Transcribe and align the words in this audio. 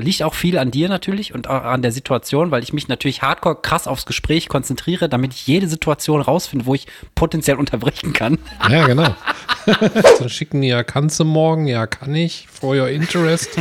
Liegt 0.00 0.22
auch 0.22 0.34
viel 0.34 0.58
an 0.58 0.70
dir 0.70 0.88
natürlich 0.88 1.34
und 1.34 1.48
auch 1.48 1.62
an 1.62 1.82
der 1.82 1.92
Situation, 1.92 2.50
weil 2.50 2.62
ich 2.62 2.72
mich 2.72 2.88
natürlich 2.88 3.22
hardcore 3.22 3.56
krass 3.60 3.86
aufs 3.86 4.06
Gespräch 4.06 4.48
konzentriere, 4.48 5.08
damit 5.08 5.32
ich 5.32 5.46
jede 5.46 5.68
Situation 5.68 6.20
rausfinde, 6.20 6.66
wo 6.66 6.74
ich 6.74 6.86
potenziell 7.14 7.56
unterbrechen 7.56 8.12
kann. 8.12 8.38
Ja, 8.68 8.86
genau. 8.86 9.14
Dann 10.18 10.28
schicken 10.28 10.60
die 10.62 10.68
ja, 10.68 10.82
kannst 10.82 11.20
du 11.20 11.24
morgen? 11.24 11.66
Ja, 11.66 11.86
kann 11.86 12.14
ich. 12.14 12.48
For 12.50 12.76
your 12.76 12.88
interest. 12.88 13.50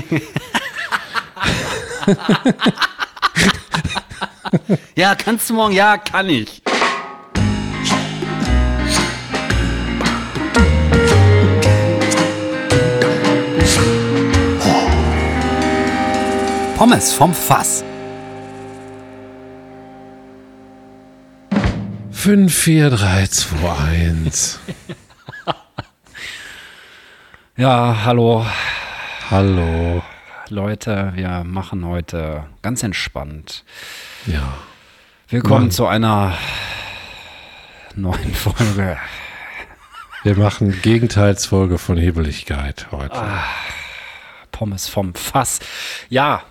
ja, 4.96 5.16
kannst 5.16 5.50
du 5.50 5.54
morgen? 5.54 5.74
Ja, 5.74 5.98
kann 5.98 6.30
ich. 6.30 6.62
Pommes 16.80 17.12
vom 17.12 17.34
Fass. 17.34 17.84
5, 22.12 22.56
4, 22.56 22.90
3, 22.92 23.28
2, 23.28 23.68
1. 23.68 24.60
Ja, 27.58 28.06
hallo. 28.06 28.46
Hallo. 29.30 30.02
Leute, 30.48 31.12
wir 31.16 31.44
machen 31.44 31.86
heute 31.86 32.46
ganz 32.62 32.82
entspannt. 32.82 33.66
Ja. 34.26 34.54
Willkommen 35.28 35.64
Mann. 35.64 35.72
zu 35.72 35.86
einer 35.86 36.38
neuen 37.94 38.34
Folge. 38.34 38.98
Wir 40.24 40.38
machen 40.38 40.82
Gegenteilsfolge 40.82 41.78
von 41.78 41.98
Hebeligkeit 41.98 42.88
heute. 42.92 43.22
Pommes 44.54 44.88
vom 44.88 45.14
Fass. 45.14 45.60
Ja, 46.08 46.44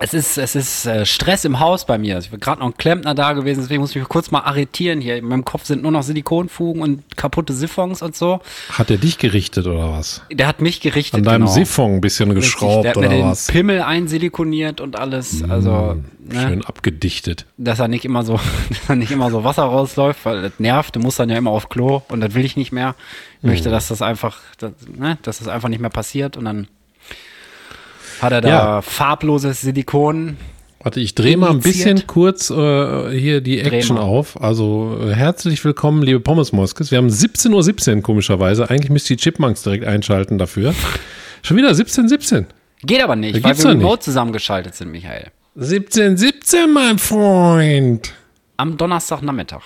es 0.00 0.12
ist, 0.12 0.38
es 0.38 0.56
ist 0.56 0.86
äh, 0.86 1.06
Stress 1.06 1.44
im 1.44 1.60
Haus 1.60 1.86
bei 1.86 1.98
mir. 1.98 2.18
Ich 2.18 2.30
bin 2.30 2.40
gerade 2.40 2.60
noch 2.60 2.66
ein 2.66 2.76
Klempner 2.76 3.14
da 3.14 3.32
gewesen, 3.32 3.60
deswegen 3.60 3.80
muss 3.80 3.90
ich 3.90 3.96
mich 3.96 4.08
kurz 4.08 4.30
mal 4.30 4.40
arretieren 4.40 5.00
hier. 5.00 5.16
In 5.16 5.26
meinem 5.26 5.44
Kopf 5.44 5.66
sind 5.66 5.82
nur 5.82 5.92
noch 5.92 6.02
Silikonfugen 6.02 6.82
und 6.82 7.16
kaputte 7.16 7.52
Siphons 7.52 8.02
und 8.02 8.16
so. 8.16 8.40
Hat 8.70 8.90
er 8.90 8.96
dich 8.96 9.18
gerichtet 9.18 9.66
oder 9.66 9.92
was? 9.92 10.22
Der 10.32 10.48
hat 10.48 10.60
mich 10.60 10.80
gerichtet. 10.80 11.18
An 11.18 11.24
deinem 11.24 11.42
genau. 11.42 11.52
Siphon 11.52 11.94
ein 11.94 12.00
bisschen 12.00 12.30
Richtig, 12.32 12.52
geschraubt 12.54 12.84
Der 12.84 12.90
hat 12.90 12.96
mir 12.96 13.06
oder 13.06 13.16
den 13.16 13.26
was? 13.26 13.46
Pimmel 13.46 13.82
einsilikoniert 13.82 14.80
und 14.80 14.96
alles. 14.96 15.44
Also, 15.48 16.02
ne, 16.18 16.42
Schön 16.42 16.64
abgedichtet. 16.64 17.46
dass 17.56 17.78
er 17.78 17.86
nicht 17.88 18.04
immer 18.04 18.24
so, 18.24 18.40
dass 18.68 18.88
er 18.88 18.96
nicht 18.96 19.12
immer 19.12 19.30
so 19.30 19.44
Wasser 19.44 19.62
rausläuft, 19.62 20.24
weil 20.24 20.42
das 20.42 20.52
nervt. 20.58 20.96
Du 20.96 21.00
musst 21.00 21.20
dann 21.20 21.30
ja 21.30 21.36
immer 21.36 21.50
auf 21.50 21.68
Klo 21.68 22.02
und 22.08 22.20
das 22.20 22.34
will 22.34 22.44
ich 22.44 22.56
nicht 22.56 22.72
mehr. 22.72 22.96
Ich 23.38 23.44
möchte, 23.44 23.70
dass 23.70 23.88
das 23.88 24.02
einfach, 24.02 24.38
dass, 24.58 24.72
ne, 24.96 25.18
dass 25.22 25.38
das 25.38 25.48
einfach 25.48 25.68
nicht 25.68 25.80
mehr 25.80 25.90
passiert 25.90 26.36
und 26.36 26.46
dann 26.46 26.66
hat 28.20 28.32
er 28.32 28.40
da 28.40 28.48
Ja. 28.48 28.82
farbloses 28.82 29.60
Silikon. 29.62 30.36
Warte, 30.82 31.00
ich 31.00 31.14
drehe 31.14 31.38
mal 31.38 31.50
ein 31.50 31.60
bisschen 31.60 32.06
kurz 32.06 32.50
äh, 32.50 33.18
hier 33.18 33.40
die 33.40 33.60
Action 33.60 33.96
auf. 33.96 34.38
Also 34.42 34.98
äh, 35.02 35.14
herzlich 35.14 35.64
willkommen, 35.64 36.02
liebe 36.02 36.20
Pommes 36.20 36.52
Moskes. 36.52 36.90
Wir 36.90 36.98
haben 36.98 37.08
17.17 37.08 37.96
Uhr 37.96 38.02
komischerweise. 38.02 38.68
Eigentlich 38.68 38.90
müsst 38.90 39.08
ihr 39.08 39.16
die 39.16 39.22
Chipmunks 39.22 39.62
direkt 39.62 39.86
einschalten 39.86 40.36
dafür. 40.36 40.74
Schon 41.42 41.56
wieder 41.56 41.70
17.17 41.70 42.44
Geht 42.82 43.02
aber 43.02 43.16
nicht, 43.16 43.42
weil 43.42 43.56
wir 43.56 43.64
remote 43.70 44.02
zusammengeschaltet 44.02 44.74
sind, 44.74 44.90
Michael. 44.90 45.28
17.17, 45.58 46.66
mein 46.66 46.98
Freund. 46.98 48.12
Am 48.58 48.76
Donnerstagnachmittag. 48.76 49.62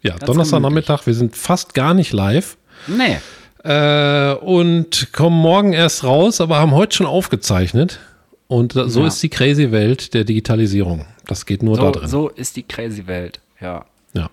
Ja, 0.00 0.16
Donnerstagnachmittag. 0.18 1.06
Wir 1.06 1.14
sind 1.14 1.36
fast 1.36 1.74
gar 1.74 1.94
nicht 1.94 2.12
live. 2.12 2.56
Nee. 2.88 3.18
Äh, 3.64 4.34
und 4.34 5.12
kommen 5.12 5.40
morgen 5.40 5.72
erst 5.72 6.04
raus, 6.04 6.40
aber 6.40 6.58
haben 6.58 6.72
heute 6.72 6.96
schon 6.96 7.06
aufgezeichnet. 7.06 8.00
Und 8.48 8.76
da- 8.76 8.88
so 8.88 9.00
Ja. 9.02 9.06
ist 9.06 9.22
die 9.22 9.28
crazy 9.28 9.70
Welt 9.72 10.14
der 10.14 10.24
Digitalisierung. 10.24 11.06
Das 11.26 11.46
geht 11.46 11.62
nur 11.62 11.76
da 11.76 11.84
So, 11.84 11.90
drin. 11.92 12.08
so 12.08 12.28
ist 12.28 12.56
die 12.56 12.64
crazy 12.64 13.06
Welt. 13.06 13.40
Ja. 13.60 13.84
Ja. 14.14 14.28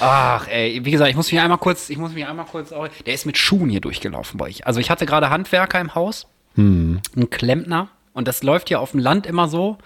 Ach, 0.00 0.46
ey, 0.48 0.84
wie 0.84 0.90
gesagt, 0.92 1.10
ich 1.10 1.16
muss 1.16 1.30
mich 1.32 1.40
einmal 1.40 1.58
kurz, 1.58 1.90
ich 1.90 1.98
muss 1.98 2.12
mich 2.12 2.24
einmal 2.26 2.46
kurz, 2.46 2.72
auch, 2.72 2.86
der 3.04 3.14
ist 3.14 3.26
mit 3.26 3.36
Schuhen 3.36 3.68
hier 3.68 3.80
durchgelaufen 3.80 4.38
bei 4.38 4.46
euch. 4.46 4.66
Also 4.66 4.78
ich 4.80 4.90
hatte 4.90 5.06
gerade 5.06 5.28
Handwerker 5.28 5.80
im 5.80 5.94
Haus, 5.94 6.26
Hm. 6.54 7.00
einen 7.16 7.28
Klempner 7.30 7.88
und 8.14 8.28
das 8.28 8.42
läuft 8.44 8.68
hier 8.68 8.80
auf 8.80 8.92
dem 8.92 9.00
Land 9.00 9.26
immer 9.26 9.48
so. 9.48 9.76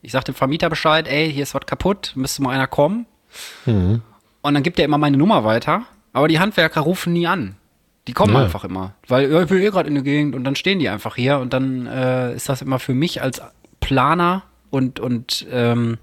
Ich 0.00 0.12
sag 0.12 0.24
dem 0.24 0.34
Vermieter 0.34 0.70
Bescheid, 0.70 1.06
ey, 1.06 1.30
hier 1.32 1.42
ist 1.42 1.54
was 1.54 1.66
kaputt, 1.66 2.12
müsste 2.14 2.42
mal 2.42 2.50
einer 2.54 2.66
kommen. 2.66 3.06
Hm. 3.64 4.00
Und 4.40 4.54
dann 4.54 4.62
gibt 4.62 4.78
er 4.78 4.84
immer 4.86 4.98
meine 4.98 5.18
Nummer 5.18 5.44
weiter, 5.44 5.82
aber 6.14 6.26
die 6.28 6.38
Handwerker 6.40 6.80
rufen 6.80 7.12
nie 7.12 7.26
an. 7.26 7.56
Die 8.08 8.12
kommen 8.14 8.34
Ja. 8.34 8.42
einfach 8.42 8.64
immer, 8.64 8.94
weil 9.06 9.30
ja, 9.30 9.42
ich 9.42 9.48
bin 9.48 9.58
eh 9.62 9.70
gerade 9.70 9.88
in 9.88 9.94
der 9.94 10.02
Gegend 10.02 10.34
und 10.34 10.42
dann 10.44 10.56
stehen 10.56 10.78
die 10.80 10.88
einfach 10.88 11.14
hier 11.14 11.38
und 11.38 11.52
dann 11.52 11.86
äh, 11.86 12.34
ist 12.34 12.48
das 12.48 12.62
immer 12.62 12.78
für 12.80 12.94
mich 12.94 13.22
als 13.22 13.40
Planer 13.80 14.42
und, 14.70 14.98
und 14.98 15.46
ähm, 15.52 15.98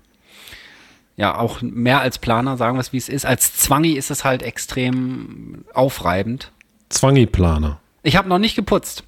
ja, 1.18 1.38
auch 1.38 1.62
mehr 1.62 2.02
als 2.02 2.20
Planer, 2.20 2.58
sagen 2.58 2.78
wir 2.78 2.82
es 2.82 2.94
wie 2.94 2.98
es 2.98 3.10
ist. 3.10 3.26
Als 3.26 3.56
Zwangi 3.58 3.94
ist 3.94 4.12
es 4.12 4.24
halt 4.24 4.44
extrem 4.44 5.66
aufreibend. 5.74 6.52
Zwangi-Planer. 6.90 7.80
Ich 8.04 8.16
habe 8.18 8.30
noch 8.30 8.38
nicht 8.38 8.56
geputzt 8.56 9.04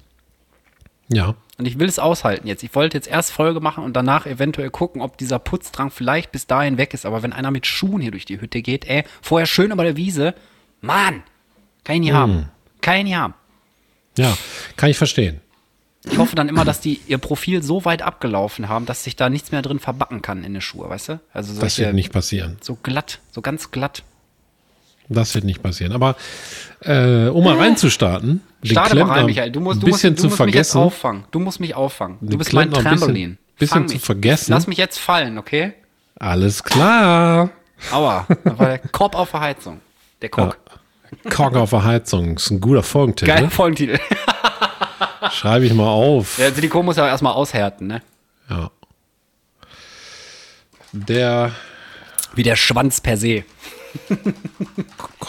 Ja. 1.08 1.34
und 1.58 1.66
ich 1.68 1.78
will 1.78 1.86
es 1.88 1.98
aushalten 1.98 2.46
jetzt. 2.48 2.62
Ich 2.62 2.74
wollte 2.74 2.96
jetzt 2.96 3.08
erst 3.08 3.30
Folge 3.32 3.60
machen 3.60 3.84
und 3.84 3.94
danach 3.94 4.26
eventuell 4.26 4.70
gucken, 4.70 5.02
ob 5.02 5.18
dieser 5.18 5.38
Putzdrang 5.38 5.90
vielleicht 5.90 6.32
bis 6.32 6.46
dahin 6.46 6.78
weg 6.78 6.94
ist. 6.94 7.06
Aber 7.06 7.22
wenn 7.22 7.32
einer 7.32 7.50
mit 7.50 7.66
Schuhen 7.66 8.00
hier 8.00 8.10
durch 8.10 8.24
die 8.24 8.40
Hütte 8.40 8.62
geht, 8.62 8.86
ey, 8.86 9.04
vorher 9.22 9.46
schön 9.46 9.70
über 9.70 9.84
der 9.84 9.96
Wiese, 9.96 10.34
Mann, 10.80 11.22
kann 11.84 11.96
ich 11.96 12.00
nie 12.02 12.12
haben. 12.12 12.48
Kann 12.80 12.96
ich 12.98 13.04
nie 13.04 13.14
haben. 13.14 13.34
Ja, 14.16 14.36
kann 14.76 14.90
ich 14.90 14.98
verstehen. 14.98 15.40
Ich 16.10 16.16
hoffe 16.16 16.34
dann 16.36 16.48
immer, 16.48 16.64
dass 16.64 16.80
die 16.80 17.00
ihr 17.06 17.18
Profil 17.18 17.62
so 17.62 17.84
weit 17.84 18.02
abgelaufen 18.02 18.68
haben, 18.68 18.86
dass 18.86 19.04
sich 19.04 19.16
da 19.16 19.28
nichts 19.28 19.52
mehr 19.52 19.62
drin 19.62 19.78
verbacken 19.78 20.22
kann 20.22 20.42
in 20.44 20.52
den 20.54 20.62
Schuhe, 20.62 20.88
weißt 20.88 21.08
du? 21.10 21.20
Also 21.32 21.52
Das 21.52 21.60
solche, 21.60 21.86
wird 21.86 21.94
nicht 21.94 22.12
passieren. 22.12 22.56
so 22.60 22.76
glatt, 22.82 23.18
so 23.30 23.42
ganz 23.42 23.70
glatt. 23.70 24.02
Das 25.10 25.34
wird 25.34 25.44
nicht 25.44 25.62
passieren. 25.62 25.92
Aber 25.92 26.16
äh, 26.80 27.26
um 27.28 27.44
mal 27.44 27.56
reinzustarten, 27.56 28.42
den 28.62 28.70
Starte 28.70 28.94
mal 28.94 29.00
rein, 29.02 29.06
Klempner 29.08 29.24
Michael. 29.24 29.50
Du 29.52 29.60
musst, 29.60 29.82
du 29.82 29.86
musst, 29.86 30.02
bisschen 30.02 30.14
du 30.16 30.20
zu 30.22 30.26
musst 30.28 30.40
mich 30.40 30.54
jetzt 30.54 30.70
vergessen. 30.72 30.78
auffangen. 30.86 31.24
Du 31.30 31.40
musst 31.40 31.60
mich 31.60 31.74
auffangen. 31.74 32.18
Du 32.20 32.36
bist 32.38 32.52
mein 32.52 32.70
Klempner 32.70 32.78
ein 32.78 32.84
bisschen- 32.94 32.98
Trampolin. 33.00 33.38
bisschen 33.58 33.68
Fang 33.72 33.88
zu 33.88 33.98
vergessen. 33.98 34.52
Lass 34.52 34.66
mich 34.66 34.78
jetzt 34.78 34.98
fallen, 34.98 35.38
okay? 35.38 35.72
Alles 36.18 36.62
klar. 36.62 37.50
Aua, 37.92 38.26
das 38.44 38.58
war 38.58 38.66
der 38.66 38.78
Korb 38.78 39.14
auf 39.14 39.30
der 39.30 39.40
Heizung. 39.40 39.80
Der 40.22 40.28
Kock. 40.28 40.58
Kork 41.30 41.56
auf 41.56 41.70
der 41.70 41.84
Heizung. 41.84 42.36
Ist 42.36 42.50
ein 42.50 42.60
guter 42.60 42.82
Folgentitel. 42.82 43.30
Geiler 43.32 43.50
Folgentitel. 43.50 43.98
Schreibe 45.32 45.66
ich 45.66 45.74
mal 45.74 45.88
auf. 45.88 46.36
Der 46.38 46.52
Silikon 46.52 46.84
muss 46.84 46.96
ja 46.96 47.04
auch 47.04 47.08
erstmal 47.08 47.34
aushärten, 47.34 47.86
ne? 47.86 48.02
Ja. 48.48 48.70
Der 50.92 51.52
Wie 52.34 52.42
der 52.42 52.56
Schwanz 52.56 53.00
per 53.00 53.16
se. 53.16 53.44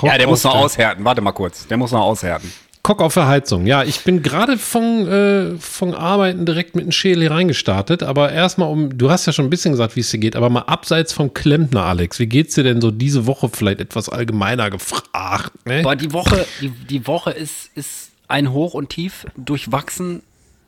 Ja, 0.02 0.18
der 0.18 0.28
muss 0.28 0.44
noch 0.44 0.56
aushärten. 0.56 1.04
Warte 1.06 1.22
mal 1.22 1.32
kurz. 1.32 1.68
Der 1.68 1.78
muss 1.78 1.92
noch 1.92 2.02
aushärten. 2.02 2.52
Kock 2.82 3.02
auf 3.02 3.14
der 3.14 3.28
Heizung. 3.28 3.68
Ja, 3.68 3.84
ich 3.84 4.04
bin 4.04 4.24
gerade 4.24 4.58
von, 4.58 5.08
äh, 5.08 5.58
von 5.60 5.94
Arbeiten 5.94 6.46
direkt 6.46 6.76
mit 6.76 6.86
dem 6.86 6.92
Schädel 6.92 7.22
hier 7.24 7.32
reingestartet. 7.32 8.04
Aber 8.04 8.32
erstmal 8.32 8.70
um, 8.70 8.98
du 8.98 9.12
hast 9.12 9.26
ja 9.26 9.34
schon 9.34 9.46
ein 9.46 9.50
bisschen 9.50 9.72
gesagt, 9.72 9.96
wie 9.96 10.00
es 10.00 10.10
dir 10.10 10.18
geht, 10.18 10.36
aber 10.36 10.50
mal 10.50 10.62
abseits 10.62 11.12
vom 11.12 11.34
Klempner, 11.34 11.84
Alex. 11.84 12.20
Wie 12.20 12.28
geht's 12.28 12.56
dir 12.56 12.64
denn 12.64 12.80
so 12.82 12.92
diese 12.92 13.26
Woche 13.28 13.50
vielleicht 13.50 13.82
etwas 13.82 14.08
allgemeiner 14.10 14.70
gefragt? 14.70 15.52
Ne? 15.66 15.82
Boah, 15.82 15.96
die 15.96 16.14
Woche, 16.14 16.46
die, 16.62 16.70
die 16.70 17.06
Woche 17.06 17.32
ist, 17.32 17.70
ist 17.76 18.12
ein 18.28 18.54
Hoch 18.54 18.74
und 18.74 18.90
Tief 18.90 19.26
durchwachsen 19.36 20.22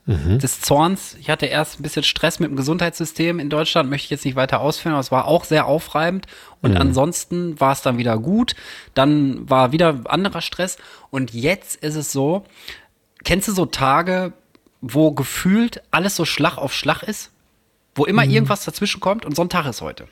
des 0.06 0.60
Zorns. 0.60 1.16
Ich 1.20 1.30
hatte 1.30 1.46
erst 1.46 1.78
ein 1.78 1.82
bisschen 1.82 2.02
Stress 2.02 2.40
mit 2.40 2.50
dem 2.50 2.56
Gesundheitssystem 2.56 3.38
in 3.38 3.50
Deutschland, 3.50 3.88
möchte 3.88 4.06
ich 4.06 4.10
jetzt 4.10 4.24
nicht 4.24 4.34
weiter 4.34 4.60
ausführen, 4.60 4.92
aber 4.92 5.00
es 5.00 5.12
war 5.12 5.26
auch 5.26 5.44
sehr 5.44 5.66
aufreibend. 5.66 6.26
Und 6.60 6.76
ansonsten 6.76 7.60
war 7.60 7.72
es 7.72 7.82
dann 7.82 7.98
wieder 7.98 8.18
gut. 8.18 8.54
Dann 8.94 9.48
war 9.48 9.70
wieder 9.72 10.00
anderer 10.06 10.40
Stress. 10.40 10.76
Und 11.10 11.32
jetzt 11.32 11.76
ist 11.76 11.94
es 11.94 12.10
so, 12.10 12.44
kennst 13.24 13.46
du 13.48 13.52
so 13.52 13.66
Tage, 13.66 14.32
wo 14.80 15.12
gefühlt 15.12 15.82
alles 15.92 16.16
so 16.16 16.24
Schlag 16.24 16.58
auf 16.58 16.74
Schlag 16.74 17.02
ist? 17.02 17.30
Wo 17.94 18.04
immer 18.04 18.24
irgendwas 18.24 18.64
dazwischen 18.64 19.00
kommt 19.00 19.24
und 19.24 19.36
so 19.36 19.42
ein 19.42 19.50
Tag 19.50 19.66
ist 19.66 19.82
heute. 19.82 20.08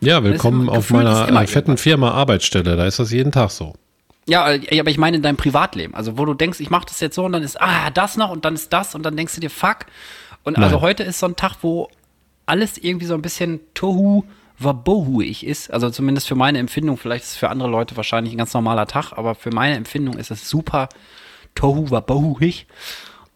Ja, 0.00 0.22
willkommen 0.24 0.70
auf 0.70 0.90
meiner 0.90 1.28
äh, 1.28 1.46
fetten 1.46 1.76
Firma 1.76 2.12
Arbeitsstelle. 2.12 2.76
Da 2.76 2.86
ist 2.86 2.98
das 2.98 3.10
jeden 3.10 3.32
Tag 3.32 3.50
so. 3.50 3.74
Ja, 4.30 4.48
äh, 4.48 4.78
aber 4.78 4.90
ich 4.90 4.98
meine 4.98 5.16
in 5.16 5.22
deinem 5.22 5.36
Privatleben. 5.36 5.92
Also, 5.94 6.16
wo 6.16 6.24
du 6.24 6.34
denkst, 6.34 6.60
ich 6.60 6.70
mache 6.70 6.86
das 6.86 7.00
jetzt 7.00 7.16
so 7.16 7.24
und 7.24 7.32
dann 7.32 7.42
ist, 7.42 7.60
ah, 7.60 7.90
das 7.90 8.16
noch 8.16 8.30
und 8.30 8.44
dann 8.44 8.54
ist 8.54 8.72
das 8.72 8.94
und 8.94 9.02
dann 9.02 9.16
denkst 9.16 9.34
du 9.34 9.40
dir, 9.40 9.50
fuck. 9.50 9.86
Und 10.44 10.56
also 10.56 10.76
Nein. 10.76 10.82
heute 10.82 11.02
ist 11.02 11.18
so 11.18 11.26
ein 11.26 11.34
Tag, 11.34 11.56
wo 11.62 11.88
alles 12.46 12.78
irgendwie 12.78 13.06
so 13.06 13.14
ein 13.14 13.22
bisschen 13.22 13.60
tohu 13.74 14.24
wabohuig 14.58 15.44
ist. 15.44 15.72
Also 15.72 15.90
zumindest 15.90 16.28
für 16.28 16.36
meine 16.36 16.58
Empfindung. 16.58 16.96
Vielleicht 16.96 17.24
ist 17.24 17.30
es 17.30 17.36
für 17.38 17.48
andere 17.48 17.68
Leute 17.68 17.96
wahrscheinlich 17.96 18.32
ein 18.32 18.38
ganz 18.38 18.54
normaler 18.54 18.86
Tag, 18.86 19.12
aber 19.12 19.34
für 19.34 19.50
meine 19.50 19.74
Empfindung 19.74 20.16
ist 20.16 20.30
es 20.30 20.48
super 20.48 20.88
tohu 21.56 21.90
wabohuig. 21.90 22.66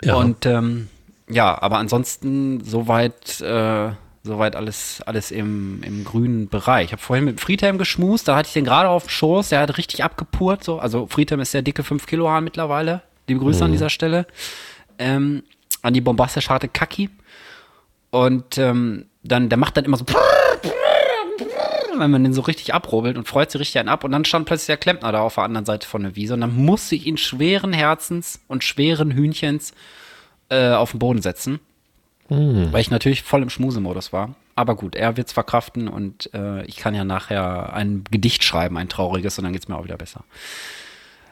Ja. 0.03 0.15
Und 0.15 0.47
ähm, 0.47 0.89
ja, 1.29 1.61
aber 1.61 1.79
ansonsten 1.79 2.63
soweit, 2.63 3.41
äh, 3.41 3.91
soweit 4.25 4.57
alles, 4.57 5.03
alles 5.03 5.31
im, 5.31 5.83
im 5.83 6.03
grünen 6.03 6.49
Bereich. 6.49 6.87
Ich 6.87 6.93
habe 6.93 7.03
vorhin 7.03 7.27
mit 7.27 7.41
Friedhelm 7.41 7.77
geschmust, 7.77 8.27
da 8.27 8.37
hatte 8.37 8.49
ich 8.49 8.55
den 8.55 8.65
gerade 8.65 8.89
auf 8.89 9.05
dem 9.05 9.11
Schoß, 9.11 9.51
der 9.51 9.61
hat 9.61 9.77
richtig 9.77 10.03
abgepurt. 10.03 10.65
So. 10.65 10.79
Also 10.79 11.07
Friedhelm 11.07 11.41
ist 11.41 11.53
der 11.55 11.63
dicke 11.63 11.85
5 11.85 12.07
Kilo 12.07 12.29
Hahn 12.29 12.43
mittlerweile. 12.43 13.03
Liebe 13.29 13.41
Grüße 13.41 13.65
an 13.65 13.73
dieser 13.73 13.91
Stelle. 13.91 14.27
Ähm, 14.99 15.45
an 15.83 15.93
die 15.93 16.01
bombastisch 16.01 16.49
harte 16.49 16.69
Kaki. 16.69 17.11
Und 18.11 18.59
ähm, 18.59 19.07
dann, 19.23 19.51
der 19.51 19.59
macht 19.59 19.77
dann 19.77 19.85
immer 19.85 19.99
so, 19.99 20.07
wenn 21.99 22.11
man 22.11 22.25
den 22.25 22.33
so 22.33 22.41
richtig 22.41 22.73
abrubbelt 22.73 23.19
und 23.19 23.29
freut 23.29 23.51
sich 23.51 23.61
richtig 23.61 23.79
einen 23.79 23.91
ab. 23.91 24.05
Und 24.05 24.13
dann 24.13 24.25
stand 24.25 24.47
plötzlich 24.47 24.69
der 24.69 24.79
Klempner 24.79 25.13
da 25.13 25.21
auf 25.21 25.35
der 25.35 25.45
anderen 25.45 25.67
Seite 25.67 25.87
von 25.87 26.03
der 26.03 26.17
Wiese. 26.17 26.33
Und 26.33 26.41
dann 26.41 26.57
musste 26.57 26.95
ich 26.95 27.07
ihn 27.07 27.19
schweren 27.19 27.75
Herzens 27.75 28.41
und 28.49 28.65
schweren 28.65 29.11
Hühnchens 29.11 29.75
äh, 30.49 30.71
auf 30.71 30.93
den 30.93 31.01
Boden 31.01 31.21
setzen. 31.21 31.61
Mhm. 32.29 32.73
Weil 32.73 32.81
ich 32.81 32.91
natürlich 32.91 33.23
voll 33.23 33.43
im 33.43 33.51
Schmusemodus 33.51 34.13
war. 34.13 34.35
Aber 34.57 34.77
gut, 34.77 34.95
er 34.95 35.17
wird 35.17 35.27
es 35.27 35.33
verkraften 35.33 35.89
und 35.89 36.33
äh, 36.33 36.65
ich 36.65 36.77
kann 36.77 36.95
ja 36.95 37.05
nachher 37.05 37.73
ein 37.75 38.05
Gedicht 38.11 38.45
schreiben, 38.45 38.77
ein 38.77 38.89
trauriges, 38.89 39.39
und 39.39 39.45
dann 39.45 39.53
geht 39.53 39.63
es 39.63 39.69
mir 39.69 39.77
auch 39.77 39.85
wieder 39.85 39.97
besser. 39.97 40.25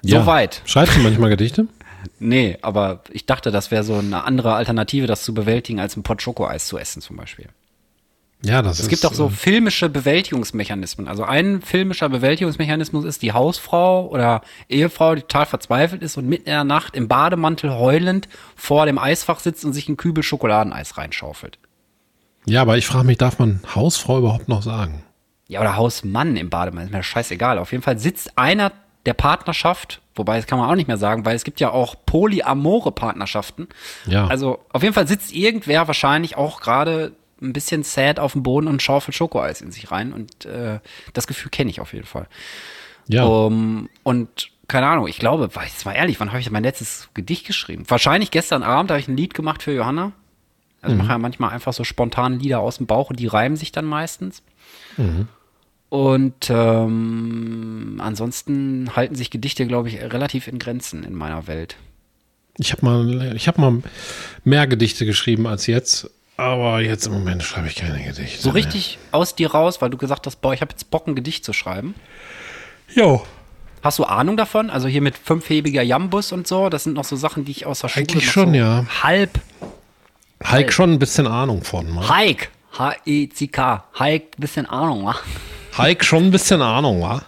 Ja. 0.02 0.20
Soweit. 0.20 0.60
Schreibst 0.64 0.96
du 0.96 1.00
manchmal 1.00 1.30
Gedichte? 1.30 1.68
nee, 2.18 2.58
aber 2.62 3.02
ich 3.10 3.26
dachte, 3.26 3.52
das 3.52 3.70
wäre 3.70 3.84
so 3.84 3.94
eine 3.94 4.24
andere 4.24 4.54
Alternative, 4.54 5.06
das 5.06 5.22
zu 5.22 5.34
bewältigen, 5.34 5.78
als 5.78 5.96
ein 5.96 6.02
Pot 6.02 6.20
Schokoeis 6.20 6.66
zu 6.66 6.78
essen 6.78 7.00
zum 7.00 7.16
Beispiel. 7.16 7.48
Ja, 8.44 8.60
das 8.60 8.78
es 8.78 8.80
ist. 8.80 8.88
Gibt 8.88 9.06
auch 9.06 9.14
so 9.14 9.28
äh, 9.28 9.30
filmische 9.30 9.88
Bewältigungsmechanismen. 9.88 11.08
Also 11.08 11.24
ein 11.24 11.62
filmischer 11.62 12.08
Bewältigungsmechanismus 12.08 13.04
ist 13.04 13.22
die 13.22 13.32
Hausfrau 13.32 14.08
oder 14.08 14.42
Ehefrau, 14.68 15.14
die 15.14 15.22
total 15.22 15.46
verzweifelt 15.46 16.02
ist 16.02 16.16
und 16.16 16.28
mitten 16.28 16.46
in 16.46 16.52
der 16.52 16.64
Nacht 16.64 16.96
im 16.96 17.08
Bademantel 17.08 17.72
heulend 17.72 18.28
vor 18.56 18.86
dem 18.86 18.98
Eisfach 18.98 19.38
sitzt 19.38 19.64
und 19.64 19.72
sich 19.72 19.88
ein 19.88 19.96
Kübel 19.96 20.24
Schokoladeneis 20.24 20.98
reinschaufelt. 20.98 21.58
Ja, 22.44 22.62
aber 22.62 22.76
ich 22.76 22.86
frage 22.86 23.06
mich, 23.06 23.18
darf 23.18 23.38
man 23.38 23.60
Hausfrau 23.74 24.18
überhaupt 24.18 24.48
noch 24.48 24.62
sagen? 24.62 25.04
Ja, 25.46 25.60
oder 25.60 25.76
Hausmann 25.76 26.36
im 26.36 26.50
Bademantel, 26.50 26.88
ist 26.88 26.96
mir 26.96 27.02
scheißegal. 27.02 27.58
Auf 27.58 27.70
jeden 27.72 27.84
Fall 27.84 27.98
sitzt 27.98 28.36
einer 28.36 28.72
der 29.06 29.14
Partnerschaft, 29.14 30.00
wobei 30.14 30.36
das 30.36 30.46
kann 30.46 30.58
man 30.58 30.68
auch 30.68 30.74
nicht 30.74 30.88
mehr 30.88 30.96
sagen, 30.96 31.24
weil 31.24 31.36
es 31.36 31.44
gibt 31.44 31.60
ja 31.60 31.70
auch 31.70 31.94
polyamore 32.06 32.90
Partnerschaften. 32.90 33.68
Ja. 34.06 34.26
Also 34.26 34.60
auf 34.72 34.82
jeden 34.82 34.94
Fall 34.94 35.06
sitzt 35.06 35.32
irgendwer 35.32 35.86
wahrscheinlich 35.86 36.36
auch 36.36 36.60
gerade 36.60 37.12
ein 37.42 37.52
bisschen 37.52 37.82
sad 37.82 38.18
auf 38.18 38.32
dem 38.32 38.42
Boden 38.42 38.68
und 38.68 38.82
schaufelt 38.82 39.16
Schokoeis 39.16 39.60
in 39.60 39.72
sich 39.72 39.90
rein. 39.90 40.12
Und 40.12 40.44
äh, 40.44 40.80
das 41.12 41.26
Gefühl 41.26 41.50
kenne 41.50 41.70
ich 41.70 41.80
auf 41.80 41.92
jeden 41.92 42.06
Fall. 42.06 42.28
Ja. 43.08 43.24
Um, 43.24 43.88
und 44.02 44.50
keine 44.68 44.86
Ahnung, 44.86 45.08
ich 45.08 45.18
glaube, 45.18 45.50
jetzt 45.62 45.84
mal 45.84 45.92
ehrlich, 45.92 46.18
wann 46.20 46.30
habe 46.30 46.40
ich 46.40 46.50
mein 46.50 46.62
letztes 46.62 47.08
Gedicht 47.14 47.46
geschrieben? 47.46 47.84
Wahrscheinlich 47.88 48.30
gestern 48.30 48.62
Abend 48.62 48.90
habe 48.90 49.00
ich 49.00 49.08
ein 49.08 49.16
Lied 49.16 49.34
gemacht 49.34 49.62
für 49.62 49.72
Johanna. 49.72 50.12
Also 50.80 50.94
mhm. 50.94 51.00
ich 51.00 51.06
mache 51.06 51.14
ja 51.14 51.18
manchmal 51.18 51.50
einfach 51.50 51.72
so 51.72 51.84
spontane 51.84 52.36
Lieder 52.36 52.60
aus 52.60 52.78
dem 52.78 52.86
Bauch 52.86 53.10
und 53.10 53.18
die 53.18 53.26
reimen 53.26 53.56
sich 53.56 53.72
dann 53.72 53.84
meistens. 53.84 54.42
Mhm. 54.96 55.28
Und 55.88 56.48
ähm, 56.48 58.00
ansonsten 58.02 58.96
halten 58.96 59.14
sich 59.14 59.30
Gedichte, 59.30 59.66
glaube 59.66 59.88
ich, 59.88 60.00
relativ 60.00 60.48
in 60.48 60.58
Grenzen 60.58 61.04
in 61.04 61.14
meiner 61.14 61.46
Welt. 61.46 61.76
Ich 62.58 62.72
habe 62.72 62.84
mal, 62.84 63.36
ich 63.36 63.48
habe 63.48 63.60
mal 63.60 63.82
mehr 64.44 64.66
Gedichte 64.66 65.04
geschrieben 65.04 65.46
als 65.46 65.66
jetzt. 65.66 66.10
Aber 66.36 66.80
jetzt 66.80 67.06
im 67.06 67.12
Moment 67.12 67.42
schreibe 67.42 67.68
ich 67.68 67.76
keine 67.76 68.02
Gedichte. 68.02 68.42
So 68.42 68.50
richtig 68.50 68.98
mehr. 69.00 69.20
aus 69.20 69.34
dir 69.34 69.50
raus, 69.52 69.80
weil 69.80 69.90
du 69.90 69.96
gesagt 69.96 70.26
hast, 70.26 70.36
boah, 70.40 70.54
ich 70.54 70.60
habe 70.60 70.72
jetzt 70.72 70.90
Bock, 70.90 71.06
ein 71.06 71.14
Gedicht 71.14 71.44
zu 71.44 71.52
schreiben. 71.52 71.94
Jo. 72.94 73.24
Hast 73.82 73.98
du 73.98 74.04
Ahnung 74.04 74.36
davon? 74.36 74.70
Also 74.70 74.88
hier 74.88 75.02
mit 75.02 75.16
fünfhebiger 75.18 75.82
Jambus 75.82 76.32
und 76.32 76.46
so, 76.46 76.68
das 76.68 76.84
sind 76.84 76.94
noch 76.94 77.04
so 77.04 77.16
Sachen, 77.16 77.44
die 77.44 77.50
ich 77.50 77.66
aus 77.66 77.80
der 77.80 77.88
Schule 77.88 78.06
Eigentlich 78.06 78.30
schon, 78.30 78.50
so 78.50 78.54
ja. 78.54 78.86
Halb. 79.02 79.40
Heik 80.44 80.72
schon 80.72 80.92
ein 80.92 80.98
bisschen 80.98 81.26
Ahnung 81.26 81.62
von. 81.62 81.86
Ne? 81.94 82.08
Heik. 82.08 82.50
H-E-C-K. 82.78 83.84
Heik, 83.98 84.36
bisschen 84.38 84.66
Ahnung, 84.66 85.04
wa? 85.04 85.16
Heik 85.76 86.04
schon 86.04 86.24
ein 86.24 86.30
bisschen 86.30 86.62
Ahnung, 86.62 87.02
wa? 87.02 87.22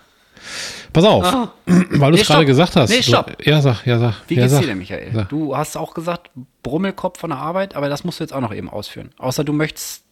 Pass 0.95 1.05
auf, 1.05 1.25
ah. 1.25 1.53
weil 1.67 2.13
du 2.13 2.19
es 2.19 2.27
gerade 2.27 2.47
gesagt 2.47 2.77
hast. 2.77 2.89
Nee, 2.89 3.03
stopp. 3.03 3.37
Du, 3.37 3.51
ja, 3.51 3.61
sag, 3.61 3.85
ja, 3.85 3.99
sag. 3.99 4.15
Wie 4.29 4.37
ja, 4.37 4.43
geht's 4.43 4.53
sag, 4.53 4.61
dir 4.61 4.69
denn, 4.69 4.79
Michael? 4.79 5.11
Sag. 5.13 5.29
Du 5.29 5.57
hast 5.57 5.77
auch 5.77 5.93
gesagt, 5.93 6.31
Brummelkopf 6.63 7.19
von 7.19 7.31
der 7.31 7.41
Arbeit, 7.41 7.75
aber 7.75 7.89
das 7.89 8.05
musst 8.05 8.21
du 8.21 8.25
jetzt 8.25 8.33
auch 8.33 8.41
noch 8.41 8.55
eben 8.55 8.71
ausführen. 8.71 9.11
Außer 9.19 9.43
du 9.43 9.53
möchtest 9.53 10.05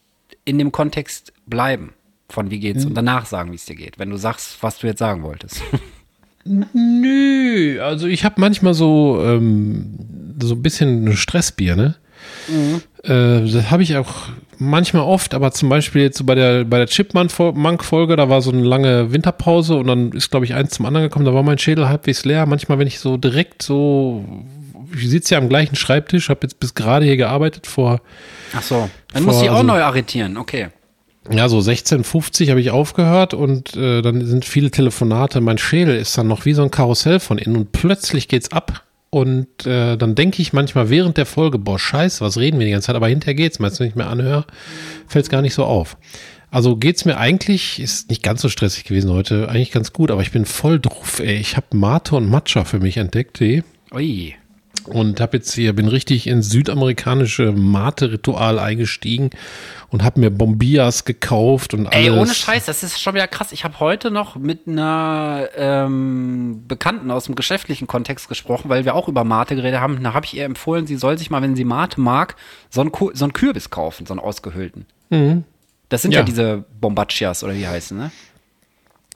in 0.45 0.59
dem 0.59 0.73
Kontext 0.73 1.33
bleiben 1.47 1.95
von 2.29 2.51
wie 2.51 2.59
geht's 2.59 2.83
hm. 2.83 2.89
und 2.89 2.95
danach 2.95 3.27
sagen, 3.27 3.53
wie 3.53 3.57
es 3.57 3.65
dir 3.65 3.77
geht, 3.77 3.99
wenn 3.99 4.11
du 4.11 4.17
sagst, 4.17 4.63
was 4.63 4.79
du 4.79 4.89
jetzt 4.89 4.99
sagen 4.99 5.23
wolltest. 5.23 5.63
Nö, 6.45 7.81
also 7.81 8.09
ich 8.09 8.25
habe 8.25 8.41
manchmal 8.41 8.75
so, 8.75 9.23
ähm, 9.25 9.99
so 10.43 10.55
ein 10.55 10.63
bisschen 10.63 11.17
Stressbier, 11.17 11.77
ne? 11.77 11.95
Mhm. 12.49 12.83
Äh, 13.05 13.53
das 13.53 13.71
habe 13.71 13.85
ich 13.85 13.97
auch 13.97 14.31
manchmal 14.59 15.03
oft, 15.03 15.35
aber 15.35 15.53
zum 15.53 15.69
Beispiel 15.69 16.03
jetzt 16.03 16.19
so 16.19 16.25
bei 16.25 16.35
der, 16.35 16.65
bei 16.65 16.79
der 16.79 16.87
Chipmunk-Folge, 16.87 18.17
da 18.17 18.29
war 18.29 18.43
so 18.43 18.51
eine 18.51 18.63
lange 18.63 19.13
Winterpause 19.13 19.77
und 19.77 19.87
dann 19.87 20.13
ist, 20.13 20.31
glaube 20.31 20.47
ich, 20.47 20.55
eins 20.55 20.71
zum 20.71 20.87
anderen 20.87 21.09
gekommen, 21.09 21.25
da 21.25 21.35
war 21.35 21.43
mein 21.43 21.59
Schädel 21.59 21.89
halbwegs 21.89 22.25
leer. 22.25 22.47
Manchmal, 22.47 22.79
wenn 22.79 22.87
ich 22.87 22.99
so 22.99 23.17
direkt 23.17 23.63
so, 23.63 24.25
ich 24.97 25.09
sitze 25.09 25.35
ja 25.35 25.41
am 25.41 25.49
gleichen 25.49 25.77
Schreibtisch, 25.77 26.29
habe 26.29 26.41
jetzt 26.43 26.61
bis 26.61 26.75
gerade 26.75 27.05
hier 27.05 27.17
gearbeitet 27.17 27.67
vor. 27.67 28.01
Ach 28.55 28.63
so, 28.63 28.89
dann 29.13 29.25
vor, 29.25 29.33
muss 29.33 29.43
ich 29.43 29.51
auch 29.51 29.57
also, 29.57 29.67
neu 29.67 29.83
arretieren, 29.83 30.37
okay. 30.37 30.69
Ja, 31.31 31.49
so 31.49 31.59
16,50 31.59 32.51
habe 32.51 32.61
ich 32.61 32.71
aufgehört 32.71 33.33
und 33.33 33.77
äh, 33.77 34.03
dann 34.03 34.27
sind 34.27 34.45
viele 34.45 34.73
Telefonate. 34.73 35.41
Mein 35.41 35.59
Schädel 35.59 35.97
ist 35.97 36.19
dann 36.19 36.27
noch 36.27 36.45
wie 36.45 36.53
so 36.53 36.63
ein 36.63 36.71
Karussell 36.71 37.21
von 37.21 37.39
innen 37.39 37.57
und 37.57 37.73
plötzlich 37.73 38.27
geht's 38.27 38.51
ab 38.51 38.83
und 39.15 39.67
äh, 39.67 39.99
dann 39.99 40.15
denke 40.15 40.41
ich 40.41 40.55
manchmal 40.55 40.89
während 40.89 41.19
der 41.19 41.27
Folge, 41.27 41.59
boah, 41.59 41.79
scheiße, 41.79 42.25
was 42.25 42.39
reden 42.39 42.59
wir 42.59 42.65
die 42.65 42.73
ganze 42.73 42.87
Zeit? 42.87 42.97
Aber 42.97 43.09
hinterher 43.09 43.35
geht's, 43.35 43.59
meinst 43.59 43.79
du, 43.79 43.81
wenn 43.81 43.91
ich 43.91 43.95
mir 43.95 44.07
anhöre, 44.07 44.47
fällt 45.07 45.27
es 45.27 45.31
gar 45.31 45.43
nicht 45.43 45.53
so 45.53 45.65
auf. 45.65 45.99
Also 46.51 46.77
geht's 46.77 47.05
mir 47.05 47.19
eigentlich, 47.19 47.79
ist 47.79 48.09
nicht 48.09 48.23
ganz 48.23 48.41
so 48.41 48.49
stressig 48.49 48.85
gewesen 48.85 49.11
heute, 49.11 49.51
eigentlich 49.51 49.71
ganz 49.71 49.93
gut, 49.93 50.11
aber 50.11 50.23
ich 50.23 50.33
bin 50.33 50.47
voll 50.47 50.81
drauf, 50.81 51.21
ey. 51.21 51.37
Ich 51.37 51.59
habe 51.59 51.77
Mate 51.77 52.17
und 52.17 52.31
Matcha 52.31 52.65
für 52.65 52.81
mich 52.81 52.97
entdeckt, 52.97 53.39
ey. 53.43 53.63
Ui. 53.93 54.35
Und 54.87 55.21
habe 55.21 55.37
jetzt 55.37 55.53
hier, 55.53 55.75
bin 55.75 55.89
richtig 55.89 56.27
ins 56.27 56.51
südamerikanische 56.51 57.53
Mate-Ritual 57.53 58.59
eingestiegen 58.59 59.31
und 59.91 60.03
habe 60.03 60.21
mir 60.21 60.31
Bombias 60.31 61.05
gekauft 61.05 61.75
und 61.75 61.87
alles. 61.87 61.97
Ey, 61.97 62.11
ohne 62.11 62.35
Scheiß, 62.35 62.67
das 62.67 62.83
ist 62.83 63.01
schon 63.01 63.15
wieder 63.15 63.29
krass. 63.29 63.53
Ich 63.53 63.65
habe 63.65 63.79
heute 63.81 64.11
noch 64.11 64.37
mit 64.37 64.67
einer 64.67 65.49
ähm, 65.57 66.65
Bekannten 66.67 67.11
aus 67.11 67.25
dem 67.25 67.35
geschäftlichen 67.35 67.87
Kontext 67.87 68.29
gesprochen, 68.29 68.69
weil 68.69 68.85
wir 68.85 68.95
auch 68.95 69.09
über 69.09 69.25
Mate 69.25 69.55
geredet 69.55 69.81
haben. 69.81 70.03
Da 70.03 70.15
habe 70.15 70.27
ich 70.27 70.35
ihr 70.35 70.45
empfohlen, 70.45 70.87
sie 70.87 70.97
soll 70.97 71.19
sich 71.19 71.31
mal, 71.31 71.43
wenn 71.43 71.57
sie 71.57 71.65
Mate 71.65 72.01
mag, 72.01 72.37
so 72.71 72.81
einen, 72.81 72.91
so 73.15 73.25
einen 73.25 73.33
Kürbis 73.33 73.71
kaufen, 73.71 74.07
so 74.07 74.15
einen 74.15 74.21
ausgehöhlten. 74.21 74.87
Mhm. 75.11 75.45
Das 75.89 76.03
sind 76.03 76.13
ja. 76.13 76.21
ja 76.21 76.25
diese 76.25 76.65
Bombacias 76.81 77.45
oder 77.45 77.55
wie 77.55 77.67
heißen, 77.67 77.97
ne? 77.97 78.11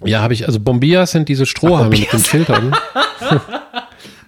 Ja, 0.05 0.21
habe 0.21 0.35
ich, 0.35 0.47
also 0.47 0.61
Bombias 0.61 1.13
sind 1.13 1.29
diese 1.29 1.47
Strohhalme 1.47 1.89
mit 1.89 2.13
den 2.13 2.21
Filtern. 2.21 2.77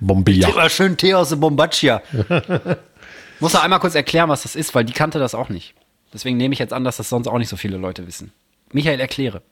Bombilla. 0.01 0.49
Immer 0.49 0.69
schön 0.69 0.97
Tee 0.97 1.15
aus 1.15 1.31
der 1.31 1.37
Bombaccia. 1.37 2.03
Muss 3.41 3.55
er 3.55 3.63
einmal 3.63 3.81
kurz 3.81 3.95
erklären, 3.95 4.29
was 4.29 4.43
das 4.43 4.57
ist, 4.57 4.75
weil 4.75 4.85
die 4.85 4.93
kannte 4.93 5.19
das 5.19 5.35
auch 5.35 5.49
nicht. 5.49 5.75
Deswegen 6.13 6.37
nehme 6.37 6.53
ich 6.53 6.59
jetzt 6.59 6.73
an, 6.73 6.85
dass 6.85 6.97
das 6.97 7.09
sonst 7.09 7.29
auch 7.29 7.39
nicht 7.39 7.49
so 7.49 7.57
viele 7.57 7.77
Leute 7.77 8.07
wissen. 8.07 8.33
Michael, 8.73 9.01
erkläre. 9.01 9.43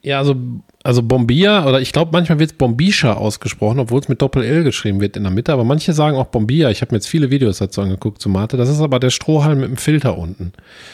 Ja, 0.00 0.18
also, 0.18 0.36
also 0.84 1.02
Bombia, 1.02 1.66
oder 1.66 1.80
ich 1.80 1.92
glaube, 1.92 2.12
manchmal 2.12 2.38
wird 2.38 2.52
es 2.52 2.56
Bombisha 2.56 3.14
ausgesprochen, 3.14 3.80
obwohl 3.80 3.98
es 3.98 4.08
mit 4.08 4.22
Doppel-L 4.22 4.62
geschrieben 4.62 5.00
wird 5.00 5.16
in 5.16 5.24
der 5.24 5.32
Mitte, 5.32 5.52
aber 5.52 5.64
manche 5.64 5.92
sagen 5.92 6.16
auch 6.16 6.26
Bombia. 6.26 6.70
Ich 6.70 6.82
habe 6.82 6.92
mir 6.94 6.98
jetzt 6.98 7.08
viele 7.08 7.30
Videos 7.30 7.58
dazu 7.58 7.80
angeguckt 7.80 8.22
zu 8.22 8.28
Mate. 8.28 8.56
Das 8.56 8.68
ist 8.68 8.80
aber 8.80 9.00
der 9.00 9.10
Strohhalm 9.10 9.58
mit 9.58 9.70
dem 9.70 9.76
Filter 9.76 10.16
unten. 10.16 10.52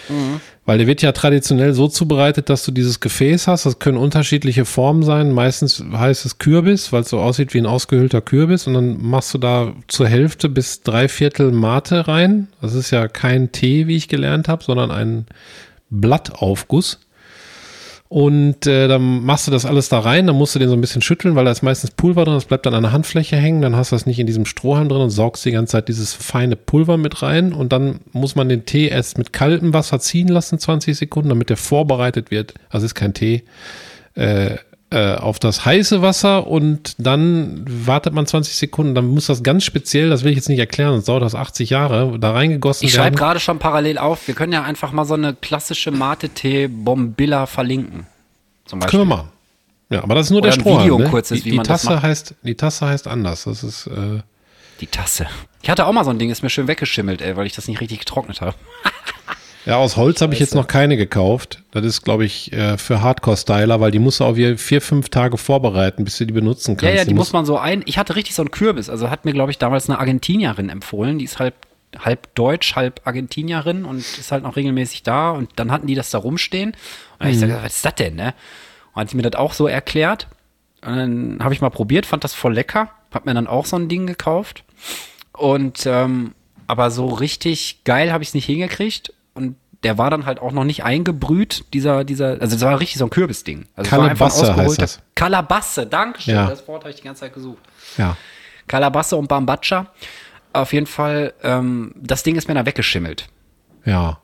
Mhm. 0.08 0.40
Weil 0.64 0.78
der 0.78 0.86
wird 0.86 1.02
ja 1.02 1.12
traditionell 1.12 1.74
so 1.74 1.86
zubereitet, 1.86 2.48
dass 2.48 2.64
du 2.64 2.72
dieses 2.72 3.00
Gefäß 3.00 3.46
hast. 3.46 3.66
Das 3.66 3.78
können 3.78 3.98
unterschiedliche 3.98 4.64
Formen 4.64 5.02
sein. 5.02 5.32
Meistens 5.32 5.84
heißt 5.92 6.24
es 6.24 6.38
Kürbis, 6.38 6.90
weil 6.90 7.02
es 7.02 7.10
so 7.10 7.20
aussieht 7.20 7.52
wie 7.52 7.58
ein 7.58 7.66
ausgehöhlter 7.66 8.22
Kürbis. 8.22 8.66
Und 8.66 8.72
dann 8.72 9.02
machst 9.02 9.34
du 9.34 9.38
da 9.38 9.74
zur 9.86 10.08
Hälfte 10.08 10.48
bis 10.48 10.80
drei 10.82 11.08
Viertel 11.08 11.52
Mate 11.52 12.08
rein. 12.08 12.48
Das 12.62 12.72
ist 12.72 12.90
ja 12.90 13.06
kein 13.08 13.52
Tee, 13.52 13.86
wie 13.86 13.96
ich 13.96 14.08
gelernt 14.08 14.48
habe, 14.48 14.64
sondern 14.64 14.90
ein 14.90 15.26
Blattaufguss. 15.90 17.00
Und 18.08 18.66
äh, 18.66 18.86
dann 18.86 19.24
machst 19.24 19.46
du 19.46 19.50
das 19.50 19.64
alles 19.64 19.88
da 19.88 19.98
rein, 19.98 20.26
dann 20.26 20.36
musst 20.36 20.54
du 20.54 20.58
den 20.58 20.68
so 20.68 20.76
ein 20.76 20.80
bisschen 20.80 21.02
schütteln, 21.02 21.34
weil 21.34 21.46
da 21.46 21.50
ist 21.50 21.62
meistens 21.62 21.90
Pulver 21.90 22.24
drin, 22.24 22.34
das 22.34 22.44
bleibt 22.44 22.66
dann 22.66 22.74
an 22.74 22.82
der 22.82 22.92
Handfläche 22.92 23.36
hängen, 23.36 23.62
dann 23.62 23.74
hast 23.74 23.90
du 23.90 23.96
das 23.96 24.06
nicht 24.06 24.18
in 24.18 24.26
diesem 24.26 24.44
Strohhalm 24.44 24.88
drin 24.88 25.00
und 25.00 25.10
saugst 25.10 25.44
die 25.44 25.52
ganze 25.52 25.72
Zeit 25.72 25.88
dieses 25.88 26.12
feine 26.12 26.54
Pulver 26.54 26.96
mit 26.96 27.22
rein 27.22 27.52
und 27.52 27.72
dann 27.72 28.00
muss 28.12 28.36
man 28.36 28.48
den 28.48 28.66
Tee 28.66 28.88
erst 28.88 29.16
mit 29.16 29.32
kaltem 29.32 29.72
Wasser 29.72 30.00
ziehen 30.00 30.28
lassen, 30.28 30.58
20 30.58 30.96
Sekunden, 30.96 31.30
damit 31.30 31.48
der 31.48 31.56
vorbereitet 31.56 32.30
wird. 32.30 32.54
Also 32.68 32.84
ist 32.84 32.94
kein 32.94 33.14
Tee. 33.14 33.42
Äh, 34.14 34.58
äh, 34.90 35.14
auf 35.14 35.38
das 35.38 35.64
heiße 35.64 36.02
Wasser 36.02 36.46
und 36.46 36.94
dann 36.98 37.64
wartet 37.66 38.14
man 38.14 38.26
20 38.26 38.54
Sekunden, 38.54 38.94
dann 38.94 39.08
muss 39.08 39.26
das 39.26 39.42
ganz 39.42 39.64
speziell, 39.64 40.10
das 40.10 40.24
will 40.24 40.30
ich 40.30 40.36
jetzt 40.36 40.48
nicht 40.48 40.58
erklären, 40.58 40.92
sonst 40.92 41.08
dauert 41.08 41.22
das 41.22 41.34
80 41.34 41.70
Jahre, 41.70 42.18
da 42.18 42.32
reingegossen 42.32 42.86
ich 42.86 42.94
werden. 42.94 43.00
Ich 43.00 43.04
schreibe 43.04 43.16
gerade 43.16 43.40
schon 43.40 43.58
parallel 43.58 43.98
auf, 43.98 44.26
wir 44.26 44.34
können 44.34 44.52
ja 44.52 44.62
einfach 44.62 44.92
mal 44.92 45.04
so 45.04 45.14
eine 45.14 45.34
klassische 45.34 45.90
Mate-Tee-Bombilla 45.90 47.46
verlinken. 47.46 48.06
Zum 48.66 48.78
Beispiel. 48.78 48.98
Können 48.98 49.10
wir 49.10 49.16
machen. 49.16 49.28
Ja, 49.90 50.02
aber 50.02 50.14
das 50.14 50.26
ist 50.26 50.30
nur 50.30 50.40
Oder 50.40 50.50
der 50.50 50.60
Strohhalm. 50.60 50.96
Ne? 50.96 51.22
die, 51.42 51.52
man 51.52 51.64
Tasse 51.64 52.02
heißt, 52.02 52.34
die 52.42 52.54
Tasse 52.54 52.86
heißt 52.86 53.06
anders. 53.06 53.44
Das 53.44 53.62
ist 53.62 53.86
äh 53.86 54.20
die 54.80 54.86
Tasse. 54.86 55.26
Ich 55.62 55.70
hatte 55.70 55.86
auch 55.86 55.92
mal 55.92 56.04
so 56.04 56.10
ein 56.10 56.18
Ding, 56.18 56.30
ist 56.30 56.42
mir 56.42 56.50
schön 56.50 56.68
weggeschimmelt, 56.68 57.22
ey, 57.22 57.36
weil 57.36 57.46
ich 57.46 57.54
das 57.54 57.68
nicht 57.68 57.80
richtig 57.80 58.00
getrocknet 58.00 58.40
habe. 58.40 58.54
Ja, 59.66 59.76
aus 59.76 59.96
Holz 59.96 60.20
habe 60.20 60.34
ich 60.34 60.40
jetzt 60.40 60.54
noch 60.54 60.66
keine 60.66 60.96
gekauft. 60.96 61.62
Das 61.70 61.84
ist, 61.84 62.02
glaube 62.02 62.24
ich, 62.24 62.52
äh, 62.52 62.76
für 62.76 63.00
Hardcore-Styler, 63.00 63.80
weil 63.80 63.90
die 63.90 63.98
musst 63.98 64.20
du 64.20 64.24
auch 64.24 64.34
vier, 64.34 64.58
vier, 64.58 64.82
fünf 64.82 65.08
Tage 65.08 65.38
vorbereiten, 65.38 66.04
bis 66.04 66.18
du 66.18 66.26
die 66.26 66.34
benutzen 66.34 66.76
kannst. 66.76 66.92
Ja, 66.92 66.98
ja, 66.98 67.04
die, 67.04 67.08
die 67.08 67.14
muss 67.14 67.32
man 67.32 67.46
so 67.46 67.56
ein. 67.56 67.82
Ich 67.86 67.96
hatte 67.96 68.14
richtig 68.14 68.34
so 68.34 68.42
einen 68.42 68.50
Kürbis. 68.50 68.90
Also 68.90 69.08
hat 69.08 69.24
mir, 69.24 69.32
glaube 69.32 69.50
ich, 69.50 69.58
damals 69.58 69.88
eine 69.88 69.98
Argentinierin 69.98 70.68
empfohlen. 70.68 71.18
Die 71.18 71.24
ist 71.24 71.38
halt 71.38 71.54
halb 71.98 72.34
Deutsch, 72.34 72.76
halb 72.76 73.00
Argentinierin 73.04 73.84
und 73.84 74.00
ist 74.00 74.32
halt 74.32 74.42
noch 74.42 74.56
regelmäßig 74.56 75.02
da. 75.02 75.30
Und 75.30 75.50
dann 75.56 75.72
hatten 75.72 75.86
die 75.86 75.94
das 75.94 76.10
da 76.10 76.18
rumstehen. 76.18 76.70
Und 76.70 76.76
dann 77.20 77.28
hab 77.28 77.34
ich 77.34 77.40
gesagt, 77.40 77.64
was 77.64 77.76
ist 77.76 77.84
das 77.84 77.94
denn, 77.94 78.16
ne? 78.16 78.34
Und 78.92 79.00
hat 79.00 79.10
sie 79.10 79.16
mir 79.16 79.22
das 79.22 79.38
auch 79.38 79.54
so 79.54 79.66
erklärt. 79.66 80.28
Und 80.84 80.96
dann 80.96 81.38
habe 81.40 81.54
ich 81.54 81.62
mal 81.62 81.70
probiert, 81.70 82.04
fand 82.04 82.22
das 82.22 82.34
voll 82.34 82.52
lecker. 82.52 82.90
Hab 83.12 83.24
mir 83.24 83.32
dann 83.32 83.46
auch 83.46 83.64
so 83.64 83.76
ein 83.76 83.88
Ding 83.88 84.06
gekauft. 84.06 84.64
Und 85.32 85.86
ähm, 85.86 86.34
aber 86.66 86.90
so 86.90 87.06
richtig 87.06 87.84
geil 87.84 88.12
habe 88.12 88.22
ich 88.22 88.28
es 88.28 88.34
nicht 88.34 88.46
hingekriegt. 88.46 89.12
Und 89.34 89.56
der 89.82 89.98
war 89.98 90.10
dann 90.10 90.24
halt 90.26 90.40
auch 90.40 90.52
noch 90.52 90.64
nicht 90.64 90.82
eingebrüht, 90.84 91.64
dieser, 91.74 92.04
dieser, 92.04 92.40
also 92.40 92.56
das 92.56 92.60
war 92.62 92.80
richtig 92.80 92.98
so 92.98 93.04
ein 93.04 93.10
Kürbisding. 93.10 93.66
Also 93.76 93.90
Kalabasse 93.90 94.56
heißt 94.56 94.80
das. 94.80 95.00
Kalabasse, 95.14 95.86
Dankeschön. 95.86 96.34
Ja. 96.34 96.48
Das 96.48 96.66
Wort 96.66 96.82
habe 96.82 96.90
ich 96.90 96.96
die 96.96 97.02
ganze 97.02 97.20
Zeit 97.20 97.34
gesucht. 97.34 97.62
Ja. 97.98 98.16
Kalabasse 98.66 99.16
und 99.16 99.28
Bambacha. 99.28 99.92
Auf 100.54 100.72
jeden 100.72 100.86
Fall, 100.86 101.34
ähm, 101.42 101.92
das 101.96 102.22
Ding 102.22 102.36
ist 102.36 102.48
mir 102.48 102.54
dann 102.54 102.64
weggeschimmelt. 102.64 103.26
Ja. 103.84 104.20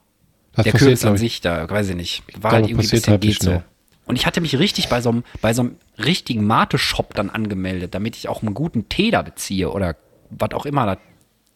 Das 0.55 0.65
Der 0.65 0.73
Kürbis 0.73 1.05
an 1.05 1.17
sich, 1.17 1.41
da 1.41 1.69
weiß 1.69 1.91
ich 1.91 1.97
nicht. 1.97 2.23
War 2.41 2.53
halt 2.53 2.69
irgendwie 2.69 2.87
ein 2.87 2.91
bisschen 2.91 3.21
geht 3.21 3.43
so. 3.43 3.63
Und 4.07 4.17
ich 4.17 4.27
hatte 4.27 4.41
mich 4.41 4.59
richtig 4.59 4.89
bei 4.89 5.01
so 5.01 5.11
einem, 5.11 5.25
bei 5.41 5.53
so 5.53 5.63
einem 5.63 5.77
richtigen 5.99 6.45
Mate-Shop 6.45 7.15
dann 7.15 7.31
angemeldet, 7.31 7.95
damit 7.95 8.17
ich 8.17 8.29
auch 8.29 8.43
einen 8.43 8.55
guten 8.55 8.89
Tee 8.89 9.11
da 9.11 9.23
beziehe 9.23 9.71
oder 9.71 9.95
was 10.31 10.51
auch 10.53 10.67
immer, 10.67 10.87
da 10.87 10.97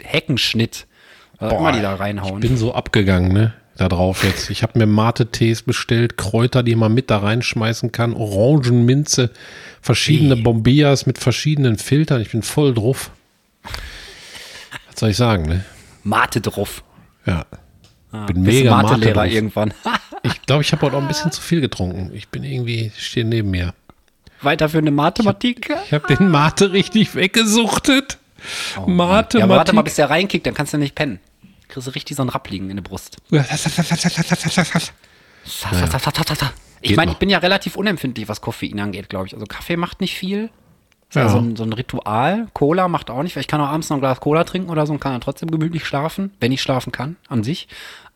Heckenschnitt, 0.02 0.86
was 1.44 1.52
auch 1.52 1.60
immer 1.60 1.72
die 1.72 1.80
da 1.80 1.94
reinhauen. 1.94 2.42
Ich 2.42 2.48
bin 2.48 2.56
so 2.56 2.74
abgegangen, 2.74 3.32
ne? 3.32 3.52
Da 3.76 3.88
drauf 3.88 4.22
jetzt. 4.22 4.50
Ich 4.50 4.62
habe 4.62 4.78
mir 4.78 4.86
Mate-Tees 4.86 5.62
bestellt, 5.62 6.16
Kräuter, 6.16 6.62
die 6.62 6.76
man 6.76 6.94
mit 6.94 7.10
da 7.10 7.18
reinschmeißen 7.18 7.90
kann, 7.90 8.14
Orangenminze, 8.14 9.30
verschiedene 9.82 10.38
Wie? 10.38 10.42
Bombillas 10.42 11.06
mit 11.06 11.18
verschiedenen 11.18 11.76
Filtern. 11.76 12.20
Ich 12.20 12.30
bin 12.30 12.42
voll 12.42 12.72
drauf. 12.72 13.10
Was 13.62 15.00
soll 15.00 15.10
ich 15.10 15.16
sagen, 15.16 15.46
ne? 15.46 15.64
Mate 16.04 16.40
drauf. 16.40 16.84
Ja. 17.26 17.46
bin 18.12 18.44
Bist 18.44 18.58
mega 18.58 18.80
Mate 18.82 19.12
drauf. 19.12 19.26
irgendwann. 19.26 19.74
Ich 20.26 20.40
glaube, 20.46 20.62
ich 20.62 20.72
habe 20.72 20.86
heute 20.86 20.96
auch 20.96 21.02
ein 21.02 21.08
bisschen 21.08 21.32
zu 21.32 21.42
viel 21.42 21.60
getrunken. 21.60 22.10
Ich 22.14 22.28
bin 22.28 22.44
irgendwie, 22.44 22.90
stehe 22.96 23.26
neben 23.26 23.50
mir. 23.50 23.74
Weiterführende 24.40 24.90
Mathematik. 24.90 25.70
Ich 25.84 25.92
habe 25.92 26.14
den 26.14 26.30
Mate 26.30 26.72
richtig 26.72 27.14
weggesuchtet. 27.14 28.16
Mate, 28.86 29.36
Oh 29.36 29.40
Ja, 29.40 29.44
aber 29.44 29.56
warte 29.56 29.74
mal, 29.74 29.82
bis 29.82 29.96
der 29.96 30.08
reinkickt, 30.08 30.46
dann 30.46 30.54
kannst 30.54 30.72
du 30.72 30.78
nicht 30.78 30.94
pennen. 30.94 31.18
Kriegst 31.74 31.88
du 31.88 31.90
richtig 31.90 32.16
so 32.16 32.22
einen 32.22 32.30
Rappliegen 32.30 32.70
in 32.70 32.76
der 32.76 32.84
Brust. 32.84 33.16
Ich 36.80 36.96
meine, 36.96 37.10
ich 37.10 37.18
bin 37.18 37.28
ja 37.28 37.38
relativ 37.38 37.74
unempfindlich, 37.76 38.28
was 38.28 38.40
Koffein 38.40 38.78
angeht, 38.78 39.08
glaube 39.08 39.26
ich. 39.26 39.34
Also 39.34 39.44
Kaffee 39.46 39.76
macht 39.76 40.00
nicht 40.00 40.14
viel. 40.14 40.50
Ist 41.08 41.16
ja. 41.16 41.28
so, 41.28 41.38
ein, 41.38 41.56
so 41.56 41.64
ein 41.64 41.72
Ritual. 41.72 42.46
Cola 42.54 42.86
macht 42.86 43.10
auch 43.10 43.24
nicht, 43.24 43.34
weil 43.34 43.40
ich 43.40 43.48
kann 43.48 43.60
auch 43.60 43.66
abends 43.68 43.90
noch 43.90 43.96
ein 43.96 44.00
Glas 44.00 44.20
Cola 44.20 44.44
trinken 44.44 44.70
oder 44.70 44.86
so 44.86 44.92
und 44.92 45.00
kann 45.00 45.12
dann 45.12 45.20
trotzdem 45.20 45.50
gemütlich 45.50 45.84
schlafen, 45.84 46.32
wenn 46.38 46.52
ich 46.52 46.62
schlafen 46.62 46.92
kann, 46.92 47.16
an 47.28 47.42
sich. 47.42 47.66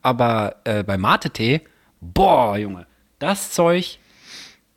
Aber 0.03 0.57
äh, 0.63 0.85
bei 0.85 0.97
Mate-Tee, 0.97 1.63
boah, 2.01 2.57
Junge, 2.57 2.87
das 3.19 3.51
Zeug, 3.51 3.99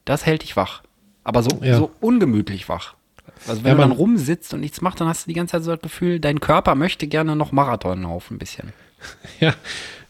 das 0.06 0.26
hält 0.26 0.42
dich 0.42 0.56
wach. 0.58 0.82
Aber 1.24 1.44
so, 1.44 1.60
Ja. 1.62 1.78
so 1.78 1.92
ungemütlich 2.00 2.68
wach. 2.68 2.96
Also 3.48 3.64
wenn 3.64 3.70
Ja, 3.70 3.76
du 3.76 3.82
dann 3.82 3.90
man- 3.90 3.98
rumsitzt 3.98 4.54
und 4.54 4.60
nichts 4.62 4.82
machst, 4.82 5.00
dann 5.02 5.08
hast 5.08 5.26
du 5.26 5.30
die 5.30 5.34
ganze 5.36 5.54
Zeit 5.54 5.64
so 5.64 5.72
das 5.72 5.82
Gefühl, 5.82 6.20
dein 6.20 6.40
Körper 6.40 6.76
möchte 6.76 7.08
gerne 7.08 7.36
noch 7.36 7.52
Marathon 7.52 8.04
laufen, 8.04 8.36
ein 8.36 8.40
bisschen. 8.40 8.74
Ja, 9.40 9.54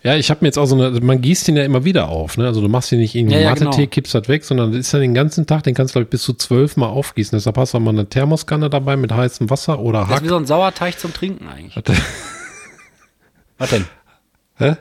ja 0.04 0.16
ich 0.18 0.30
habe 0.30 0.40
mir 0.42 0.48
jetzt 0.50 0.58
auch 0.58 0.66
so 0.66 0.76
eine, 0.76 1.00
man 1.00 1.22
gießt 1.22 1.48
den 1.48 1.56
ja 1.56 1.64
immer 1.64 1.86
wieder 1.86 2.10
auf, 2.10 2.36
ne? 2.38 2.46
Also 2.46 2.60
du 2.60 2.68
machst 2.68 2.92
den 2.92 3.00
nicht 3.00 3.16
irgendwie 3.16 3.36
Ja, 3.36 3.42
ja, 3.42 3.50
Mate-Tee, 3.52 3.76
genau. 3.84 3.88
kippst 3.90 4.14
das 4.14 4.28
weg, 4.28 4.44
sondern 4.44 4.72
das 4.72 4.80
ist 4.82 4.92
ja 4.92 5.00
den 5.00 5.14
ganzen 5.14 5.48
Tag, 5.48 5.64
den 5.64 5.74
kannst 5.76 5.94
du, 5.96 6.00
glaube 6.00 6.06
ich, 6.08 6.10
bis 6.10 6.24
zu 6.24 6.34
zwölf 6.34 6.76
Mal 6.76 6.88
aufgießen. 6.88 7.38
Deshalb 7.38 7.58
hast 7.58 7.74
du 7.74 7.78
auch 7.78 7.82
mal 7.82 7.92
eine 7.92 8.08
Thermoskanne 8.10 8.70
dabei 8.70 8.98
mit 8.98 9.14
heißem 9.14 9.50
Wasser 9.50 9.80
oder 9.80 10.00
Das 10.02 10.10
ist 10.10 10.16
Hack. 10.16 10.24
wie 10.24 10.28
so 10.28 10.36
ein 10.38 10.46
Sauerteig 10.46 11.00
zum 11.00 11.14
Trinken 11.14 11.48
eigentlich. 11.48 11.82
Was 13.58 13.70
denn? 13.70 13.86
Hä? 14.58 14.76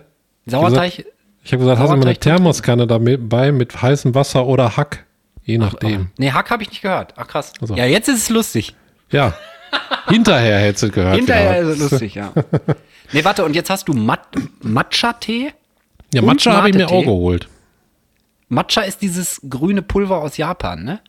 Sauerteig? 0.47 1.05
Ich 1.45 1.53
habe 1.53 1.61
gesagt, 1.63 1.79
hast 1.81 1.91
du 1.93 1.97
mal 1.97 2.07
eine 2.07 2.17
Thermoskanne 2.17 2.87
dabei 2.87 3.53
mit 3.53 3.81
heißem 3.81 4.15
Wasser 4.15 4.47
oder 4.47 4.77
Hack? 4.77 5.07
Je 5.45 5.59
nachdem. 5.59 6.11
Nee, 6.19 6.33
Hack 6.33 6.51
habe 6.51 6.63
ich 6.63 6.71
nicht 6.71 6.83
gehört. 6.83 7.15
Ach 7.17 7.27
krass. 7.27 7.53
Also. 7.61 7.75
Ja, 7.75 7.87
jetzt 7.87 8.09
ist 8.09 8.19
es 8.19 8.29
lustig. 8.29 8.75
Ja. 9.11 9.35
Hinterher 10.09 10.59
hättest 10.59 10.85
du 10.85 10.91
gehört. 10.91 11.17
Hinterher 11.17 11.63
wieder. 11.63 11.73
ist 11.73 11.81
es 11.81 11.91
lustig, 11.91 12.15
ja. 12.15 12.33
nee, 13.13 13.25
warte, 13.25 13.45
und 13.45 13.55
jetzt 13.55 13.71
hast 13.71 13.89
du 13.89 13.93
Mat 13.93 14.29
Matcha-Tee? 14.63 15.53
Ja, 16.13 16.23
Matcha 16.23 16.53
habe 16.53 16.71
ich 16.71 16.75
mir 16.75 16.89
auch 16.89 17.05
geholt. 17.05 17.49
Matcha 18.49 18.83
ist 18.83 19.01
dieses 19.01 19.41
grüne 19.49 19.83
Pulver 19.83 20.19
aus 20.23 20.37
Japan, 20.37 20.83
ne? 20.83 21.01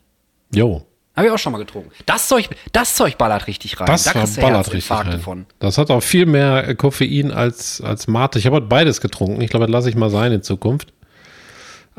Jo. 0.53 0.85
Habe 1.15 1.27
ich 1.27 1.33
auch 1.33 1.39
schon 1.39 1.51
mal 1.51 1.57
getrunken. 1.57 1.91
Das 2.05 2.27
Zeug, 2.27 2.49
das 2.71 2.95
Zeug 2.95 3.17
ballert 3.17 3.47
richtig 3.47 3.79
rein. 3.79 3.87
Das 3.87 4.03
da 4.03 4.13
ballert 4.39 4.71
richtig 4.71 4.91
rein. 4.91 5.19
von. 5.19 5.45
Das 5.59 5.77
hat 5.77 5.91
auch 5.91 6.01
viel 6.01 6.25
mehr 6.25 6.73
Koffein 6.75 7.31
als, 7.31 7.81
als 7.81 8.07
Mate. 8.07 8.39
Ich 8.39 8.45
habe 8.45 8.57
heute 8.57 8.67
beides 8.67 9.01
getrunken. 9.01 9.41
Ich 9.41 9.49
glaube, 9.49 9.65
das 9.65 9.73
lasse 9.73 9.89
ich 9.89 9.95
mal 9.95 10.09
sein 10.09 10.31
in 10.31 10.41
Zukunft. 10.41 10.93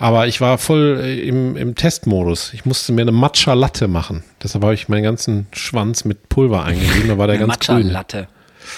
Aber 0.02 0.26
ich 0.26 0.40
war 0.40 0.58
voll 0.58 1.00
äh, 1.00 1.20
im, 1.20 1.56
im 1.56 1.74
Testmodus. 1.76 2.52
Ich 2.54 2.64
musste 2.64 2.92
mir 2.92 3.02
eine 3.02 3.12
Matcha-Latte 3.12 3.86
machen. 3.86 4.24
Deshalb 4.42 4.64
habe 4.64 4.74
ich 4.74 4.88
meinen 4.88 5.04
ganzen 5.04 5.46
Schwanz 5.52 6.04
mit 6.04 6.28
Pulver 6.28 6.64
eingegeben. 6.64 7.08
Da 7.08 7.18
war 7.18 7.28
der 7.28 7.36
Eine 7.36 7.46
ganz 7.46 7.60
grün. 7.64 7.76
Matcha-Latte. 7.86 8.28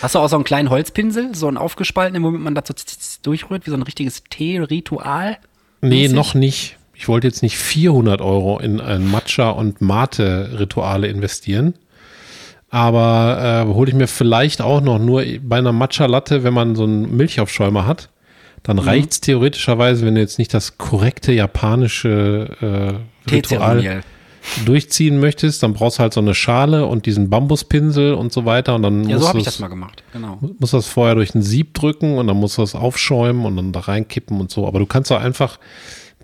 Hast 0.02 0.14
du 0.14 0.19
auch 0.19 0.28
so 0.28 0.37
einen 0.37 0.45
kleinen 0.45 0.69
Holzpinsel, 0.69 1.35
so 1.35 1.49
einen 1.49 1.57
aufgespaltenen, 1.57 2.23
womit 2.23 2.40
man 2.43 2.54
das 2.54 2.64
so 2.69 2.75
tz- 2.75 2.99
tz- 2.99 3.19
durchrührt, 3.23 3.64
wie 3.66 3.71
so 3.71 3.76
ein 3.76 3.83
richtiges 3.83 4.23
Tee-Ritual? 4.28 5.38
Nee, 5.81 6.09
noch 6.09 6.35
nicht. 6.35 6.76
Ich 6.95 7.09
wollte 7.09 7.26
jetzt 7.26 7.43
nicht 7.43 7.57
400 7.57 8.21
Euro 8.21 8.59
in 8.59 8.81
ein 8.81 9.11
Matcha- 9.11 9.50
und 9.50 9.81
Mate-Rituale 9.81 11.07
investieren. 11.09 11.75
Aber 12.71 13.64
äh, 13.69 13.73
hole 13.73 13.88
ich 13.88 13.95
mir 13.95 14.09
vielleicht 14.09 14.61
auch 14.61 14.81
noch 14.81 14.99
nur 14.99 15.25
bei 15.43 15.59
einer 15.59 15.73
Matcha-Latte, 15.73 16.45
wenn 16.45 16.54
man 16.54 16.75
so 16.76 16.85
einen 16.85 17.16
Milchaufschäumer 17.16 17.87
hat, 17.87 18.09
dann 18.64 18.76
Mhm. 18.76 18.83
reicht's 18.83 19.21
theoretischerweise, 19.21 20.04
wenn 20.04 20.16
du 20.16 20.21
jetzt 20.21 20.38
nicht 20.40 20.52
das 20.52 20.76
korrekte 20.78 21.33
japanische 21.33 22.99
äh, 23.28 23.30
Ritual 23.30 24.02
durchziehen 24.66 25.21
möchtest, 25.21 25.62
dann 25.62 25.73
brauchst 25.73 25.99
du 25.99 26.02
halt 26.02 26.12
so 26.12 26.21
eine 26.21 26.35
Schale 26.35 26.85
und 26.87 27.06
diesen 27.06 27.30
Bambuspinsel 27.30 28.12
und 28.12 28.30
so 28.33 28.44
weiter 28.44 28.75
und 28.75 28.83
dann 28.83 29.09
Ja, 29.09 29.14
musst 29.16 29.23
so 29.23 29.28
habe 29.28 29.38
ich 29.38 29.44
das 29.44 29.59
mal 29.59 29.68
gemacht. 29.68 30.02
Genau. 30.12 30.38
musst 30.59 30.75
das 30.75 30.87
vorher 30.87 31.14
durch 31.14 31.35
ein 31.35 31.40
Sieb 31.42 31.73
drücken 31.73 32.18
und 32.18 32.26
dann 32.26 32.37
musst 32.37 32.59
du 32.59 32.62
das 32.62 32.75
aufschäumen 32.75 33.47
und 33.47 33.56
dann 33.56 33.73
da 33.73 33.80
reinkippen 33.80 34.38
und 34.40 34.50
so. 34.50 34.66
Aber 34.66 34.78
du 34.80 34.87
kannst 34.87 35.11
auch 35.12 35.21
einfach 35.21 35.59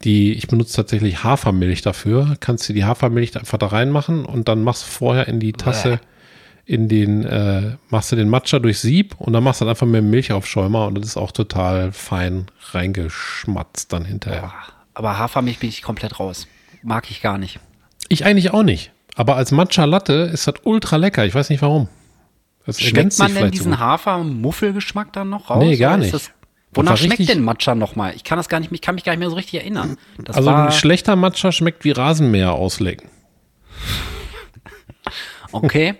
die, 0.04 0.32
ich 0.35 0.49
benutze 0.49 0.76
tatsächlich 0.76 1.25
Hafermilch 1.25 1.80
dafür, 1.82 2.37
kannst 2.40 2.68
du 2.68 2.73
die 2.75 2.85
Hafermilch 2.85 3.37
einfach 3.38 3.59
da 3.59 3.66
reinmachen 3.68 4.25
und 4.26 4.49
dann 4.49 4.62
machst 4.64 4.82
du 4.85 4.90
vorher 4.90 5.26
in 5.28 5.40
die 5.40 5.52
Tasse, 5.52 6.00
in 6.71 6.87
den, 6.87 7.25
äh, 7.25 7.73
machst 7.89 8.12
du 8.12 8.17
den 8.17 8.29
Matcha 8.29 8.61
durch 8.61 8.79
Sieb 8.79 9.17
und 9.19 9.33
dann 9.33 9.43
machst 9.43 9.61
du 9.61 9.65
dann 9.65 9.71
einfach 9.71 9.89
mit 9.89 10.05
Milchaufschäumer 10.05 10.87
und 10.87 10.95
das 10.95 11.05
ist 11.05 11.17
auch 11.17 11.33
total 11.33 11.91
fein 11.91 12.47
reingeschmatzt 12.71 13.93
dann 13.93 14.05
hinterher. 14.05 14.53
Aber 14.95 15.19
Hafermilch 15.19 15.59
bin 15.59 15.69
ich 15.69 15.83
komplett 15.83 16.21
raus. 16.21 16.47
Mag 16.85 17.11
ich 17.11 17.23
gar 17.23 17.39
nicht. 17.39 17.59
Ich 18.09 18.25
eigentlich 18.25 18.53
auch 18.53 18.62
nicht. 18.62 18.93
Aber 19.17 19.35
als 19.35 19.50
Matcha 19.50 19.85
Latte 19.85 20.31
ist 20.33 20.47
das 20.47 20.55
ultra 20.62 20.95
lecker. 20.95 21.25
Ich 21.25 21.35
weiß 21.35 21.50
nicht 21.50 21.61
warum. 21.61 21.89
Das 22.67 22.81
Schmeckt 22.81 23.19
man 23.19 23.35
denn 23.35 23.50
diesen 23.50 23.73
sogar. 23.73 23.81
Hafer-Muffelgeschmack 23.81 25.12
dann 25.12 25.29
noch 25.29 25.50
raus? 25.50 25.65
Nee, 25.65 25.77
gar 25.77 25.97
nicht. 25.97 26.15
Das, 26.15 26.31
wonach 26.73 26.97
schmeckt 26.97 27.29
denn 27.29 27.43
Matcha 27.43 27.75
nochmal? 27.75 28.15
Ich 28.15 28.23
kann 28.23 28.37
das 28.37 28.49
gar 28.49 28.61
nicht, 28.61 28.71
ich 28.71 28.81
kann 28.81 28.95
mich 28.95 29.03
gar 29.03 29.11
nicht 29.12 29.19
mehr 29.19 29.31
so 29.31 29.35
richtig 29.35 29.61
erinnern. 29.61 29.97
Das 30.19 30.37
Also 30.37 30.50
ein 30.50 30.71
schlechter 30.71 31.17
Matcha 31.17 31.50
schmeckt 31.50 31.83
wie 31.83 31.91
Rasenmäher 31.91 32.53
auslecken. 32.53 33.11
okay. 35.50 35.97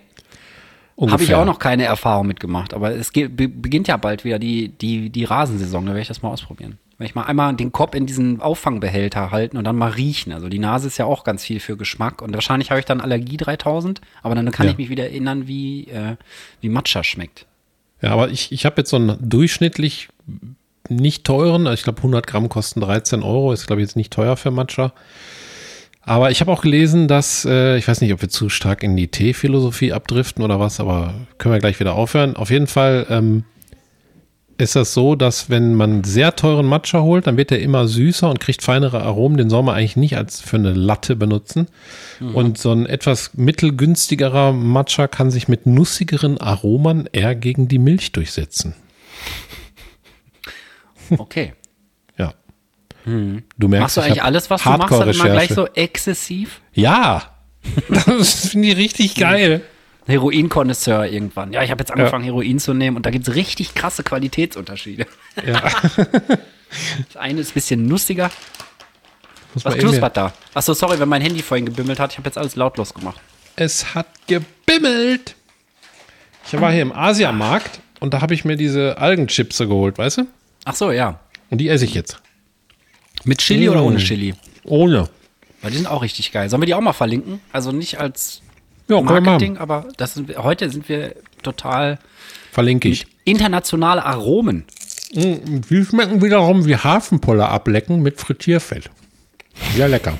Habe 1.09 1.23
ich 1.23 1.33
auch 1.33 1.45
noch 1.45 1.57
keine 1.59 1.85
Erfahrung 1.85 2.27
mitgemacht, 2.27 2.73
aber 2.73 2.91
es 2.91 3.11
geht, 3.11 3.35
be, 3.35 3.47
beginnt 3.47 3.87
ja 3.87 3.97
bald 3.97 4.23
wieder 4.23 4.37
die, 4.39 4.69
die, 4.69 5.09
die 5.09 5.23
Rasensaison, 5.23 5.85
da 5.85 5.91
werde 5.91 6.01
ich 6.01 6.07
das 6.07 6.21
mal 6.21 6.29
ausprobieren. 6.29 6.77
Wenn 6.97 7.07
ich 7.07 7.15
mal 7.15 7.23
einmal 7.23 7.55
den 7.55 7.71
Kopf 7.71 7.95
in 7.95 8.05
diesen 8.05 8.41
Auffangbehälter 8.41 9.31
halten 9.31 9.57
und 9.57 9.63
dann 9.63 9.75
mal 9.75 9.89
riechen. 9.89 10.31
Also 10.33 10.49
die 10.49 10.59
Nase 10.59 10.85
ist 10.85 10.99
ja 10.99 11.05
auch 11.05 11.23
ganz 11.23 11.43
viel 11.43 11.59
für 11.59 11.75
Geschmack 11.75 12.21
und 12.21 12.33
wahrscheinlich 12.35 12.69
habe 12.69 12.79
ich 12.79 12.85
dann 12.85 13.01
Allergie 13.01 13.37
3000, 13.37 14.01
aber 14.21 14.35
dann 14.35 14.51
kann 14.51 14.67
Ja. 14.67 14.71
ich 14.73 14.77
mich 14.77 14.89
wieder 14.89 15.05
erinnern, 15.05 15.47
wie, 15.47 15.87
äh, 15.87 16.17
wie 16.59 16.69
Matcha 16.69 17.03
schmeckt. 17.03 17.47
Ja, 18.03 18.11
aber 18.11 18.29
ich, 18.29 18.51
ich 18.51 18.65
habe 18.67 18.75
jetzt 18.77 18.91
so 18.91 18.97
einen 18.97 19.17
durchschnittlich 19.27 20.09
nicht 20.89 21.23
teuren, 21.23 21.65
also 21.65 21.73
ich 21.73 21.83
glaube 21.83 21.97
100 21.99 22.27
Gramm 22.27 22.49
kosten 22.49 22.81
13 22.81 23.23
Euro, 23.23 23.51
ist 23.53 23.65
glaube 23.65 23.81
ich 23.81 23.87
jetzt 23.87 23.95
nicht 23.95 24.13
teuer 24.13 24.37
für 24.37 24.51
Matcha. 24.51 24.93
Aber 26.03 26.31
ich 26.31 26.41
habe 26.41 26.51
auch 26.51 26.61
gelesen, 26.61 27.07
dass, 27.07 27.45
äh, 27.45 27.77
ich 27.77 27.87
weiß 27.87 28.01
nicht, 28.01 28.11
ob 28.13 28.21
wir 28.21 28.29
zu 28.29 28.49
stark 28.49 28.83
in 28.83 28.95
die 28.95 29.07
Teephilosophie 29.07 29.93
abdriften 29.93 30.43
oder 30.43 30.59
was, 30.59 30.79
aber 30.79 31.13
können 31.37 31.53
wir 31.53 31.59
gleich 31.59 31.79
wieder 31.79 31.93
aufhören. 31.93 32.35
Auf 32.35 32.49
jeden 32.49 32.67
Fall 32.67 33.05
ähm, 33.09 33.43
ist 34.57 34.75
das 34.75 34.93
so, 34.93 35.15
dass 35.15 35.49
wenn 35.49 35.75
man 35.75 36.03
sehr 36.03 36.35
teuren 36.35 36.65
Matcha 36.65 37.01
holt, 37.01 37.27
dann 37.27 37.37
wird 37.37 37.51
der 37.51 37.61
immer 37.61 37.87
süßer 37.87 38.29
und 38.29 38.39
kriegt 38.39 38.63
feinere 38.63 39.01
Aromen. 39.03 39.37
Den 39.37 39.49
soll 39.49 39.63
man 39.63 39.75
eigentlich 39.75 39.95
nicht 39.95 40.17
als 40.17 40.41
für 40.41 40.57
eine 40.57 40.73
Latte 40.73 41.15
benutzen. 41.15 41.67
Und 42.33 42.57
so 42.59 42.71
ein 42.71 42.85
etwas 42.85 43.31
mittelgünstigerer 43.33 44.53
Matcha 44.53 45.07
kann 45.07 45.31
sich 45.31 45.47
mit 45.47 45.65
nussigeren 45.65 46.39
Aromen 46.39 47.09
eher 47.11 47.33
gegen 47.35 47.67
die 47.67 47.79
Milch 47.79 48.11
durchsetzen. 48.11 48.75
Okay. 51.17 51.53
Ja. 53.05 53.11
Du 53.57 53.67
merkst, 53.67 53.81
Machst 53.81 53.97
du 53.97 54.01
ich 54.01 54.07
eigentlich 54.07 54.23
alles, 54.23 54.49
was 54.49 54.63
du 54.63 54.69
machst, 54.69 54.91
dann 54.91 55.09
immer 55.09 55.29
gleich 55.29 55.49
so 55.49 55.67
exzessiv? 55.67 56.61
Ja. 56.73 57.23
Das 58.07 58.49
finde 58.49 58.69
ich 58.69 58.77
richtig 58.77 59.15
geil. 59.15 59.61
Heroin-Konnoisseur 60.07 61.05
irgendwann. 61.05 61.53
Ja, 61.53 61.61
ich 61.61 61.69
habe 61.69 61.81
jetzt 61.81 61.91
angefangen, 61.91 62.23
Heroin 62.23 62.59
zu 62.59 62.73
nehmen 62.73 62.97
und 62.97 63.05
da 63.05 63.11
gibt 63.11 63.27
es 63.27 63.35
richtig 63.35 63.75
krasse 63.75 64.03
Qualitätsunterschiede. 64.03 65.05
Ja. 65.45 65.61
Das 67.07 67.17
eine 67.17 67.41
ist 67.41 67.51
ein 67.51 67.53
bisschen 67.53 67.85
nussiger. 67.85 68.31
Muss 69.53 69.65
Was 69.65 69.77
knuspert 69.77 70.15
da? 70.15 70.33
Achso, 70.53 70.73
sorry, 70.73 70.97
wenn 70.99 71.09
mein 71.09 71.21
Handy 71.21 71.41
vorhin 71.41 71.65
gebimmelt 71.65 71.99
hat. 71.99 72.13
Ich 72.13 72.17
habe 72.17 72.27
jetzt 72.29 72.37
alles 72.37 72.55
lautlos 72.55 72.93
gemacht. 72.93 73.19
Es 73.57 73.93
hat 73.93 74.07
gebimmelt. 74.27 75.35
Ich 76.47 76.59
war 76.59 76.71
hier 76.71 76.81
im 76.81 76.93
Asiamarkt 76.93 77.81
und 77.99 78.13
da 78.13 78.21
habe 78.21 78.33
ich 78.33 78.45
mir 78.45 78.55
diese 78.55 78.97
Algenchips 78.97 79.57
geholt, 79.57 79.97
weißt 79.97 80.19
du? 80.19 80.27
Ach 80.63 80.75
so, 80.75 80.91
ja. 80.91 81.19
Und 81.49 81.57
die 81.57 81.67
esse 81.67 81.83
ich 81.83 81.93
jetzt. 81.93 82.20
Mit 83.23 83.39
Chili 83.39 83.69
oder 83.69 83.81
Mm. 83.81 83.85
ohne 83.85 83.97
Chili? 83.97 84.33
Ohne. 84.63 85.09
Weil 85.61 85.71
die 85.71 85.77
sind 85.77 85.87
auch 85.87 86.01
richtig 86.01 86.31
geil. 86.31 86.49
Sollen 86.49 86.61
wir 86.61 86.65
die 86.67 86.73
auch 86.73 86.81
mal 86.81 86.93
verlinken? 86.93 87.39
Also 87.51 87.71
nicht 87.71 87.99
als 87.99 88.41
Ja, 88.87 88.99
Marketing, 89.01 89.57
aber 89.57 89.87
das 89.97 90.15
sind, 90.15 90.27
wir- 90.27 90.43
heute 90.43 90.69
sind 90.69 90.89
wir 90.89 91.15
total 91.43 91.99
Verlinke 92.51 92.89
ich. 92.89 93.05
internationale 93.25 94.03
Aromen. 94.05 94.65
Mm, 95.13 95.61
Die 95.69 95.85
schmecken 95.85 96.21
wiederum 96.23 96.65
wie 96.65 96.75
Hafenpoller 96.75 97.49
ablecken 97.49 98.01
mit 98.01 98.19
Frittierfett. 98.19 98.89
Sehr 99.75 99.87
lecker. 99.87 100.17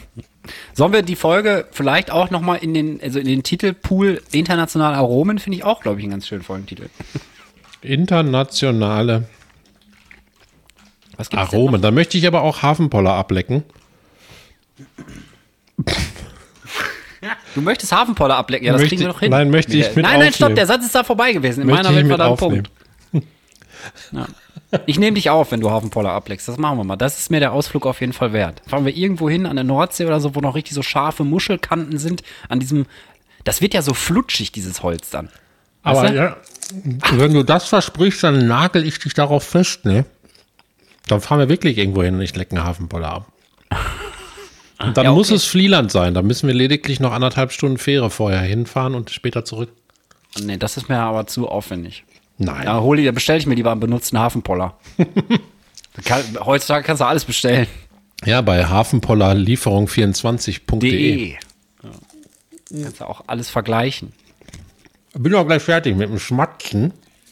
Sollen 0.74 0.91
wir 0.93 1.01
die 1.01 1.15
Folge 1.15 1.67
vielleicht 1.72 2.12
auch 2.12 2.29
noch 2.29 2.41
mal 2.41 2.55
in 2.55 2.74
den, 2.74 3.00
also 3.01 3.20
in 3.20 3.25
den 3.27 3.43
Titelpool 3.43 4.22
internationale 4.31 4.96
Aromen, 4.98 5.39
finde 5.39 5.58
ich 5.58 5.63
auch, 5.63 5.81
glaube 5.81 6.00
ich, 6.00 6.03
einen 6.03 6.12
ganz 6.12 6.27
schönen 6.27 6.41
Folgentitel. 6.43 6.88
Internationale 7.81 9.24
Was 11.21 11.29
gibt's 11.29 11.53
Aromen. 11.53 11.81
Da 11.81 11.91
möchte 11.91 12.17
ich 12.17 12.25
aber 12.27 12.41
auch 12.41 12.61
Hafenpoller 12.61 13.13
ablecken. 13.13 13.63
Du 17.53 17.61
möchtest 17.61 17.91
Hafenpoller 17.91 18.35
ablecken, 18.35 18.65
ja, 18.65 18.73
das 18.73 18.81
Möchte 18.81 18.95
kriegen 18.95 19.07
wir 19.07 19.13
doch 19.13 19.19
hin. 19.19 19.29
nein, 19.29 19.51
möchte 19.51 19.77
ich 19.77 19.95
mit 19.95 20.05
Nein, 20.05 20.19
nein, 20.19 20.33
stopp, 20.33 20.55
der 20.55 20.65
Satz 20.65 20.83
ist 20.85 20.95
da 20.95 21.03
vorbei 21.03 21.33
gewesen. 21.33 21.61
In 21.61 21.67
Möchte 21.67 21.83
meiner 21.83 21.95
ich 21.95 22.03
Welt 22.03 22.09
war 22.09 22.17
da 22.17 22.25
ein 22.25 22.31
aufnehmen. 22.31 22.63
Punkt. 23.11 23.27
Ja. 24.11 24.27
Ich 24.85 24.99
nehme 24.99 25.15
dich 25.15 25.29
auf, 25.31 25.51
wenn 25.51 25.59
du 25.59 25.69
Hafenpoller 25.71 26.11
ableckst. 26.11 26.47
Das 26.47 26.57
machen 26.57 26.77
wir 26.77 26.83
mal. 26.83 26.95
Das 26.95 27.17
ist 27.19 27.29
mir 27.31 27.39
der 27.39 27.51
Ausflug 27.51 27.85
auf 27.87 27.99
jeden 27.99 28.13
Fall 28.13 28.31
wert. 28.31 28.61
Fahren 28.67 28.85
wir 28.85 28.95
irgendwo 28.95 29.27
hin 29.29 29.45
an 29.47 29.55
der 29.55 29.65
Nordsee 29.65 30.05
oder 30.05 30.19
so, 30.19 30.35
wo 30.35 30.39
noch 30.39 30.53
richtig 30.55 30.73
so 30.75 30.81
scharfe 30.83 31.23
Muschelkanten 31.23 31.97
sind. 31.97 32.21
An 32.47 32.59
diesem, 32.59 32.85
das 33.43 33.59
wird 33.59 33.73
ja 33.73 33.81
so 33.81 33.93
flutschig, 33.95 34.51
dieses 34.51 34.81
Holz 34.83 35.09
dann. 35.09 35.29
Aber 35.83 36.03
Weißt 36.03 36.13
du? 36.13 36.15
ja, 36.17 36.37
wenn 37.13 37.33
du 37.33 37.43
das 37.43 37.67
versprichst, 37.67 38.23
dann 38.23 38.47
nagel 38.47 38.85
ich 38.85 38.99
dich 38.99 39.13
darauf 39.15 39.43
fest, 39.43 39.83
ne? 39.83 40.05
Dann 41.12 41.22
fahren 41.22 41.39
wir 41.39 41.50
wirklich 41.50 41.77
irgendwo 41.77 42.03
hin 42.03 42.15
und 42.15 42.22
ich 42.22 42.36
lecken 42.36 42.63
Hafenpoller 42.63 43.12
ab. 43.12 43.27
Und 44.80 44.98
dann 44.98 45.06
Ja, 45.06 45.12
okay. 45.12 45.18
muss 45.18 45.30
es 45.30 45.46
Flieland 45.46 45.91
sein. 45.91 46.15
Da 46.15 46.24
müssen 46.24 46.48
wir 46.48 46.56
lediglich 46.56 47.00
noch 47.00 47.12
anderthalb 47.12 47.51
Stunden 47.51 47.77
Fähre 47.77 48.10
vorher 48.10 48.41
hinfahren 48.41 48.96
und 48.96 49.12
später 49.12 49.46
zurück. 49.46 49.70
Nee, 50.41 50.58
das 50.58 50.75
ist 50.75 50.89
mir 50.89 50.98
aber 50.98 51.27
zu 51.27 51.48
aufwendig. 51.48 52.03
Nein. 52.39 52.63
Ja, 52.65 52.82
hol 52.82 52.98
dir, 52.98 53.12
bestell 53.12 53.38
ich 53.38 53.46
mir 53.46 53.53
lieber 53.53 53.72
einen 53.72 53.80
benutzten 53.80 54.18
Hafenpoller. 54.18 54.75
Kann, 56.06 56.24
heutzutage 56.44 56.84
kannst 56.84 57.01
du 57.01 57.06
alles 57.06 57.25
bestellen. 57.25 57.68
Ja, 58.25 58.41
bei 58.41 58.65
hafenpollerlieferung24.de. 58.65 60.80
De. 60.80 61.36
Ja. 61.84 61.89
Kannst 62.84 63.01
du 63.01 63.06
auch 63.06 63.24
alles 63.27 63.51
vergleichen. 63.51 64.13
Bin 65.13 65.36
auch 65.36 65.46
gleich 65.46 65.62
fertig 65.62 65.96
mit 65.96 66.10
dem 66.10 66.18
Schmatzen. 66.18 66.91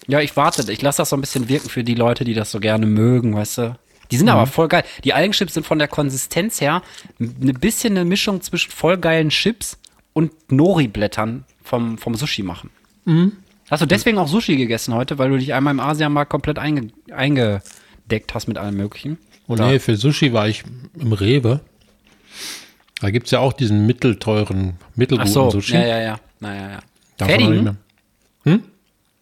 Ja, 0.09 0.19
ich 0.21 0.35
warte. 0.35 0.69
Ich 0.71 0.81
lasse 0.81 0.97
das 0.97 1.09
so 1.09 1.15
ein 1.15 1.21
bisschen 1.21 1.47
wirken 1.49 1.69
für 1.69 1.83
die 1.83 1.95
Leute, 1.95 2.23
die 2.25 2.33
das 2.33 2.51
so 2.51 2.59
gerne 2.59 2.85
mögen, 2.85 3.35
weißt 3.35 3.57
du. 3.59 3.79
Die 4.11 4.17
sind 4.17 4.25
Mhm. 4.25 4.31
aber 4.33 4.47
voll 4.47 4.67
geil. 4.67 4.83
Die 5.03 5.13
Algenchips 5.13 5.53
sind 5.53 5.65
von 5.65 5.77
der 5.79 5.87
Konsistenz 5.87 6.59
her 6.61 6.81
ein 7.19 7.53
bisschen 7.61 7.95
eine 7.95 8.05
Mischung 8.05 8.41
zwischen 8.41 8.71
voll 8.71 8.97
geilen 8.97 9.29
Chips 9.29 9.77
und 10.13 10.31
Nori-Blättern 10.51 11.45
vom, 11.63 11.97
vom 11.99 12.15
Sushi 12.15 12.41
machen. 12.43 12.71
Mhm. 13.05 13.33
Hast 13.69 13.81
du 13.81 13.85
deswegen 13.85 14.17
auch 14.17 14.27
Sushi 14.27 14.57
gegessen 14.57 14.95
heute, 14.95 15.19
weil 15.19 15.29
du 15.29 15.37
dich 15.37 15.53
einmal 15.53 15.71
im 15.75 15.79
Asiamarkt 15.79 16.31
komplett 16.31 16.57
einge, 16.57 16.87
eingedeckt 17.11 18.33
hast 18.33 18.47
mit 18.47 18.57
allem 18.57 18.75
Möglichen? 18.77 19.19
Oh 19.47 19.53
nee, 19.55 19.77
für 19.79 19.95
Sushi 19.95 20.33
war 20.33 20.47
ich 20.47 20.63
im 20.99 21.13
Rewe. 21.13 21.59
Da 23.01 23.11
gibt 23.11 23.27
es 23.27 23.31
ja 23.31 23.39
auch 23.39 23.53
diesen 23.53 23.85
mittelteuren, 23.85 24.73
Ach 24.81 24.97
mittelguten 24.97 25.31
so, 25.31 25.51
Sushi. 25.51 25.75
ja, 25.75 25.85
ja, 25.85 25.99
ja. 26.01 26.19
Na, 26.39 26.55
ja, 26.55 26.69
ja. 26.71 26.79
Davon 27.17 27.33
hab 27.33 27.75
ich 28.45 28.59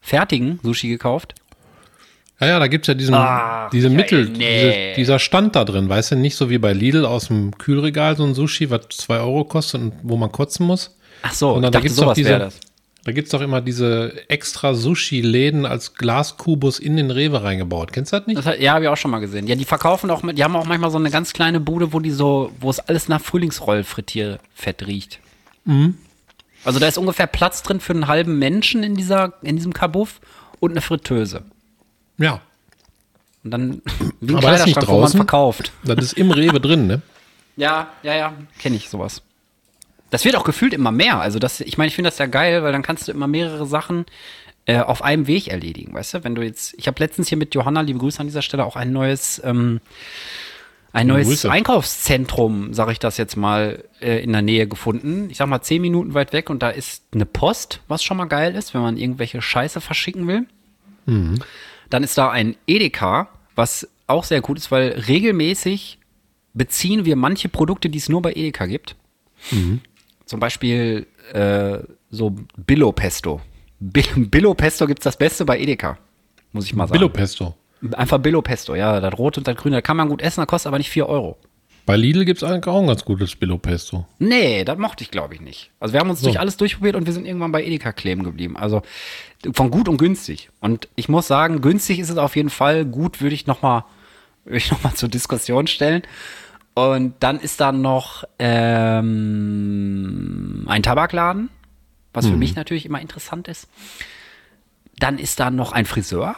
Fertigen, 0.07 0.59
Sushi 0.63 0.87
gekauft? 0.87 1.35
Ja, 2.39 2.47
ja, 2.47 2.59
da 2.59 2.67
gibt 2.67 2.85
es 2.85 2.87
ja 2.87 2.93
diesen, 2.93 3.13
Ah, 3.15 3.67
diese 3.73 3.89
Mittel, 3.89 4.29
nee. 4.29 4.93
diese, 4.93 4.95
dieser 5.01 5.19
Stand 5.19 5.55
da 5.57 5.65
drin, 5.65 5.89
weißt 5.89 6.11
du, 6.11 6.15
nicht 6.15 6.35
so 6.37 6.49
wie 6.49 6.59
bei 6.59 6.71
Lidl 6.71 7.05
aus 7.05 7.27
dem 7.27 7.57
Kühlregal 7.57 8.15
so 8.15 8.23
ein 8.23 8.33
Sushi, 8.33 8.69
was 8.69 8.87
2 8.89 9.17
Euro 9.19 9.43
kostet 9.43 9.81
und 9.81 9.93
wo 10.03 10.15
man 10.15 10.31
kotzen 10.31 10.65
muss. 10.65 10.95
Ach 11.23 11.33
so, 11.33 11.53
Sondern 11.55 11.65
ich 11.65 11.71
da 11.71 11.79
dachte, 11.79 11.83
gibt's 11.87 11.99
doch 11.99 12.13
diese-. 12.13 12.49
Da 13.03 13.11
gibt 13.13 13.25
es 13.27 13.31
doch 13.31 13.41
immer 13.41 13.59
diese 13.61 14.13
extra 14.29 14.73
Sushi-Läden 14.75 15.65
als 15.65 15.95
Glaskubus 15.95 16.77
in 16.79 16.95
den 16.95 17.09
Rewe 17.09 17.41
reingebaut. 17.43 17.91
Kennst 17.91 18.11
du 18.13 18.17
das 18.17 18.27
nicht? 18.27 18.37
Das 18.37 18.45
hat, 18.45 18.59
ja, 18.59 18.73
habe 18.75 18.83
ich 18.85 18.89
auch 18.89 18.97
schon 18.97 19.11
mal 19.11 19.19
gesehen. 19.19 19.47
Ja, 19.47 19.55
die 19.55 19.65
verkaufen 19.65 20.09
auch, 20.11 20.23
mit- 20.23 20.37
die 20.37 20.43
haben 20.43 20.55
auch 20.55 20.65
manchmal 20.65 20.91
so 20.91 20.97
eine 20.97 21.09
ganz 21.09 21.33
kleine 21.33 21.59
Bude, 21.59 21.91
wo 21.91 21.99
die 22.01 22.11
so, 22.11 22.51
wo 22.59 22.69
es 22.69 22.79
alles 22.79 23.07
nach 23.09 23.19
Frühlingsroll-Frittierfett 23.21 24.85
riecht. 24.87 25.19
Mhm. 25.65 25.97
Also 26.67 26.79
da 26.79 26.87
ist 26.89 26.97
ungefähr 26.97 27.27
Platz 27.27 27.63
drin 27.63 27.79
für 27.79 27.93
einen 27.93 28.07
halben 28.07 28.39
Menschen 28.39 28.83
in 28.83 28.95
dieser, 28.95 29.31
in 29.41 29.55
diesem 29.55 29.73
Kabuff 29.73 30.19
und 30.59 30.71
eine 30.71 30.81
Fritteuse. 30.81 31.43
Ja. 32.17 32.41
Und 33.45 33.51
dann 33.51 33.81
wie 34.19 34.33
ein 34.33 34.37
Aber 34.39 34.51
das 34.51 34.59
ist 34.59 34.65
nicht 34.65 34.73
Kleiderschrank, 34.75 34.87
wo 34.87 34.91
man 34.91 35.01
draußen? 35.01 35.17
verkauft. 35.17 35.71
Das 35.85 35.97
ist 36.03 36.13
im 36.17 36.29
Rewe 36.29 36.59
drin, 36.59 36.87
ne? 36.87 37.01
Ja, 37.55 37.87
ja, 38.03 38.15
ja, 38.15 38.33
kenne 38.59 38.75
ich 38.75 38.89
sowas. 38.89 39.23
Das 40.09 40.25
wird 40.25 40.35
auch 40.35 40.43
gefühlt 40.43 40.73
immer 40.73 40.91
mehr. 40.91 41.21
Also 41.21 41.39
das, 41.39 41.61
ich 41.61 41.77
meine, 41.77 41.87
ich 41.87 41.95
finde 41.95 42.09
das 42.09 42.19
ja 42.19 42.25
geil, 42.25 42.61
weil 42.61 42.73
dann 42.73 42.83
kannst 42.83 43.07
du 43.07 43.13
immer 43.13 43.27
mehrere 43.27 43.65
Sachen 43.65 44.05
äh, 44.65 44.79
auf 44.79 45.01
einem 45.01 45.25
Weg 45.25 45.47
erledigen, 45.47 45.93
weißt 45.93 46.15
du? 46.15 46.23
Wenn 46.25 46.35
du 46.35 46.43
jetzt, 46.43 46.75
ich 46.77 46.87
habe 46.87 46.99
letztens 46.99 47.29
hier 47.29 47.37
mit 47.37 47.55
Johanna, 47.55 47.79
liebe 47.81 47.97
Grüße 47.97 48.19
an 48.19 48.27
dieser 48.27 48.41
Stelle, 48.41 48.65
auch 48.65 48.75
ein 48.75 48.91
neues, 48.91 49.41
ähm, 49.43 49.79
ein 50.97 51.07
neues 51.07 51.27
Grüße. 51.27 51.51
Einkaufszentrum, 51.51 52.73
sage 52.73 52.91
ich 52.91 52.99
das 52.99 53.17
jetzt 53.17 53.35
mal, 53.37 53.83
äh, 54.01 54.21
in 54.23 54.31
der 54.33 54.41
Nähe 54.41 54.67
gefunden. 54.67 55.29
Ich 55.29 55.37
sag 55.37 55.47
mal 55.47 55.61
zehn 55.61 55.81
Minuten 55.81 56.13
weit 56.13 56.33
weg 56.33 56.49
und 56.49 56.61
da 56.63 56.69
ist 56.69 57.03
eine 57.13 57.25
Post, 57.25 57.81
was 57.87 58.03
schon 58.03 58.17
mal 58.17 58.25
geil 58.25 58.55
ist, 58.55 58.73
wenn 58.73 58.81
man 58.81 58.97
irgendwelche 58.97 59.41
Scheiße 59.41 59.79
verschicken 59.81 60.27
will. 60.27 60.45
Dann 61.89 62.03
ist 62.03 62.17
da 62.17 62.29
ein 62.31 62.55
Edeka, 62.67 63.29
was 63.55 63.87
auch 64.07 64.25
sehr 64.25 64.41
gut 64.41 64.57
ist, 64.57 64.71
weil 64.71 64.89
regelmäßig 65.07 65.99
beziehen 66.53 67.05
wir 67.05 67.15
manche 67.15 67.47
Produkte, 67.49 67.89
die 67.89 67.97
es 67.97 68.09
nur 68.09 68.21
bei 68.21 68.33
Edeka 68.33 68.65
gibt. 68.65 68.95
Zum 70.25 70.39
Beispiel 70.39 71.07
äh, 71.33 71.79
so 72.11 72.35
Billo 72.57 72.91
Pesto. 72.91 73.39
Bi- 73.79 74.03
Billo 74.15 74.53
Pesto 74.53 74.85
gibt's 74.87 75.03
das 75.03 75.15
Beste 75.17 75.45
bei 75.45 75.59
Edeka, 75.59 75.97
muss 76.51 76.65
ich 76.65 76.73
mal 76.75 76.87
sagen. 76.87 76.99
Billo 76.99 77.09
Pesto. 77.09 77.55
Einfach 77.93 78.17
Billo 78.17 78.41
Pesto, 78.41 78.75
ja, 78.75 78.99
das 78.99 79.17
rote 79.17 79.39
und 79.39 79.47
das 79.47 79.55
grüne, 79.55 79.77
das 79.77 79.83
kann 79.83 79.97
man 79.97 80.09
gut 80.09 80.21
essen, 80.21 80.41
das 80.41 80.47
kostet 80.47 80.67
aber 80.67 80.77
nicht 80.77 80.89
4 80.89 81.07
Euro. 81.07 81.37
Bei 81.87 81.95
Lidl 81.95 82.25
gibt 82.25 82.43
es 82.43 82.49
eigentlich 82.49 82.67
auch 82.67 82.81
ein 82.81 82.87
ganz 82.87 83.05
gutes 83.05 83.37
Billo 83.37 83.57
Pesto. 83.57 84.05
Nee, 84.19 84.65
das 84.65 84.77
mochte 84.77 85.05
ich, 85.05 85.11
glaube 85.11 85.35
ich, 85.35 85.39
nicht. 85.39 85.71
Also 85.79 85.93
wir 85.93 86.01
haben 86.01 86.09
uns 86.09 86.21
durch 86.21 86.37
alles 86.37 86.57
durchprobiert 86.57 86.97
und 86.97 87.05
wir 87.05 87.13
sind 87.13 87.25
irgendwann 87.25 87.53
bei 87.53 87.63
Edeka 87.63 87.93
kleben 87.93 88.23
geblieben. 88.23 88.57
Also 88.57 88.81
von 89.53 89.71
gut 89.71 89.87
und 89.87 89.95
günstig. 89.97 90.49
Und 90.59 90.89
ich 90.95 91.07
muss 91.07 91.27
sagen, 91.27 91.61
günstig 91.61 91.99
ist 91.99 92.09
es 92.09 92.17
auf 92.17 92.35
jeden 92.35 92.49
Fall. 92.49 92.83
Gut 92.83 93.21
würde 93.21 93.35
ich 93.35 93.47
noch 93.47 93.61
mal, 93.61 93.85
würde 94.43 94.57
ich 94.57 94.69
noch 94.69 94.83
mal 94.83 94.95
zur 94.95 95.07
Diskussion 95.07 95.67
stellen. 95.67 96.01
Und 96.73 97.13
dann 97.21 97.39
ist 97.39 97.61
da 97.61 97.71
noch 97.71 98.25
ähm, 98.37 99.05
ein 100.67 100.83
Tabakladen, 100.83 101.49
was 102.13 102.27
für 102.27 102.35
mich 102.35 102.53
natürlich 102.55 102.85
immer 102.85 102.99
interessant 102.99 103.47
ist. 103.47 103.69
Dann 104.99 105.19
ist 105.19 105.39
da 105.39 105.51
noch 105.51 105.71
ein 105.71 105.85
Friseur, 105.85 106.35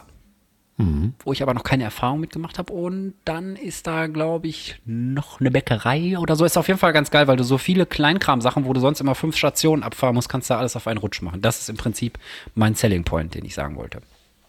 wo 1.25 1.33
ich 1.33 1.43
aber 1.43 1.53
noch 1.53 1.63
keine 1.63 1.83
Erfahrung 1.83 2.21
mitgemacht 2.21 2.57
habe. 2.57 2.71
Und 2.71 3.13
dann 3.25 3.57
ist 3.57 3.85
da, 3.85 4.07
glaube 4.07 4.47
ich, 4.47 4.79
noch 4.85 5.41
eine 5.41 5.51
Bäckerei 5.51 6.17
oder 6.17 6.37
so. 6.37 6.45
Ist 6.45 6.57
auf 6.57 6.69
jeden 6.69 6.79
Fall 6.79 6.93
ganz 6.93 7.11
geil, 7.11 7.27
weil 7.27 7.35
du 7.35 7.43
so 7.43 7.57
viele 7.57 7.85
Kleinkram-Sachen, 7.85 8.63
wo 8.63 8.71
du 8.71 8.79
sonst 8.79 9.01
immer 9.01 9.13
fünf 9.13 9.35
Stationen 9.35 9.83
abfahren 9.83 10.15
musst, 10.15 10.29
kannst 10.29 10.49
du 10.49 10.53
alles 10.53 10.77
auf 10.77 10.87
einen 10.87 10.99
Rutsch 10.99 11.21
machen. 11.21 11.41
Das 11.41 11.59
ist 11.59 11.69
im 11.69 11.75
Prinzip 11.75 12.17
mein 12.55 12.75
Selling 12.75 13.03
Point, 13.03 13.35
den 13.35 13.43
ich 13.43 13.55
sagen 13.55 13.75
wollte. 13.75 14.01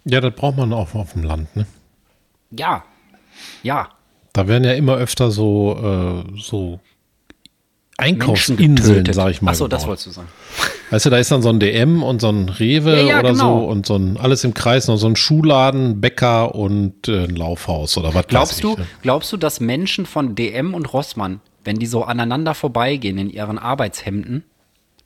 Ja, 0.04 0.20
das 0.20 0.34
braucht 0.34 0.56
man 0.56 0.72
auch 0.72 0.94
auf 0.94 1.14
dem 1.14 1.24
Land, 1.24 1.54
ne? 1.56 1.66
Ja. 2.50 2.84
Ja. 3.64 3.88
Da 4.32 4.46
werden 4.46 4.62
ja 4.62 4.74
immer 4.74 4.94
öfter 4.96 5.32
so, 5.32 6.24
äh, 6.28 6.38
so 6.40 6.78
Einkaufsinseln, 8.00 9.12
sag 9.12 9.30
ich 9.30 9.42
mal. 9.42 9.50
Achso, 9.52 9.68
das 9.68 9.86
wolltest 9.86 10.06
du 10.06 10.10
sagen. 10.10 10.28
Weißt 10.90 11.06
du, 11.06 11.10
da 11.10 11.18
ist 11.18 11.30
dann 11.30 11.42
so 11.42 11.50
ein 11.50 11.60
DM 11.60 12.02
und 12.02 12.20
so 12.20 12.28
ein 12.30 12.48
Rewe 12.48 12.96
Ja, 12.96 13.06
ja, 13.06 13.18
oder 13.20 13.32
genau. 13.32 13.60
so 13.60 13.66
und 13.66 13.86
so 13.86 13.96
ein 13.96 14.16
alles 14.16 14.42
im 14.44 14.54
Kreis, 14.54 14.88
noch 14.88 14.96
so 14.96 15.06
ein 15.06 15.16
Schuhladen, 15.16 16.00
Bäcker 16.00 16.54
und 16.54 17.06
äh, 17.08 17.24
ein 17.24 17.36
Laufhaus 17.36 17.96
oder 17.96 18.08
was 18.08 18.16
weiß 18.16 18.26
Glaubst 18.28 18.54
ich, 18.56 18.60
du, 18.62 18.76
ne? 18.76 18.86
glaubst 19.02 19.32
du, 19.32 19.36
dass 19.36 19.60
Menschen 19.60 20.06
von 20.06 20.34
DM 20.34 20.74
und 20.74 20.92
Rossmann, 20.92 21.40
wenn 21.64 21.76
die 21.76 21.86
so 21.86 22.02
aneinander 22.04 22.54
vorbeigehen 22.54 23.18
in 23.18 23.30
ihren 23.30 23.58
Arbeitshemden, 23.58 24.42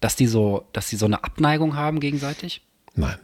dass 0.00 0.16
die 0.16 0.26
so, 0.26 0.64
dass 0.72 0.88
die 0.88 0.96
so 0.96 1.06
eine 1.06 1.22
Abneigung 1.22 1.76
haben 1.76 2.00
gegenseitig? 2.00 2.62
Nein. 2.94 3.16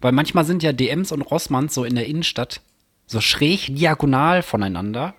Weil 0.00 0.12
manchmal 0.12 0.44
sind 0.44 0.62
ja 0.62 0.72
DMs 0.72 1.12
und 1.12 1.22
Rossmanns 1.22 1.74
so 1.74 1.84
in 1.84 1.94
der 1.94 2.06
Innenstadt 2.06 2.60
so 3.06 3.20
schräg 3.20 3.74
diagonal 3.74 4.42
voneinander. 4.42 5.14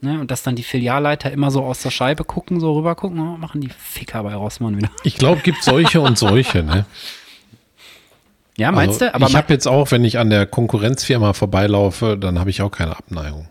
Ne, 0.00 0.20
und 0.20 0.30
dass 0.30 0.44
dann 0.44 0.54
die 0.54 0.62
Filialleiter 0.62 1.32
immer 1.32 1.50
so 1.50 1.64
aus 1.64 1.82
der 1.82 1.90
Scheibe 1.90 2.22
gucken, 2.22 2.60
so 2.60 2.72
rüber 2.76 2.94
gucken, 2.94 3.18
oh, 3.18 3.36
machen 3.36 3.60
die 3.60 3.68
Ficker 3.68 4.22
bei 4.22 4.34
Rossmann 4.34 4.76
wieder. 4.76 4.90
Ich 5.02 5.16
glaube, 5.16 5.40
gibt 5.40 5.64
solche 5.64 6.00
und 6.00 6.16
solche, 6.16 6.62
ne? 6.62 6.86
Ja, 8.56 8.70
meinst 8.70 9.02
also, 9.02 9.06
du? 9.06 9.14
Aber 9.14 9.26
ich 9.26 9.34
habe 9.34 9.52
jetzt 9.52 9.66
auch, 9.66 9.90
wenn 9.90 10.04
ich 10.04 10.18
an 10.18 10.30
der 10.30 10.46
Konkurrenzfirma 10.46 11.32
vorbeilaufe, 11.32 12.16
dann 12.16 12.38
habe 12.38 12.50
ich 12.50 12.62
auch 12.62 12.70
keine 12.70 12.96
Abneigung. 12.96 13.48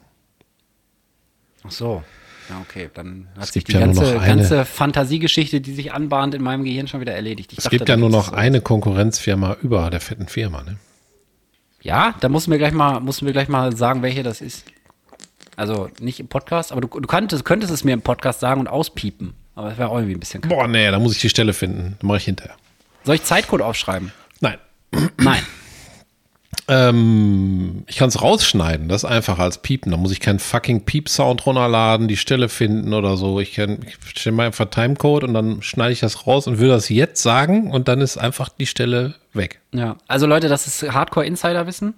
Ach 1.65 1.71
so. 1.71 2.03
Ja, 2.49 2.62
okay, 2.62 2.89
dann 2.93 3.27
hat 3.36 3.45
Es 3.45 3.53
sich 3.53 3.65
die 3.65 3.73
ja 3.73 3.79
ganze, 3.81 4.17
ganze 4.17 4.63
Fantasiegeschichte, 4.63 5.60
die 5.60 5.73
sich 5.73 5.91
anbahnt, 5.91 6.33
in 6.33 6.41
meinem 6.41 6.63
Gehirn 6.63 6.88
schon 6.88 7.01
wieder 7.01 7.13
erledigt. 7.13 7.51
Ich 7.51 7.57
Es 7.57 7.63
dachte, 7.65 7.77
gibt 7.77 7.89
ja 7.89 7.97
nur 7.97 8.10
noch 8.10 8.31
eine 8.31 8.62
Konkurrenzfirma 8.62 9.57
über 9.62 9.89
der 9.89 9.99
fetten 9.99 10.27
Firma, 10.27 10.63
ne? 10.63 10.77
Ja, 11.81 12.15
da 12.21 12.29
musst 12.29 12.47
du 12.47 12.51
mir 12.51 12.57
gleich 12.57 12.73
mal, 12.73 12.99
musst 13.01 13.21
du 13.21 13.25
mir 13.25 13.33
gleich 13.33 13.49
mal 13.49 13.75
sagen, 13.75 14.01
welche 14.01 14.23
das 14.23 14.41
ist. 14.41 14.65
Also 15.58 15.89
nicht 16.00 16.20
im 16.20 16.28
Podcast, 16.28 16.72
aber 16.72 16.82
du, 16.82 16.88
du 16.88 17.08
könntest, 17.08 17.43
könntest 17.43 17.74
es 17.74 17.84
mir 17.84 17.93
im 17.93 18.02
Podcast 18.02 18.39
sagen 18.39 18.62
und 18.62 18.67
auspiepen. 18.67 19.34
Aber 19.56 19.70
das 19.70 19.78
wäre 19.80 19.89
auch 19.89 19.96
irgendwie 19.96 20.15
ein 20.15 20.20
bisschen. 20.20 20.41
Boah, 20.41 20.67
nee, 20.67 20.89
da 20.89 21.00
muss 21.00 21.13
ich 21.13 21.20
die 21.20 21.30
Stelle 21.30 21.52
finden. 21.52 21.98
Mache 22.04 22.17
ich 22.17 22.26
hinterher. 22.26 22.56
Soll 23.04 23.15
ich 23.15 23.24
Zeitcode 23.24 23.63
aufschreiben? 23.63 24.12
Nein. 24.39 24.58
Nein. 25.17 25.41
Ähm, 26.70 27.86
ich 27.88 27.96
kann 27.96 28.10
es 28.10 28.22
rausschneiden, 28.22 28.89
das 28.89 29.04
ist 29.04 29.10
einfacher 29.10 29.43
als 29.43 29.62
piepen. 29.62 29.91
Da 29.91 29.98
muss 29.98 30.12
ich 30.12 30.20
keinen 30.20 30.39
fucking 30.39 30.84
Piep-Sound 30.84 31.46
runterladen, 31.46 32.10
die 32.10 32.17
Stelle 32.17 32.50
finden 32.50 32.93
oder 32.93 33.15
so. 33.15 33.39
Ich 33.39 33.54
kann, 33.54 33.80
ich 33.86 34.20
stelle 34.20 34.36
mal 34.36 34.48
einfach 34.48 34.65
Timecode 34.65 35.24
und 35.24 35.34
dann 35.34 35.62
schneide 35.62 35.93
ich 35.93 36.02
das 36.02 36.28
raus 36.28 36.46
und 36.46 36.60
will 36.60 36.67
das 36.67 36.89
jetzt 36.89 37.22
sagen 37.22 37.72
und 37.72 37.88
dann 37.88 38.02
ist 38.02 38.17
einfach 38.17 38.50
die 38.50 38.65
Stelle 38.65 39.15
weg. 39.34 39.62
Ja. 39.74 39.96
Also 40.08 40.26
Leute, 40.26 40.50
das 40.50 40.67
ist 40.67 40.91
Hardcore-Insider-Wissen. 40.91 41.93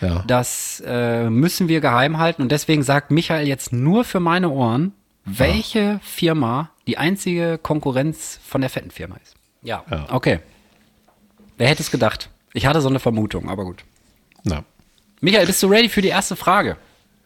Ja. 0.00 0.24
Das 0.26 0.82
äh, 0.86 1.28
müssen 1.30 1.68
wir 1.68 1.80
geheim 1.80 2.18
halten 2.18 2.42
und 2.42 2.50
deswegen 2.52 2.82
sagt 2.82 3.10
Michael 3.10 3.46
jetzt 3.46 3.72
nur 3.72 4.04
für 4.04 4.20
meine 4.20 4.50
Ohren, 4.50 4.92
welche 5.24 6.00
Firma 6.02 6.70
die 6.86 6.98
einzige 6.98 7.58
Konkurrenz 7.58 8.38
von 8.46 8.60
der 8.60 8.70
fetten 8.70 8.90
Firma 8.90 9.16
ist. 9.22 9.34
Ja. 9.62 9.82
Ja. 9.90 10.06
Okay. 10.10 10.40
Wer 11.56 11.68
hätte 11.68 11.82
es 11.82 11.90
gedacht? 11.90 12.28
Ich 12.52 12.66
hatte 12.66 12.80
so 12.80 12.88
eine 12.88 13.00
Vermutung, 13.00 13.48
aber 13.48 13.64
gut. 13.64 13.84
Na. 14.44 14.64
Michael, 15.20 15.46
bist 15.46 15.62
du 15.62 15.66
ready 15.68 15.88
für 15.88 16.02
die 16.02 16.08
erste 16.08 16.36
Frage? 16.36 16.76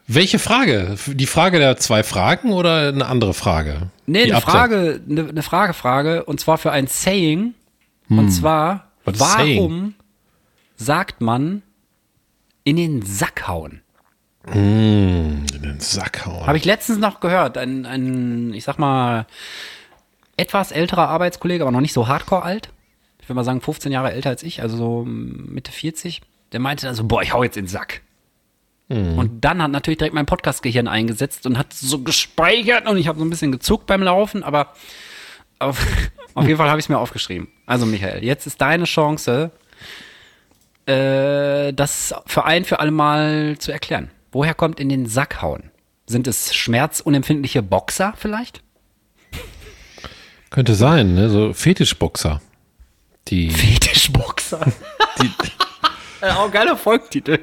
Welche 0.06 0.38
Frage? 0.38 0.96
Die 1.06 1.26
Frage 1.26 1.58
der 1.58 1.76
zwei 1.76 2.02
Fragen 2.02 2.52
oder 2.52 2.88
eine 2.88 3.04
andere 3.06 3.34
Frage? 3.34 3.90
Nee, 4.06 4.24
Die 4.24 4.32
eine 4.32 4.36
Absatz- 4.36 4.52
Frage, 4.52 5.00
eine, 5.08 5.28
eine 5.28 5.42
Frage-Frage, 5.42 6.24
und 6.24 6.40
zwar 6.40 6.56
für 6.58 6.70
ein 6.72 6.86
Saying. 6.86 7.54
Und 8.08 8.30
zwar, 8.30 8.88
warum 9.04 9.18
Saying? 9.18 9.94
sagt 10.76 11.20
man 11.20 11.62
in 12.68 12.76
den 12.76 13.02
Sack 13.02 13.48
hauen? 13.48 13.80
In 14.52 15.46
den 15.46 15.80
Sack 15.80 16.26
hauen. 16.26 16.46
Habe 16.46 16.58
ich 16.58 16.66
letztens 16.66 16.98
noch 16.98 17.20
gehört. 17.20 17.56
Ein, 17.56 17.86
ein, 17.86 18.52
ich 18.52 18.64
sag 18.64 18.78
mal, 18.78 19.26
etwas 20.36 20.70
älterer 20.70 21.08
Arbeitskollege, 21.08 21.64
aber 21.64 21.72
noch 21.72 21.80
nicht 21.80 21.94
so 21.94 22.08
hardcore 22.08 22.42
alt. 22.42 22.68
Ich 23.20 23.28
würde 23.28 23.36
mal 23.36 23.44
sagen, 23.44 23.62
15 23.62 23.90
Jahre 23.90 24.12
älter 24.12 24.28
als 24.28 24.42
ich, 24.42 24.60
also 24.60 24.76
so 24.76 25.04
Mitte 25.06 25.72
40. 25.72 26.20
Der 26.52 26.60
meinte 26.60 26.84
dann 26.84 26.94
so, 26.94 27.04
boah, 27.04 27.22
ich 27.22 27.32
hau 27.32 27.42
jetzt 27.42 27.56
in 27.56 27.64
den 27.64 27.70
Sack. 27.70 28.02
Und 28.90 29.44
dann 29.44 29.62
hat 29.62 29.70
natürlich 29.70 29.98
direkt 29.98 30.14
mein 30.14 30.24
Podcast-Gehirn 30.24 30.88
eingesetzt 30.88 31.44
und 31.44 31.58
hat 31.58 31.74
so 31.74 32.02
gespeichert 32.02 32.86
und 32.88 32.96
ich 32.96 33.06
habe 33.06 33.18
so 33.18 33.24
ein 33.24 33.28
bisschen 33.28 33.52
gezuckt 33.52 33.86
beim 33.86 34.02
Laufen, 34.02 34.42
aber 34.42 34.72
auf, 35.58 35.86
auf 36.34 36.46
jeden 36.46 36.56
Fall 36.56 36.70
habe 36.70 36.78
ich 36.78 36.86
es 36.86 36.88
mir 36.88 36.98
aufgeschrieben. 36.98 37.48
Also 37.66 37.84
Michael, 37.84 38.24
jetzt 38.24 38.46
ist 38.46 38.62
deine 38.62 38.84
Chance, 38.84 39.50
äh, 40.88 41.72
das 41.72 42.14
für 42.26 42.44
ein 42.44 42.64
für 42.64 42.80
alle 42.80 42.90
Mal 42.90 43.56
zu 43.58 43.70
erklären. 43.72 44.10
Woher 44.32 44.54
kommt 44.54 44.80
in 44.80 44.88
den 44.88 45.06
Sack 45.06 45.42
hauen? 45.42 45.70
Sind 46.06 46.26
es 46.26 46.54
schmerzunempfindliche 46.54 47.62
Boxer 47.62 48.14
vielleicht? 48.16 48.62
Könnte 50.50 50.74
sein, 50.74 51.14
ne? 51.14 51.28
So 51.28 51.52
Fetischboxer. 51.52 52.40
Die, 53.28 53.50
Fetischboxer. 53.50 54.60
die, 55.20 55.30
äh, 56.26 56.30
auch 56.30 56.50
geiler 56.50 56.76
Folgtitel. 56.76 57.38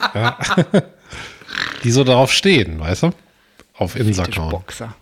die 1.84 1.90
so 1.90 2.04
darauf 2.04 2.32
stehen, 2.32 2.80
weißt 2.80 3.04
du? 3.04 3.10
Auf 3.74 3.96
in 3.96 4.06
den 4.06 4.14
Sack 4.14 4.28
hauen. 4.36 4.50
Fetischboxer. 4.50 4.94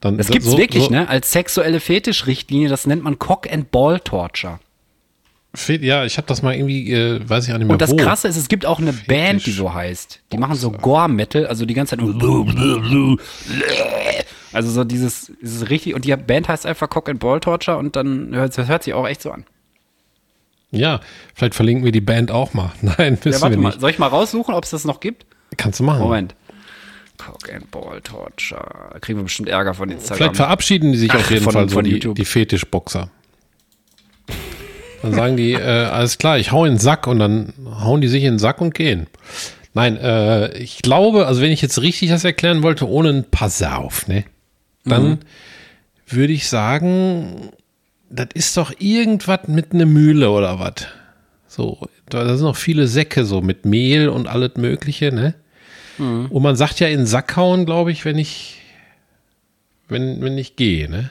Dann, 0.00 0.18
Das 0.18 0.28
gibt's 0.28 0.48
so- 0.50 0.58
wirklich, 0.58 0.84
so, 0.84 0.90
ne? 0.90 1.08
Als 1.08 1.30
sexuelle 1.32 1.80
Fetischrichtlinie, 1.80 2.68
das 2.68 2.86
nennt 2.86 3.02
man 3.04 3.18
Cock 3.18 3.50
and 3.50 3.70
Ball 3.70 4.00
Torture. 4.00 4.60
Ja, 5.80 6.04
ich 6.04 6.18
habe 6.18 6.26
das 6.26 6.42
mal 6.42 6.54
irgendwie, 6.54 6.92
äh, 6.92 7.20
weiß 7.26 7.46
ich 7.48 7.54
auch 7.54 7.58
nicht 7.58 7.66
mehr 7.66 7.72
Und 7.74 7.80
das 7.82 7.90
wo. 7.90 7.96
Krasse 7.96 8.28
ist, 8.28 8.36
es 8.36 8.48
gibt 8.48 8.66
auch 8.66 8.78
eine 8.78 8.92
Band, 8.92 9.44
die 9.46 9.50
so 9.50 9.72
heißt. 9.72 10.20
Die 10.30 10.36
machen 10.38 10.54
so 10.56 10.70
Gore-Metal, 10.70 11.46
also 11.46 11.64
die 11.64 11.74
ganze 11.74 11.96
Zeit 11.96 12.04
nur 12.04 13.18
Also 14.52 14.70
so 14.70 14.84
dieses, 14.84 15.32
dieses 15.42 15.68
richtig, 15.70 15.94
und 15.94 16.04
die 16.04 16.14
Band 16.16 16.48
heißt 16.48 16.66
einfach 16.66 16.88
Cock 16.90 17.08
and 17.08 17.18
Ball 17.20 17.40
Torture 17.40 17.76
und 17.78 17.96
dann 17.96 18.34
hört, 18.34 18.56
das 18.56 18.68
hört 18.68 18.82
sich 18.82 18.94
auch 18.94 19.06
echt 19.08 19.22
so 19.22 19.30
an. 19.30 19.44
Ja, 20.70 21.00
vielleicht 21.34 21.54
verlinken 21.54 21.84
wir 21.84 21.92
die 21.92 22.00
Band 22.02 22.30
auch 22.30 22.52
mal. 22.54 22.72
Nein, 22.82 23.18
wissen 23.22 23.32
Ja, 23.32 23.40
warte 23.40 23.56
wir 23.56 23.62
mal, 23.62 23.68
nicht. 23.70 23.80
soll 23.80 23.90
ich 23.90 23.98
mal 23.98 24.06
raussuchen, 24.08 24.54
ob 24.54 24.64
es 24.64 24.70
das 24.70 24.84
noch 24.84 25.00
gibt? 25.00 25.26
Kannst 25.56 25.80
du 25.80 25.84
machen. 25.84 26.00
Moment. 26.02 26.34
Cock 27.16 27.52
and 27.52 27.70
Ball 27.70 28.00
Torture. 28.02 28.90
Da 28.92 28.98
kriegen 29.00 29.18
wir 29.18 29.24
bestimmt 29.24 29.48
Ärger 29.48 29.74
von 29.74 29.90
Instagram. 29.90 30.16
Vielleicht 30.18 30.36
verabschieden 30.36 30.92
die 30.92 30.98
sich 30.98 31.10
Ach, 31.10 31.16
auf 31.16 31.30
jeden 31.30 31.42
von- 31.44 31.52
Fall 31.54 31.68
so 31.68 31.74
von 31.76 31.84
die, 31.84 31.98
die 31.98 32.24
Fetischboxer. 32.24 33.10
Dann 35.02 35.14
sagen 35.14 35.36
die, 35.36 35.52
äh, 35.52 35.60
alles 35.60 36.18
klar, 36.18 36.38
ich 36.38 36.50
hau 36.52 36.64
in 36.64 36.74
den 36.74 36.78
Sack 36.78 37.06
und 37.06 37.18
dann 37.20 37.52
hauen 37.82 38.00
die 38.00 38.08
sich 38.08 38.24
in 38.24 38.34
den 38.34 38.38
Sack 38.38 38.60
und 38.60 38.74
gehen. 38.74 39.06
Nein, 39.74 39.96
äh, 39.96 40.56
ich 40.58 40.82
glaube, 40.82 41.26
also 41.26 41.40
wenn 41.40 41.52
ich 41.52 41.62
jetzt 41.62 41.80
richtig 41.80 42.10
das 42.10 42.24
erklären 42.24 42.62
wollte, 42.62 42.88
ohne 42.88 43.10
ein 43.10 43.24
Pass 43.30 43.62
auf, 43.62 44.08
ne? 44.08 44.24
Dann 44.84 45.08
Mhm. 45.10 45.18
würde 46.08 46.32
ich 46.32 46.48
sagen, 46.48 47.50
das 48.10 48.28
ist 48.34 48.56
doch 48.56 48.72
irgendwas 48.78 49.46
mit 49.46 49.72
einer 49.72 49.86
Mühle 49.86 50.30
oder 50.30 50.58
was. 50.58 50.86
So, 51.46 51.78
da 52.08 52.26
sind 52.36 52.46
noch 52.46 52.56
viele 52.56 52.88
Säcke 52.88 53.24
so 53.24 53.40
mit 53.40 53.66
Mehl 53.66 54.08
und 54.08 54.26
alles 54.26 54.52
Mögliche, 54.56 55.12
ne? 55.12 55.34
Mhm. 55.98 56.26
Und 56.26 56.42
man 56.42 56.56
sagt 56.56 56.80
ja 56.80 56.88
in 56.88 56.98
den 57.00 57.06
Sack 57.06 57.36
hauen, 57.36 57.66
glaube 57.66 57.92
ich, 57.92 58.04
wenn 58.04 58.18
ich, 58.18 58.60
wenn, 59.88 60.20
wenn 60.22 60.38
ich 60.38 60.56
gehe, 60.56 60.88
ne? 60.90 61.10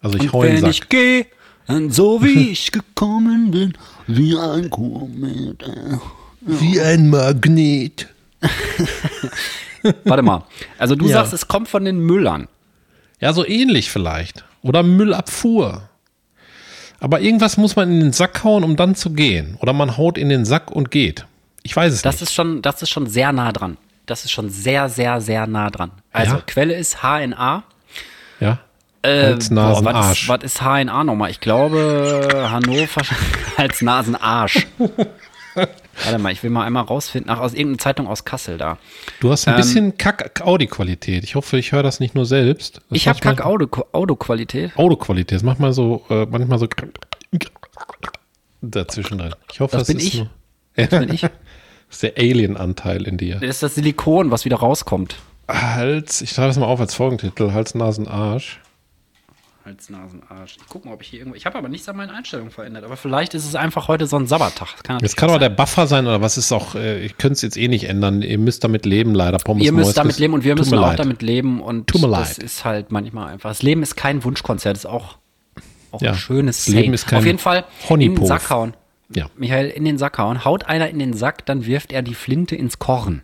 Also 0.00 0.16
ich 0.18 0.24
Und 0.24 0.32
hau 0.32 0.42
in 0.42 0.48
den 0.48 0.54
wenn 0.56 0.60
Sack. 0.62 0.70
ich 0.70 0.88
gehe, 0.88 1.26
dann 1.66 1.90
so 1.90 2.22
wie 2.22 2.50
ich 2.50 2.70
gekommen 2.72 3.50
bin, 3.50 3.72
wie 4.06 4.36
ein 4.38 4.70
Komet. 4.70 5.62
äh. 5.62 5.98
Wie 6.42 6.80
ein 6.80 7.10
Magnet. 7.10 8.08
Warte 10.04 10.22
mal. 10.22 10.44
Also 10.78 10.94
du 10.94 11.06
Ja. 11.06 11.14
sagst, 11.14 11.32
es 11.32 11.48
kommt 11.48 11.68
von 11.68 11.84
den 11.84 11.98
Müllern. 12.00 12.48
Ja, 13.20 13.32
so 13.32 13.46
ähnlich 13.46 13.90
vielleicht. 13.90 14.44
Oder 14.62 14.82
Müllabfuhr. 14.82 15.88
Aber 17.00 17.20
irgendwas 17.20 17.56
muss 17.56 17.76
man 17.76 17.90
in 17.92 18.00
den 18.00 18.12
Sack 18.12 18.42
hauen, 18.44 18.64
um 18.64 18.76
dann 18.76 18.94
zu 18.94 19.10
gehen. 19.10 19.56
Oder 19.60 19.72
man 19.72 19.96
haut 19.96 20.18
in 20.18 20.28
den 20.28 20.44
Sack 20.44 20.70
und 20.70 20.90
geht. 20.90 21.26
Ich 21.62 21.74
weiß 21.74 21.92
es 21.92 22.02
Das 22.02 22.16
nicht. 22.16 22.22
ist 22.22 22.34
schon, 22.34 22.62
das 22.62 22.82
ist 22.82 22.90
schon 22.90 23.06
sehr 23.06 23.32
nah 23.32 23.52
dran. 23.52 23.76
Das 24.06 24.24
ist 24.24 24.30
schon 24.30 24.50
sehr, 24.50 24.88
sehr, 24.88 25.20
sehr 25.20 25.46
nah 25.46 25.68
dran. 25.70 25.90
Also 26.12 26.36
Ja? 26.36 26.42
Quelle 26.46 26.74
ist 26.74 27.02
HNA. 27.02 27.64
Ja. 28.40 28.58
Äh, 29.06 29.22
Hals, 29.24 29.50
Nasen, 29.50 29.84
boah, 29.84 29.94
was 29.94 30.06
Arsch. 30.06 30.22
Ist, 30.22 30.28
was 30.28 30.42
ist 30.44 30.60
HNA 30.62 31.04
nochmal? 31.04 31.30
Ich 31.30 31.40
glaube 31.40 32.48
Hannover 32.50 33.02
Hals, 33.58 33.82
Nasen, 33.82 34.16
Arsch. 34.16 34.66
Warte 36.04 36.18
mal, 36.18 36.30
ich 36.30 36.42
will 36.42 36.50
mal 36.50 36.64
einmal 36.66 36.82
rausfinden. 36.84 37.30
Ach, 37.30 37.40
aus 37.40 37.54
irgendeiner 37.54 37.78
Zeitung 37.78 38.06
aus 38.08 38.26
Kassel 38.26 38.58
da. 38.58 38.76
Du 39.20 39.30
hast 39.30 39.48
ein 39.48 39.54
Ähm, 39.54 39.60
bisschen 39.60 39.96
Kack-Audi-Qualität. 39.96 41.24
Ich 41.24 41.34
hoffe, 41.34 41.56
ich 41.56 41.72
höre 41.72 41.82
das 41.82 42.00
nicht 42.00 42.14
nur 42.14 42.26
selbst. 42.26 42.76
Das 42.76 42.82
Ich 42.90 43.08
habe 43.08 43.16
macht 43.16 43.22
kack 43.38 43.46
manchmal- 43.46 43.84
Audio-Qualität. 43.92 44.76
Autoqualität. 44.76 45.36
Das 45.36 45.42
macht 45.42 45.58
mal 45.58 45.72
so, 45.72 46.04
äh, 46.10 46.26
manchmal 46.26 46.58
so 46.58 46.68
dazwischen 48.60 49.18
drin. 49.18 49.34
Ich 49.52 49.60
hoffe, 49.60 49.76
Das 49.78 49.86
das, 49.86 49.96
bin 49.96 49.98
ist 49.98 50.06
ich. 50.14 50.18
nur. 50.18 50.30
Das 50.76 50.90
bin 50.90 51.12
ich. 51.14 51.20
Das 51.22 51.30
ist 51.90 52.02
der 52.02 52.12
Alien-Anteil 52.18 53.04
in 53.06 53.16
dir. 53.16 53.36
Das 53.36 53.48
ist 53.48 53.62
das 53.62 53.74
Silikon, 53.76 54.30
was 54.30 54.44
wieder 54.44 54.56
rauskommt. 54.58 55.16
Hals, 55.48 56.20
ich 56.20 56.30
schreibe 56.30 56.48
das 56.48 56.58
mal 56.58 56.66
auf 56.66 56.80
als 56.80 56.94
Folgentitel. 56.94 57.52
Hals, 57.52 57.74
Nasen, 57.74 58.06
Arsch. 58.08 58.60
Hals, 59.66 59.90
Nasen, 59.90 60.22
Arsch. 60.28 60.58
Ich 60.60 60.66
guck 60.68 60.84
mal, 60.84 60.94
ob 60.94 61.02
ich 61.02 61.08
hier 61.08 61.18
irgendwo. 61.18 61.36
Ich 61.36 61.44
habe 61.44 61.58
aber 61.58 61.68
nichts 61.68 61.88
an 61.88 61.96
meinen 61.96 62.10
Einstellungen 62.10 62.52
verändert. 62.52 62.84
Aber 62.84 62.96
vielleicht 62.96 63.34
ist 63.34 63.44
es 63.44 63.56
einfach 63.56 63.88
heute 63.88 64.06
so 64.06 64.16
ein 64.16 64.28
Sabbattag. 64.28 64.68
Das 64.74 64.82
kann 64.84 64.94
natürlich 64.96 65.16
kann 65.16 65.28
aber 65.28 65.36
auch 65.36 65.40
der 65.40 65.48
Buffer 65.50 65.88
sein 65.88 66.06
oder 66.06 66.20
was 66.22 66.38
ist 66.38 66.52
auch, 66.52 66.76
äh, 66.76 67.00
ich 67.04 67.18
könnte 67.18 67.32
es 67.32 67.42
jetzt 67.42 67.56
eh 67.56 67.66
nicht 67.66 67.84
ändern. 67.88 68.22
Ihr 68.22 68.38
müsst 68.38 68.62
damit 68.62 68.86
leben, 68.86 69.12
leider. 69.12 69.38
Pommes 69.38 69.64
Ihr 69.64 69.72
müsst 69.72 69.86
Moiskes. 69.86 69.94
damit 69.96 70.18
leben 70.20 70.34
und 70.34 70.44
wir 70.44 70.54
Tut 70.54 70.66
müssen 70.66 70.78
auch 70.78 70.82
leid. 70.82 70.98
damit 71.00 71.20
leben. 71.20 71.60
Und 71.60 71.88
Tut 71.88 72.00
mir 72.02 72.08
das 72.10 72.36
leid. 72.36 72.44
ist 72.44 72.64
halt 72.64 72.92
manchmal 72.92 73.32
einfach. 73.32 73.50
Das 73.50 73.62
Leben 73.62 73.82
ist 73.82 73.96
kein 73.96 74.22
Wunschkonzert, 74.22 74.76
das 74.76 74.84
ist 74.84 74.90
auch, 74.90 75.18
auch 75.90 76.00
Ja, 76.00 76.12
ein 76.12 76.16
schönes 76.16 76.66
das 76.66 76.74
Leben 76.74 76.94
ist 76.94 77.08
kein 77.08 77.18
Auf 77.18 77.26
jeden 77.26 77.38
Fall 77.40 77.64
in 77.90 77.98
den. 77.98 78.24
Sack 78.24 78.48
hauen. 78.50 78.74
Ja. 79.12 79.26
Michael, 79.36 79.68
in 79.70 79.84
den 79.84 79.98
Sack 79.98 80.18
hauen. 80.18 80.44
Haut 80.44 80.66
einer 80.66 80.88
in 80.88 81.00
den 81.00 81.12
Sack, 81.12 81.44
dann 81.44 81.66
wirft 81.66 81.92
er 81.92 82.02
die 82.02 82.14
Flinte 82.14 82.54
ins 82.54 82.78
Korn. 82.78 83.22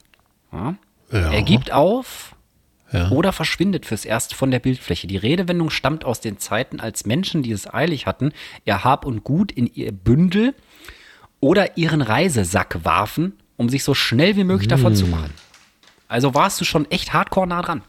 Ja. 0.52 0.74
Er 1.12 1.42
gibt 1.42 1.72
auf 1.72 2.31
Ja. 2.92 3.10
oder 3.10 3.32
verschwindet 3.32 3.86
fürs 3.86 4.04
Erste 4.04 4.34
von 4.34 4.50
der 4.50 4.58
Bildfläche. 4.58 5.06
Die 5.06 5.16
Redewendung 5.16 5.70
stammt 5.70 6.04
aus 6.04 6.20
den 6.20 6.38
Zeiten, 6.38 6.78
als 6.80 7.06
Menschen, 7.06 7.42
die 7.42 7.52
es 7.52 7.72
eilig 7.72 8.06
hatten, 8.06 8.32
ihr 8.64 8.84
Hab 8.84 9.06
und 9.06 9.24
Gut 9.24 9.50
in 9.50 9.66
ihr 9.66 9.92
Bündel 9.92 10.54
oder 11.40 11.76
ihren 11.76 12.02
Reisesack 12.02 12.84
warfen, 12.84 13.32
um 13.56 13.68
sich 13.68 13.82
so 13.82 13.94
schnell 13.94 14.36
wie 14.36 14.44
möglich 14.44 14.68
davon 14.68 14.94
zu 14.94 15.06
machen. 15.06 15.32
Also 16.08 16.34
warst 16.34 16.60
du 16.60 16.64
schon 16.64 16.90
echt 16.90 17.12
hardcore 17.14 17.46
nah 17.46 17.62
dran. 17.62 17.82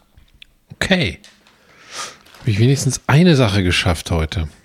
Okay. 0.75 1.19
Habe 2.39 2.51
ich 2.51 2.59
wenigstens 2.59 3.01
eine 3.07 3.35
Sache 3.35 3.63
geschafft 3.63 4.11
heute. 4.11 4.47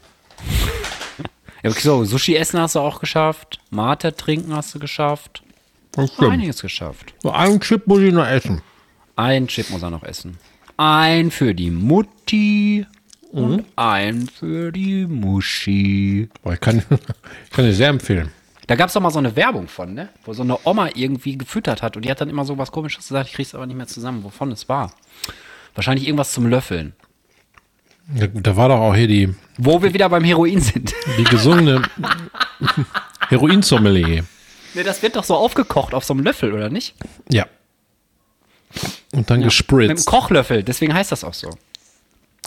Ja, 1.63 1.73
so, 1.73 2.05
Sushi 2.05 2.37
essen 2.37 2.61
hast 2.61 2.77
du 2.77 2.79
auch 2.79 3.01
geschafft. 3.01 3.59
Mate 3.71 4.15
trinken 4.15 4.55
hast 4.55 4.73
du 4.77 4.79
geschafft. 4.79 5.43
Das 5.91 6.17
Noch 6.19 6.31
einiges 6.31 6.63
geschafft. 6.63 7.15
So 7.21 7.33
einen 7.33 7.61
Chip 7.61 7.89
muss 7.89 7.99
ich 7.99 8.13
noch 8.13 8.29
essen. 8.29 8.63
Ein 9.19 9.49
Chip 9.49 9.69
muss 9.71 9.83
er 9.83 9.91
noch 9.91 10.05
essen. 10.05 10.39
Ein 10.77 11.33
für 11.33 11.53
die 11.55 11.73
Mutti 11.73 12.87
und 13.33 13.65
ein 13.75 14.29
für 14.29 14.71
die 14.71 15.07
Muschi. 15.07 16.29
Boah, 16.45 16.53
ich 16.55 16.61
kann, 16.61 16.79
ich 17.45 17.51
kann 17.51 17.65
dir 17.65 17.75
sehr 17.75 17.89
empfehlen. 17.89 18.31
Da 18.69 18.77
gab 18.77 18.87
es 18.89 18.93
doch 18.95 19.01
mal 19.01 19.11
so 19.11 19.19
eine 19.19 19.35
Werbung 19.35 19.67
von, 19.67 19.93
ne? 19.95 20.11
Wo 20.25 20.33
so 20.35 20.43
eine 20.45 20.57
Oma 20.65 20.91
irgendwie 20.95 21.37
gefüttert 21.37 21.83
hat 21.83 21.97
und 21.97 22.05
die 22.05 22.11
hat 22.13 22.21
dann 22.21 22.29
immer 22.29 22.45
so 22.45 22.59
was 22.59 22.71
komisches 22.71 23.09
gesagt. 23.09 23.29
Ich 23.31 23.35
krieg's 23.35 23.57
aber 23.57 23.67
nicht 23.67 23.77
mehr 23.77 23.89
zusammen, 23.89 24.23
wovon 24.23 24.53
es 24.53 24.69
war. 24.69 24.93
Wahrscheinlich 25.75 26.07
irgendwas 26.07 26.33
zum 26.33 26.47
Löffeln. 26.47 26.93
Ja, 28.15 28.29
Da 28.29 28.57
war 28.57 28.69
doch 28.69 28.79
auch 28.79 28.95
hier 28.95 29.09
die, 29.09 29.35
Wo 29.57 29.83
wir 29.83 29.93
wieder 29.95 30.09
beim 30.09 30.23
Heroin 30.23 30.61
sind. 30.61 30.95
die 31.19 31.25
gesungene 31.25 31.83
Heroinsommelier. 33.29 34.25
ne, 34.75 34.85
das 34.85 35.03
wird 35.03 35.17
doch 35.17 35.25
so 35.25 35.35
aufgekocht 35.35 35.93
auf 35.93 36.05
so 36.05 36.15
einem 36.15 36.23
Löffel, 36.23 36.53
oder 36.53 36.71
nicht? 36.71 36.95
Ja. 37.31 37.47
Und 39.13 39.31
dann 39.31 39.39
Mit 39.39 39.45
dem 39.45 39.49
gespritzt. 39.49 40.07
Kochlöffel, 40.07 40.63
deswegen 40.63 40.95
heißt 40.95 41.13
das 41.13 41.25
auch 41.25 41.35
so. 41.35 41.51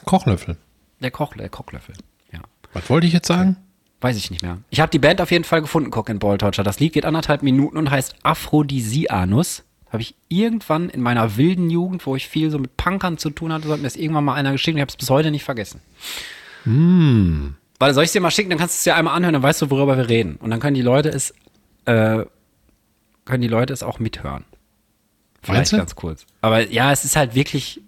Kochlöffel. 0.06 0.58
Der, 1.00 1.12
Koch, 1.12 1.34
der 1.36 1.50
Kochlöffel. 1.50 1.96
Ja. 2.32 2.40
Was 2.74 2.90
wollte 2.90 3.08
ich 3.08 3.14
jetzt 3.14 3.28
sagen? 3.28 3.58
Weiß 4.02 4.18
ich 4.18 4.32
nicht 4.32 4.42
mehr. 4.42 4.58
Ich 4.70 4.80
habe 4.80 4.92
die 4.92 5.00
Band 5.00 5.22
auf 5.22 5.32
jeden 5.32 5.44
Fall 5.44 5.62
gefunden, 5.62 5.92
Cock 5.92 6.10
and 6.10 6.20
Ball 6.20 6.38
Torture. 6.38 6.64
Das 6.66 6.80
Lied 6.80 6.94
geht 6.94 7.06
anderthalb 7.06 7.44
Minuten 7.44 7.78
und 7.78 7.92
heißt 7.92 8.16
Aphrodisianus. 8.24 9.64
Habe 9.92 10.02
ich 10.02 10.16
irgendwann 10.28 10.90
in 10.90 11.02
meiner 11.02 11.38
wilden 11.38 11.70
Jugend, 11.70 12.06
wo 12.06 12.16
ich 12.16 12.28
viel 12.28 12.50
so 12.50 12.58
mit 12.58 12.78
Punkern 12.78 13.18
zu 13.18 13.30
tun 13.30 13.52
hatte, 13.52 13.68
so 13.68 13.74
hat 13.74 13.80
mir 13.80 13.86
das 13.86 13.96
irgendwann 13.96 14.24
mal 14.24 14.36
einer 14.36 14.54
geschickt 14.54 14.78
ich 14.78 14.82
habe 14.82 14.90
es 14.90 14.96
bis 14.96 15.10
heute 15.10 15.32
nicht 15.32 15.44
vergessen. 15.44 15.82
Weil 17.78 17.94
soll 17.94 18.04
ich 18.04 18.08
es 18.08 18.14
dir 18.14 18.22
mal 18.22 18.32
schicken, 18.32 18.50
dann 18.50 18.60
kannst 18.60 18.76
du 18.76 18.78
es 18.78 18.84
dir 18.84 18.96
einmal 18.96 19.16
anhören, 19.16 19.34
dann 19.34 19.44
weißt 19.44 19.62
du, 19.62 19.70
worüber 19.70 19.98
wir 19.98 20.08
reden. 20.08 20.38
Und 20.38 20.50
dann 20.50 20.60
können 20.60 20.76
die 20.76 20.82
Leute 20.82 21.10
es, 21.10 21.34
äh, 21.86 22.24
können 23.26 23.42
die 23.42 23.48
Leute 23.48 23.74
es 23.74 23.84
auch 23.84 24.00
mithören. 24.00 24.46
Vielleicht 25.41 25.71
ganz 25.71 25.95
kurz. 25.95 26.25
Aber 26.41 26.69
ja, 26.69 26.91
es 26.91 27.04
ist 27.04 27.15
halt 27.15 27.34
wirklich 27.34 27.82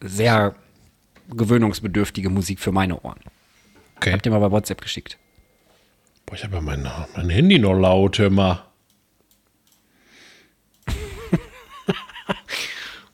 sehr 0.00 0.54
gewöhnungsbedürftige 1.28 2.30
Musik 2.30 2.60
für 2.60 2.72
meine 2.72 3.00
Ohren. 3.00 3.18
Okay. 3.96 4.12
Hab 4.12 4.22
dir 4.22 4.30
mal 4.30 4.38
bei 4.38 4.50
WhatsApp 4.50 4.80
geschickt. 4.80 5.18
Boah, 6.24 6.34
ich 6.34 6.44
habe 6.44 6.56
ja 6.56 6.60
mein, 6.60 6.88
mein 7.16 7.30
Handy 7.30 7.58
noch 7.58 7.74
laut, 7.74 8.18
hör 8.18 8.30
mal. 8.30 8.64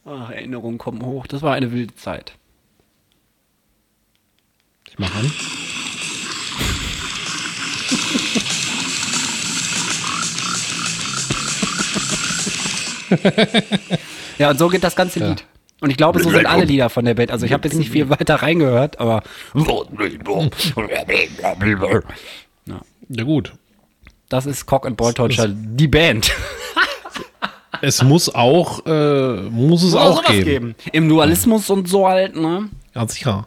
Ach, 0.04 0.30
Erinnerungen 0.30 0.78
kommen 0.78 1.02
hoch. 1.02 1.26
Das 1.26 1.42
war 1.42 1.54
eine 1.54 1.72
wilde 1.72 1.94
Zeit. 1.94 2.36
Ich 4.88 4.98
mach 4.98 5.14
an. 5.14 5.32
Ja, 14.38 14.50
und 14.50 14.58
so 14.58 14.68
geht 14.68 14.82
das 14.82 14.96
ganze 14.96 15.20
Lied. 15.20 15.44
Und 15.80 15.90
ich 15.90 15.96
glaube, 15.96 16.20
so 16.22 16.30
sind 16.30 16.46
alle 16.46 16.64
Lieder 16.64 16.88
von 16.90 17.04
der 17.04 17.14
Band. 17.14 17.30
Also 17.30 17.46
ich 17.46 17.52
habe 17.52 17.68
jetzt 17.68 17.76
nicht 17.76 17.90
viel 17.90 18.08
weiter 18.10 18.36
reingehört, 18.36 18.98
aber 18.98 19.22
Ja 23.08 23.24
gut. 23.24 23.52
das 24.28 24.46
ist 24.46 24.66
Cock 24.66 24.86
and 24.86 24.96
Ball 24.96 25.12
Torture, 25.14 25.48
die 25.48 25.88
Band. 25.88 26.32
Es 27.80 28.02
muss 28.02 28.34
auch, 28.34 28.86
äh, 28.86 29.42
muss 29.50 29.82
es 29.82 29.90
Soll 29.90 30.00
auch 30.00 30.22
sowas 30.22 30.30
geben. 30.44 30.74
Im 30.92 31.06
Dualismus 31.08 31.68
und 31.68 31.86
so 31.86 32.08
halt, 32.08 32.34
ne? 32.34 32.70
Ja, 32.94 33.06
sicher. 33.06 33.46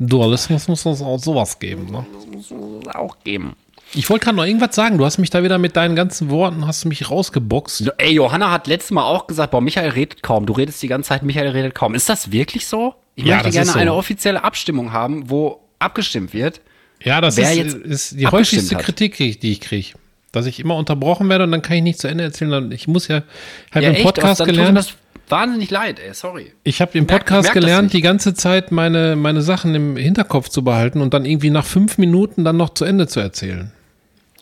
Im 0.00 0.08
Dualismus 0.08 0.66
muss 0.66 0.84
es 0.84 1.02
auch 1.02 1.18
sowas 1.18 1.56
geben, 1.60 1.86
ne? 1.86 2.04
Das 2.14 2.26
muss 2.26 2.50
es 2.50 2.94
auch 2.96 3.16
geben. 3.22 3.54
Ich 3.94 4.08
wollte 4.08 4.24
gerade 4.24 4.36
noch 4.36 4.44
irgendwas 4.46 4.74
sagen. 4.74 4.96
Du 4.98 5.04
hast 5.04 5.18
mich 5.18 5.30
da 5.30 5.42
wieder 5.42 5.58
mit 5.58 5.76
deinen 5.76 5.94
ganzen 5.96 6.30
Worten, 6.30 6.66
hast 6.66 6.84
mich 6.86 7.10
rausgeboxt. 7.10 7.92
Ey, 7.98 8.12
Johanna 8.14 8.50
hat 8.50 8.66
letztes 8.66 8.90
Mal 8.90 9.04
auch 9.04 9.26
gesagt, 9.26 9.50
boah, 9.50 9.60
Michael 9.60 9.90
redet 9.90 10.22
kaum. 10.22 10.46
Du 10.46 10.52
redest 10.54 10.82
die 10.82 10.88
ganze 10.88 11.08
Zeit, 11.08 11.22
Michael 11.22 11.48
redet 11.50 11.74
kaum. 11.74 11.94
Ist 11.94 12.08
das 12.08 12.32
wirklich 12.32 12.66
so? 12.66 12.94
Ich 13.14 13.24
Ja, 13.24 13.36
möchte 13.36 13.50
gerne 13.50 13.70
so. 13.70 13.78
eine 13.78 13.92
offizielle 13.94 14.42
Abstimmung 14.42 14.92
haben, 14.92 15.28
wo 15.28 15.60
abgestimmt 15.78 16.32
wird. 16.32 16.60
Ja, 17.04 17.20
das 17.20 17.36
ist, 17.36 17.74
ist 17.74 18.20
die 18.20 18.26
häufigste 18.26 18.76
hat. 18.76 18.84
Kritik, 18.84 19.16
die 19.16 19.52
ich- 19.52 19.60
kriege. 19.60 19.88
Dass 20.30 20.46
ich 20.46 20.58
immer 20.60 20.76
unterbrochen 20.76 21.28
werde 21.28 21.44
und 21.44 21.52
dann 21.52 21.60
kann 21.60 21.76
ich 21.76 21.82
nicht 21.82 21.98
zu 21.98 22.08
Ende 22.08 22.24
erzählen. 22.24 22.72
Ich 22.72 22.88
muss 22.88 23.06
ja, 23.08 23.22
habe 23.70 23.84
Ja, 23.84 23.90
im 23.90 23.96
echt, 23.96 24.04
Podcast 24.04 24.40
mir 24.40 24.46
gelernt, 24.46 24.78
das 24.78 24.94
wahnsinnig 25.28 25.68
leid, 25.70 25.98
ey, 26.00 26.14
sorry. 26.14 26.52
ich 26.64 26.80
habe 26.80 26.96
im 26.96 27.04
merk- 27.04 27.20
Podcast 27.26 27.42
merk 27.48 27.54
das 27.54 27.62
gelernt, 27.62 27.92
die 27.92 28.00
ganze 28.00 28.32
Zeit 28.32 28.72
meine, 28.72 29.14
meine 29.14 29.42
Sachen 29.42 29.74
im 29.74 29.96
Hinterkopf 29.98 30.48
zu 30.48 30.64
behalten 30.64 31.02
und 31.02 31.12
dann 31.12 31.26
irgendwie 31.26 31.50
nach 31.50 31.66
fünf 31.66 31.98
Minuten 31.98 32.44
dann 32.44 32.56
noch 32.56 32.70
zu 32.72 32.86
Ende 32.86 33.08
zu 33.08 33.20
erzählen. 33.20 33.72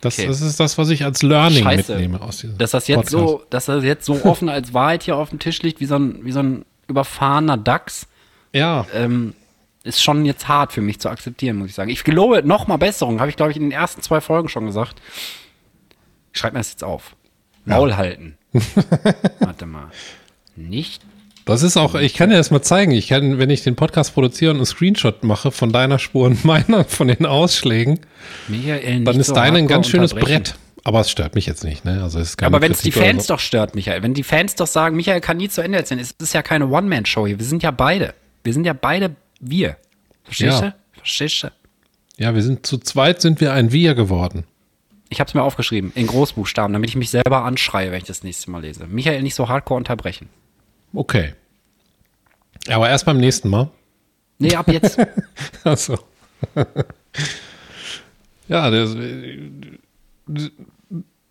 Das, 0.01 0.17
Okay. 0.17 0.27
das 0.27 0.41
ist 0.41 0.59
das, 0.59 0.77
was 0.77 0.89
ich 0.89 1.03
als 1.05 1.21
Learning 1.23 1.63
Scheiße. 1.63 1.93
mitnehme 1.93 2.21
aus 2.21 2.37
diesem 2.39 2.57
Dass 2.57 2.71
das 2.71 2.87
jetzt 2.87 3.11
Podcast. 3.11 3.11
so, 3.11 3.43
dass 3.49 3.65
das 3.65 3.83
jetzt 3.83 4.05
so 4.05 4.23
offen 4.25 4.49
als 4.49 4.73
Wahrheit 4.73 5.03
hier 5.03 5.15
auf 5.15 5.29
dem 5.29 5.39
Tisch 5.39 5.61
liegt, 5.61 5.79
wie 5.79 5.85
so 5.85 5.95
ein, 5.95 6.25
wie 6.25 6.31
so 6.31 6.39
ein 6.39 6.65
überfahrener 6.87 7.57
Dachs, 7.57 8.07
Ja, 8.53 8.85
ähm, 8.93 9.33
ist 9.83 10.03
schon 10.03 10.25
jetzt 10.25 10.47
hart 10.47 10.73
für 10.73 10.81
mich 10.81 10.99
zu 10.99 11.09
akzeptieren, 11.09 11.57
muss 11.57 11.69
ich 11.69 11.75
sagen. 11.75 11.89
Ich 11.89 12.03
gelobe 12.03 12.43
noch 12.43 12.67
mal 12.67 12.77
Besserung, 12.77 13.19
habe 13.19 13.29
ich 13.29 13.35
glaube 13.35 13.51
ich 13.51 13.57
in 13.57 13.63
den 13.63 13.71
ersten 13.71 14.01
zwei 14.01 14.21
Folgen 14.21 14.49
schon 14.49 14.65
gesagt. 14.65 15.01
Ich 16.33 16.39
schreibe 16.39 16.53
mir 16.55 16.59
das 16.59 16.71
jetzt 16.71 16.83
auf. 16.83 17.15
Maul 17.65 17.95
halten. 17.95 18.37
Warte 19.39 19.65
mal. 19.65 19.89
Nicht 20.55 21.01
das 21.45 21.63
ist 21.63 21.77
auch, 21.77 21.95
ich 21.95 22.13
kann 22.13 22.29
dir 22.29 22.37
das 22.37 22.51
mal 22.51 22.61
zeigen. 22.61 22.91
Ich 22.91 23.07
kann, 23.07 23.37
wenn 23.39 23.49
ich 23.49 23.63
den 23.63 23.75
Podcast 23.75 24.13
produziere 24.13 24.51
und 24.51 24.57
einen 24.57 24.65
Screenshot 24.65 25.23
mache 25.23 25.51
von 25.51 25.71
deiner 25.71 25.99
Spur 25.99 26.25
und 26.27 26.45
meiner, 26.45 26.83
von 26.85 27.07
den 27.07 27.25
Ausschlägen, 27.25 27.99
Michael 28.47 29.03
dann 29.03 29.19
ist 29.19 29.27
so 29.27 29.33
deine 29.33 29.59
ein 29.59 29.67
ganz 29.67 29.87
schönes. 29.87 30.13
Brett. 30.13 30.55
Aber 30.83 31.01
es 31.01 31.11
stört 31.11 31.35
mich 31.35 31.45
jetzt 31.45 31.63
nicht, 31.63 31.85
ne? 31.85 32.01
Also 32.01 32.19
es 32.19 32.29
ist 32.29 32.43
Aber 32.43 32.59
wenn 32.59 32.71
es 32.71 32.81
die 32.81 32.91
Fans 32.91 33.27
so. 33.27 33.35
doch 33.35 33.39
stört, 33.39 33.75
Michael, 33.75 34.01
wenn 34.01 34.15
die 34.15 34.23
Fans 34.23 34.55
doch 34.55 34.65
sagen, 34.65 34.95
Michael 34.95 35.21
kann 35.21 35.37
nie 35.37 35.47
zu 35.47 35.61
Ende 35.61 35.77
erzählen, 35.77 35.99
es 35.99 36.11
ist 36.11 36.33
ja 36.33 36.41
keine 36.41 36.67
One-Man-Show 36.69 37.27
hier. 37.27 37.37
Wir 37.37 37.45
sind 37.45 37.61
ja 37.61 37.69
beide. 37.69 38.15
Wir 38.43 38.53
sind 38.53 38.65
ja 38.65 38.73
beide 38.73 39.15
wir. 39.39 39.77
Verstehst 40.23 40.61
Ja. 40.61 40.69
du? 40.69 40.75
Verstehst 40.97 41.43
du? 41.43 41.51
Ja, 42.17 42.33
wir 42.33 42.41
sind 42.41 42.65
zu 42.65 42.79
zweit 42.79 43.21
sind 43.21 43.41
wir 43.41 43.53
ein 43.53 43.71
Wir 43.71 43.93
geworden. 43.93 44.43
Ich 45.09 45.19
habe 45.19 45.27
es 45.27 45.33
mir 45.35 45.43
aufgeschrieben, 45.43 45.91
in 45.93 46.07
Großbuchstaben, 46.07 46.73
damit 46.73 46.89
ich 46.89 46.95
mich 46.95 47.09
selber 47.11 47.43
anschreie, 47.43 47.91
wenn 47.91 47.97
ich 47.99 48.05
das 48.05 48.23
nächste 48.23 48.49
Mal 48.49 48.61
lese. 48.61 48.87
Michael 48.87 49.21
nicht 49.21 49.35
so 49.35 49.49
hardcore 49.49 49.77
unterbrechen. 49.77 50.29
Okay. 50.93 51.33
Aber 52.69 52.89
erst 52.89 53.05
beim 53.05 53.17
nächsten 53.17 53.49
Mal. 53.49 53.69
Nee, 54.37 54.55
ab 54.55 54.67
jetzt. 54.67 54.97
Achso. 55.63 55.97
ja, 58.47 58.69
das, 58.69 58.95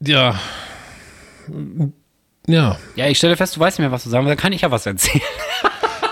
ja. 0.00 0.40
Ja. 2.46 2.78
ja, 2.96 3.06
ich 3.08 3.18
stelle 3.18 3.36
fest, 3.36 3.56
du 3.56 3.60
weißt 3.60 3.78
nicht 3.78 3.84
mehr, 3.84 3.92
was 3.92 4.04
du 4.04 4.10
sagen 4.10 4.26
willst, 4.26 4.38
dann 4.38 4.42
kann 4.42 4.52
ich 4.52 4.62
ja 4.62 4.70
was 4.70 4.86
erzählen. 4.86 5.22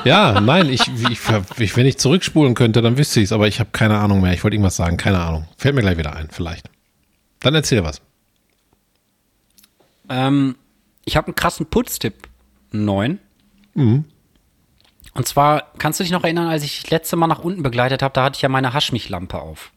Ja, 0.05 0.41
nein, 0.41 0.69
ich, 0.69 0.83
ich, 1.11 1.21
ich, 1.59 1.77
wenn 1.77 1.87
ich 1.87 1.99
zurückspulen 1.99 2.55
könnte, 2.55 2.83
dann 2.83 2.97
wüsste 2.97 3.21
ich 3.21 3.25
es, 3.25 3.33
aber 3.33 3.49
ich 3.49 3.61
habe 3.61 3.71
keine 3.73 3.99
Ahnung 3.99 4.21
mehr. 4.21 4.33
Ich 4.33 4.45
wollte 4.45 4.55
irgendwas 4.55 4.77
sagen, 4.77 4.97
keine 4.97 5.21
Ahnung. 5.21 5.49
Fällt 5.57 5.75
mir 5.75 5.81
gleich 5.83 5.99
wieder 5.99 6.15
ein, 6.15 6.29
vielleicht. 6.31 6.71
Dann 7.41 7.55
erzähl 7.55 7.85
was. 7.85 8.01
Ähm, 10.09 10.57
ich 11.05 11.17
habe 11.17 11.27
einen 11.29 11.35
krassen 11.35 11.67
Putztipp. 11.67 12.29
Neuen. 12.71 13.19
Mhm. 13.79 14.05
Und 15.15 15.27
zwar, 15.27 15.73
kannst 15.79 15.99
du 15.99 16.05
dich 16.05 16.13
noch 16.13 16.25
erinnern, 16.25 16.49
als 16.49 16.63
ich 16.63 16.83
dich 16.83 16.91
letzte 16.91 17.17
Mal 17.17 17.27
nach 17.27 17.39
unten 17.39 17.63
begleitet 17.63 18.03
habe, 18.03 18.13
da 18.13 18.25
hatte 18.25 18.37
ich 18.37 18.43
ja 18.43 18.49
meine 18.49 18.73
Haschmich-Lampe 18.73 19.41
auf. 19.41 19.73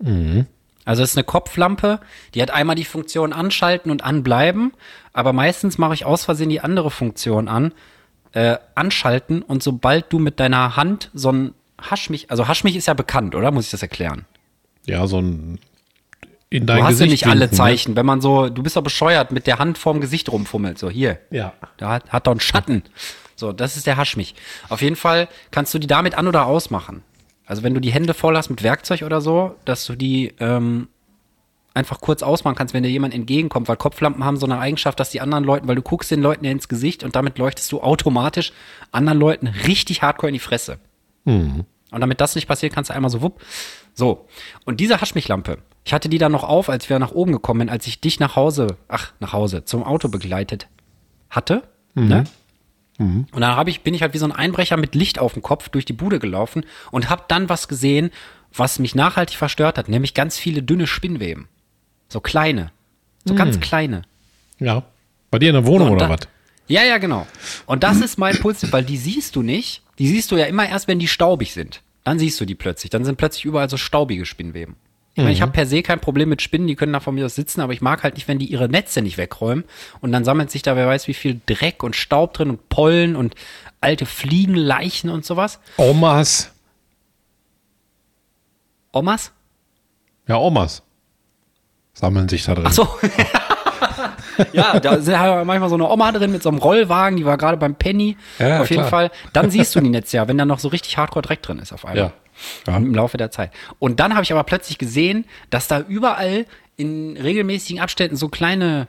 Mhm. 0.00 0.46
Also 0.84 1.02
es 1.02 1.10
ist 1.10 1.18
eine 1.18 1.24
Kopflampe, 1.24 2.00
die 2.34 2.42
hat 2.42 2.50
einmal 2.50 2.74
die 2.74 2.84
Funktion 2.84 3.32
anschalten 3.32 3.90
und 3.90 4.02
anbleiben, 4.02 4.72
aber 5.12 5.32
meistens 5.32 5.78
mache 5.78 5.94
ich 5.94 6.04
aus 6.04 6.24
Versehen 6.24 6.48
die 6.48 6.60
andere 6.60 6.90
Funktion 6.90 7.48
an, 7.48 7.72
äh, 8.32 8.56
anschalten 8.74 9.42
und 9.42 9.62
sobald 9.62 10.12
du 10.12 10.18
mit 10.18 10.40
deiner 10.40 10.76
Hand 10.76 11.10
so 11.12 11.30
ein 11.30 11.54
Haschmich, 11.80 12.30
also 12.30 12.48
Haschmich 12.48 12.76
ist 12.76 12.86
ja 12.86 12.94
bekannt, 12.94 13.34
oder? 13.34 13.50
Muss 13.50 13.66
ich 13.66 13.70
das 13.70 13.82
erklären? 13.82 14.24
Ja, 14.86 15.06
so 15.06 15.20
ein 15.20 15.58
in 16.50 16.66
dein 16.66 16.78
Du 16.78 16.84
hast 16.84 16.98
ja 17.00 17.06
Gesicht 17.06 17.10
nicht 17.24 17.26
alle 17.26 17.42
winken, 17.42 17.56
ne? 17.56 17.56
Zeichen. 17.56 17.96
Wenn 17.96 18.06
man 18.06 18.20
so, 18.20 18.48
du 18.48 18.62
bist 18.62 18.76
doch 18.76 18.82
bescheuert, 18.82 19.30
mit 19.30 19.46
der 19.46 19.58
Hand 19.58 19.78
vorm 19.78 20.00
Gesicht 20.00 20.30
rumfummelt. 20.30 20.78
So, 20.78 20.90
hier. 20.90 21.18
Ja. 21.30 21.54
Da 21.76 21.90
hat, 21.90 22.12
hat 22.12 22.26
doch 22.26 22.32
einen 22.32 22.40
Schatten. 22.40 22.82
So, 23.36 23.52
das 23.52 23.76
ist 23.76 23.86
der 23.86 23.96
Haschmich. 23.96 24.34
Auf 24.68 24.82
jeden 24.82 24.96
Fall 24.96 25.28
kannst 25.52 25.72
du 25.72 25.78
die 25.78 25.86
damit 25.86 26.16
an- 26.16 26.26
oder 26.26 26.46
ausmachen. 26.46 27.02
Also 27.46 27.62
wenn 27.62 27.72
du 27.72 27.80
die 27.80 27.92
Hände 27.92 28.14
voll 28.14 28.36
hast 28.36 28.50
mit 28.50 28.62
Werkzeug 28.62 29.02
oder 29.02 29.20
so, 29.20 29.56
dass 29.64 29.86
du 29.86 29.94
die 29.96 30.34
ähm, 30.40 30.88
einfach 31.72 32.00
kurz 32.00 32.22
ausmachen 32.22 32.56
kannst, 32.56 32.74
wenn 32.74 32.82
dir 32.82 32.90
jemand 32.90 33.14
entgegenkommt, 33.14 33.68
weil 33.68 33.76
Kopflampen 33.76 34.24
haben 34.24 34.36
so 34.36 34.46
eine 34.46 34.58
Eigenschaft, 34.58 35.00
dass 35.00 35.10
die 35.10 35.20
anderen 35.20 35.44
Leuten, 35.44 35.66
weil 35.66 35.76
du 35.76 35.82
guckst 35.82 36.10
den 36.10 36.20
Leuten 36.20 36.44
ja 36.44 36.50
ins 36.50 36.68
Gesicht 36.68 37.02
und 37.02 37.16
damit 37.16 37.38
leuchtest 37.38 37.70
du 37.72 37.80
automatisch 37.80 38.52
anderen 38.92 39.18
Leuten 39.18 39.46
richtig 39.46 40.02
hardcore 40.02 40.28
in 40.28 40.34
die 40.34 40.40
Fresse. 40.40 40.78
Und 41.92 42.00
damit 42.00 42.20
das 42.20 42.34
nicht 42.34 42.46
passiert, 42.46 42.72
kannst 42.72 42.90
du 42.90 42.94
einmal 42.94 43.10
so 43.10 43.22
wupp. 43.22 43.40
So. 43.94 44.26
Und 44.64 44.80
diese 44.80 45.00
Haschmichlampe, 45.00 45.58
ich 45.84 45.92
hatte 45.92 46.08
die 46.08 46.18
dann 46.18 46.32
noch 46.32 46.44
auf, 46.44 46.68
als 46.68 46.88
wir 46.88 46.98
nach 46.98 47.12
oben 47.12 47.32
gekommen 47.32 47.60
sind, 47.60 47.70
als 47.70 47.86
ich 47.86 48.00
dich 48.00 48.20
nach 48.20 48.36
Hause, 48.36 48.76
ach, 48.88 49.12
nach 49.20 49.32
Hause, 49.32 49.64
zum 49.64 49.82
Auto 49.82 50.08
begleitet 50.08 50.68
hatte. 51.30 51.62
Ne? 51.94 52.24
Und 53.32 53.40
dann 53.40 53.66
ich, 53.68 53.80
bin 53.80 53.94
ich 53.94 54.02
halt 54.02 54.12
wie 54.12 54.18
so 54.18 54.26
ein 54.26 54.32
Einbrecher 54.32 54.76
mit 54.76 54.94
Licht 54.94 55.18
auf 55.18 55.32
dem 55.32 55.42
Kopf 55.42 55.70
durch 55.70 55.86
die 55.86 55.94
Bude 55.94 56.18
gelaufen 56.18 56.64
und 56.90 57.08
habe 57.08 57.24
dann 57.28 57.48
was 57.48 57.66
gesehen, 57.66 58.10
was 58.52 58.78
mich 58.78 58.94
nachhaltig 58.94 59.36
verstört 59.36 59.78
hat, 59.78 59.88
nämlich 59.88 60.12
ganz 60.12 60.38
viele 60.38 60.62
dünne 60.62 60.86
Spinnweben. 60.86 61.48
So 62.08 62.20
kleine. 62.20 62.72
So 63.24 63.34
ganz 63.34 63.60
kleine. 63.60 64.02
Ja. 64.58 64.82
Bei 65.30 65.38
dir 65.38 65.50
in 65.50 65.54
der 65.54 65.66
Wohnung 65.66 65.88
So, 65.88 65.94
oder 65.94 66.08
was? 66.10 66.20
Ja, 66.66 66.82
ja, 66.84 66.98
genau. 66.98 67.26
Und 67.66 67.82
das 67.82 68.00
ist 68.00 68.18
mein 68.18 68.38
Puls, 68.38 68.70
weil 68.72 68.84
die 68.84 68.96
siehst 68.96 69.34
du 69.34 69.42
nicht. 69.42 69.82
Die 69.98 70.08
siehst 70.08 70.30
du 70.30 70.36
ja 70.36 70.46
immer 70.46 70.68
erst, 70.68 70.88
wenn 70.88 70.98
die 70.98 71.08
staubig 71.08 71.52
sind. 71.52 71.82
Dann 72.04 72.18
siehst 72.18 72.40
du 72.40 72.44
die 72.44 72.54
plötzlich. 72.54 72.90
Dann 72.90 73.04
sind 73.04 73.16
plötzlich 73.16 73.44
überall 73.44 73.70
so 73.70 73.76
staubige 73.76 74.26
Spinnweben. 74.26 74.76
Ich 75.14 75.22
meine, 75.22 75.32
ich 75.32 75.42
habe 75.42 75.52
per 75.52 75.66
se 75.66 75.82
kein 75.82 76.00
Problem 76.00 76.28
mit 76.28 76.40
Spinnen, 76.40 76.68
die 76.68 76.76
können 76.76 76.92
da 76.92 77.00
von 77.00 77.14
mir 77.14 77.26
aus 77.26 77.34
sitzen, 77.34 77.60
aber 77.60 77.72
ich 77.72 77.80
mag 77.80 78.04
halt 78.04 78.14
nicht, 78.14 78.28
wenn 78.28 78.38
die 78.38 78.46
ihre 78.46 78.68
Netze 78.68 79.02
nicht 79.02 79.18
wegräumen 79.18 79.64
und 80.00 80.12
dann 80.12 80.24
sammelt 80.24 80.50
sich 80.50 80.62
da, 80.62 80.76
wer 80.76 80.86
weiß, 80.86 81.08
wie 81.08 81.14
viel 81.14 81.40
Dreck 81.46 81.82
und 81.82 81.96
Staub 81.96 82.32
drin 82.32 82.48
und 82.48 82.68
Pollen 82.68 83.16
und 83.16 83.34
alte 83.80 84.06
Fliegenleichen 84.06 85.10
und 85.10 85.24
sowas. 85.24 85.58
Omas. 85.76 86.52
Omas? 88.92 89.32
Ja, 90.28 90.36
Omas. 90.36 90.82
Sammeln 91.92 92.28
sich 92.28 92.44
da 92.44 92.54
drin. 92.54 92.66
Ach 92.68 92.72
so. 92.72 92.88
ja, 94.52 94.78
da 94.78 94.94
ist 94.94 95.08
ja 95.08 95.44
manchmal 95.44 95.68
so 95.68 95.74
eine 95.74 95.88
Oma 95.88 96.12
drin 96.12 96.32
mit 96.32 96.42
so 96.42 96.48
einem 96.48 96.58
Rollwagen, 96.58 97.16
die 97.16 97.26
war 97.26 97.36
gerade 97.36 97.56
beim 97.56 97.74
Penny. 97.74 98.16
Ja, 98.38 98.60
auf 98.60 98.70
jeden 98.70 98.82
klar. 98.82 98.90
Fall. 98.90 99.10
Dann 99.32 99.50
siehst 99.50 99.74
du 99.74 99.80
die 99.80 99.90
Netze 99.90 100.18
ja, 100.18 100.28
wenn 100.28 100.38
da 100.38 100.44
noch 100.44 100.60
so 100.60 100.68
richtig 100.68 100.96
Hardcore 100.96 101.22
Dreck 101.22 101.42
drin 101.42 101.58
ist 101.58 101.72
auf 101.72 101.84
einmal. 101.84 102.04
Ja. 102.04 102.12
Ja. 102.66 102.76
Im 102.76 102.94
Laufe 102.94 103.16
der 103.16 103.30
Zeit. 103.30 103.52
Und 103.78 104.00
dann 104.00 104.14
habe 104.14 104.22
ich 104.22 104.32
aber 104.32 104.44
plötzlich 104.44 104.78
gesehen, 104.78 105.24
dass 105.50 105.68
da 105.68 105.80
überall 105.80 106.46
in 106.76 107.16
regelmäßigen 107.16 107.80
Abständen 107.80 108.16
so 108.16 108.28
kleine, 108.28 108.88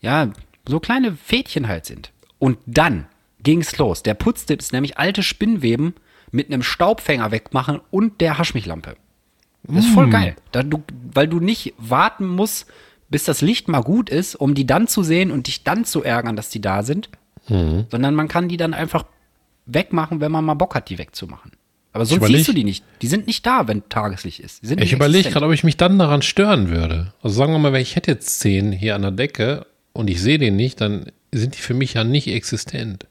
ja, 0.00 0.30
so 0.66 0.80
kleine 0.80 1.12
Fädchen 1.16 1.68
halt 1.68 1.86
sind. 1.86 2.12
Und 2.38 2.58
dann 2.66 3.06
ging's 3.42 3.76
los. 3.78 4.02
Der 4.02 4.14
Putztipp 4.14 4.60
ist 4.60 4.72
nämlich 4.72 4.98
alte 4.98 5.22
Spinnweben 5.22 5.94
mit 6.30 6.52
einem 6.52 6.62
Staubfänger 6.62 7.30
wegmachen 7.30 7.80
und 7.90 8.20
der 8.20 8.38
Haschmichlampe. 8.38 8.96
Das 9.62 9.84
ist 9.84 9.94
voll 9.94 10.08
geil. 10.10 10.36
Da 10.52 10.62
du, 10.62 10.82
weil 11.12 11.26
du 11.28 11.40
nicht 11.40 11.74
warten 11.78 12.26
musst, 12.26 12.66
bis 13.08 13.24
das 13.24 13.40
Licht 13.40 13.68
mal 13.68 13.82
gut 13.82 14.10
ist, 14.10 14.34
um 14.34 14.54
die 14.54 14.66
dann 14.66 14.86
zu 14.88 15.02
sehen 15.02 15.30
und 15.30 15.46
dich 15.46 15.64
dann 15.64 15.84
zu 15.84 16.02
ärgern, 16.02 16.36
dass 16.36 16.50
die 16.50 16.60
da 16.60 16.82
sind. 16.82 17.10
Sondern 17.90 18.14
man 18.14 18.28
kann 18.28 18.48
die 18.48 18.56
dann 18.56 18.74
einfach 18.74 19.04
wegmachen, 19.66 20.20
wenn 20.20 20.32
man 20.32 20.44
mal 20.44 20.54
Bock 20.54 20.74
hat, 20.74 20.88
die 20.88 20.98
wegzumachen. 20.98 21.52
Aber 21.96 22.06
sonst 22.06 22.22
überleg- 22.22 22.36
siehst 22.36 22.48
du 22.48 22.52
die 22.52 22.64
nicht. 22.64 22.84
Die 23.02 23.06
sind 23.08 23.26
nicht 23.26 23.44
da, 23.46 23.66
wenn 23.68 23.88
Tageslicht 23.88 24.40
ist. 24.40 24.62
Ich 24.62 24.92
überlege 24.92 25.30
gerade, 25.30 25.46
ob 25.46 25.52
ich 25.52 25.64
mich 25.64 25.76
dann 25.76 25.98
daran 25.98 26.22
stören 26.22 26.68
würde. 26.70 27.12
Also 27.22 27.36
sagen 27.36 27.52
wir 27.52 27.58
mal, 27.58 27.72
wenn 27.72 27.82
ich 27.82 27.96
hätte 27.96 28.10
jetzt 28.12 28.38
zehn 28.40 28.70
hier 28.72 28.94
an 28.94 29.02
der 29.02 29.10
Decke 29.10 29.66
und 29.92 30.08
ich 30.08 30.20
sehe 30.20 30.38
den 30.38 30.56
nicht, 30.56 30.80
dann 30.80 31.06
sind 31.32 31.56
die 31.56 31.60
für 31.60 31.74
mich 31.74 31.94
ja 31.94 32.04
nicht 32.04 32.28
existent. 32.28 33.06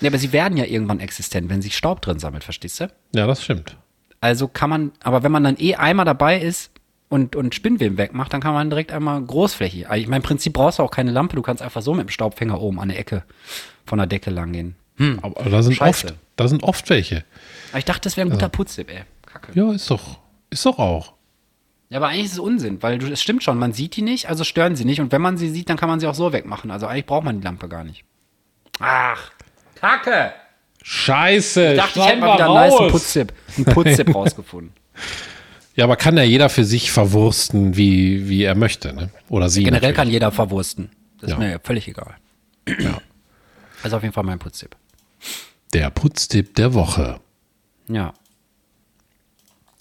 Ja, 0.00 0.08
aber 0.10 0.18
sie 0.18 0.32
werden 0.32 0.56
ja 0.56 0.64
irgendwann 0.64 1.00
existent, 1.00 1.50
wenn 1.50 1.60
sich 1.62 1.76
Staub 1.76 2.02
drin 2.02 2.18
sammelt, 2.18 2.44
verstehst 2.44 2.80
du? 2.80 2.88
Ja, 3.14 3.26
das 3.26 3.42
stimmt. 3.44 3.76
Also 4.20 4.48
kann 4.48 4.70
man, 4.70 4.92
aber 5.02 5.22
wenn 5.22 5.32
man 5.32 5.44
dann 5.44 5.56
eh 5.58 5.74
einmal 5.74 6.04
dabei 6.06 6.40
ist 6.40 6.70
und, 7.08 7.36
und 7.36 7.54
Spinnweben 7.54 7.98
wegmacht, 7.98 8.32
dann 8.32 8.40
kann 8.40 8.54
man 8.54 8.70
direkt 8.70 8.90
einmal 8.92 9.20
großflächig. 9.22 9.88
Also 9.88 10.00
Ich 10.00 10.08
meine, 10.08 10.18
im 10.22 10.22
Prinzip 10.26 10.52
brauchst 10.54 10.78
du 10.78 10.82
auch 10.82 10.90
keine 10.90 11.10
Lampe, 11.10 11.36
du 11.36 11.42
kannst 11.42 11.62
einfach 11.62 11.82
so 11.82 11.94
mit 11.94 12.06
dem 12.06 12.10
Staubfänger 12.10 12.60
oben 12.60 12.80
an 12.80 12.88
der 12.88 12.98
Ecke 12.98 13.22
von 13.86 13.98
der 13.98 14.06
Decke 14.06 14.30
lang 14.30 14.52
gehen. 14.52 14.74
Hm. 14.96 15.18
Aber 15.22 15.50
da 15.50 15.62
sind 15.62 15.74
Scheiße. 15.74 16.06
oft, 16.08 16.14
da 16.36 16.48
sind 16.48 16.62
oft 16.62 16.88
welche. 16.90 17.24
Aber 17.70 17.78
ich 17.78 17.84
dachte, 17.84 18.02
das 18.02 18.16
wäre 18.16 18.26
ein 18.28 18.30
guter 18.30 18.48
Putztipp, 18.48 18.90
ey. 18.90 19.02
Kacke. 19.26 19.52
Ja, 19.54 19.72
ist 19.72 19.90
doch, 19.90 20.18
ist 20.50 20.64
doch 20.64 20.78
auch. 20.78 21.14
Ja, 21.90 21.98
aber 21.98 22.08
eigentlich 22.08 22.26
ist 22.26 22.32
es 22.32 22.38
Unsinn, 22.38 22.82
weil 22.82 22.98
du, 22.98 23.06
es 23.10 23.20
stimmt 23.22 23.42
schon, 23.42 23.58
man 23.58 23.72
sieht 23.72 23.96
die 23.96 24.02
nicht, 24.02 24.28
also 24.28 24.42
stören 24.44 24.74
sie 24.76 24.84
nicht. 24.84 25.00
Und 25.00 25.12
wenn 25.12 25.20
man 25.22 25.36
sie 25.36 25.48
sieht, 25.50 25.68
dann 25.68 25.76
kann 25.76 25.88
man 25.88 26.00
sie 26.00 26.06
auch 26.06 26.14
so 26.14 26.32
wegmachen. 26.32 26.70
Also 26.70 26.86
eigentlich 26.86 27.06
braucht 27.06 27.24
man 27.24 27.38
die 27.40 27.44
Lampe 27.44 27.68
gar 27.68 27.84
nicht. 27.84 28.04
Ach, 28.80 29.30
Kacke! 29.74 30.32
Scheiße. 30.82 31.72
Ich 31.72 31.76
dachte, 31.78 31.98
ich 32.00 32.06
hätte 32.06 32.20
mal 32.20 32.34
wieder 32.34 32.44
einen 32.46 32.54
nice 32.54 32.90
Putztipp, 32.92 33.32
einen 33.56 33.64
Putztipp 33.66 34.14
rausgefunden. 34.14 34.72
Ja, 35.76 35.84
aber 35.84 35.96
kann 35.96 36.16
ja 36.16 36.22
jeder 36.22 36.48
für 36.50 36.64
sich 36.64 36.92
verwursten, 36.92 37.76
wie, 37.76 38.28
wie 38.28 38.42
er 38.44 38.54
möchte, 38.54 38.92
ne? 38.92 39.10
Oder 39.28 39.48
sie. 39.48 39.64
Generell 39.64 39.80
natürlich. 39.80 39.96
kann 39.96 40.10
jeder 40.10 40.30
verwursten. 40.30 40.90
Das 41.20 41.30
Ja. 41.30 41.36
ist 41.36 41.40
mir 41.40 41.50
ja 41.52 41.58
völlig 41.62 41.88
egal. 41.88 42.14
Ja. 42.78 42.98
Also 43.82 43.96
auf 43.96 44.02
jeden 44.02 44.12
Fall 44.14 44.24
mein 44.24 44.38
Putztipp. 44.38 44.76
Der 45.72 45.90
Putztipp 45.90 46.54
der 46.54 46.74
Woche. 46.74 47.20
Ja. 47.88 48.12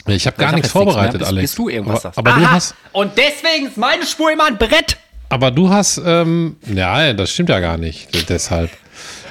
Ich 0.08 0.28
habe 0.28 0.36
gar 0.38 0.50
Sag 0.50 0.56
nichts 0.56 0.68
nichts 0.68 0.72
vorbereitet, 0.74 1.20
bis, 1.20 1.28
Alex. 1.28 1.52
Bis 1.52 1.56
du 1.56 1.70
irgendwas 1.70 2.06
aber, 2.06 2.18
aber 2.32 2.40
du 2.42 2.52
hast, 2.52 2.76
Und 2.92 3.12
deswegen 3.18 3.68
ist 3.68 3.78
meine 3.78 4.06
Spur 4.06 4.32
immer 4.32 4.46
ein 4.48 4.58
Brett. 4.58 4.98
aber 5.30 5.50
du 5.52 5.70
hast, 5.70 6.02
ähm, 6.06 6.58
ja, 6.74 7.14
das 7.14 7.32
stimmt 7.32 7.50
ja 7.50 7.60
gar 7.60 7.78
nicht. 7.78 8.30
Deshalb. 8.30 8.70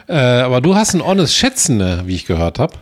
Äh, 0.09 0.14
aber 0.16 0.61
du 0.62 0.75
hast 0.75 0.94
ein 0.94 1.05
honest 1.05 1.37
Schätzende, 1.37 2.03
wie 2.07 2.14
ich 2.14 2.25
gehört 2.27 2.59
habe, 2.59 2.75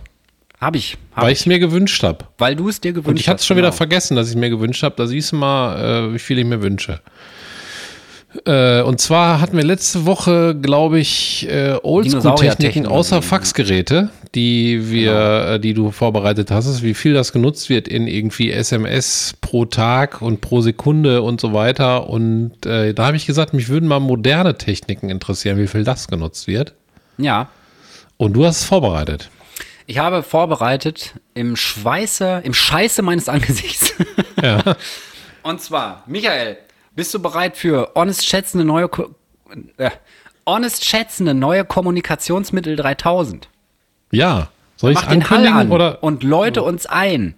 Hab 0.60 0.76
ich. 0.76 0.96
Hab 1.16 1.24
weil 1.24 1.32
ich. 1.32 1.40
es 1.40 1.46
mir 1.46 1.58
gewünscht 1.58 2.02
habe. 2.04 2.26
Weil 2.38 2.54
du 2.54 2.68
es 2.68 2.80
dir 2.80 2.92
gewünscht 2.92 3.08
Und 3.08 3.18
ich 3.18 3.28
hatte 3.28 3.36
es 3.36 3.42
hast, 3.42 3.46
schon 3.48 3.56
wieder 3.56 3.68
genau. 3.68 3.76
vergessen, 3.76 4.14
dass 4.16 4.30
ich 4.30 4.36
mir 4.36 4.50
gewünscht 4.50 4.82
habe. 4.84 4.94
Da 4.96 5.06
siehst 5.08 5.32
du 5.32 5.36
mal, 5.36 6.08
äh, 6.10 6.14
wie 6.14 6.18
viel 6.20 6.38
ich 6.38 6.44
mir 6.44 6.62
wünsche. 6.62 7.00
Äh, 8.44 8.82
und 8.82 9.00
zwar 9.00 9.40
hatten 9.40 9.56
wir 9.56 9.64
letzte 9.64 10.06
Woche, 10.06 10.54
glaube 10.54 11.00
ich, 11.00 11.48
äh, 11.48 11.76
Oldschool-Techniken 11.82 12.86
außer 12.86 13.22
Faxgeräte, 13.22 14.10
die 14.36 14.90
wir, 14.90 15.14
äh, 15.14 15.60
die 15.60 15.74
du 15.74 15.90
vorbereitet 15.90 16.52
hast, 16.52 16.82
wie 16.82 16.94
viel 16.94 17.12
das 17.12 17.32
genutzt 17.32 17.70
wird 17.70 17.88
in 17.88 18.06
irgendwie 18.06 18.52
SMS 18.52 19.34
pro 19.40 19.64
Tag 19.64 20.22
und 20.22 20.40
pro 20.40 20.60
Sekunde 20.60 21.22
und 21.22 21.40
so 21.40 21.52
weiter. 21.52 22.08
Und 22.08 22.64
äh, 22.66 22.94
da 22.94 23.06
habe 23.06 23.16
ich 23.16 23.26
gesagt, 23.26 23.52
mich 23.52 23.68
würden 23.68 23.88
mal 23.88 24.00
moderne 24.00 24.56
Techniken 24.56 25.10
interessieren, 25.10 25.58
wie 25.58 25.66
viel 25.66 25.82
das 25.82 26.06
genutzt 26.06 26.46
wird. 26.46 26.74
Ja. 27.18 27.48
Und 28.16 28.34
du 28.34 28.46
hast 28.46 28.60
es 28.60 28.64
vorbereitet. 28.64 29.28
Ich 29.86 29.98
habe 29.98 30.22
vorbereitet 30.22 31.14
im 31.34 31.56
Schweiße, 31.56 32.42
im 32.44 32.54
Scheiße 32.54 33.02
meines 33.02 33.28
Angesichts. 33.28 33.92
Ja. 34.40 34.76
Und 35.42 35.60
zwar, 35.60 36.04
Michael, 36.06 36.58
bist 37.00 37.14
du 37.14 37.18
bereit 37.18 37.56
für 37.56 37.90
honest 37.94 38.26
schätzende 38.26 38.62
neue, 38.62 38.86
Ko 38.86 39.08
äh, 39.78 39.90
honest 40.46 40.84
schätzende 40.84 41.32
neue 41.32 41.64
Kommunikationsmittel 41.64 42.76
3000? 42.76 43.48
Ja. 44.10 44.48
Soll 44.76 44.92
ich 44.92 44.96
Mach 44.96 45.06
den 45.08 45.30
Hall 45.30 45.38
ankündigen 45.38 45.58
an 45.58 45.72
oder? 45.72 46.02
und 46.02 46.22
läute 46.22 46.62
uns 46.62 46.84
ein. 46.84 47.36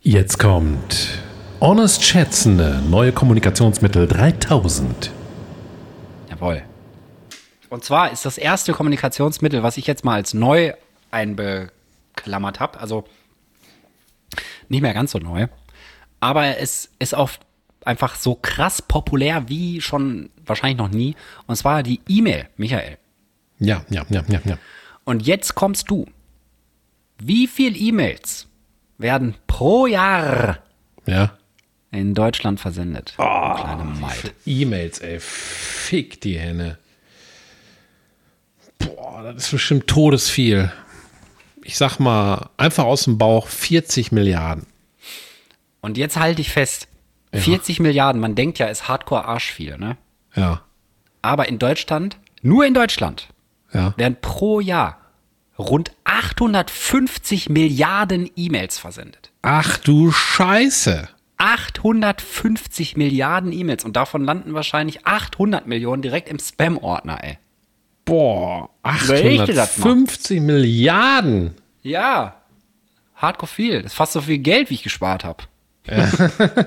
Jetzt 0.00 0.40
kommt 0.40 1.20
Honest 1.60 2.02
Schätzende, 2.02 2.82
neue 2.90 3.12
Kommunikationsmittel 3.12 4.08
3000. 4.08 5.12
Jawohl. 6.30 6.64
Und 7.70 7.84
zwar 7.84 8.10
ist 8.10 8.26
das 8.26 8.38
erste 8.38 8.72
Kommunikationsmittel, 8.72 9.62
was 9.62 9.76
ich 9.76 9.86
jetzt 9.86 10.04
mal 10.04 10.14
als 10.14 10.34
neu 10.34 10.72
einbeklammert 11.12 12.58
habe, 12.58 12.80
also 12.80 13.04
nicht 14.68 14.82
mehr 14.82 14.94
ganz 14.94 15.12
so 15.12 15.20
neu, 15.20 15.46
aber 16.22 16.58
es 16.58 16.88
ist 17.00 17.14
auch 17.14 17.30
einfach 17.84 18.14
so 18.14 18.36
krass 18.36 18.80
populär 18.80 19.48
wie 19.48 19.80
schon 19.80 20.30
wahrscheinlich 20.46 20.78
noch 20.78 20.88
nie. 20.90 21.16
Und 21.48 21.56
zwar 21.56 21.82
die 21.82 22.00
E-Mail, 22.08 22.48
Michael. 22.56 22.96
Ja, 23.58 23.84
ja, 23.90 24.06
ja, 24.08 24.22
ja, 24.28 24.40
ja. 24.44 24.58
Und 25.04 25.26
jetzt 25.26 25.56
kommst 25.56 25.90
du. 25.90 26.06
Wie 27.18 27.48
viel 27.48 27.76
E-Mails 27.76 28.46
werden 28.98 29.34
pro 29.48 29.86
Jahr 29.86 30.58
Ja. 31.06 31.36
in 31.90 32.14
Deutschland 32.14 32.60
versendet? 32.60 33.14
du 33.16 33.22
kleine 33.22 33.84
Maid. 33.84 34.32
E-Mails, 34.46 35.00
ey. 35.00 35.18
Fick 35.20 36.20
die 36.20 36.38
Henne. 36.38 36.78
Boah, 38.78 39.22
das 39.24 39.44
ist 39.46 39.50
bestimmt 39.50 39.86
todesviel. 39.88 40.72
Ich 41.64 41.76
sag 41.76 41.98
mal, 41.98 42.48
einfach 42.56 42.84
aus 42.84 43.04
dem 43.04 43.18
Bauch 43.18 43.46
40 43.48 44.12
Milliarden. 44.12 44.66
Und 45.82 45.98
jetzt 45.98 46.16
halte 46.16 46.40
ich 46.40 46.50
fest. 46.50 46.88
40 47.34 47.80
Milliarden, 47.80 48.20
man 48.20 48.34
denkt 48.34 48.58
ja, 48.58 48.66
ist 48.66 48.88
hardcore 48.88 49.24
Arsch 49.24 49.52
viel, 49.52 49.78
ne? 49.78 49.96
Ja. 50.34 50.62
Aber 51.22 51.48
in 51.48 51.58
Deutschland, 51.58 52.18
nur 52.42 52.64
in 52.66 52.74
Deutschland, 52.74 53.28
Ja. 53.72 53.94
werden 53.96 54.16
pro 54.20 54.60
Jahr 54.60 54.98
rund 55.58 55.92
850 56.04 57.48
Milliarden 57.48 58.30
E-Mails 58.36 58.78
versendet. 58.78 59.32
Ach 59.42 59.78
du 59.78 60.12
Scheiße. 60.12 61.08
850 61.38 62.96
Milliarden 62.96 63.50
E-Mails 63.52 63.84
und 63.84 63.96
davon 63.96 64.24
landen 64.24 64.54
wahrscheinlich 64.54 65.06
800 65.06 65.66
Millionen 65.66 66.02
direkt 66.02 66.28
im 66.28 66.38
Spam-Ordner, 66.38 67.24
ey. 67.24 67.38
Boah, 68.04 68.70
Überleg 69.04 69.46
dir 69.46 69.54
das 69.54 69.78
mal. 69.78 69.90
850 69.92 70.40
Milliarden. 70.40 71.54
Ja, 71.82 72.36
hardcore 73.16 73.50
viel. 73.50 73.82
Das 73.82 73.92
ist 73.92 73.96
fast 73.96 74.12
so 74.12 74.20
viel 74.20 74.38
Geld, 74.38 74.70
wie 74.70 74.74
ich 74.74 74.82
gespart 74.82 75.24
habe. 75.24 75.44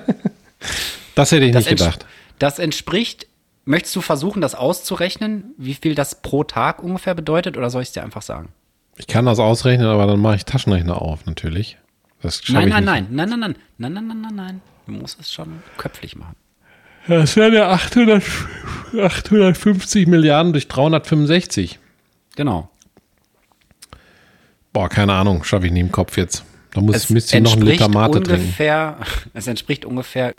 Das 1.14 1.32
hätte 1.32 1.46
ich 1.46 1.52
Das, 1.52 1.64
nicht 1.64 1.78
gedacht. 1.78 2.04
das 2.38 2.58
entspricht, 2.58 3.26
möchtest 3.64 3.96
du 3.96 4.00
versuchen, 4.02 4.42
das 4.42 4.54
auszurechnen, 4.54 5.54
wie 5.56 5.74
viel 5.74 5.94
das 5.94 6.20
pro 6.20 6.44
Tag 6.44 6.82
ungefähr 6.82 7.14
bedeutet, 7.14 7.56
oder 7.56 7.70
soll 7.70 7.82
ich 7.82 7.88
es 7.88 7.92
dir 7.94 8.02
einfach 8.02 8.22
sagen? 8.22 8.50
Ich 8.98 9.06
kann 9.06 9.24
das 9.26 9.38
ausrechnen, 9.38 9.86
aber 9.86 10.06
dann 10.06 10.20
mache 10.20 10.36
ich 10.36 10.44
Taschenrechner 10.44 11.00
auf, 11.00 11.24
natürlich. 11.26 11.78
Das 12.22 12.42
Nein, 12.48 12.68
nein, 12.68 12.84
nein, 12.84 13.06
nein, 13.10 13.28
nein, 13.28 13.40
nein, 13.40 13.56
nein, 13.78 13.92
nein, 13.92 14.06
nein, 14.06 14.20
nein, 14.20 14.34
nein. 14.34 14.60
Du 14.86 14.92
musst 14.92 15.20
es 15.20 15.32
schon 15.32 15.62
köpflich 15.78 16.16
machen. 16.16 16.36
Das 17.08 17.36
wären 17.36 17.52
ja 17.54 17.70
800, 17.70 18.22
850 18.98 20.06
Milliarden 20.08 20.52
durch 20.52 20.66
365. 20.68 21.78
Genau. 22.36 22.68
Boah, 24.72 24.88
keine 24.88 25.12
Ahnung, 25.14 25.44
schaffe 25.44 25.66
ich 25.66 25.72
nie 25.72 25.80
im 25.80 25.92
Kopf 25.92 26.16
jetzt. 26.16 26.44
Da 26.76 26.82
muss 26.82 26.94
Es 26.94 27.08
müsst 27.08 27.32
ihr 27.32 27.40
noch 27.40 27.52
einen 27.54 27.62
entspricht 27.62 27.80
Liter 27.80 27.90
Mate 27.90 28.22
trinken. 28.22 28.32
ungefähr, 28.32 28.98
es 29.32 29.46
entspricht 29.46 29.86
ungefähr 29.86 30.34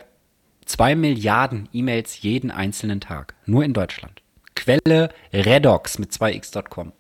zwei 0.66 0.94
Milliarden 0.96 1.68
E-Mails 1.74 2.22
jeden 2.22 2.52
einzelnen 2.52 3.02
Tag. 3.02 3.34
Nur 3.48 3.64
in 3.64 3.74
Deutschland. 3.74 4.22
Quelle 4.56 5.10
Redox 5.34 5.98
mit 5.98 6.12
2x.com. 6.12 6.92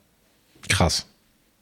Krass. 0.70 1.06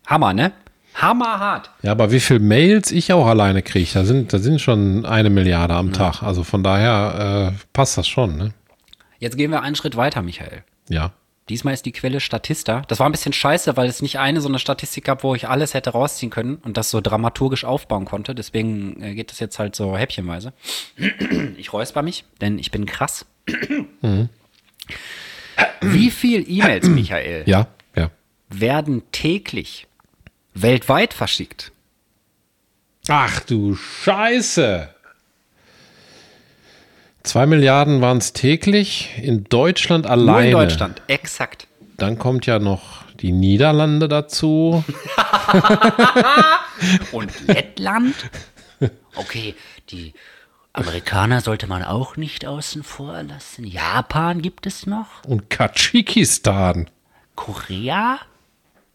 Hammer, 0.08 0.32
ne? 0.34 0.54
Hammerhart. 0.94 1.70
Ja, 1.82 1.92
aber 1.92 2.14
wie 2.14 2.22
viel 2.22 2.40
Mails 2.40 2.94
ich 2.94 3.12
auch 3.12 3.28
alleine 3.28 3.62
kriege, 3.62 3.90
da 3.94 4.06
sind, 4.06 4.32
da 4.32 4.40
sind 4.40 4.62
schon 4.62 5.06
eine 5.06 5.30
Milliarde 5.30 5.74
am 5.74 5.92
Tag. 5.92 6.24
Also 6.24 6.46
von 6.46 6.64
daher 6.64 7.52
äh, 7.52 7.66
passt 7.74 7.98
das 7.98 8.08
schon, 8.08 8.38
ne? 8.38 8.54
Jetzt 9.20 9.36
gehen 9.36 9.52
wir 9.52 9.62
einen 9.62 9.76
Schritt 9.76 9.98
weiter, 9.98 10.22
Michael. 10.22 10.64
Ja. 10.88 11.12
Diesmal 11.48 11.76
ist 11.76 11.86
die 11.86 11.92
Quelle 11.92 12.20
Statista. 12.22 12.82
Das 12.88 13.00
war 13.00 13.08
ein 13.08 13.12
bisschen 13.12 13.34
scheiße, 13.34 13.78
weil 13.78 13.88
es 13.88 14.02
nicht 14.02 14.18
eine 14.18 14.42
so 14.42 14.48
eine 14.48 14.58
Statistik 14.58 15.04
gab, 15.04 15.24
wo 15.24 15.36
ich 15.36 15.48
alles 15.48 15.76
hätte 15.76 15.92
rausziehen 15.92 16.32
können 16.32 16.56
und 16.56 16.76
das 16.76 16.90
so 16.90 17.02
dramaturgisch 17.02 17.66
aufbauen 17.66 18.06
konnte. 18.06 18.34
Deswegen 18.34 19.00
äh, 19.02 19.14
geht 19.14 19.30
das 19.30 19.40
jetzt 19.40 19.60
halt 19.60 19.76
so 19.76 19.96
häppchenweise. 19.98 20.54
Ich 21.58 21.72
räusper 21.72 22.02
mich, 22.02 22.26
denn 22.42 22.58
ich 22.60 22.72
bin 22.72 22.86
krass. 22.86 23.26
Wie 25.82 26.12
viel 26.12 26.44
E-Mails, 26.50 26.88
Michael, 26.88 27.44
Ja, 27.46 27.68
ja. 27.96 28.10
werden 28.50 29.04
täglich 29.12 29.88
weltweit 30.54 31.14
verschickt? 31.14 31.72
Ach 33.08 33.40
du 33.42 33.76
Scheiße. 33.76 34.95
Zwei 37.36 37.48
Milliarden 37.48 38.00
waren 38.00 38.20
es 38.20 38.32
täglich 38.32 39.12
in 39.22 39.44
Deutschland 39.44 40.08
alleine. 40.08 40.52
Nur 40.52 40.62
in 40.62 40.70
Deutschland, 40.70 41.02
exakt. 41.08 41.68
Dann 41.98 42.18
kommt 42.18 42.46
ja 42.46 42.60
noch 42.60 43.04
die 43.20 43.34
Niederlande 43.34 44.08
dazu. 44.08 44.86
Und 47.12 47.34
Lettland? 47.48 48.16
Okay, 49.18 49.54
die 49.90 50.14
Amerikaner 50.72 51.42
sollte 51.42 51.68
man 51.68 51.84
auch 51.84 52.16
nicht 52.16 52.46
außen 52.46 52.84
vor 52.84 53.22
lassen. 53.24 53.66
Japan 53.66 54.42
gibt 54.42 54.66
es 54.66 54.88
noch. 54.88 55.26
Und 55.26 55.50
Tadschikistan. 55.50 56.90
Korea? 57.36 58.18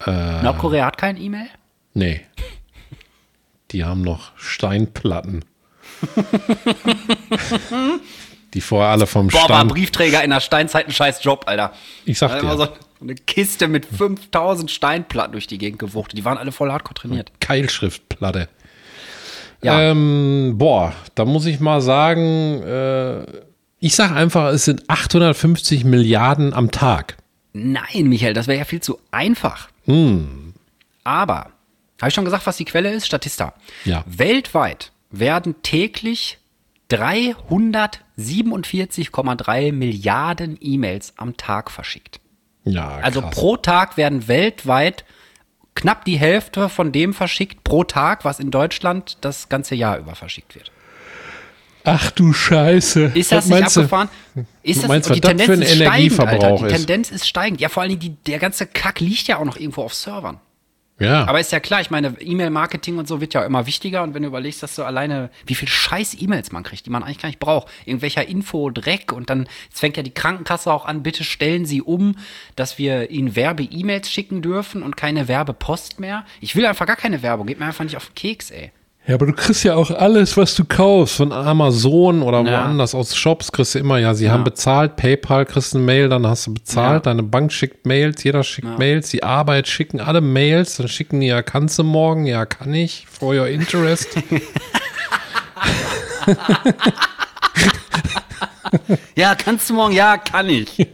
Nordkorea 0.03 0.87
hat 0.87 0.97
kein 0.97 1.15
E-Mail? 1.15 1.45
Nee. 1.93 2.21
Die 3.69 3.83
haben 3.83 4.01
noch 4.01 4.31
Steinplatten. 4.35 5.45
die 8.53 8.61
vorher 8.61 8.91
alle 8.91 9.07
vom 9.07 9.27
Boah, 9.27 9.49
war 9.49 9.59
Stein. 9.59 9.67
Briefträger 9.67 10.23
in 10.23 10.29
der 10.29 10.39
Steinzeit 10.39 10.87
ein 10.87 10.93
scheiß 10.93 11.23
Job, 11.23 11.45
Alter. 11.47 11.73
Ich 12.05 12.17
sag 12.17 12.39
dir. 12.39 12.47
war 12.47 12.57
so 12.57 12.67
eine 13.01 13.15
Kiste 13.15 13.67
mit 13.67 13.85
5000 13.85 14.69
Steinplatten 14.69 15.31
durch 15.31 15.47
die 15.47 15.57
Gegend 15.57 15.79
gewuchtet. 15.79 16.17
Die 16.17 16.25
waren 16.25 16.37
alle 16.37 16.51
voll 16.51 16.71
hardcore 16.71 16.93
trainiert. 16.93 17.31
Keilschriftplatte. 17.39 18.49
Ja. 19.63 19.91
Ähm, 19.91 20.55
boah, 20.57 20.93
da 21.15 21.25
muss 21.25 21.45
ich 21.45 21.59
mal 21.59 21.81
sagen, 21.81 22.61
äh, 22.63 23.23
ich 23.79 23.95
sag 23.95 24.11
einfach, 24.11 24.51
es 24.51 24.65
sind 24.65 24.89
850 24.89 25.83
Milliarden 25.83 26.53
am 26.53 26.71
Tag. 26.71 27.17
Nein, 27.53 28.07
Michael, 28.07 28.33
das 28.33 28.47
wäre 28.47 28.59
ja 28.59 28.65
viel 28.65 28.81
zu 28.81 28.99
einfach. 29.11 29.69
Hm. 29.85 30.53
Aber, 31.03 31.51
habe 31.99 32.09
ich 32.09 32.13
schon 32.13 32.25
gesagt, 32.25 32.45
was 32.45 32.57
die 32.57 32.65
Quelle 32.65 32.91
ist? 32.91 33.05
Statista. 33.05 33.53
Ja. 33.85 34.03
Weltweit 34.07 34.91
werden 35.09 35.55
täglich 35.61 36.39
347,3 38.21 39.71
Milliarden 39.71 40.57
E-Mails 40.61 41.13
am 41.17 41.37
Tag 41.37 41.71
verschickt. 41.71 42.19
Ja, 42.63 42.99
Also 43.01 43.21
krass. 43.21 43.35
pro 43.35 43.57
Tag 43.57 43.97
werden 43.97 44.27
weltweit 44.27 45.03
knapp 45.73 46.05
die 46.05 46.17
Hälfte 46.17 46.69
von 46.69 46.91
dem 46.91 47.13
verschickt 47.13 47.63
pro 47.63 47.83
Tag, 47.83 48.25
was 48.25 48.39
in 48.39 48.51
Deutschland 48.51 49.17
das 49.21 49.49
ganze 49.49 49.75
Jahr 49.75 49.97
über 49.97 50.15
verschickt 50.15 50.55
wird. 50.55 50.71
Ach 51.83 52.11
du 52.11 52.31
Scheiße. 52.31 53.11
Ist 53.15 53.31
das 53.31 53.37
Was 53.39 53.45
nicht 53.47 53.59
meinst 53.61 53.75
du? 53.75 53.79
abgefahren? 53.81 54.09
Ist 54.61 54.83
das, 54.83 54.87
meinst, 54.87 55.09
und 55.09 55.15
die 55.15 55.23
was 55.23 55.31
das 55.35 55.45
für 55.45 55.53
ein 55.53 55.57
Tendenz 55.61 55.69
ist 55.71 55.75
steigend, 55.75 55.81
Energieverbrauch 55.97 56.61
Alter. 56.61 56.67
Die? 56.67 56.73
Tendenz 56.75 57.11
ist 57.11 57.27
steigend. 57.27 57.59
Ja, 57.61 57.69
vor 57.69 57.81
allen 57.81 57.89
Dingen, 57.97 58.01
die, 58.01 58.31
der 58.31 58.37
ganze 58.37 58.67
Kack 58.67 58.99
liegt 58.99 59.27
ja 59.27 59.37
auch 59.39 59.45
noch 59.45 59.57
irgendwo 59.57 59.81
auf 59.81 59.95
Servern. 59.95 60.39
Ja. 60.99 61.25
Aber 61.25 61.39
ist 61.39 61.51
ja 61.51 61.59
klar, 61.59 61.81
ich 61.81 61.89
meine, 61.89 62.15
E-Mail-Marketing 62.19 62.99
und 62.99 63.07
so 63.07 63.21
wird 63.21 63.33
ja 63.33 63.43
immer 63.43 63.65
wichtiger. 63.65 64.03
Und 64.03 64.13
wenn 64.13 64.21
du 64.21 64.27
überlegst, 64.27 64.61
dass 64.61 64.75
du 64.75 64.83
alleine, 64.83 65.31
wie 65.45 65.55
viel 65.55 65.67
scheiß 65.67 66.17
E-Mails 66.19 66.51
man 66.51 66.63
kriegt, 66.63 66.85
die 66.85 66.91
man 66.91 67.03
eigentlich 67.03 67.19
gar 67.19 67.29
nicht 67.29 67.39
braucht. 67.39 67.71
Irgendwelcher 67.85 68.27
Info-Dreck. 68.27 69.11
Und 69.11 69.29
dann, 69.29 69.47
jetzt 69.69 69.79
fängt 69.79 69.97
ja 69.97 70.03
die 70.03 70.13
Krankenkasse 70.13 70.71
auch 70.71 70.85
an, 70.85 71.01
bitte 71.01 71.23
stellen 71.23 71.65
Sie 71.65 71.81
um, 71.81 72.17
dass 72.55 72.77
wir 72.77 73.09
Ihnen 73.09 73.35
Werbe-E-Mails 73.35 74.11
schicken 74.11 74.41
dürfen 74.41 74.83
und 74.83 74.95
keine 74.95 75.27
Werbepost 75.27 75.99
mehr. 75.99 76.25
Ich 76.39 76.55
will 76.55 76.65
einfach 76.65 76.85
gar 76.85 76.97
keine 76.97 77.23
Werbung. 77.23 77.47
Geht 77.47 77.59
mir 77.59 77.65
einfach 77.65 77.83
nicht 77.83 77.97
auf 77.97 78.07
den 78.07 78.15
Keks, 78.15 78.51
ey. 78.51 78.71
Ja, 79.07 79.15
aber 79.15 79.25
du 79.25 79.33
kriegst 79.33 79.63
ja 79.63 79.73
auch 79.75 79.89
alles, 79.89 80.37
was 80.37 80.53
du 80.55 80.63
kaufst, 80.63 81.15
von 81.17 81.31
Amazon 81.31 82.21
oder 82.21 82.41
Ja. 82.41 82.51
woanders 82.65 82.93
aus 82.93 83.15
Shops, 83.15 83.51
kriegst 83.51 83.73
du 83.73 83.79
immer, 83.79 83.97
ja, 83.97 84.13
sie 84.13 84.29
haben 84.29 84.43
bezahlt, 84.43 84.95
PayPal 84.95 85.45
kriegst 85.47 85.75
eine 85.75 85.83
Mail, 85.83 86.07
dann 86.07 86.27
hast 86.27 86.45
du 86.45 86.53
bezahlt, 86.53 87.05
Ja. 87.05 87.11
deine 87.11 87.23
Bank 87.23 87.51
schickt 87.51 87.85
Mails, 87.87 88.23
jeder 88.23 88.43
schickt 88.43 88.77
Mails, 88.77 89.09
die 89.09 89.23
Arbeit 89.23 89.67
schicken 89.67 89.99
alle 89.99 90.21
Mails, 90.21 90.77
dann 90.77 90.87
schicken 90.87 91.19
die, 91.19 91.27
ja, 91.27 91.41
kannst 91.41 91.79
du 91.79 91.83
morgen, 91.83 92.27
ja, 92.27 92.45
kann 92.45 92.73
ich, 92.75 93.07
for 93.09 93.33
your 93.33 93.47
interest. 93.47 94.09
Ja, 99.15 99.35
kannst 99.35 99.69
du 99.69 99.73
morgen? 99.73 99.93
Ja, 99.93 100.17
kann 100.17 100.47
ich. 100.49 100.87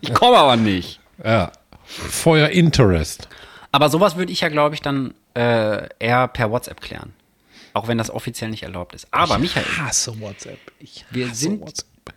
Ich 0.00 0.12
komme 0.14 0.36
aber 0.36 0.56
nicht. 0.56 1.00
ja, 1.24 1.50
for 1.84 2.36
your 2.36 2.48
interest. 2.50 3.28
Aber 3.72 3.88
sowas 3.88 4.16
würde 4.16 4.32
ich 4.32 4.40
ja, 4.42 4.48
glaube 4.48 4.74
ich, 4.74 4.82
dann 4.82 5.14
äh, 5.34 5.88
eher 5.98 6.28
per 6.28 6.50
WhatsApp 6.50 6.80
klären. 6.80 7.12
Auch 7.76 7.88
wenn 7.88 7.98
das 7.98 8.10
offiziell 8.10 8.48
nicht 8.48 8.62
erlaubt 8.62 8.94
ist. 8.94 9.06
Aber 9.10 9.36
Michael, 9.36 9.66
hasse 9.78 10.18
WhatsApp. 10.18 10.58
Ich 10.80 11.04
wir 11.10 11.34
sind, 11.34 11.62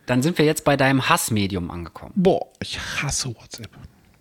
dann 0.06 0.22
sind 0.22 0.38
wir 0.38 0.46
jetzt 0.46 0.64
bei 0.64 0.78
deinem 0.78 1.10
Hassmedium 1.10 1.70
angekommen. 1.70 2.14
Boah, 2.16 2.46
ich 2.62 2.80
hasse 2.80 3.36
WhatsApp. 3.36 3.68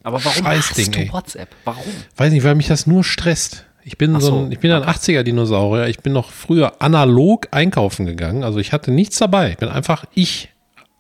Aber 0.03 0.25
warum 0.25 0.45
hasst 0.49 0.77
du 0.77 0.99
ey. 0.99 1.13
WhatsApp? 1.13 1.55
Warum? 1.65 1.93
Weiß 2.17 2.33
nicht, 2.33 2.43
weil 2.43 2.57
mich 2.57 2.67
das 2.67 2.89
nur 2.89 3.05
stresst. 3.05 3.67
Ich 3.85 3.97
bin 3.97 4.17
Ach 4.17 4.21
so 4.21 4.37
ein, 4.37 4.51
ich 4.51 4.59
bin 4.59 4.73
ein 4.73 4.83
80er-Dinosaurier. 4.83 5.87
Ich 5.87 6.01
bin 6.01 6.13
noch 6.13 6.33
früher 6.33 6.83
analog 6.83 7.47
einkaufen 7.53 8.05
gegangen. 8.05 8.43
Also 8.43 8.59
ich 8.59 8.73
hatte 8.73 8.91
nichts 8.91 9.19
dabei. 9.19 9.53
Ich 9.53 9.59
bin 9.59 9.69
einfach 9.69 10.07
ich. 10.15 10.49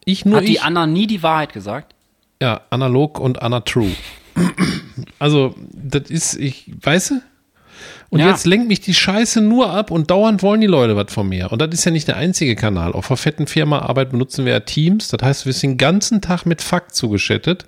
Ich 0.05 0.25
nur 0.25 0.37
Hat 0.37 0.45
die 0.47 0.53
ich. 0.53 0.63
Anna 0.63 0.87
nie 0.87 1.09
die 1.09 1.25
Wahrheit 1.25 1.53
gesagt? 1.53 1.97
Ja, 2.41 2.61
analog 2.71 3.19
und 3.19 3.43
Anna 3.43 3.59
True. 3.63 3.91
Also, 5.19 5.57
das 5.73 6.11
ist, 6.11 6.37
ich, 6.37 6.71
weißt 6.81 7.11
du? 7.11 7.15
Und 8.11 8.21
Ja. 8.21 8.29
jetzt 8.31 8.47
lenkt 8.47 8.69
mich 8.69 8.81
die 8.81 8.95
Scheiße 8.95 9.41
nur 9.43 9.71
ab 9.71 9.91
und 9.91 10.11
dauernd 10.11 10.43
wollen 10.43 10.61
die 10.63 10.67
Leute 10.67 10.97
was 10.97 11.13
von 11.13 11.29
mir. 11.29 11.53
Und 11.53 11.61
das 11.61 11.69
ist 11.75 11.85
ja 11.85 11.91
nicht 11.91 12.09
der 12.09 12.17
einzige 12.17 12.57
Kanal. 12.57 12.93
Auf 12.93 13.09
der 13.09 13.19
fetten 13.19 13.47
Firma 13.47 13.81
Arbeit 13.81 14.11
benutzen 14.11 14.47
wir 14.47 14.53
ja 14.53 14.61
Teams. 14.61 15.09
Das 15.09 15.21
heißt, 15.23 15.47
wir 15.47 15.53
sind 15.53 15.73
den 15.73 15.79
ganzen 15.79 16.21
Tag 16.23 16.47
mit 16.47 16.63
Fakt 16.63 16.95
zugeschattet. 16.95 17.67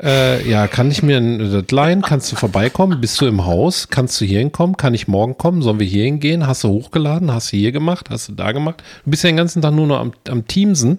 Äh, 0.00 0.48
ja, 0.48 0.66
kann 0.68 0.90
ich 0.90 1.02
mir 1.02 1.16
ein 1.16 1.38
das 1.50 1.64
leihen? 1.70 2.02
Kannst 2.02 2.30
du 2.30 2.36
vorbeikommen? 2.36 3.00
Bist 3.00 3.18
du 3.20 3.26
im 3.26 3.46
Haus? 3.46 3.88
Kannst 3.88 4.20
du 4.20 4.26
hier 4.26 4.40
hinkommen? 4.40 4.76
Kann 4.76 4.92
ich 4.92 5.08
morgen 5.08 5.38
kommen? 5.38 5.62
Sollen 5.62 5.80
wir 5.80 5.86
hier 5.86 6.04
hingehen? 6.04 6.46
Hast 6.46 6.64
du 6.64 6.68
hochgeladen? 6.68 7.32
Hast 7.32 7.50
du 7.52 7.56
hier 7.56 7.72
gemacht? 7.72 8.08
Hast 8.10 8.28
du 8.28 8.32
da 8.34 8.52
gemacht? 8.52 8.82
Du 9.04 9.10
bist 9.10 9.24
ja 9.24 9.30
den 9.30 9.36
ganzen 9.38 9.62
Tag 9.62 9.72
nur 9.72 9.86
noch 9.86 9.98
am, 9.98 10.12
am 10.28 10.46
Teamsen. 10.46 10.98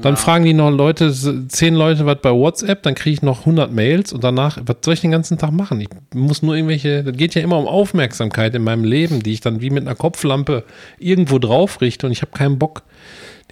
Dann 0.00 0.16
fragen 0.16 0.44
die 0.44 0.54
noch 0.54 0.70
Leute, 0.70 1.12
zehn 1.48 1.74
Leute 1.74 2.06
was 2.06 2.18
bei 2.22 2.30
WhatsApp, 2.30 2.82
dann 2.82 2.94
kriege 2.94 3.14
ich 3.14 3.22
noch 3.22 3.40
100 3.40 3.72
Mails 3.72 4.12
und 4.12 4.24
danach, 4.24 4.58
was 4.64 4.76
soll 4.82 4.94
ich 4.94 5.00
den 5.00 5.10
ganzen 5.10 5.38
Tag 5.38 5.52
machen? 5.52 5.80
Ich 5.80 5.88
muss 6.14 6.42
nur 6.42 6.54
irgendwelche, 6.54 7.04
das 7.04 7.16
geht 7.16 7.34
ja 7.34 7.42
immer 7.42 7.58
um 7.58 7.66
Aufmerksamkeit 7.66 8.54
in 8.54 8.64
meinem 8.64 8.84
Leben, 8.84 9.22
die 9.22 9.32
ich 9.32 9.40
dann 9.40 9.60
wie 9.60 9.70
mit 9.70 9.86
einer 9.86 9.94
Kopflampe 9.94 10.64
irgendwo 10.98 11.38
drauf 11.38 11.80
richte 11.80 12.06
und 12.06 12.12
ich 12.12 12.22
habe 12.22 12.32
keinen 12.32 12.58
Bock, 12.58 12.82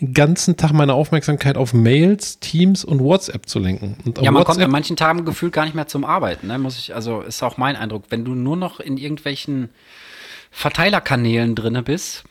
den 0.00 0.14
ganzen 0.14 0.56
Tag 0.56 0.72
meine 0.72 0.94
Aufmerksamkeit 0.94 1.56
auf 1.56 1.74
Mails, 1.74 2.38
Teams 2.40 2.84
und 2.84 3.00
WhatsApp 3.00 3.46
zu 3.46 3.58
lenken. 3.58 3.96
Und 4.04 4.18
Ja, 4.18 4.30
man 4.30 4.44
kommt 4.44 4.56
WhatsApp, 4.56 4.64
an 4.64 4.70
manchen 4.70 4.96
Tagen 4.96 5.24
gefühlt 5.24 5.52
gar 5.52 5.64
nicht 5.64 5.74
mehr 5.74 5.88
zum 5.88 6.04
Arbeiten, 6.04 6.46
ne? 6.46 6.58
Muss 6.58 6.78
ich, 6.78 6.94
also 6.94 7.20
ist 7.20 7.42
auch 7.42 7.58
mein 7.58 7.76
Eindruck. 7.76 8.04
Wenn 8.08 8.24
du 8.24 8.34
nur 8.34 8.56
noch 8.56 8.80
in 8.80 8.96
irgendwelchen 8.96 9.68
Verteilerkanälen 10.50 11.54
drinne 11.54 11.82
bist 11.82 12.24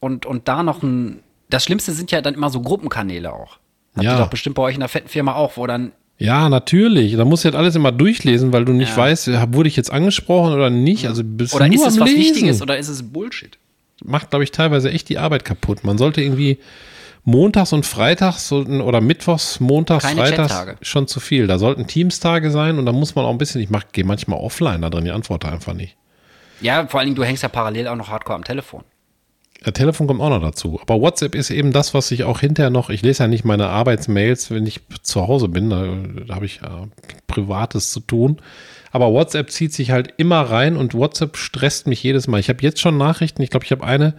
und, 0.00 0.26
und 0.26 0.48
da 0.48 0.62
noch 0.62 0.82
ein. 0.82 1.20
Das 1.50 1.64
Schlimmste 1.64 1.92
sind 1.92 2.10
ja 2.10 2.20
dann 2.20 2.34
immer 2.34 2.50
so 2.50 2.60
Gruppenkanäle 2.60 3.32
auch. 3.32 3.58
Habt 3.94 4.04
Ja. 4.04 4.14
ihr 4.14 4.18
doch 4.18 4.28
bestimmt 4.30 4.56
bei 4.56 4.62
euch 4.62 4.74
in 4.74 4.80
der 4.80 4.88
fetten 4.88 5.08
Firma 5.08 5.34
auch, 5.34 5.56
wo 5.56 5.66
dann 5.66 5.92
ja, 6.16 6.48
natürlich. 6.48 7.16
Da 7.16 7.24
musst 7.24 7.42
du 7.42 7.48
jetzt 7.48 7.56
alles 7.56 7.74
immer 7.74 7.90
durchlesen, 7.90 8.52
weil 8.52 8.64
du 8.64 8.72
nicht 8.72 8.90
Ja. 8.90 8.96
weißt, 8.98 9.28
hab- 9.28 9.52
wurde 9.54 9.68
ich 9.68 9.74
jetzt 9.74 9.90
angesprochen 9.92 10.52
oder 10.54 10.70
nicht. 10.70 11.08
Also 11.08 11.22
bist 11.24 11.54
Oder 11.54 11.66
nur 11.66 11.74
ist 11.74 11.86
es 11.88 11.94
am 11.94 12.04
was 12.04 12.10
Lesen. 12.10 12.20
Wichtiges 12.34 12.62
oder 12.62 12.78
ist 12.78 12.88
es 12.88 13.02
Bullshit? 13.12 13.58
macht, 14.04 14.30
glaube 14.30 14.44
ich, 14.44 14.52
teilweise 14.52 14.90
echt 14.90 15.08
die 15.08 15.18
Arbeit 15.18 15.44
kaputt. 15.44 15.82
Man 15.82 15.98
sollte 15.98 16.20
irgendwie 16.22 16.58
montags 17.24 17.72
und 17.72 17.84
freitags 17.86 18.52
oder 18.52 19.00
mittwochs, 19.00 19.58
montags, 19.60 20.04
Keine 20.04 20.20
freitags 20.20 20.52
Chattage. 20.52 20.76
schon 20.82 21.08
zu 21.08 21.18
viel. 21.20 21.46
Da 21.48 21.58
sollten 21.58 21.86
Teamstage 21.88 22.50
sein 22.52 22.78
und 22.78 22.86
da 22.86 22.92
muss 22.92 23.14
man 23.16 23.24
auch 23.24 23.30
ein 23.30 23.38
bisschen, 23.38 23.60
ich 23.60 23.70
mach, 23.70 23.84
gehe 23.92 24.04
manchmal 24.04 24.38
offline 24.38 24.82
da 24.82 24.90
drin, 24.90 25.04
die 25.04 25.10
antworte 25.10 25.48
einfach 25.48 25.72
nicht. 25.74 25.96
Ja, 26.60 26.86
vor 26.86 27.00
allen 27.00 27.08
Dingen, 27.08 27.16
du 27.16 27.24
hängst 27.24 27.42
ja 27.42 27.48
parallel 27.48 27.88
auch 27.88 27.96
noch 27.96 28.08
hardcore 28.08 28.36
am 28.36 28.44
Telefon. 28.44 28.84
Ja, 29.64 29.72
Telefon 29.72 30.06
kommt 30.06 30.20
auch 30.20 30.28
noch 30.28 30.42
dazu. 30.42 30.78
Aber 30.82 31.00
WhatsApp 31.00 31.34
ist 31.34 31.50
eben 31.50 31.72
das, 31.72 31.94
was 31.94 32.10
ich 32.10 32.24
auch 32.24 32.40
hinterher 32.40 32.70
noch, 32.70 32.90
ich 32.90 33.02
lese 33.02 33.22
ja 33.22 33.28
nicht 33.28 33.44
meine 33.44 33.68
Arbeitsmails, 33.68 34.50
wenn 34.50 34.66
ich 34.66 34.80
zu 35.02 35.26
Hause 35.26 35.48
bin, 35.48 35.70
da, 35.70 35.86
da 36.26 36.34
habe 36.34 36.44
ich 36.46 36.60
ja 36.62 36.86
Privates 37.26 37.90
zu 37.90 38.00
tun. 38.00 38.38
Aber 38.92 39.12
WhatsApp 39.12 39.50
zieht 39.50 39.72
sich 39.72 39.90
halt 39.90 40.14
immer 40.18 40.40
rein 40.40 40.76
und 40.76 40.94
WhatsApp 40.94 41.36
stresst 41.36 41.86
mich 41.86 42.02
jedes 42.02 42.28
Mal. 42.28 42.40
Ich 42.40 42.48
habe 42.48 42.62
jetzt 42.62 42.80
schon 42.80 42.98
Nachrichten, 42.98 43.42
ich 43.42 43.50
glaube, 43.50 43.64
ich 43.64 43.72
habe 43.72 43.84
eine 43.84 44.14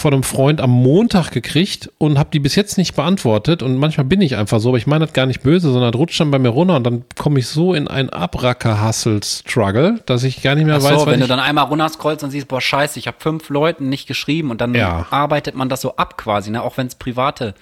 von 0.00 0.12
einem 0.14 0.22
Freund 0.22 0.60
am 0.60 0.70
Montag 0.70 1.30
gekriegt 1.30 1.90
und 1.98 2.18
habe 2.18 2.30
die 2.32 2.40
bis 2.40 2.54
jetzt 2.54 2.78
nicht 2.78 2.96
beantwortet. 2.96 3.62
Und 3.62 3.76
manchmal 3.76 4.04
bin 4.06 4.20
ich 4.20 4.36
einfach 4.36 4.58
so, 4.60 4.70
aber 4.70 4.78
ich 4.78 4.86
meine 4.86 5.04
das 5.06 5.12
gar 5.14 5.26
nicht 5.26 5.42
böse, 5.42 5.70
sondern 5.70 5.94
rutscht 5.94 6.18
dann 6.20 6.30
bei 6.30 6.38
mir 6.38 6.48
runter 6.48 6.76
und 6.76 6.84
dann 6.84 7.04
komme 7.18 7.38
ich 7.38 7.46
so 7.46 7.74
in 7.74 7.86
ein 7.88 8.10
Abracker-Hustle-Struggle, 8.10 10.00
dass 10.06 10.22
ich 10.24 10.42
gar 10.42 10.54
nicht 10.54 10.64
mehr 10.66 10.76
Ach 10.76 10.80
so, 10.80 10.88
weiß, 10.88 11.06
wenn 11.06 11.20
du 11.20 11.24
ich, 11.24 11.28
dann 11.28 11.40
einmal 11.40 11.64
runterscrollst 11.66 12.24
und 12.24 12.30
siehst, 12.30 12.48
boah, 12.48 12.60
scheiße, 12.60 12.98
ich 12.98 13.06
habe 13.06 13.16
fünf 13.20 13.48
Leuten 13.50 13.88
nicht 13.88 14.06
geschrieben 14.06 14.50
und 14.50 14.60
dann 14.60 14.74
Ja. 14.74 15.06
arbeitet 15.10 15.54
man 15.54 15.68
das 15.68 15.80
so 15.80 15.96
ab 15.96 16.16
quasi, 16.16 16.50
ne? 16.50 16.62
auch 16.62 16.76
wenn 16.76 16.86
es 16.86 16.94
private 16.94 17.54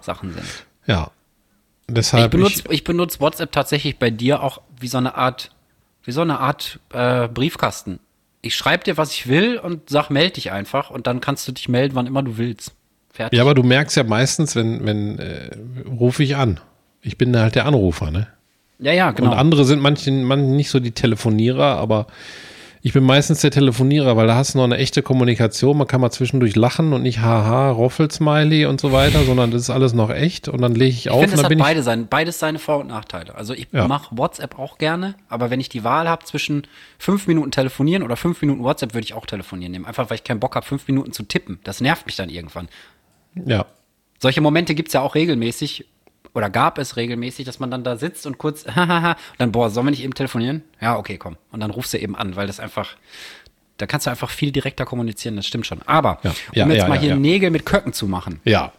Sachen 0.00 0.32
sind. 0.32 0.44
Ja. 0.86 1.10
Ich 1.88 1.94
Deshalb. 1.94 2.30
benutze 2.30 2.62
ich 2.68 2.84
benutze 2.84 3.18
WhatsApp 3.20 3.50
tatsächlich 3.50 3.98
bei 3.98 4.10
dir 4.10 4.42
auch 4.42 4.60
wie 4.78 4.88
so 4.88 4.98
eine 4.98 5.14
Art, 5.16 5.50
wie 6.04 6.12
so 6.12 6.20
eine 6.20 6.38
Art 6.38 6.80
äh, 6.92 7.28
Briefkasten. 7.28 7.98
Ich 8.40 8.54
schreibe 8.54 8.84
dir, 8.84 8.96
was 8.96 9.12
ich 9.12 9.28
will 9.28 9.58
und 9.58 9.90
sag, 9.90 10.10
melde 10.10 10.34
dich 10.34 10.52
einfach 10.52 10.90
und 10.90 11.06
dann 11.06 11.20
kannst 11.20 11.46
du 11.48 11.52
dich 11.52 11.68
melden, 11.68 11.94
wann 11.94 12.06
immer 12.06 12.22
du 12.22 12.38
willst. 12.38 12.72
Fertig. 13.12 13.36
ja, 13.36 13.42
aber 13.42 13.54
du 13.54 13.62
merkst 13.64 13.96
ja 13.96 14.04
meistens, 14.04 14.54
wenn, 14.54 14.86
wenn 14.86 15.18
äh, 15.18 15.50
rufe 15.88 16.22
ich 16.22 16.36
an. 16.36 16.60
Ich 17.00 17.18
bin 17.18 17.36
halt 17.36 17.56
der 17.56 17.66
Anrufer, 17.66 18.10
ne? 18.10 18.28
ja, 18.78 18.92
ja, 18.92 19.10
genau. 19.10 19.32
Und 19.32 19.36
andere 19.36 19.64
sind 19.64 19.80
manchen, 19.80 20.22
manchen 20.24 20.56
nicht 20.56 20.70
so 20.70 20.78
die 20.78 20.92
Telefonierer, 20.92 21.76
aber 21.78 22.06
ich 22.82 22.92
bin 22.92 23.04
meistens 23.04 23.40
der 23.40 23.50
Telefonierer, 23.50 24.16
weil 24.16 24.26
da 24.26 24.36
hast 24.36 24.54
du 24.54 24.58
noch 24.58 24.64
eine 24.64 24.76
echte 24.78 25.02
Kommunikation. 25.02 25.76
Man 25.76 25.86
kann 25.86 26.00
mal 26.00 26.10
zwischendurch 26.10 26.54
lachen 26.56 26.92
und 26.92 27.02
nicht 27.02 27.20
haha, 27.20 27.70
Roffelsmiley 27.70 28.66
und 28.66 28.80
so 28.80 28.92
weiter, 28.92 29.24
sondern 29.24 29.50
das 29.50 29.62
ist 29.62 29.70
alles 29.70 29.92
noch 29.94 30.10
echt 30.10 30.48
und 30.48 30.60
dann 30.60 30.74
lege 30.74 30.90
ich 30.90 31.06
ich 31.06 31.10
auf 31.10 31.20
finde, 31.20 31.32
und 31.32 31.34
es 31.34 31.36
dann 31.36 31.44
hat 31.44 31.48
bin 31.50 31.58
ich. 31.58 31.64
beide 31.64 31.82
sein, 31.82 32.06
beides 32.08 32.38
seine 32.38 32.58
Vor- 32.58 32.78
und 32.78 32.86
Nachteile. 32.88 33.34
Also 33.34 33.52
ich 33.54 33.66
Ja. 33.72 33.88
mache 33.88 34.16
WhatsApp 34.16 34.58
auch 34.58 34.78
gerne, 34.78 35.14
aber 35.28 35.50
wenn 35.50 35.60
ich 35.60 35.68
die 35.68 35.82
Wahl 35.84 36.08
habe 36.08 36.24
zwischen 36.24 36.66
fünf 36.98 37.26
Minuten 37.26 37.50
telefonieren 37.50 38.02
oder 38.02 38.16
fünf 38.16 38.40
Minuten 38.42 38.62
WhatsApp, 38.62 38.94
würde 38.94 39.04
ich 39.04 39.14
auch 39.14 39.26
telefonieren 39.26 39.72
nehmen. 39.72 39.84
Einfach 39.86 40.08
weil 40.10 40.16
ich 40.16 40.24
keinen 40.24 40.40
Bock 40.40 40.54
habe, 40.54 40.64
fünf 40.64 40.86
Minuten 40.88 41.12
zu 41.12 41.24
tippen. 41.24 41.58
Das 41.64 41.80
nervt 41.80 42.06
mich 42.06 42.16
dann 42.16 42.30
irgendwann. 42.30 42.68
Ja. 43.44 43.66
Solche 44.20 44.40
Momente 44.40 44.74
gibt's 44.74 44.92
ja 44.94 45.00
auch 45.00 45.14
regelmäßig 45.14 45.84
oder 46.38 46.50
gab 46.50 46.78
es 46.78 46.96
regelmäßig, 46.96 47.44
dass 47.44 47.58
man 47.58 47.68
dann 47.68 47.82
da 47.82 47.96
sitzt 47.96 48.24
und 48.24 48.38
kurz, 48.38 48.64
hahaha, 48.74 49.10
und 49.12 49.16
dann, 49.38 49.52
boah, 49.52 49.70
sollen 49.70 49.86
wir 49.86 49.90
nicht 49.90 50.04
eben 50.04 50.14
telefonieren? 50.14 50.62
Ja, 50.80 50.96
okay, 50.96 51.18
komm. 51.18 51.36
Und 51.50 51.58
dann 51.60 51.72
rufst 51.72 51.92
du 51.92 51.98
eben 51.98 52.14
an, 52.14 52.36
weil 52.36 52.46
das 52.46 52.60
einfach, 52.60 52.96
da 53.76 53.86
kannst 53.86 54.06
du 54.06 54.10
einfach 54.10 54.30
viel 54.30 54.52
direkter 54.52 54.84
kommunizieren, 54.84 55.34
das 55.34 55.46
stimmt 55.46 55.66
schon. 55.66 55.82
Aber, 55.82 56.20
Ja, 56.22 56.30
um 56.30 56.36
ja, 56.54 56.66
jetzt 56.68 56.82
ja, 56.82 56.88
mal 56.88 56.98
hier. 56.98 57.16
Nägel 57.16 57.50
mit 57.50 57.66
Köcken 57.66 57.92
zu 57.92 58.06
machen. 58.06 58.40
Ja. 58.44 58.72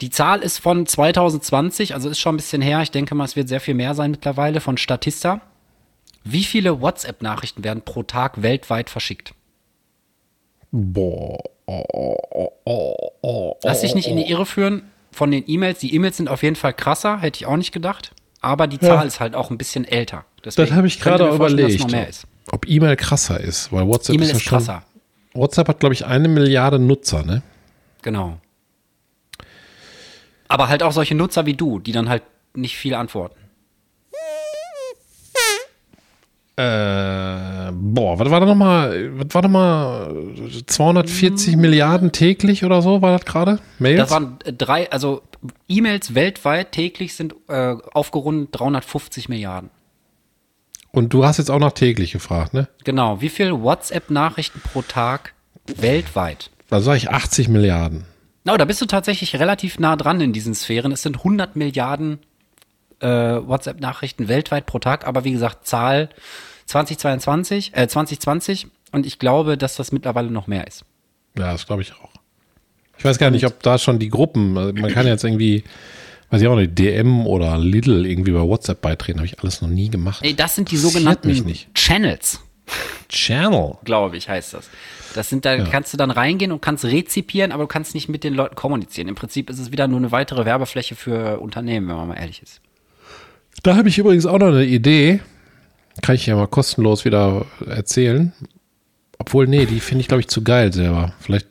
Die 0.00 0.08
Zahl 0.08 0.40
ist 0.40 0.58
von 0.58 0.86
2020, 0.86 1.92
also 1.92 2.08
ist 2.08 2.18
schon 2.18 2.34
ein 2.34 2.38
bisschen 2.38 2.62
her. 2.62 2.80
Ich 2.80 2.92
denke 2.92 3.14
mal, 3.14 3.24
es 3.24 3.36
wird 3.36 3.48
sehr 3.48 3.60
viel 3.60 3.74
mehr 3.74 3.94
sein 3.94 4.10
mittlerweile 4.12 4.60
von 4.60 4.78
Statista. 4.78 5.42
Wie 6.24 6.44
viele 6.44 6.80
WhatsApp-Nachrichten 6.80 7.62
werden 7.62 7.82
pro 7.84 8.04
Tag 8.04 8.42
weltweit 8.42 8.88
verschickt? 8.88 9.34
Boah. 10.70 11.38
Oh, 11.66 11.84
oh, 11.92 12.16
oh, 12.64 12.94
oh, 13.20 13.56
Lass 13.62 13.82
dich 13.82 13.94
nicht 13.94 14.08
in 14.08 14.16
die 14.16 14.30
Irre 14.30 14.46
führen 14.46 14.84
von 15.12 15.30
den 15.30 15.44
E-Mails. 15.46 15.80
Die 15.80 15.94
E-Mails 15.94 16.16
sind 16.16 16.28
auf 16.28 16.42
jeden 16.42 16.56
Fall 16.56 16.72
krasser, 16.74 17.20
hätte 17.20 17.36
ich 17.38 17.46
auch 17.46 17.56
nicht 17.56 17.72
gedacht. 17.72 18.12
Aber 18.40 18.66
die 18.66 18.78
Zahl 18.78 18.96
Ja. 18.96 19.02
ist 19.02 19.20
halt 19.20 19.34
auch 19.34 19.50
ein 19.50 19.58
bisschen 19.58 19.84
älter. 19.84 20.24
Das 20.42 20.54
Deswegen 20.54 20.76
habe 20.76 20.86
ich 20.86 21.00
gerade 21.00 21.28
überlegt. 21.28 21.84
Ob 22.50 22.66
E-Mail 22.68 22.96
krasser 22.96 23.40
ist, 23.40 23.72
weil 23.72 23.86
WhatsApp 23.86 24.14
E-Mail 24.14 24.26
ist, 24.26 24.32
ja 24.32 24.36
ist 24.38 24.42
schon, 24.44 24.58
krasser. 24.58 24.82
WhatsApp 25.34 25.68
hat, 25.68 25.80
glaube 25.80 25.94
ich, 25.94 26.06
eine 26.06 26.28
Milliarde 26.28 26.78
Nutzer, 26.78 27.22
ne? 27.24 27.42
Genau. 28.02 28.38
Aber 30.46 30.68
halt 30.68 30.82
auch 30.82 30.92
solche 30.92 31.14
Nutzer 31.14 31.44
wie 31.46 31.54
du, 31.54 31.78
die 31.78 31.92
dann 31.92 32.08
halt 32.08 32.22
nicht 32.54 32.76
viel 32.76 32.94
antworten. 32.94 33.36
Äh, 36.56 36.62
boah, 37.72 38.18
was 38.18 38.30
war 38.30 38.40
da 38.40 38.46
nochmal? 38.46 39.10
Was 39.18 39.34
war 39.34 39.42
da 39.42 39.48
mal? 39.48 40.14
240 40.66 41.56
Milliarden 41.56 42.12
täglich 42.12 42.64
oder 42.64 42.82
so 42.82 43.02
war 43.02 43.12
das 43.12 43.24
gerade? 43.24 43.58
Mails? 43.78 43.98
Das 44.00 44.10
waren 44.10 44.38
äh, 44.44 44.52
drei, 44.52 44.90
also 44.90 45.22
E-Mails 45.68 46.14
weltweit 46.14 46.72
täglich 46.72 47.14
sind 47.14 47.34
äh, 47.48 47.76
aufgerundet 47.92 48.48
350 48.52 49.28
Milliarden. 49.28 49.70
Und 50.90 51.12
du 51.12 51.24
hast 51.24 51.38
jetzt 51.38 51.50
auch 51.50 51.58
noch 51.58 51.72
täglich 51.72 52.12
gefragt, 52.12 52.54
ne? 52.54 52.68
Genau. 52.84 53.20
Wie 53.20 53.28
viel 53.28 53.52
WhatsApp-Nachrichten 53.52 54.60
pro 54.60 54.82
Tag 54.82 55.34
weltweit? 55.66 56.50
Da 56.70 56.80
sage 56.80 56.98
ich 56.98 57.10
80 57.10 57.48
Milliarden. 57.48 58.04
Na, 58.44 58.56
da 58.56 58.64
bist 58.64 58.80
du 58.80 58.86
tatsächlich 58.86 59.36
relativ 59.38 59.78
nah 59.78 59.96
dran 59.96 60.20
in 60.20 60.32
diesen 60.32 60.54
Sphären. 60.54 60.92
Es 60.92 61.02
sind 61.02 61.18
100 61.18 61.56
Milliarden 61.56 62.20
äh, 63.00 63.08
WhatsApp-Nachrichten 63.08 64.28
weltweit 64.28 64.66
pro 64.66 64.78
Tag, 64.78 65.06
aber 65.06 65.24
wie 65.24 65.32
gesagt, 65.32 65.66
Zahl 65.66 66.08
2022, 66.68 67.72
äh, 67.74 67.88
2020 67.88 68.68
und 68.92 69.06
ich 69.06 69.18
glaube, 69.18 69.56
dass 69.56 69.76
das 69.76 69.90
mittlerweile 69.90 70.30
noch 70.30 70.46
mehr 70.46 70.66
ist. 70.66 70.84
Ja, 71.36 71.52
das 71.52 71.66
glaube 71.66 71.82
ich 71.82 71.92
auch. 71.94 72.10
Ich 72.98 73.04
weiß 73.04 73.18
gar 73.18 73.30
nicht, 73.30 73.46
ob 73.46 73.62
da 73.62 73.78
schon 73.78 73.98
die 73.98 74.08
Gruppen, 74.08 74.58
also 74.58 74.72
man 74.74 74.92
kann 74.92 75.06
jetzt 75.06 75.24
irgendwie, 75.24 75.64
weiß 76.30 76.42
ich 76.42 76.48
auch 76.48 76.56
nicht, 76.56 76.78
DM 76.78 77.26
oder 77.26 77.56
Lidl 77.58 78.04
irgendwie 78.04 78.32
bei 78.32 78.40
WhatsApp 78.40 78.80
beitreten, 78.80 79.18
habe 79.18 79.26
ich 79.26 79.40
alles 79.40 79.62
noch 79.62 79.68
nie 79.68 79.88
gemacht. 79.88 80.20
Ey, 80.22 80.34
das 80.34 80.56
sind 80.56 80.70
die 80.70 80.76
sogenannten. 80.76 81.30
Channels, 81.74 82.40
Channel. 83.08 83.78
glaube 83.84 84.16
ich, 84.16 84.28
heißt 84.28 84.54
das. 84.54 84.68
Das 85.14 85.30
sind 85.30 85.46
da, 85.46 85.64
kannst 85.64 85.92
du 85.94 85.96
dann 85.96 86.10
reingehen 86.10 86.52
und 86.52 86.60
kannst 86.60 86.84
rezipieren, 86.84 87.50
aber 87.50 87.64
du 87.64 87.68
kannst 87.68 87.94
nicht 87.94 88.08
mit 88.08 88.24
den 88.24 88.34
Leuten 88.34 88.56
kommunizieren. 88.56 89.08
Im 89.08 89.14
Prinzip 89.14 89.48
ist 89.48 89.58
es 89.58 89.72
wieder 89.72 89.88
nur 89.88 89.98
eine 89.98 90.12
weitere 90.12 90.44
Werbefläche 90.44 90.96
für 90.96 91.40
Unternehmen, 91.40 91.88
wenn 91.88 91.96
man 91.96 92.08
mal 92.08 92.18
ehrlich 92.18 92.42
ist. 92.42 92.60
Da 93.62 93.76
habe 93.76 93.88
ich 93.88 93.96
übrigens 93.96 94.26
auch 94.26 94.38
noch 94.38 94.48
eine 94.48 94.66
Idee. 94.66 95.20
Kann 96.02 96.14
ich 96.14 96.26
ja 96.26 96.36
mal 96.36 96.46
kostenlos 96.46 97.04
wieder 97.04 97.46
erzählen. 97.66 98.32
Obwohl, 99.18 99.46
nee, 99.46 99.66
die 99.66 99.80
finde 99.80 100.02
ich, 100.02 100.08
glaube 100.08 100.20
ich, 100.20 100.28
zu 100.28 100.42
geil 100.44 100.72
selber. 100.72 101.12
Vielleicht 101.20 101.46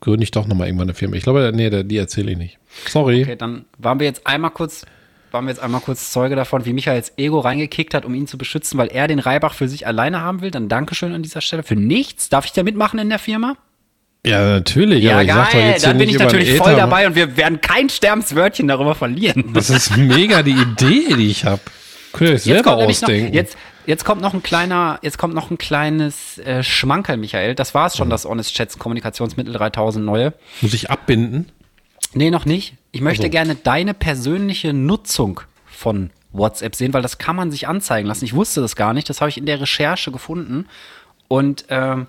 gründe 0.00 0.22
ich 0.24 0.30
doch 0.30 0.46
nochmal 0.46 0.68
irgendwann 0.68 0.88
eine 0.88 0.94
Firma. 0.94 1.16
Ich 1.16 1.22
glaube, 1.22 1.52
nee, 1.54 1.84
die 1.84 1.96
erzähle 1.96 2.32
ich 2.32 2.38
nicht. 2.38 2.58
Sorry. 2.88 3.22
Okay, 3.22 3.36
dann 3.36 3.64
waren 3.78 3.98
wir 3.98 4.06
jetzt 4.06 4.26
einmal 4.26 4.50
kurz, 4.50 4.84
waren 5.32 5.44
wir 5.44 5.50
jetzt 5.50 5.62
einmal 5.62 5.80
kurz 5.80 6.10
Zeuge 6.12 6.36
davon, 6.36 6.64
wie 6.66 6.72
Michaels 6.72 7.12
Ego 7.16 7.40
reingekickt 7.40 7.94
hat, 7.94 8.04
um 8.04 8.14
ihn 8.14 8.26
zu 8.26 8.38
beschützen, 8.38 8.78
weil 8.78 8.88
er 8.88 9.08
den 9.08 9.18
Reibach 9.18 9.54
für 9.54 9.68
sich 9.68 9.86
alleine 9.86 10.20
haben 10.20 10.40
will. 10.40 10.50
Dann 10.50 10.68
Dankeschön 10.68 11.12
an 11.12 11.22
dieser 11.22 11.40
Stelle. 11.40 11.62
Für 11.62 11.76
nichts. 11.76 12.28
Darf 12.28 12.44
ich 12.46 12.52
da 12.52 12.62
mitmachen 12.62 12.98
in 12.98 13.08
der 13.08 13.18
Firma? 13.18 13.56
Ja, 14.24 14.44
natürlich. 14.44 15.10
aber 15.10 15.22
ich 15.22 15.32
sag 15.32 15.50
doch 15.50 15.58
jetzt 15.58 15.86
Dann 15.86 15.98
bin 15.98 16.08
ich 16.08 16.18
natürlich 16.18 16.56
voll 16.56 16.76
dabei 16.76 17.06
und 17.06 17.14
wir 17.14 17.36
werden 17.36 17.60
kein 17.60 17.88
Sterbenswörtchen 17.88 18.68
darüber 18.68 18.94
verlieren. 18.94 19.52
Das 19.54 19.70
ist 19.70 19.96
mega 19.96 20.42
die 20.42 20.52
Idee, 20.52 21.14
die 21.16 21.30
ich 21.30 21.44
habe. 21.44 21.60
Könnt 22.12 22.30
ihr 22.30 22.34
euch 22.34 22.44
Jetzt 22.44 22.64
selber 22.64 22.76
nämlich 22.76 23.00
noch, 23.00 23.08
ausdenken. 23.08 23.34
jetzt, 23.34 23.56
jetzt 23.90 24.04
kommt 24.04 24.22
noch 24.22 24.32
ein 24.32 24.42
kleiner, 24.42 24.98
jetzt 25.02 25.18
kommt 25.18 25.34
noch 25.34 25.50
ein 25.50 25.58
kleines 25.58 26.38
äh, 26.38 26.62
Schmankerl, 26.62 27.16
Michael. 27.18 27.54
Das 27.54 27.74
war 27.74 27.86
es 27.86 27.94
Mhm. 27.94 27.98
schon, 27.98 28.10
das 28.10 28.24
Honest 28.24 28.54
Chats 28.54 28.78
Kommunikationsmittel 28.78 29.52
3000 29.52 30.04
neue. 30.04 30.32
Muss 30.62 30.72
ich 30.74 30.90
abbinden? 30.90 31.50
Nee, 32.14 32.30
noch 32.30 32.44
nicht. 32.46 32.74
Ich 32.92 33.00
möchte 33.02 33.22
Ach 33.24 33.26
so. 33.26 33.30
gerne 33.30 33.54
deine 33.56 33.92
persönliche 33.94 34.72
Nutzung 34.72 35.40
von 35.66 36.10
WhatsApp 36.32 36.74
sehen, 36.76 36.92
weil 36.94 37.02
das 37.02 37.18
kann 37.18 37.36
man 37.36 37.50
sich 37.50 37.68
anzeigen 37.68 38.06
lassen. 38.08 38.24
Ich 38.24 38.34
wusste 38.34 38.60
das 38.60 38.76
gar 38.76 38.92
nicht. 38.94 39.08
Das 39.08 39.20
habe 39.20 39.28
ich 39.28 39.36
in 39.38 39.46
der 39.46 39.60
Recherche 39.60 40.10
gefunden. 40.12 40.66
Und 41.28 41.64
ähm, 41.68 42.06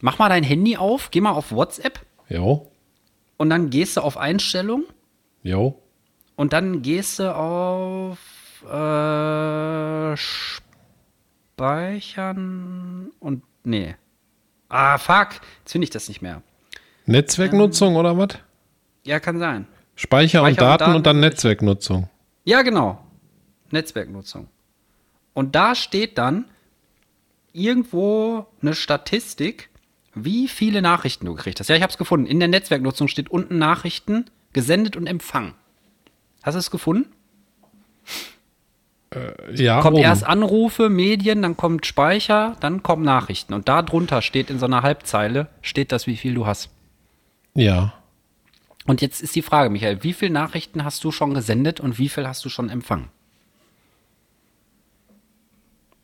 mach 0.00 0.18
mal 0.18 0.28
dein 0.28 0.42
Handy 0.44 0.76
auf, 0.76 1.10
geh 1.10 1.20
mal 1.20 1.32
auf 1.32 1.50
WhatsApp 1.52 2.00
Jo. 2.28 2.66
und 3.36 3.50
dann 3.50 3.70
gehst 3.70 3.96
du 3.96 4.00
auf 4.02 4.16
Einstellung 4.16 4.84
Jo. 5.42 5.80
und 6.36 6.52
dann 6.52 6.82
gehst 6.82 7.18
du 7.18 7.34
auf 7.34 8.18
äh, 8.70 10.16
Speichern 11.60 13.10
und 13.20 13.42
nee. 13.64 13.94
Ah, 14.70 14.96
fuck. 14.96 15.28
Jetzt 15.58 15.72
finde 15.72 15.84
ich 15.84 15.90
das 15.90 16.08
nicht 16.08 16.22
mehr. 16.22 16.42
Netzwerknutzung 17.04 17.96
oder 17.96 18.16
was? 18.16 18.38
Ja, 19.04 19.20
kann 19.20 19.38
sein. 19.38 19.66
Speicher, 19.94 20.42
und, 20.42 20.54
Speicher 20.54 20.72
und 20.72 20.80
Daten 20.80 20.94
und, 20.94 20.94
Daten 20.94 21.02
dann 21.02 21.16
ist 21.18 21.34
Netzwerknutzung. 21.34 22.08
Ja, 22.44 22.62
genau. 22.62 23.04
Netzwerknutzung. 23.72 24.48
Und 25.34 25.54
da 25.54 25.74
steht 25.74 26.16
dann 26.16 26.46
irgendwo 27.52 28.46
eine 28.62 28.74
Statistik, 28.74 29.68
wie 30.14 30.48
viele 30.48 30.80
Nachrichten 30.80 31.26
du 31.26 31.34
gekriegt 31.34 31.60
hast. 31.60 31.68
Ja, 31.68 31.76
ich 31.76 31.82
habe 31.82 31.90
es 31.90 31.98
gefunden. 31.98 32.24
In 32.24 32.38
der 32.38 32.48
Netzwerknutzung 32.48 33.06
steht 33.08 33.30
unten 33.30 33.58
Nachrichten 33.58 34.24
gesendet 34.54 34.96
und 34.96 35.06
empfangen. 35.06 35.52
Hast 36.42 36.54
du 36.54 36.58
es 36.58 36.70
gefunden? 36.70 37.12
Ja, 39.54 39.80
Kommt 39.80 39.96
oben. 39.96 40.04
erst 40.04 40.24
Anrufe, 40.24 40.88
Medien, 40.88 41.42
dann 41.42 41.56
kommt 41.56 41.84
Speicher, 41.84 42.56
dann 42.60 42.84
kommen 42.84 43.04
Nachrichten. 43.04 43.54
Und 43.54 43.68
da 43.68 43.82
drunter 43.82 44.22
steht 44.22 44.50
in 44.50 44.60
so 44.60 44.66
einer 44.66 44.82
Halbzeile, 44.82 45.48
steht 45.62 45.90
das, 45.90 46.06
wie 46.06 46.16
viel 46.16 46.32
du 46.34 46.46
hast. 46.46 46.70
Ja. 47.54 47.92
Und 48.86 49.02
jetzt 49.02 49.20
ist 49.20 49.34
die 49.34 49.42
Frage, 49.42 49.68
Michael, 49.70 50.04
wie 50.04 50.12
viele 50.12 50.32
Nachrichten 50.32 50.84
hast 50.84 51.02
du 51.02 51.10
schon 51.10 51.34
gesendet 51.34 51.80
und 51.80 51.98
wie 51.98 52.08
viel 52.08 52.28
hast 52.28 52.44
du 52.44 52.48
schon 52.48 52.70
empfangen? 52.70 53.08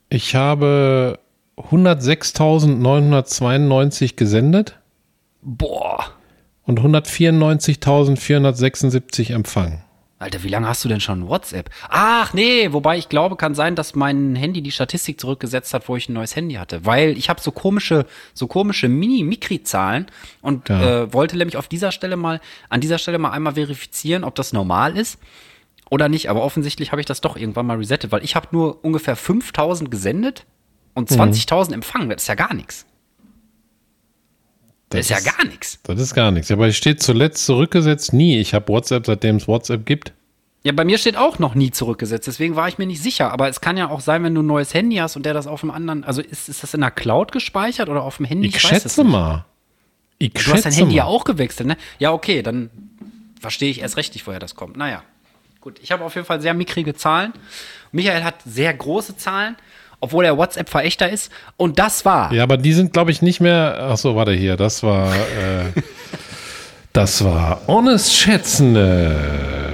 Ich 0.09 0.35
habe 0.35 1.21
106.992 1.57 4.17
gesendet 4.17 4.81
Boah. 5.43 6.07
Und 6.65 6.81
194.476 6.81 9.33
Empfang. 9.33 9.85
Alter, 10.19 10.43
wie 10.43 10.49
lange 10.49 10.67
hast 10.67 10.83
du 10.83 10.89
denn 10.89 11.01
schon 11.01 11.29
WhatsApp? 11.29 11.69
Ach 11.91 12.33
nee, 12.33 12.73
wobei 12.73 12.97
ich 12.97 13.11
glaube, 13.11 13.37
kann 13.37 13.55
sein, 13.55 13.75
dass 13.75 13.95
mein 13.95 14.35
Handy 14.35 14.63
die 14.63 14.71
Statistik 14.73 15.21
zurückgesetzt 15.21 15.75
hat, 15.75 15.89
wo 15.91 15.97
ich 15.97 16.09
ein 16.09 16.15
neues 16.15 16.35
Handy 16.35 16.55
hatte, 16.55 16.87
weil 16.87 17.19
ich 17.19 17.29
habe 17.29 17.39
so 17.43 17.51
komische, 17.53 18.07
so 18.33 18.47
komische 18.47 18.89
Mini-Mikri-Zahlen 18.89 20.07
und 20.41 20.71
Ja. 20.71 21.03
äh, 21.03 21.13
wollte 21.13 21.37
nämlich 21.37 21.59
auf 21.59 21.69
dieser 21.69 21.93
Stelle 21.93 22.17
mal, 22.17 22.41
an 22.71 22.81
dieser 22.81 22.97
Stelle 22.97 23.19
mal 23.19 23.31
einmal 23.33 23.55
verifizieren, 23.57 24.25
ob 24.25 24.35
das 24.37 24.55
normal 24.55 24.97
ist 24.97 25.19
oder 25.91 26.09
nicht. 26.09 26.31
Aber 26.31 26.43
offensichtlich 26.43 26.93
habe 26.93 27.03
ich 27.03 27.07
das 27.07 27.21
doch 27.21 27.37
irgendwann 27.37 27.67
mal 27.67 27.77
resettet, 27.77 28.11
weil 28.11 28.25
ich 28.25 28.37
habe 28.37 28.49
nur 28.53 28.83
ungefähr 28.85 29.17
5000 29.17 29.91
gesendet 29.91 30.47
und 30.95 31.11
20.000 31.11 31.75
empfangen. 31.75 32.09
Das 32.09 32.23
ist 32.23 32.29
ja 32.29 32.37
gar 32.37 32.55
nichts. 32.55 32.87
Das, 34.97 35.11
ist 35.11 35.25
ja 35.25 35.33
gar 35.33 35.45
nichts. 35.45 35.79
Das 35.85 36.01
ist 36.01 36.15
gar 36.15 36.31
nichts. 36.31 36.49
Ja, 36.49 36.57
aber 36.57 36.69
es 36.69 36.77
steht 36.77 37.03
zuletzt 37.03 37.45
zurückgesetzt 37.47 38.13
nie. 38.13 38.39
Ich 38.39 38.55
habe 38.55 38.69
WhatsApp, 38.69 39.07
seitdem 39.07 39.37
es 39.37 39.49
WhatsApp 39.49 39.87
gibt. 39.87 40.13
Ja, 40.67 40.73
bei 40.73 40.85
mir 40.85 40.99
steht 40.99 41.17
auch 41.17 41.39
noch 41.39 41.55
nie 41.55 41.71
zurückgesetzt, 41.71 42.27
deswegen 42.27 42.57
war 42.57 42.67
ich 42.67 42.77
mir 42.77 42.87
nicht 42.87 43.01
sicher. 43.01 43.31
Aber 43.31 43.49
es 43.49 43.61
kann 43.61 43.77
ja 43.77 43.89
auch 43.89 44.01
sein, 44.01 44.25
wenn 44.25 44.35
du 44.35 44.43
ein 44.43 44.47
neues 44.47 44.75
Handy 44.75 44.97
hast 44.97 45.15
und 45.15 45.25
der 45.25 45.33
das 45.33 45.47
auf 45.47 45.61
dem 45.61 45.71
anderen, 45.71 46.03
also 46.03 46.21
ist, 46.21 46.49
ist 46.49 46.65
das 46.65 46.75
in 46.75 46.81
der 46.81 46.91
Cloud 46.91 47.31
gespeichert 47.31 47.89
oder 47.89 48.03
auf 48.03 48.17
dem 48.17 48.27
Handy? 48.27 48.49
Ich, 48.49 48.57
weiß 48.57 48.83
schätze 48.83 49.05
mal. 49.05 49.45
Ich 50.19 50.33
Du 50.33 50.41
hast 50.41 50.47
dein 50.47 50.57
schätze 50.57 50.79
Handy 50.79 50.95
mal. 50.95 50.99
ja 50.99 51.05
auch 51.05 51.23
gewechselt, 51.23 51.69
ne? 51.69 51.77
Ja, 52.01 52.13
okay, 52.13 52.43
dann 52.43 52.71
verstehe 53.41 53.71
ich 53.71 53.81
erst 53.81 53.97
recht 53.97 54.13
nicht, 54.15 54.27
woher 54.27 54.41
das 54.41 54.57
kommt. 54.57 54.77
Naja, 54.77 55.05
gut. 55.61 55.79
Ich 55.83 55.93
habe 55.93 56.05
auf 56.05 56.17
jeden 56.17 56.27
Fall 56.27 56.41
sehr 56.41 56.53
mickrige 56.53 56.95
Zahlen. 56.95 57.33
Michael 57.93 58.25
hat 58.25 58.43
sehr 58.45 58.75
große 58.75 59.17
Zahlen, 59.17 59.55
obwohl 60.01 60.25
er 60.25 60.37
WhatsApp-Verächter 60.37 61.11
ist. 61.11 61.31
Und 61.57 61.79
das 61.79 62.05
war 62.05 62.33
Ja, 62.33 62.43
aber 62.43 62.57
die 62.57 62.73
sind, 62.73 62.93
glaube 62.93 63.11
ich, 63.11 63.23
nicht 63.23 63.41
mehr. 63.41 63.89
Ach 63.91 63.97
so, 63.97 64.17
warte 64.17 64.33
hier. 64.33 64.57
Das 64.57 64.83
war. 64.83 65.15
Äh, 65.15 65.81
das 66.93 67.23
war 67.23 67.61
Honest 67.67 68.15
Schätzende. 68.15 69.17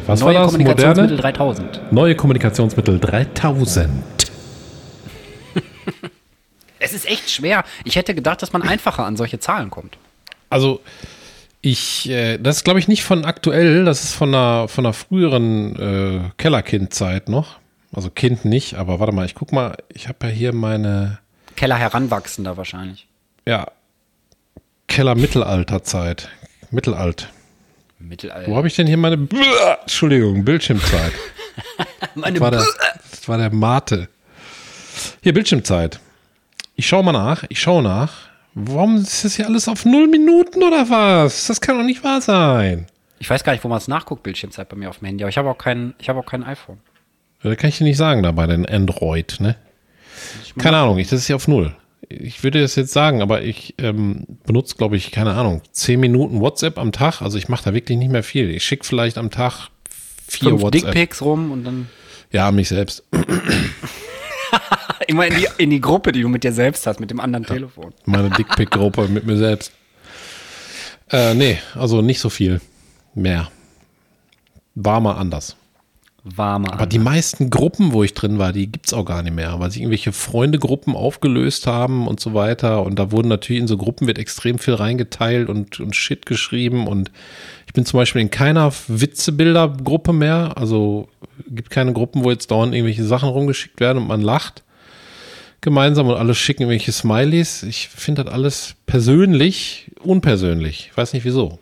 Was 0.06 0.20
neue 0.20 0.34
war 0.34 0.42
das? 0.42 0.52
Kommunikationsmittel 0.52 1.16
Moderne? 1.16 1.22
3000. 1.22 1.92
Neue 1.92 2.14
Kommunikationsmittel 2.16 2.98
3000. 2.98 3.90
Es 6.84 6.92
ist 6.92 7.08
echt 7.08 7.30
schwer. 7.30 7.62
Ich 7.84 7.94
hätte 7.94 8.12
gedacht, 8.12 8.42
dass 8.42 8.52
man 8.52 8.62
einfacher 8.62 9.06
an 9.06 9.16
solche 9.16 9.38
Zahlen 9.38 9.70
kommt. 9.70 9.96
Also, 10.50 10.80
ich, 11.60 12.10
äh, 12.10 12.38
das 12.38 12.56
ist, 12.56 12.64
glaube 12.64 12.80
ich, 12.80 12.88
nicht 12.88 13.04
von 13.04 13.24
aktuell, 13.24 13.84
das 13.84 14.02
ist 14.02 14.14
von 14.14 14.34
einer, 14.34 14.66
von 14.66 14.84
einer 14.84 14.92
früheren 14.92 15.76
äh, 15.76 16.20
Kellerkind-Zeit 16.38 17.28
noch. 17.28 17.60
Also 17.94 18.10
Kind 18.10 18.44
nicht, 18.44 18.74
aber 18.74 19.00
warte 19.00 19.12
mal, 19.12 19.26
ich 19.26 19.34
guck 19.34 19.52
mal, 19.52 19.76
ich 19.92 20.08
habe 20.08 20.26
ja 20.26 20.32
hier 20.32 20.52
meine, 20.54 21.18
Keller 21.56 21.76
heranwachsender 21.76 22.56
wahrscheinlich. 22.56 23.06
ja, 23.46 23.66
Keller-Mittelalterzeit. 24.88 26.28
Mittelalt. 26.70 27.28
Mittelalter. 27.98 28.50
Wo 28.50 28.56
habe 28.56 28.66
ich 28.66 28.74
denn 28.76 28.86
hier 28.86 28.96
meine, 28.98 29.28
Entschuldigung, 29.80 30.44
Bildschirmzeit. 30.44 31.12
Meine 32.14 32.40
war 32.40 32.50
der, 32.50 32.64
das 33.10 33.26
war 33.28 33.38
der 33.38 33.50
Mate. 33.52 34.08
Hier, 35.22 35.32
Bildschirmzeit. 35.32 35.98
Ich 36.74 36.86
schaue 36.86 37.04
mal 37.04 37.12
nach. 37.12 37.44
Ich 37.48 37.60
schaue 37.60 37.82
nach. 37.82 38.28
Warum 38.54 38.96
ist 38.96 39.24
das 39.24 39.36
hier 39.36 39.46
alles 39.46 39.66
auf 39.68 39.84
null 39.86 40.08
Minuten 40.08 40.62
oder 40.62 40.90
was? 40.90 41.46
Das 41.46 41.60
kann 41.60 41.78
doch 41.78 41.84
nicht 41.84 42.04
wahr 42.04 42.20
sein. 42.20 42.86
Ich 43.18 43.30
weiß 43.30 43.44
gar 43.44 43.52
nicht, 43.52 43.64
wo 43.64 43.68
man 43.68 43.78
es 43.78 43.88
nachguckt, 43.88 44.22
Bildschirmzeit 44.22 44.68
bei 44.68 44.76
mir 44.76 44.90
auf 44.90 44.98
dem 44.98 45.06
Handy, 45.06 45.24
aber 45.24 45.30
ich 45.30 45.38
habe 45.38 45.48
auch 45.48 45.58
kein, 45.58 45.94
ich 45.98 46.08
habe 46.08 46.18
auch 46.18 46.26
kein 46.26 46.44
iPhone. 46.44 46.80
Das 47.42 47.56
kann 47.56 47.70
ich 47.70 47.78
dir 47.78 47.84
nicht 47.84 47.96
sagen 47.96 48.22
da 48.22 48.32
bei 48.32 48.46
den 48.46 48.66
Android, 48.66 49.38
ne? 49.40 49.56
Keine 50.58 50.76
Ahnung, 50.76 50.98
ich, 50.98 51.08
das 51.08 51.20
ist 51.20 51.28
ja 51.28 51.36
auf 51.36 51.48
null. 51.48 51.74
Ich 52.08 52.44
würde 52.44 52.60
das 52.60 52.76
jetzt 52.76 52.92
sagen, 52.92 53.22
aber 53.22 53.42
ich 53.42 53.74
ähm, 53.78 54.26
benutze, 54.44 54.76
glaube 54.76 54.96
ich, 54.96 55.10
keine 55.10 55.34
Ahnung, 55.34 55.62
zehn 55.72 55.98
Minuten 55.98 56.40
WhatsApp 56.40 56.78
am 56.78 56.92
Tag. 56.92 57.22
Also 57.22 57.38
ich 57.38 57.48
mache 57.48 57.64
da 57.64 57.74
wirklich 57.74 57.98
nicht 57.98 58.10
mehr 58.10 58.22
viel. 58.22 58.50
Ich 58.50 58.64
schicke 58.64 58.84
vielleicht 58.84 59.18
am 59.18 59.30
Tag 59.30 59.68
vier 60.28 60.50
Fünf 60.50 60.62
WhatsApp. 60.62 60.92
Dickpics 60.92 61.22
rum 61.22 61.50
und 61.50 61.64
dann 61.64 61.88
Ja, 62.30 62.50
mich 62.52 62.68
selbst. 62.68 63.02
immer 65.06 65.26
in 65.26 65.34
die, 65.34 65.48
in 65.58 65.70
die 65.70 65.80
Gruppe, 65.80 66.12
die 66.12 66.22
du 66.22 66.28
mit 66.28 66.44
dir 66.44 66.52
selbst 66.52 66.86
hast, 66.86 67.00
mit 67.00 67.10
dem 67.10 67.20
anderen 67.20 67.46
Telefon. 67.46 67.92
Meine 68.04 68.30
Dickpick-Gruppe 68.30 69.08
mit 69.08 69.26
mir 69.26 69.36
selbst. 69.36 69.72
Äh, 71.10 71.34
nee, 71.34 71.58
also 71.74 72.02
nicht 72.02 72.20
so 72.20 72.30
viel 72.30 72.60
mehr. 73.14 73.50
War 74.74 75.00
mal 75.00 75.14
anders. 75.14 75.56
Warmer. 76.24 76.72
Aber 76.72 76.86
die 76.86 77.00
meisten 77.00 77.50
Gruppen, 77.50 77.92
wo 77.92 78.04
ich 78.04 78.14
drin 78.14 78.38
war, 78.38 78.52
die 78.52 78.70
gibt's 78.70 78.92
auch 78.92 79.04
gar 79.04 79.22
nicht 79.22 79.34
mehr, 79.34 79.58
weil 79.58 79.70
sich 79.70 79.80
irgendwelche 79.80 80.12
Freundegruppen 80.12 80.94
aufgelöst 80.94 81.66
haben 81.66 82.06
und 82.06 82.20
so 82.20 82.32
weiter. 82.32 82.84
Und 82.84 82.98
da 82.98 83.10
wurden 83.10 83.28
natürlich 83.28 83.60
in 83.60 83.66
so 83.66 83.76
Gruppen 83.76 84.06
wird 84.06 84.18
extrem 84.18 84.58
viel 84.58 84.74
reingeteilt 84.74 85.48
und, 85.48 85.80
und 85.80 85.96
Shit 85.96 86.24
geschrieben. 86.26 86.86
Und 86.86 87.10
ich 87.66 87.72
bin 87.72 87.84
zum 87.84 87.98
Beispiel 87.98 88.22
in 88.22 88.30
keiner 88.30 88.72
Witzebilder-Gruppe 88.86 90.12
mehr. 90.12 90.52
Also 90.56 91.08
gibt 91.48 91.70
keine 91.70 91.92
Gruppen, 91.92 92.22
wo 92.22 92.30
jetzt 92.30 92.50
dauernd 92.50 92.72
irgendwelche 92.72 93.04
Sachen 93.04 93.28
rumgeschickt 93.28 93.80
werden 93.80 93.98
und 93.98 94.06
man 94.06 94.20
lacht 94.20 94.62
gemeinsam 95.60 96.08
und 96.08 96.16
alle 96.16 96.34
schicken 96.34 96.62
irgendwelche 96.62 96.92
Smileys. 96.92 97.62
Ich 97.62 97.88
finde 97.88 98.24
das 98.24 98.32
alles 98.32 98.74
persönlich 98.86 99.90
unpersönlich. 100.00 100.88
Ich 100.90 100.96
weiß 100.96 101.14
nicht 101.14 101.24
wieso. 101.24 101.58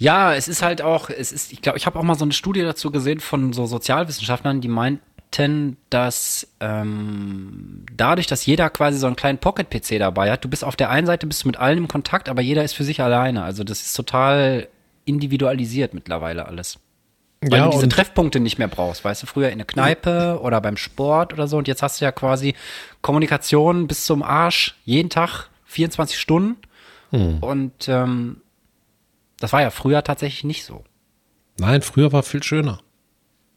Ja, 0.00 0.34
es 0.34 0.48
ist 0.48 0.62
halt 0.62 0.80
auch, 0.80 1.10
es 1.10 1.30
ist, 1.30 1.52
ich 1.52 1.60
glaube, 1.60 1.76
ich 1.76 1.84
habe 1.84 1.98
auch 1.98 2.02
mal 2.02 2.14
so 2.14 2.24
eine 2.24 2.32
Studie 2.32 2.62
dazu 2.62 2.90
gesehen 2.90 3.20
von 3.20 3.52
so 3.52 3.66
Sozialwissenschaftlern, 3.66 4.62
die 4.62 4.68
meinten, 4.68 5.76
dass 5.90 6.48
ähm, 6.58 7.84
dadurch, 7.96 8.26
dass 8.26 8.46
jeder 8.46 8.70
quasi 8.70 8.98
so 8.98 9.06
einen 9.06 9.14
kleinen 9.14 9.36
Pocket-PC 9.38 9.98
dabei 9.98 10.32
hat, 10.32 10.42
du 10.42 10.48
bist 10.48 10.64
auf 10.64 10.74
der 10.74 10.88
einen 10.88 11.06
Seite 11.06 11.26
bist 11.26 11.44
du 11.44 11.48
mit 11.48 11.58
allen 11.58 11.76
im 11.76 11.86
Kontakt, 11.86 12.30
aber 12.30 12.40
jeder 12.40 12.64
ist 12.64 12.72
für 12.72 12.82
sich 12.82 13.02
alleine. 13.02 13.42
Also 13.44 13.62
das 13.62 13.82
ist 13.82 13.92
total 13.92 14.68
individualisiert 15.04 15.92
mittlerweile 15.92 16.46
alles. 16.46 16.78
Weil 17.42 17.58
Ja, 17.58 17.64
du 17.66 17.72
diese 17.72 17.88
Treffpunkte 17.88 18.40
nicht 18.40 18.58
mehr 18.58 18.68
brauchst, 18.68 19.04
weißt 19.04 19.22
du, 19.22 19.26
früher 19.26 19.50
in 19.50 19.58
der 19.58 19.66
Kneipe 19.66 20.40
oder 20.42 20.62
beim 20.62 20.78
Sport 20.78 21.34
oder 21.34 21.46
so 21.46 21.58
und 21.58 21.68
jetzt 21.68 21.82
hast 21.82 22.00
du 22.00 22.06
ja 22.06 22.12
quasi 22.12 22.54
Kommunikation 23.02 23.86
bis 23.86 24.06
zum 24.06 24.22
Arsch, 24.22 24.76
jeden 24.86 25.10
Tag, 25.10 25.48
24 25.66 26.18
Stunden 26.18 26.56
Hm. 27.12 27.38
und 27.40 27.88
ähm, 27.88 28.40
das 29.40 29.52
war 29.52 29.62
ja 29.62 29.70
früher 29.70 30.04
tatsächlich 30.04 30.44
nicht 30.44 30.64
so. 30.64 30.84
Nein, 31.58 31.82
früher 31.82 32.12
war 32.12 32.22
viel 32.22 32.42
schöner. 32.42 32.80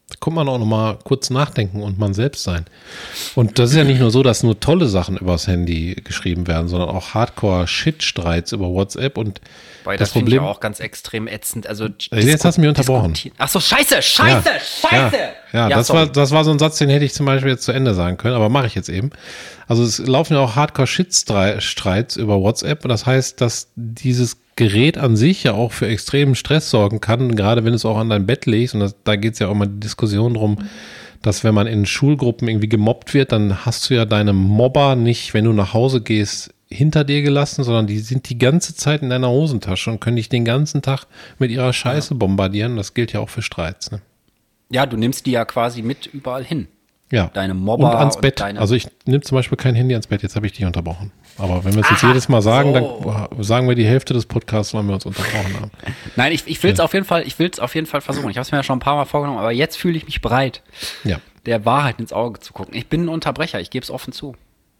Da 0.09 0.15
konnte 0.19 0.35
man 0.35 0.49
auch 0.49 0.59
noch 0.59 0.65
mal 0.65 0.99
kurz 1.03 1.29
nachdenken 1.29 1.81
und 1.81 1.97
man 1.97 2.13
selbst 2.13 2.43
sein. 2.43 2.65
Und 3.35 3.57
das 3.57 3.71
ist 3.71 3.77
ja 3.77 3.85
nicht 3.85 3.99
nur 3.99 4.11
so, 4.11 4.21
dass 4.21 4.43
nur 4.43 4.59
tolle 4.59 4.87
Sachen 4.87 5.17
übers 5.17 5.47
Handy 5.47 5.95
geschrieben 6.03 6.45
werden, 6.45 6.67
sondern 6.67 6.89
auch 6.89 7.13
Hardcore-Shit-Streits 7.13 8.51
über 8.51 8.67
WhatsApp 8.67 9.17
und 9.17 9.39
Weil 9.85 9.97
das, 9.97 10.09
das, 10.09 10.13
finde 10.13 10.31
ich 10.31 10.37
Problem. 10.37 10.51
auch 10.51 10.59
ganz 10.59 10.81
extrem 10.81 11.27
ätzend. 11.27 11.67
Also 11.67 11.87
Jetzt 12.11 12.43
hast 12.43 12.57
du 12.57 12.61
mich 12.61 12.67
unterbrochen. 12.67 13.13
Ach 13.37 13.47
so, 13.47 13.61
scheiße, 13.61 14.01
scheiße, 14.01 14.49
scheiße. 14.81 15.17
Ja, 15.53 15.69
ja, 15.69 15.69
das, 15.69 15.87
sorry. 15.87 15.99
war, 15.99 16.07
das 16.07 16.31
war 16.31 16.43
so 16.43 16.51
ein 16.51 16.59
Satz, 16.59 16.77
den 16.79 16.89
hätte 16.89 17.05
ich 17.05 17.13
zum 17.13 17.25
Beispiel 17.25 17.51
jetzt 17.51 17.63
zu 17.63 17.71
Ende 17.71 17.93
sagen 17.93 18.17
können, 18.17 18.35
aber 18.35 18.49
mache 18.49 18.67
ich 18.67 18.75
jetzt 18.75 18.89
eben. 18.89 19.11
Also 19.67 19.83
es 19.83 19.99
laufen 19.99 20.33
ja 20.33 20.41
auch 20.41 20.55
Hardcore-Shit-Streits 20.55 22.17
über 22.17 22.41
WhatsApp 22.41 22.83
und 22.83 22.89
das 22.89 23.05
heißt, 23.05 23.39
dass 23.39 23.69
dieses 23.75 24.37
Gerät 24.67 24.97
an 24.97 25.15
sich 25.15 25.43
ja 25.43 25.53
auch 25.53 25.71
für 25.71 25.87
extremen 25.87 26.35
Stress 26.35 26.69
sorgen 26.69 27.01
kann, 27.01 27.35
gerade 27.35 27.63
wenn 27.63 27.71
du 27.71 27.75
es 27.75 27.85
auch 27.85 27.97
an 27.97 28.09
dein 28.09 28.25
Bett 28.25 28.45
legst 28.45 28.73
und 28.73 28.79
das, 28.81 28.95
da 29.03 29.15
geht 29.15 29.33
es 29.33 29.39
ja 29.39 29.47
auch 29.47 29.53
mal 29.55 29.67
die 29.67 29.79
Diskussion 29.79 30.33
drum, 30.35 30.57
dass 31.21 31.43
wenn 31.43 31.53
man 31.53 31.67
in 31.67 31.85
Schulgruppen 31.85 32.47
irgendwie 32.47 32.69
gemobbt 32.69 33.13
wird, 33.13 33.31
dann 33.31 33.65
hast 33.65 33.89
du 33.89 33.93
ja 33.95 34.05
deine 34.05 34.33
Mobber 34.33 34.95
nicht, 34.95 35.33
wenn 35.33 35.45
du 35.45 35.53
nach 35.53 35.73
Hause 35.73 36.01
gehst, 36.01 36.53
hinter 36.69 37.03
dir 37.03 37.21
gelassen, 37.21 37.63
sondern 37.63 37.87
die 37.87 37.99
sind 37.99 38.29
die 38.29 38.37
ganze 38.39 38.75
Zeit 38.75 39.01
in 39.03 39.09
deiner 39.09 39.29
Hosentasche 39.29 39.91
und 39.91 39.99
können 39.99 40.15
dich 40.15 40.27
den 40.29 40.43
ganzen 40.43 40.81
Tag 40.81 41.05
mit 41.37 41.51
ihrer 41.51 41.71
Scheiße 41.71 42.15
bombardieren. 42.15 42.77
Das 42.77 42.93
gilt 42.93 43.13
ja 43.13 43.19
auch 43.19 43.29
für 43.29 43.41
Streits. 43.43 43.91
Ne? 43.91 44.01
Ja, 44.71 44.85
du 44.87 44.97
nimmst 44.97 45.25
die 45.27 45.31
ja 45.31 45.45
quasi 45.45 45.81
mit 45.83 46.07
überall 46.07 46.43
hin. 46.43 46.67
Ja. 47.11 47.29
Deine 47.31 47.53
Mobber 47.53 47.91
und 47.91 47.95
ans 47.95 48.15
und 48.15 48.21
Bett. 48.23 48.39
deine- 48.39 48.59
also 48.59 48.73
ich 48.73 48.87
nehme 49.05 49.21
zum 49.21 49.35
Beispiel 49.35 49.55
kein 49.57 49.75
Handy 49.75 49.93
ans 49.93 50.07
Bett. 50.07 50.23
Jetzt 50.23 50.35
habe 50.35 50.47
ich 50.47 50.53
dich 50.53 50.65
unterbrochen. 50.65 51.11
Aber 51.37 51.63
wenn 51.65 51.73
wir 51.73 51.81
es 51.81 51.89
jetzt 51.89 52.03
jedes 52.03 52.29
Mal 52.29 52.41
sagen, 52.41 52.73
so. 52.73 53.15
dann 53.31 53.43
sagen 53.43 53.67
wir 53.67 53.75
die 53.75 53.85
Hälfte 53.85 54.13
des 54.13 54.25
Podcasts, 54.25 54.73
weil 54.73 54.83
wir 54.83 54.93
uns 54.93 55.05
unterbrochen 55.05 55.55
haben. 55.55 55.71
Nein, 56.15 56.31
ich, 56.31 56.43
ich 56.47 56.61
will 56.61 56.71
es 56.71 56.79
auf 56.79 56.93
jeden 56.93 57.05
Fall, 57.05 57.25
ich 57.25 57.39
will 57.39 57.49
es 57.51 57.59
auf 57.59 57.73
jeden 57.75 57.87
Fall 57.87 58.01
versuchen. 58.01 58.29
Ich 58.29 58.37
habe 58.37 58.43
es 58.43 58.51
mir 58.51 58.59
ja 58.59 58.63
schon 58.63 58.77
ein 58.77 58.81
paar 58.81 58.95
Mal 58.95 59.05
vorgenommen, 59.05 59.39
aber 59.39 59.51
jetzt 59.51 59.77
fühle 59.77 59.97
ich 59.97 60.05
mich 60.05 60.21
bereit, 60.21 60.61
Ja. 61.03 61.19
der 61.45 61.65
Wahrheit 61.65 61.99
ins 61.99 62.13
Auge 62.13 62.39
zu 62.39 62.53
gucken. 62.53 62.75
Ich 62.75 62.87
bin 62.87 63.05
ein 63.05 63.09
Unterbrecher, 63.09 63.59
ich 63.59 63.69
gebe 63.71 63.83
es 63.83 63.89
offen 63.89 64.13
zu. 64.13 64.35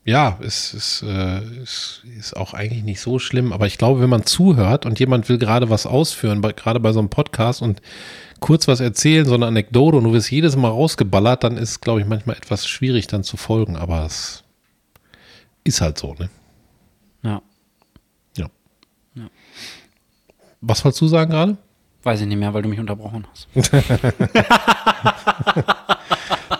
Ja, 0.06 0.38
es 0.42 0.74
ist, 0.74 1.02
äh, 1.04 1.38
es 1.64 2.02
ist 2.20 2.36
auch 2.36 2.54
eigentlich 2.54 2.84
nicht 2.84 3.00
so 3.00 3.20
schlimm, 3.20 3.54
aber 3.54 3.68
ich 3.68 3.78
glaube, 3.78 4.02
wenn 4.02 4.10
man 4.10 4.26
zuhört 4.26 4.86
und 4.86 5.00
jemand 5.00 5.30
will 5.30 5.38
gerade 5.38 5.70
was 5.70 5.86
ausführen, 5.86 6.42
gerade 6.42 6.80
bei 6.82 6.92
so 6.92 7.00
einem 7.00 7.10
Podcast 7.10 7.62
und 7.62 7.82
kurz 8.42 8.68
was 8.68 8.82
erzählen, 8.82 9.26
so 9.26 9.34
eine 9.34 9.46
Anekdote 9.48 9.96
und 9.98 10.04
du 10.04 10.12
wirst 10.12 10.30
jedes 10.30 10.58
Mal 10.58 10.68
rausgeballert, 10.68 11.46
dann 11.46 11.56
ist 11.56 11.70
es, 11.70 11.82
glaube 11.82 12.02
ich, 12.02 12.06
manchmal 12.06 12.36
etwas 12.36 12.68
schwierig 12.68 13.08
dann 13.08 13.24
zu 13.24 13.38
folgen, 13.38 13.78
aber 13.78 14.06
es 14.06 14.44
ist 15.64 15.80
halt 15.80 15.98
so, 15.98 16.14
ne? 16.16 16.30
Ja. 17.24 17.42
Ja. 18.36 18.50
Was 20.66 20.84
wolltest 20.86 21.02
du 21.02 21.08
sagen 21.08 21.30
gerade? 21.32 21.58
Weiß 22.04 22.22
ich 22.22 22.28
nicht 22.28 22.38
mehr, 22.38 22.54
weil 22.54 22.62
du 22.62 22.70
mich 22.70 22.80
unterbrochen 22.80 23.26
hast. 23.32 23.48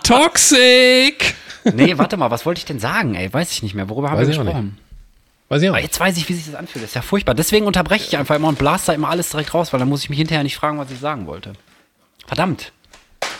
Toxic! 0.02 1.34
nee, 1.72 1.96
warte 1.96 2.16
mal, 2.16 2.30
was 2.30 2.44
wollte 2.44 2.58
ich 2.58 2.64
denn 2.66 2.78
sagen, 2.78 3.14
ey? 3.14 3.32
Weiß 3.32 3.50
ich 3.52 3.62
nicht 3.62 3.74
mehr. 3.74 3.88
Worüber 3.88 4.10
haben 4.10 4.18
Weiß 4.18 4.26
wir 4.28 4.34
ich 4.34 4.40
auch 4.40 4.44
gesprochen? 4.44 4.78
Weiß 5.48 5.62
ich 5.62 5.68
auch. 5.68 5.74
Aber 5.74 5.82
jetzt 5.82 5.98
weiß 5.98 6.16
ich, 6.18 6.28
wie 6.28 6.34
sich 6.34 6.46
das 6.46 6.54
anfühlt. 6.54 6.82
Das 6.82 6.90
ist 6.90 6.94
ja 6.94 7.02
furchtbar. 7.02 7.34
Deswegen 7.34 7.66
unterbreche 7.66 8.06
ich 8.06 8.16
einfach 8.16 8.36
immer 8.36 8.48
und 8.48 8.58
blase 8.58 8.86
da 8.86 8.92
immer 8.92 9.08
alles 9.08 9.30
direkt 9.30 9.54
raus, 9.54 9.72
weil 9.72 9.80
dann 9.80 9.88
muss 9.88 10.02
ich 10.02 10.10
mich 10.10 10.18
hinterher 10.18 10.42
nicht 10.42 10.56
fragen, 10.56 10.78
was 10.78 10.90
ich 10.90 10.98
sagen 10.98 11.26
wollte. 11.26 11.52
Verdammt. 12.26 12.72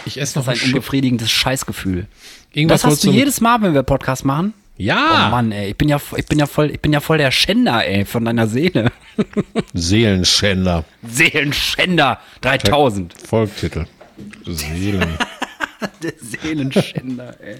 Ich 0.07 0.21
esse 0.21 0.35
Das 0.35 0.47
noch 0.47 0.53
ist 0.53 0.59
ein 0.61 0.65
Chip. 0.65 0.75
unbefriedigendes 0.75 1.31
Scheißgefühl. 1.31 2.07
Irgendwas 2.53 2.83
das 2.83 2.93
hast 2.93 3.05
du 3.05 3.11
jedes 3.11 3.41
Mal, 3.41 3.61
wenn 3.63 3.75
wir 3.75 3.83
Podcast 3.83 4.25
machen. 4.25 4.55
Ja, 4.77 5.27
Oh 5.29 5.31
Mann, 5.31 5.53
ey, 5.53 5.71
ich 5.71 5.77
bin 5.77 5.89
ja, 5.89 6.01
ich 6.17 6.27
bin 6.27 6.39
ja 6.39 6.47
voll, 6.47 6.71
ich 6.73 6.81
bin 6.81 6.93
ja 6.93 7.01
voll 7.01 7.19
der 7.19 7.31
Schänder, 7.31 7.87
ey, 7.87 8.05
von 8.05 8.25
deiner 8.25 8.49
Seele. 8.49 8.91
Seelenschänder. 9.73 10.85
Seelenschänder 11.07 12.19
3000. 12.41 13.15
Folgtitel. 13.27 13.87
Seelen. 14.47 15.09
Der 16.03 16.13
Seelenschänder, 16.19 17.37
ey. 17.41 17.59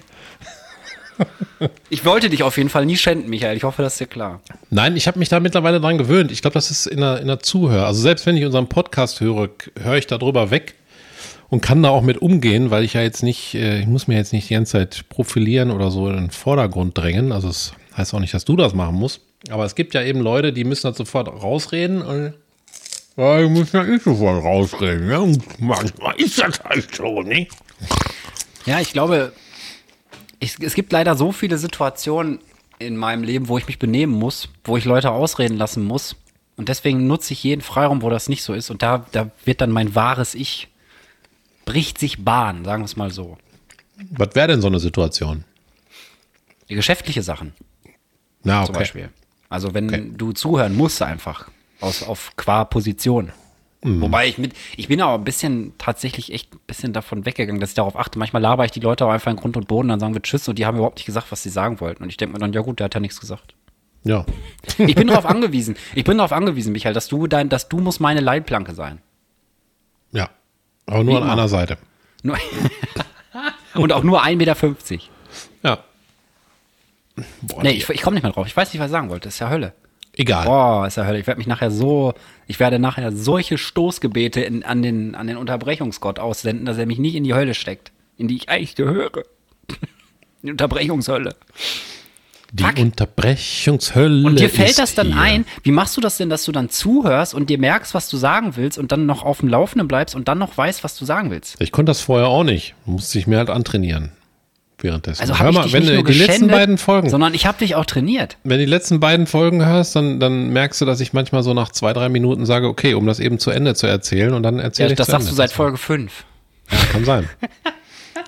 Ich 1.89 2.03
wollte 2.03 2.29
dich 2.29 2.43
auf 2.43 2.57
jeden 2.57 2.69
Fall 2.69 2.85
nie 2.85 2.97
schänden, 2.97 3.29
Michael. 3.29 3.55
Ich 3.55 3.63
hoffe, 3.63 3.81
das 3.81 3.93
ist 3.93 3.99
dir 4.01 4.07
klar. 4.07 4.41
Nein, 4.69 4.97
ich 4.97 5.07
habe 5.07 5.19
mich 5.19 5.29
da 5.29 5.39
mittlerweile 5.39 5.79
dran 5.79 5.97
gewöhnt. 5.97 6.31
Ich 6.31 6.41
glaube, 6.41 6.55
das 6.55 6.71
ist 6.71 6.87
in 6.87 6.99
der, 6.99 7.21
in 7.21 7.27
der 7.27 7.39
Zuhör. 7.39 7.85
Also 7.85 8.01
selbst 8.01 8.25
wenn 8.25 8.35
ich 8.35 8.43
unseren 8.43 8.67
Podcast 8.67 9.21
höre, 9.21 9.49
höre 9.79 9.95
ich 9.97 10.07
da 10.07 10.17
drüber 10.17 10.51
weg 10.51 10.75
und 11.49 11.61
kann 11.61 11.83
da 11.83 11.89
auch 11.89 12.01
mit 12.01 12.17
umgehen, 12.17 12.71
weil 12.71 12.83
ich 12.83 12.93
ja 12.93 13.01
jetzt 13.01 13.23
nicht, 13.23 13.55
äh, 13.55 13.79
ich 13.79 13.87
muss 13.87 14.07
mir 14.07 14.15
jetzt 14.15 14.33
nicht 14.33 14.49
die 14.49 14.53
ganze 14.53 14.73
Zeit 14.73 15.09
profilieren 15.09 15.71
oder 15.71 15.91
so 15.91 16.09
in 16.09 16.15
den 16.15 16.31
Vordergrund 16.31 16.97
drängen. 16.97 17.31
Also 17.31 17.49
es 17.49 17.73
heißt 17.95 18.13
auch 18.13 18.19
nicht, 18.19 18.33
dass 18.33 18.45
du 18.45 18.55
das 18.55 18.73
machen 18.73 18.95
musst. 18.95 19.21
Aber 19.49 19.65
es 19.65 19.75
gibt 19.75 19.93
ja 19.93 20.01
eben 20.01 20.21
Leute, 20.21 20.53
die 20.53 20.63
müssen 20.63 20.87
das 20.87 20.97
sofort 20.97 21.27
rausreden 21.27 22.01
und 22.01 22.33
ja, 23.17 23.41
ich 23.41 23.49
muss 23.49 23.71
ja 23.71 23.83
nicht 23.83 24.03
sofort 24.03 24.43
rausreden. 24.43 25.09
Ja, 25.09 25.19
und 25.19 25.61
manchmal 25.61 26.15
ist 26.17 26.37
das 26.39 26.59
halt 26.63 26.93
so, 26.93 27.21
nicht? 27.21 27.51
Ja, 28.65 28.81
ich 28.81 28.91
glaube, 28.91 29.31
ich, 30.39 30.55
es 30.59 30.73
gibt 30.73 30.91
leider 30.91 31.15
so 31.15 31.31
viele 31.31 31.57
Situationen 31.57 32.39
in 32.77 32.97
meinem 32.97 33.23
Leben, 33.23 33.47
wo 33.47 33.57
ich 33.57 33.67
mich 33.67 33.79
benehmen 33.79 34.13
muss, 34.13 34.49
wo 34.65 34.75
ich 34.75 34.83
Leute 34.83 35.11
ausreden 35.11 35.55
lassen 35.55 35.85
muss. 35.85 36.17
Und 36.57 36.67
deswegen 36.67 37.07
nutze 37.07 37.33
ich 37.33 37.43
jeden 37.43 37.61
Freiraum, 37.61 38.01
wo 38.01 38.09
das 38.09 38.27
nicht 38.27 38.43
so 38.43 38.53
ist. 38.53 38.69
Und 38.69 38.81
da, 38.81 39.05
da 39.11 39.31
wird 39.45 39.61
dann 39.61 39.71
mein 39.71 39.95
wahres 39.95 40.35
Ich, 40.35 40.67
bricht 41.65 41.97
sich 41.97 42.23
Bahn, 42.23 42.63
sagen 42.65 42.81
wir 42.83 42.85
es 42.85 42.95
mal 42.95 43.11
so. 43.11 43.37
Was 44.11 44.35
wäre 44.35 44.47
denn 44.49 44.61
so 44.61 44.67
eine 44.67 44.79
Situation? 44.79 45.43
Die 46.69 46.75
geschäftliche 46.75 47.21
Sachen 47.21 47.53
Na, 48.43 48.65
zum 48.65 48.75
okay. 48.75 48.79
Beispiel. 48.83 49.09
Also 49.49 49.73
wenn 49.73 49.87
Okay. 49.89 50.11
du 50.15 50.31
zuhören 50.31 50.75
musst 50.75 51.01
einfach, 51.01 51.49
aus, 51.81 52.03
auf 52.03 52.35
qua 52.35 52.65
Position. 52.65 53.31
Mhm. 53.83 54.01
Wobei 54.01 54.27
ich 54.27 54.37
mit, 54.37 54.53
ich 54.75 54.87
bin 54.87 55.01
auch 55.01 55.15
ein 55.15 55.23
bisschen 55.23 55.73
tatsächlich 55.77 56.33
echt 56.33 56.53
ein 56.55 56.59
bisschen 56.65 56.91
davon 56.93 57.25
weggegangen, 57.25 57.61
dass 57.61 57.69
ich 57.69 57.75
darauf 57.75 57.95
achte. 57.95 58.17
Manchmal 58.17 58.41
laber 58.41 58.65
ich 58.65 58.71
die 58.71 58.79
Leute 58.79 59.05
auch 59.05 59.11
einfach 59.11 59.29
in 59.31 59.37
Grund 59.37 59.55
und 59.57 59.67
Boden, 59.67 59.89
dann 59.89 59.99
sagen 59.99 60.13
wir 60.15 60.21
Tschüss 60.21 60.47
und 60.47 60.57
die 60.57 60.65
haben 60.65 60.77
überhaupt 60.77 60.97
nicht 60.97 61.05
gesagt, 61.05 61.31
was 61.31 61.43
sie 61.43 61.49
sagen 61.49 61.79
wollten. 61.79 62.01
Und 62.03 62.09
ich 62.09 62.17
denke 62.17 62.33
mir 62.33 62.39
dann, 62.39 62.53
ja 62.53 62.61
gut, 62.61 62.79
der 62.79 62.85
hat 62.85 62.93
ja 62.95 62.99
nichts 62.99 63.19
gesagt. 63.19 63.53
Ja. 64.03 64.25
Ich 64.79 64.95
bin 64.95 65.07
darauf 65.07 65.25
angewiesen. 65.25 65.75
Ich 65.93 66.03
bin 66.03 66.17
darauf 66.17 66.31
angewiesen, 66.31 66.71
Michael, 66.73 66.93
dass 66.93 67.07
du 67.07 67.27
dein, 67.27 67.49
dass 67.49 67.69
du 67.69 67.77
musst 67.79 67.99
meine 67.99 68.19
Leitplanke 68.21 68.73
sein. 68.73 68.99
Ja. 70.11 70.29
Aber 70.87 71.03
nur 71.03 71.13
Wie 71.13 71.17
an 71.17 71.23
immer. 71.23 71.31
einer 71.33 71.47
Seite. 71.47 71.77
Nur 72.23 72.37
und 73.75 73.91
auch 73.91 74.03
nur 74.03 74.23
1,50 74.23 74.35
Meter. 74.35 74.99
Ja. 75.63 75.79
Boah, 77.41 77.63
Nee, 77.63 77.71
ich, 77.71 77.89
ich 77.89 78.01
komme 78.01 78.15
nicht 78.15 78.23
mehr 78.23 78.31
drauf. 78.31 78.47
Ich 78.47 78.55
weiß 78.55 78.71
nicht, 78.73 78.79
was 78.79 78.87
ich 78.87 78.91
sagen 78.91 79.09
wollte. 79.09 79.25
Das 79.27 79.35
ist 79.35 79.39
ja 79.39 79.49
Hölle. 79.49 79.73
egal. 80.13 80.45
Boah, 80.45 80.85
ist 80.87 80.97
ja 80.97 81.05
Hölle. 81.05 81.19
Ich 81.19 81.27
werde 81.27 81.37
mich 81.39 81.47
nachher 81.47 81.71
so, 81.71 82.13
ich 82.47 82.59
werde 82.59 82.77
nachher 82.79 83.11
solche 83.11 83.57
Stoßgebete 83.57 84.41
in, 84.41 84.63
an, 84.63 84.81
den, 84.81 85.15
an 85.15 85.27
den 85.27 85.37
Unterbrechungsgott 85.37 86.19
aussenden, 86.19 86.65
dass 86.65 86.77
er 86.77 86.85
mich 86.85 86.99
nicht 86.99 87.15
in 87.15 87.23
die 87.23 87.33
Hölle 87.33 87.53
steckt, 87.53 87.91
in 88.17 88.27
die 88.27 88.35
ich 88.37 88.49
eigentlich 88.49 88.75
gehöre. 88.75 89.23
Die 90.43 90.51
Unterbrechungshölle. 90.51 91.35
Die 92.57 92.63
Fuck. 92.63 92.77
Unterbrechungshölle. 92.79 94.25
Und 94.27 94.39
dir 94.39 94.49
fällt 94.49 94.79
das 94.79 94.95
dann 94.95 95.07
hier. 95.07 95.21
ein, 95.21 95.45
wie 95.63 95.71
machst 95.71 95.97
du 95.97 96.01
das 96.01 96.15
denn, 96.17 96.29
dass 96.29 96.45
du 96.45 96.53
dann 96.53 96.69
zuhörst 96.69 97.33
und 97.33 97.49
dir 97.49 97.57
merkst, 97.57 97.93
was 97.93 98.07
du 98.07 98.15
sagen 98.15 98.55
willst 98.55 98.77
und 98.77 98.93
dann 98.93 99.05
noch 99.05 99.23
auf 99.23 99.39
dem 99.41 99.49
Laufenden 99.49 99.87
bleibst 99.89 100.15
und 100.15 100.27
dann 100.29 100.37
noch 100.37 100.57
weißt, 100.57 100.83
was 100.83 100.95
du 100.97 101.03
sagen 101.03 101.31
willst? 101.31 101.55
Ich 101.59 101.73
konnte 101.73 101.89
das 101.89 101.99
vorher 102.01 102.27
auch 102.27 102.43
nicht. 102.45 102.73
Musste 102.85 103.19
ich 103.19 103.27
mir 103.27 103.37
halt 103.39 103.49
antrainieren. 103.49 104.11
Währenddessen. 104.79 105.21
Also 105.21 105.39
Hör 105.39 105.51
mal, 105.51 105.71
wenn 105.73 105.85
du 105.85 106.03
die 106.03 106.13
letzten 106.13 106.47
beiden 106.47 106.77
Folgen, 106.77 107.09
sondern 107.09 107.33
ich 107.33 107.45
habe 107.45 107.57
dich 107.57 107.75
auch 107.75 107.85
trainiert. 107.85 108.37
wenn 108.43 108.59
du 108.59 108.65
die 108.65 108.69
letzten 108.71 108.99
beiden 108.99 109.25
Folgen 109.27 109.65
hörst, 109.65 109.95
dann, 109.95 110.19
dann 110.19 110.49
merkst 110.49 110.79
du, 110.81 110.85
dass 110.85 110.99
ich 110.99 111.11
manchmal 111.13 111.43
so 111.43 111.53
nach 111.53 111.69
zwei, 111.71 111.91
drei 111.93 112.07
Minuten 112.09 112.45
sage, 112.45 112.67
okay, 112.67 112.93
um 112.93 113.05
das 113.07 113.19
eben 113.19 113.39
zu 113.39 113.51
Ende 113.51 113.73
zu 113.75 113.87
erzählen 113.87 114.33
und 114.33 114.43
dann 114.43 114.59
erzähle 114.59 114.89
Ja, 114.89 114.91
ich 114.93 114.97
das 114.97 115.07
sagst 115.07 115.27
Ende. 115.27 115.31
du 115.31 115.35
seit 115.35 115.51
Folge 115.51 115.77
5. 115.77 116.25
Ja, 116.71 116.77
kann 116.91 117.05
sein. 117.05 117.29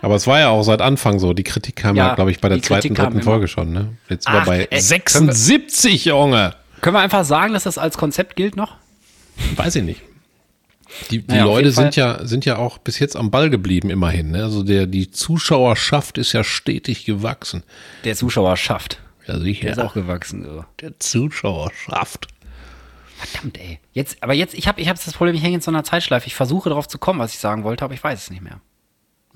Aber 0.01 0.15
es 0.15 0.27
war 0.27 0.39
ja 0.39 0.49
auch 0.49 0.63
seit 0.63 0.81
Anfang 0.81 1.19
so. 1.19 1.33
Die 1.33 1.43
Kritik 1.43 1.75
kam 1.75 1.95
ja, 1.95 2.09
Ja, 2.09 2.15
glaube 2.15 2.31
ich, 2.31 2.39
bei 2.39 2.49
der 2.49 2.61
zweiten, 2.61 2.93
dritten. 2.93 3.21
Folge 3.23 3.47
schon. 3.47 3.71
Ne? 3.71 3.97
Jetzt 4.09 4.25
sind 4.25 4.33
wir 4.33 4.41
Ach, 4.41 4.45
bei 4.45 4.67
ey, 4.69 4.79
76, 4.79 6.05
Junge. 6.05 6.53
Können 6.81 6.95
wir 6.95 6.99
einfach 7.01 7.25
sagen, 7.25 7.53
dass 7.53 7.63
das 7.63 7.77
als 7.77 7.97
Konzept 7.97 8.35
gilt 8.35 8.55
noch? 8.55 8.75
Weiß 9.55 9.75
ich 9.75 9.83
nicht. 9.83 10.01
Die, 11.11 11.21
die 11.21 11.27
Naja, 11.27 11.45
Leute 11.45 11.71
sind 11.71 11.95
ja, 11.95 12.25
sind 12.25 12.45
ja 12.45 12.57
auch 12.57 12.77
bis 12.77 12.99
jetzt 12.99 13.15
am 13.15 13.29
Ball 13.31 13.49
geblieben, 13.49 13.89
immerhin. 13.89 14.31
Ne? 14.31 14.43
Also 14.43 14.63
der, 14.63 14.85
die 14.87 15.11
Zuschauerschaft 15.11 16.17
ist 16.17 16.33
ja 16.33 16.43
stetig 16.43 17.05
gewachsen. 17.05 17.63
Der 18.03 18.15
Zuschauer 18.15 18.55
schafft. 18.57 18.99
Ja, 19.27 19.39
sicher. 19.39 19.63
Der 19.63 19.71
ist 19.73 19.79
auch 19.79 19.93
gewachsen. 19.93 20.43
So. 20.43 20.63
der 20.79 20.97
Zuschauerschaft. 20.99 22.27
Verdammt, 23.17 23.57
ey. 23.57 23.79
Jetzt, 23.93 24.17
aber 24.21 24.33
jetzt, 24.33 24.53
ich 24.53 24.67
habe 24.67 24.79
ich 24.79 24.87
hab 24.87 25.03
das 25.03 25.13
Problem, 25.13 25.35
ich 25.35 25.43
hänge 25.43 25.55
in 25.55 25.61
so 25.61 25.71
einer 25.71 25.83
Zeitschleife. 25.83 26.27
Ich 26.27 26.35
versuche 26.35 26.69
darauf 26.69 26.87
zu 26.87 26.97
kommen, 26.99 27.19
was 27.19 27.33
ich 27.33 27.39
sagen 27.39 27.63
wollte, 27.63 27.83
aber 27.83 27.93
ich 27.93 28.03
weiß 28.03 28.23
es 28.23 28.29
nicht 28.29 28.43
mehr. 28.43 28.61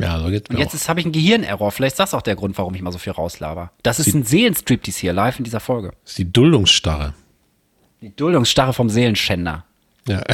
Ja, 0.01 0.19
so 0.19 0.29
geht's 0.29 0.49
mir 0.49 0.55
Und 0.55 0.61
jetzt 0.61 0.89
habe 0.89 0.99
ich 0.99 1.05
einen 1.05 1.13
Gehirnerror. 1.13 1.71
Vielleicht 1.71 1.93
ist 1.93 1.99
das 1.99 2.13
auch 2.13 2.21
der 2.21 2.35
Grund, 2.35 2.57
warum 2.57 2.73
ich 2.75 2.81
mal 2.81 2.91
so 2.91 2.97
viel 2.97 3.13
rauslaber. 3.13 3.71
Das 3.83 3.99
ist 3.99 4.13
ein 4.13 4.23
Seelenstriptease 4.23 4.99
hier, 4.99 5.13
live 5.13 5.37
in 5.37 5.43
dieser 5.43 5.59
Folge. 5.59 5.91
Das 6.03 6.11
ist 6.11 6.17
die 6.17 6.31
Duldungsstarre. 6.31 7.13
Die 8.01 8.15
Duldungsstarre 8.15 8.73
vom 8.73 8.89
Seelenschänder. 8.89 9.65
Ja. 10.07 10.21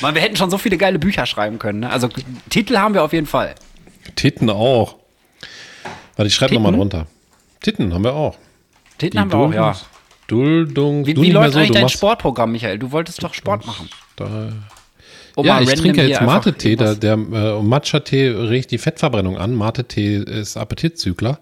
Mann, 0.00 0.14
wir 0.14 0.22
hätten 0.22 0.36
schon 0.36 0.50
so 0.50 0.58
viele 0.58 0.78
geile 0.78 0.98
Bücher 0.98 1.26
schreiben 1.26 1.58
können. 1.58 1.80
Ne? 1.80 1.90
Also 1.90 2.08
Titel 2.50 2.76
haben 2.76 2.94
wir 2.94 3.02
auf 3.02 3.12
jeden 3.12 3.26
Fall. 3.26 3.54
Titten 4.16 4.50
auch. 4.50 4.96
Warte, 6.16 6.28
ich 6.28 6.34
schreibe 6.34 6.50
Titten? 6.50 6.62
nochmal 6.62 6.78
drunter. 6.78 7.06
Titten 7.60 7.92
haben 7.92 8.04
wir 8.04 8.14
auch. 8.14 8.36
Titel 8.98 9.18
haben 9.18 9.30
wir 9.30 9.38
auch, 9.38 9.52
ja. 9.52 9.76
Duldung. 10.28 11.06
Wie, 11.06 11.14
du 11.14 11.22
wie 11.22 11.30
läuft 11.30 11.54
so, 11.54 11.58
eigentlich 11.58 11.72
dein 11.72 11.88
Sportprogramm, 11.88 12.52
Michael? 12.52 12.78
Du 12.78 12.92
wolltest 12.92 13.22
doch 13.24 13.34
Sport 13.34 13.66
machen. 13.66 13.88
Da, 14.14 14.52
Um 15.34 15.44
ja, 15.46 15.60
ich 15.60 15.72
trinke 15.74 16.02
jetzt 16.02 16.20
Mate-Tee. 16.20 16.76
Der, 16.76 16.94
der 16.94 17.14
äh, 17.14 17.62
Matcha-Tee 17.62 18.28
regt 18.28 18.70
die 18.70 18.78
Fettverbrennung 18.78 19.38
an. 19.38 19.54
Mate-Tee 19.54 20.16
ist 20.18 20.56
Appetitzügler. 20.56 21.40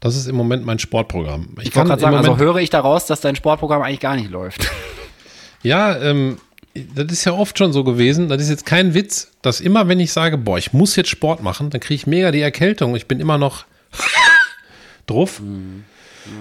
Das 0.00 0.16
ist 0.16 0.28
im 0.28 0.36
Moment 0.36 0.64
mein 0.64 0.78
Sportprogramm. 0.78 1.56
Ich, 1.60 1.68
Ich 1.68 1.76
wollte 1.76 1.88
gerade 1.88 2.00
sagen, 2.00 2.16
also 2.16 2.30
Moment, 2.30 2.44
höre 2.44 2.56
ich 2.56 2.70
daraus, 2.70 3.06
dass 3.06 3.20
dein 3.20 3.36
Sportprogramm 3.36 3.82
eigentlich 3.82 4.00
gar 4.00 4.16
nicht 4.16 4.30
läuft. 4.30 4.68
ja, 5.62 5.96
ähm, 5.98 6.38
das 6.94 7.12
ist 7.12 7.24
ja 7.24 7.32
oft 7.32 7.58
schon 7.58 7.72
so 7.72 7.84
gewesen. 7.84 8.28
Das 8.28 8.40
ist 8.40 8.48
jetzt 8.48 8.66
kein 8.66 8.94
Witz, 8.94 9.32
dass 9.42 9.60
immer, 9.60 9.88
wenn 9.88 10.00
ich 10.00 10.12
sage, 10.12 10.38
boah, 10.38 10.58
ich 10.58 10.72
muss 10.72 10.96
jetzt 10.96 11.10
Sport 11.10 11.42
machen, 11.42 11.70
dann 11.70 11.80
kriege 11.80 11.96
ich 11.96 12.06
mega 12.06 12.30
die 12.30 12.40
Erkältung. 12.40 12.94
Ich 12.96 13.06
bin 13.06 13.20
immer 13.20 13.38
noch 13.38 13.64
drauf. 15.06 15.40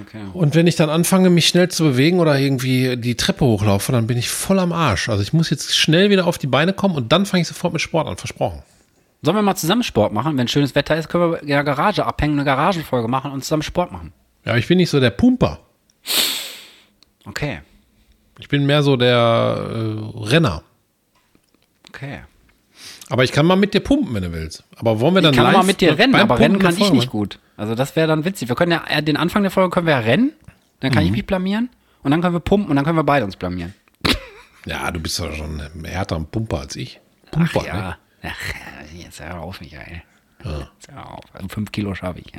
Okay. 0.02 0.22
Und 0.34 0.56
wenn 0.56 0.68
ich 0.68 0.76
dann 0.76 0.90
anfange, 0.90 1.30
mich 1.30 1.48
schnell 1.48 1.70
zu 1.70 1.84
bewegen 1.84 2.20
oder 2.20 2.38
irgendwie 2.38 2.98
die 2.98 3.16
Treppe 3.16 3.46
hochlaufe, 3.46 3.92
dann 3.92 4.08
bin 4.08 4.18
ich 4.18 4.30
voll 4.30 4.60
am 4.60 4.72
Arsch. 4.72 5.10
Also 5.10 5.24
ich 5.24 5.34
muss 5.34 5.50
jetzt 5.50 5.76
schnell 5.78 6.10
wieder 6.10 6.28
auf 6.28 6.38
die 6.38 6.48
Beine 6.48 6.74
kommen 6.74 6.96
und 6.96 7.12
dann 7.12 7.26
fange 7.26 7.42
ich 7.42 7.48
sofort 7.48 7.74
mit 7.74 7.82
Sport 7.82 8.08
an, 8.08 8.18
versprochen. 8.18 8.64
Sollen 9.22 9.38
wir 9.38 9.42
mal 9.42 9.56
zusammen 9.56 9.84
Sport 9.84 10.14
machen? 10.14 10.38
Wenn 10.38 10.48
schönes 10.48 10.76
Wetter 10.76 10.96
ist, 10.96 11.10
können 11.10 11.32
wir 11.32 11.42
in 11.42 11.48
der 11.48 11.64
Garage 11.64 12.06
abhängen, 12.06 12.34
eine 12.34 12.46
Garagenfolge 12.46 13.08
machen 13.08 13.32
und 13.32 13.44
zusammen 13.44 13.64
Sport 13.64 13.92
machen. 13.92 14.14
Ja, 14.46 14.52
aber 14.52 14.60
ich 14.60 14.68
bin 14.68 14.78
nicht 14.78 14.90
so 14.90 15.00
der 15.00 15.10
Pumper. 15.10 15.60
Okay. 17.26 17.62
Ich 18.40 18.48
bin 18.48 18.66
mehr 18.66 18.84
so 18.84 18.96
der 18.96 19.18
äh, 19.18 20.20
Renner. 20.28 20.64
Okay. 21.90 22.20
Aber 23.10 23.24
ich 23.24 23.32
kann 23.32 23.46
mal 23.46 23.56
mit 23.56 23.74
dir 23.74 23.80
pumpen, 23.80 24.14
wenn 24.14 24.24
du 24.24 24.32
willst. 24.32 24.64
Aber 24.76 25.00
wollen 25.00 25.16
wir 25.16 25.22
dann 25.22 25.34
Ich 25.34 25.38
kann 25.38 25.46
live 25.46 25.58
mal 25.58 25.64
mit 25.66 25.82
dir 25.82 25.98
rennen, 25.98 26.16
aber 26.16 26.40
rennen 26.40 26.60
kann 26.60 26.78
ich 26.78 26.92
nicht 26.92 27.10
gut. 27.10 27.40
Also 27.58 27.76
das 27.76 27.96
wäre 27.96 28.08
dann 28.08 28.24
witzig. 28.24 28.48
Wir 28.50 28.56
können 28.56 28.72
ja 28.72 28.84
äh, 28.88 29.04
den 29.04 29.18
Anfang 29.18 29.42
der 29.42 29.52
Folge 29.52 29.72
können 29.72 29.88
wir 29.88 29.94
ja 29.94 30.00
rennen, 30.00 30.32
dann 30.80 30.92
Mhm. 30.92 30.96
kann 30.96 31.06
ich 31.06 31.12
mich 31.12 31.26
blamieren 31.26 31.70
und 32.04 32.12
dann 32.12 32.22
können 32.22 32.34
wir 32.36 32.40
pumpen 32.40 32.70
und 32.70 32.76
dann 32.78 32.86
können 32.86 32.98
wir 32.98 33.04
beide 33.04 33.26
uns 33.26 33.36
blamieren. 33.36 33.74
Ja, 34.66 34.92
du 34.92 35.00
bist 35.00 35.18
doch 35.20 35.34
schon 35.34 35.62
ein 35.62 35.86
härter 35.86 36.20
Pumper 36.20 36.60
als 36.60 36.76
ich. 36.76 37.00
Pumper, 37.32 37.62
Ach 37.62 37.64
ne? 37.64 37.70
ja. 37.70 37.98
Ach, 38.24 38.94
jetzt 38.94 39.22
hör 39.24 39.40
auf, 39.40 39.62
Michael. 39.62 40.02
Jetzt 40.44 40.92
hör 40.92 41.10
auf. 41.14 41.24
Also 41.34 41.48
fünf 41.48 41.72
Kilo 41.72 41.96
schaffe 41.96 42.20
ich. 42.20 42.34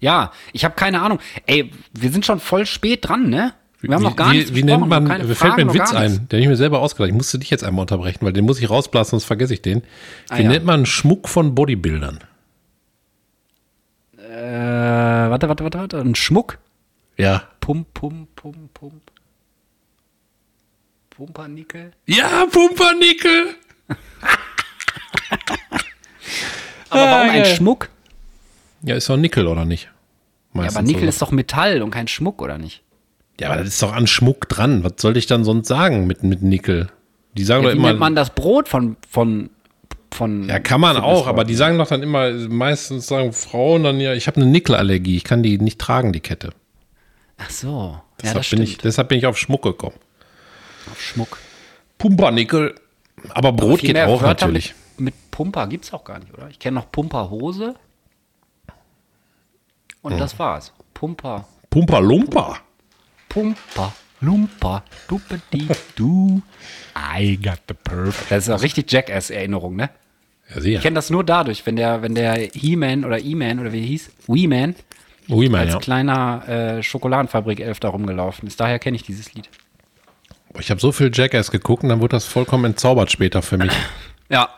ja, 0.00 0.32
ich 0.52 0.64
habe 0.64 0.74
keine 0.74 1.02
Ahnung. 1.02 1.18
Ey, 1.46 1.70
wir 1.92 2.10
sind 2.10 2.24
schon 2.26 2.40
voll 2.40 2.66
spät 2.66 3.06
dran, 3.08 3.28
ne? 3.28 3.52
Wir 3.82 3.94
haben 3.94 4.00
wie, 4.02 4.06
noch 4.06 4.16
gar 4.16 4.32
wie, 4.32 4.38
nichts 4.38 4.54
Wie 4.54 4.62
besprochen, 4.62 4.88
nennt 4.88 4.88
man, 4.88 5.04
mir 5.04 5.08
fällt 5.18 5.28
mir 5.28 5.34
Fragen, 5.36 5.60
ein 5.60 5.66
noch 5.66 5.74
Witz 5.74 5.92
ein, 5.92 6.28
den 6.28 6.40
ich 6.40 6.48
mir 6.48 6.56
selber 6.56 6.80
ausgedacht 6.80 7.02
habe. 7.02 7.10
Ich 7.10 7.16
musste 7.16 7.38
dich 7.38 7.50
jetzt 7.50 7.62
einmal 7.62 7.82
unterbrechen, 7.82 8.24
weil 8.24 8.32
den 8.32 8.44
muss 8.46 8.58
ich 8.58 8.70
rausblasen, 8.70 9.10
sonst 9.10 9.24
vergesse 9.24 9.52
ich 9.54 9.60
den. 9.62 9.82
Wie 9.82 9.86
Ah, 10.30 10.38
ja. 10.40 10.48
nennt 10.48 10.64
man 10.64 10.86
Schmuck 10.86 11.28
von 11.28 11.54
Bodybuildern? 11.54 12.20
Äh, 14.36 15.30
warte, 15.30 15.48
warte, 15.48 15.64
warte, 15.64 15.78
warte. 15.78 15.98
Ein 15.98 16.14
Schmuck. 16.14 16.58
Ja. 17.16 17.44
Pump, 17.60 17.94
pump, 17.94 18.36
pump, 18.36 18.74
pump. 18.74 19.10
Pumpernickel. 21.08 21.92
Ja, 22.04 22.44
Pumpernickel! 22.52 23.54
Aber 26.90 27.00
warum 27.00 27.30
ein 27.30 27.42
geil. 27.42 27.54
Schmuck? 27.56 27.88
Ja, 28.82 28.96
ist 28.96 29.08
doch 29.08 29.16
Nickel, 29.16 29.46
oder 29.46 29.64
nicht? 29.64 29.88
Ja, 30.52 30.68
aber 30.68 30.82
Nickel 30.82 31.02
so. 31.02 31.08
ist 31.08 31.22
doch 31.22 31.30
Metall 31.32 31.80
und 31.82 31.90
kein 31.90 32.06
Schmuck, 32.06 32.42
oder 32.42 32.58
nicht? 32.58 32.82
Ja, 33.40 33.48
aber 33.48 33.58
das 33.58 33.68
ist 33.68 33.82
doch 33.82 33.92
an 33.92 34.06
Schmuck 34.06 34.48
dran. 34.48 34.84
Was 34.84 34.92
soll 34.98 35.16
ich 35.16 35.26
dann 35.26 35.44
sonst 35.44 35.68
sagen 35.68 36.06
mit, 36.06 36.22
mit 36.22 36.42
Nickel? 36.42 36.90
Die 37.32 37.44
sagen 37.44 37.64
ja, 37.64 37.70
doch 37.70 37.74
wie 37.74 37.78
immer. 37.78 37.88
nennt 37.88 38.00
man 38.00 38.14
das 38.14 38.30
Brot 38.30 38.68
von, 38.68 38.96
von, 39.08 39.50
von. 40.12 40.48
Ja, 40.48 40.58
kann 40.58 40.80
man 40.80 40.96
auch, 40.96 41.26
aber 41.26 41.44
die 41.44 41.54
sagen 41.54 41.78
doch 41.78 41.88
dann 41.88 42.02
immer, 42.02 42.30
meistens 42.30 43.06
sagen 43.06 43.32
Frauen 43.32 43.84
dann 43.84 44.00
ja, 44.00 44.14
ich 44.14 44.26
habe 44.26 44.40
eine 44.40 44.46
Nickelallergie, 44.46 45.16
ich 45.16 45.24
kann 45.24 45.42
die 45.42 45.58
nicht 45.58 45.80
tragen, 45.80 46.12
die 46.12 46.20
Kette. 46.20 46.50
Ach 47.38 47.50
so. 47.50 48.00
Deshalb, 48.20 48.34
ja, 48.34 48.40
das 48.40 48.50
bin 48.50 48.62
ich, 48.62 48.78
deshalb 48.78 49.08
bin 49.08 49.18
ich 49.18 49.26
auf 49.26 49.36
Schmuck 49.36 49.62
gekommen. 49.62 49.96
Auf 50.90 51.00
Schmuck. 51.00 51.38
Pumpernickel. 51.98 52.74
Aber 53.30 53.52
Brot 53.52 53.80
Viel 53.80 53.92
geht 53.92 54.02
auch 54.02 54.22
Wörter 54.22 54.46
natürlich. 54.46 54.74
Mit, 54.96 55.06
mit 55.06 55.30
Pumper 55.30 55.66
gibt's 55.66 55.92
auch 55.92 56.04
gar 56.04 56.18
nicht, 56.18 56.32
oder? 56.32 56.48
Ich 56.48 56.58
kenne 56.58 56.76
noch 56.76 56.90
Pumperhose. 56.90 57.74
Und 60.02 60.18
das 60.18 60.38
war's. 60.38 60.72
Pumper. 60.94 61.46
Pumperlumper. 61.68 62.58
Pumper. 63.28 63.92
Lumper. 64.20 64.82
Duppedi, 65.08 65.68
du. 65.94 66.40
I 66.96 67.36
got 67.36 67.58
the 67.68 67.74
perfect. 67.74 68.30
Das 68.30 68.44
ist 68.44 68.50
auch 68.50 68.62
richtig 68.62 68.90
Jackass-Erinnerung, 68.90 69.76
ne? 69.76 69.90
Ja, 70.54 70.60
sicher. 70.60 70.76
Ich 70.76 70.82
kenne 70.82 70.94
das 70.94 71.10
nur 71.10 71.24
dadurch, 71.24 71.66
wenn 71.66 71.76
der, 71.76 72.02
wenn 72.02 72.14
der 72.14 72.34
He-Man 72.54 73.04
oder 73.04 73.18
E-Man 73.20 73.58
oder 73.60 73.72
wie 73.72 73.80
er 73.80 73.86
hieß, 73.86 74.10
Wee-Man, 74.28 74.74
Ui, 75.28 75.48
mein, 75.48 75.62
als 75.62 75.72
ja. 75.74 75.78
kleiner 75.80 76.48
äh, 76.48 76.82
Schokoladenfabrik-Elf 76.82 77.80
da 77.80 77.88
rumgelaufen 77.88 78.46
ist. 78.46 78.60
Daher 78.60 78.78
kenne 78.78 78.94
ich 78.96 79.02
dieses 79.02 79.34
Lied. 79.34 79.48
Ich 80.60 80.70
habe 80.70 80.80
so 80.80 80.92
viel 80.92 81.10
Jackass 81.12 81.50
geguckt 81.50 81.82
und 81.82 81.88
dann 81.90 82.00
wurde 82.00 82.12
das 82.16 82.24
vollkommen 82.26 82.64
entzaubert 82.64 83.10
später 83.10 83.42
für 83.42 83.58
mich. 83.58 83.72
Ja. 84.28 84.48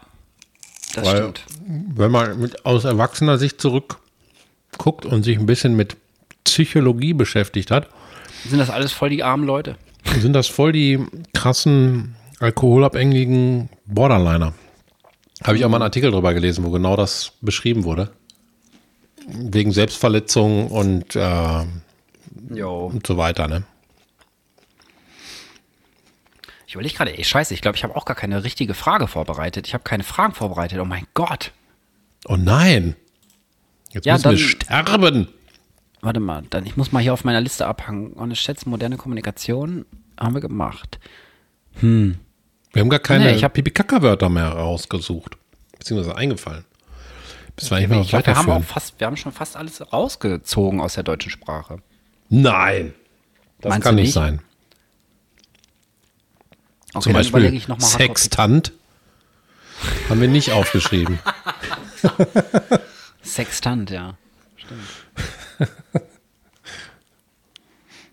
Das 0.95 1.05
Weil- 1.05 1.17
stimmt. 1.19 1.43
Wenn 1.67 2.11
man 2.11 2.41
mit, 2.41 2.65
aus 2.65 2.85
erwachsener 2.85 3.37
Sicht 3.37 3.61
zurückguckt 3.61 5.05
und 5.05 5.23
sich 5.23 5.39
ein 5.39 5.45
bisschen 5.45 5.77
mit 5.77 5.97
Psychologie 6.45 7.13
beschäftigt 7.13 7.71
hat, 7.71 7.89
Sind 8.49 8.59
das 8.59 8.71
alles 8.71 8.93
voll 8.93 9.11
die 9.11 9.23
armen 9.23 9.45
Leute? 9.45 9.77
sind 10.21 10.33
das 10.33 10.47
voll 10.47 10.73
die 10.73 10.99
krassen, 11.35 12.15
alkoholabhängigen 12.41 13.69
Borderliner. 13.87 14.55
Habe 15.45 15.57
ich 15.57 15.65
auch 15.65 15.69
mal 15.69 15.77
einen 15.77 15.85
Artikel 15.85 16.11
drüber 16.11 16.35
gelesen, 16.35 16.65
wo 16.65 16.71
genau 16.71 16.97
das 16.97 17.33
beschrieben 17.41 17.85
wurde. 17.85 18.11
Wegen 19.27 19.73
Selbstverletzung 19.73 20.69
und, 20.69 21.15
äh, 21.15 21.65
und 22.65 23.07
so 23.07 23.17
weiter, 23.17 23.47
ne? 23.47 23.63
Ich 26.67 26.75
überlege 26.75 26.95
gerade, 26.97 27.17
ey, 27.17 27.25
scheiße, 27.25 27.55
ich 27.55 27.63
glaube, 27.63 27.77
ich 27.77 27.85
habe 27.85 27.97
auch 27.97 28.05
gar 28.05 28.17
keine 28.17 28.45
richtige 28.45 28.75
Frage 28.75 29.07
vorbereitet. 29.07 29.67
Ich 29.67 29.75
habe 29.75 29.85
keine 29.85 30.03
Fragen 30.05 30.35
vorbereitet. 30.35 30.79
Oh 30.81 30.85
mein 30.85 31.07
Gott. 31.15 31.53
Oh 32.27 32.37
nein! 32.37 32.95
Jetzt 33.91 34.05
Ja, 34.05 34.15
müssen 34.15 34.25
wir 34.25 34.31
dann- 34.33 34.39
sterben! 34.39 35.29
Warte 36.01 36.21
mal, 36.21 36.43
dann, 36.51 36.67
ich 36.67 36.77
muss 36.77 36.93
mal 36.93 37.03
hier 37.03 37.13
auf 37.15 37.25
meiner 37.25 37.41
Liste 37.41 37.67
abhangen. 37.67 38.13
Und 38.13 38.31
ich 38.33 38.41
schätze, 38.41 38.69
moderne 38.69 38.97
Kommunikation 38.99 39.87
haben 40.21 40.35
wir 40.35 40.41
gemacht. 40.43 40.99
Wir 42.73 42.81
haben 42.81 42.91
gar 42.91 43.01
keine 43.01 43.25
Nee, 43.25 43.35
ich 43.37 43.45
hab- 43.45 43.55
Pipi-Kaka-Wörter 43.55 44.29
mehr 44.29 44.49
rausgesucht. 44.49 45.37
Beziehungsweise 45.79 46.17
eingefallen. 46.17 46.65
Bis 47.57 47.71
wir 47.71 47.77
eigentlich 47.79 47.89
mal 47.91 48.03
Ich 48.03 48.09
glaube, 48.11 48.27
wir 48.27 48.37
haben 48.37 48.51
auch 48.51 48.63
fast, 48.65 49.01
wir 49.01 49.07
haben 49.07 49.17
schon 49.17 49.33
fast 49.33 49.57
alles 49.57 49.93
rausgezogen 49.93 50.81
aus 50.81 50.95
der 50.95 51.03
deutschen 51.03 51.31
Sprache. 51.31 51.81
Nein! 52.29 52.95
Das 53.61 53.71
Meinst 53.71 53.85
kann 53.85 53.95
nicht 53.97 54.13
sein. 54.13 54.41
Okay, 56.95 57.03
Zum 57.05 57.13
Beispiel 57.13 57.41
überlege 57.41 57.57
ich 57.57 57.69
noch 57.69 57.79
mal 57.79 57.87
Sextant 57.87 58.73
haben 60.09 60.21
wir 60.21 60.29
nicht 60.29 60.53
aufgeschrieben. 60.53 61.19
Sextant, 63.23 63.91
ja. 63.91 64.17
Stimmt. 64.57 64.81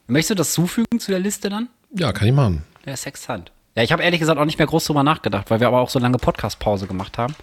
Möchtest 0.08 0.32
du 0.32 0.36
das 0.36 0.53
zufügen 0.53 0.99
zu 0.99 1.12
der 1.12 1.20
Liste 1.20 1.49
dann? 1.49 1.70
Ja, 1.91 2.12
kann 2.14 2.28
ich 2.28 2.34
machen. 2.34 2.64
Der 2.86 2.97
Sextant. 2.97 3.51
Ja, 3.76 3.84
ich 3.84 3.91
habe 3.91 4.03
ehrlich 4.03 4.19
gesagt 4.19 4.39
auch 4.39 4.45
nicht 4.45 4.57
mehr 4.57 4.67
groß 4.67 4.86
drüber 4.86 5.03
nachgedacht, 5.03 5.49
weil 5.51 5.59
wir 5.59 5.67
aber 5.67 5.80
auch 5.82 5.89
so 5.89 5.99
lange 5.99 6.17
Podcast-Pause 6.17 6.88
gemacht 6.88 7.17
haben. 7.17 7.36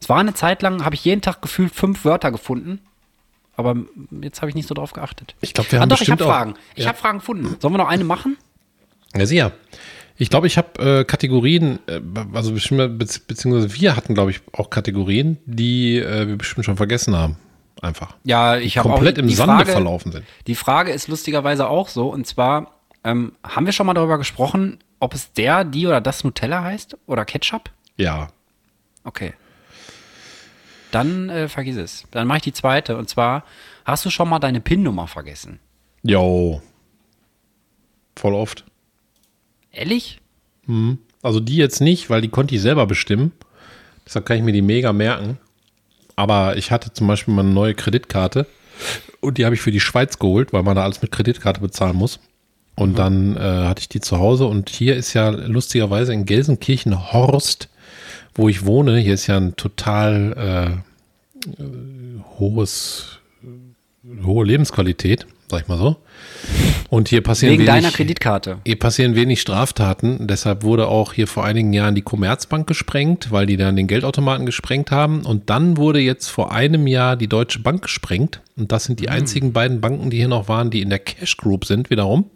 Es 0.00 0.08
war 0.08 0.18
eine 0.18 0.34
Zeit 0.34 0.62
lang, 0.62 0.84
habe 0.84 0.94
ich 0.94 1.04
jeden 1.04 1.22
Tag 1.22 1.40
gefühlt 1.42 1.74
fünf 1.74 2.04
Wörter 2.04 2.30
gefunden. 2.30 2.80
Aber 3.56 3.74
jetzt 4.20 4.40
habe 4.40 4.50
ich 4.50 4.54
nicht 4.54 4.68
so 4.68 4.74
drauf 4.74 4.92
geachtet. 4.92 5.34
Ich 5.40 5.52
glaube, 5.54 5.72
wir 5.72 5.78
Ah, 5.78 5.82
haben 5.82 5.88
doch, 5.88 6.00
ich 6.00 6.10
habe 6.10 6.24
auch- 6.24 6.28
Fragen. 6.28 6.54
Ich 6.76 6.84
Ja. 6.84 6.90
habe 6.90 6.98
Fragen 6.98 7.18
gefunden. 7.18 7.56
Sollen 7.58 7.74
wir 7.74 7.78
noch 7.78 7.88
eine 7.88 8.04
machen? 8.04 8.36
Ja, 9.16 9.26
sicher. 9.26 9.52
Ich 10.16 10.30
glaube, 10.30 10.46
ich 10.46 10.58
habe 10.58 11.00
äh, 11.00 11.04
Kategorien, 11.04 11.78
äh, 11.86 12.00
also 12.34 12.52
bestimmt, 12.52 13.00
bezieh- 13.02 13.22
beziehungsweise 13.26 13.74
wir 13.74 13.96
hatten, 13.96 14.14
glaube 14.14 14.30
ich, 14.30 14.40
auch 14.52 14.68
Kategorien, 14.70 15.38
die 15.46 15.98
äh, 15.98 16.28
wir 16.28 16.36
bestimmt 16.36 16.66
schon 16.66 16.76
vergessen 16.76 17.16
haben. 17.16 17.36
Einfach. 17.80 18.14
Ja, 18.24 18.56
ich 18.56 18.76
habe 18.78 18.88
auch 18.90 18.94
Komplett 18.94 19.18
im 19.18 19.28
die 19.28 19.34
Sande 19.34 19.54
Frage, 19.56 19.72
verlaufen 19.72 20.10
sind. 20.12 20.24
Die 20.48 20.56
Frage 20.56 20.92
ist 20.92 21.06
lustigerweise 21.08 21.68
auch 21.68 21.88
so, 21.88 22.08
und 22.08 22.26
zwar, 22.26 22.72
ähm, 23.04 23.32
haben 23.44 23.66
wir 23.66 23.72
schon 23.72 23.86
mal 23.86 23.94
darüber 23.94 24.18
gesprochen, 24.18 24.78
ob 25.00 25.14
es 25.14 25.32
der, 25.32 25.64
die 25.64 25.86
oder 25.86 26.00
das 26.00 26.24
Nutella 26.24 26.62
heißt? 26.62 26.96
Oder 27.06 27.24
Ketchup? 27.24 27.70
Ja. 27.96 28.28
Okay. 29.04 29.34
Dann 30.90 31.28
äh, 31.28 31.48
vergiss 31.48 31.76
es. 31.76 32.04
Dann 32.10 32.26
mache 32.26 32.38
ich 32.38 32.44
die 32.44 32.52
zweite. 32.52 32.96
Und 32.96 33.08
zwar, 33.08 33.44
hast 33.84 34.04
du 34.04 34.10
schon 34.10 34.28
mal 34.28 34.38
deine 34.38 34.60
PIN-Nummer 34.60 35.06
vergessen? 35.06 35.60
Jo. 36.02 36.62
Voll 38.16 38.34
oft. 38.34 38.64
Ehrlich? 39.70 40.20
Also 41.22 41.40
die 41.40 41.56
jetzt 41.56 41.80
nicht, 41.80 42.10
weil 42.10 42.20
die 42.20 42.28
konnte 42.28 42.54
ich 42.54 42.60
selber 42.60 42.86
bestimmen. 42.86 43.32
Deshalb 44.04 44.26
kann 44.26 44.38
ich 44.38 44.42
mir 44.42 44.52
die 44.52 44.62
mega 44.62 44.92
merken. 44.92 45.38
Aber 46.16 46.56
ich 46.56 46.70
hatte 46.70 46.92
zum 46.92 47.06
Beispiel 47.06 47.34
mal 47.34 47.42
eine 47.42 47.52
neue 47.52 47.74
Kreditkarte 47.74 48.46
und 49.20 49.38
die 49.38 49.44
habe 49.44 49.54
ich 49.54 49.60
für 49.60 49.70
die 49.70 49.80
Schweiz 49.80 50.18
geholt, 50.18 50.52
weil 50.52 50.62
man 50.62 50.74
da 50.74 50.82
alles 50.82 51.02
mit 51.02 51.12
Kreditkarte 51.12 51.60
bezahlen 51.60 51.96
muss. 51.96 52.18
Und 52.78 52.96
dann 52.96 53.36
äh, 53.36 53.40
hatte 53.40 53.80
ich 53.80 53.88
die 53.88 53.98
zu 53.98 54.20
Hause. 54.20 54.46
Und 54.46 54.68
hier 54.68 54.94
ist 54.94 55.12
ja 55.12 55.30
lustigerweise 55.30 56.12
in 56.12 56.26
Gelsenkirchen-Horst, 56.26 57.68
wo 58.36 58.48
ich 58.48 58.66
wohne, 58.66 58.98
hier 58.98 59.14
ist 59.14 59.26
ja 59.26 59.36
ein 59.36 59.56
total 59.56 60.80
äh, 61.58 61.60
äh, 61.60 61.66
hohes, 62.38 63.18
hohe 64.24 64.46
Lebensqualität, 64.46 65.26
sag 65.50 65.62
ich 65.62 65.68
mal 65.68 65.78
so. 65.78 65.96
Und 66.90 67.08
hier 67.08 67.22
passieren 67.22 67.52
Wegen 67.52 67.62
wenig, 67.66 67.74
deiner 67.82 67.90
Kreditkarte. 67.90 68.58
hier 68.64 68.78
passieren 68.78 69.14
wenig 69.14 69.40
Straftaten. 69.40 70.26
Deshalb 70.26 70.62
wurde 70.62 70.88
auch 70.88 71.12
hier 71.12 71.26
vor 71.26 71.44
einigen 71.44 71.72
Jahren 71.72 71.94
die 71.94 72.02
Commerzbank 72.02 72.66
gesprengt, 72.66 73.30
weil 73.30 73.46
die 73.46 73.56
dann 73.56 73.76
den 73.76 73.86
Geldautomaten 73.86 74.46
gesprengt 74.46 74.90
haben. 74.90 75.22
Und 75.26 75.50
dann 75.50 75.76
wurde 75.76 76.00
jetzt 76.00 76.28
vor 76.28 76.50
einem 76.52 76.86
Jahr 76.86 77.16
die 77.16 77.28
Deutsche 77.28 77.58
Bank 77.60 77.82
gesprengt. 77.82 78.40
Und 78.56 78.72
das 78.72 78.84
sind 78.84 79.00
die 79.00 79.08
einzigen 79.10 79.52
beiden 79.52 79.80
Banken, 79.80 80.08
die 80.10 80.16
hier 80.16 80.28
noch 80.28 80.48
waren, 80.48 80.70
die 80.70 80.80
in 80.80 80.88
der 80.88 80.98
Cash 80.98 81.36
Group 81.36 81.64
sind, 81.66 81.90
wiederum. 81.90 82.30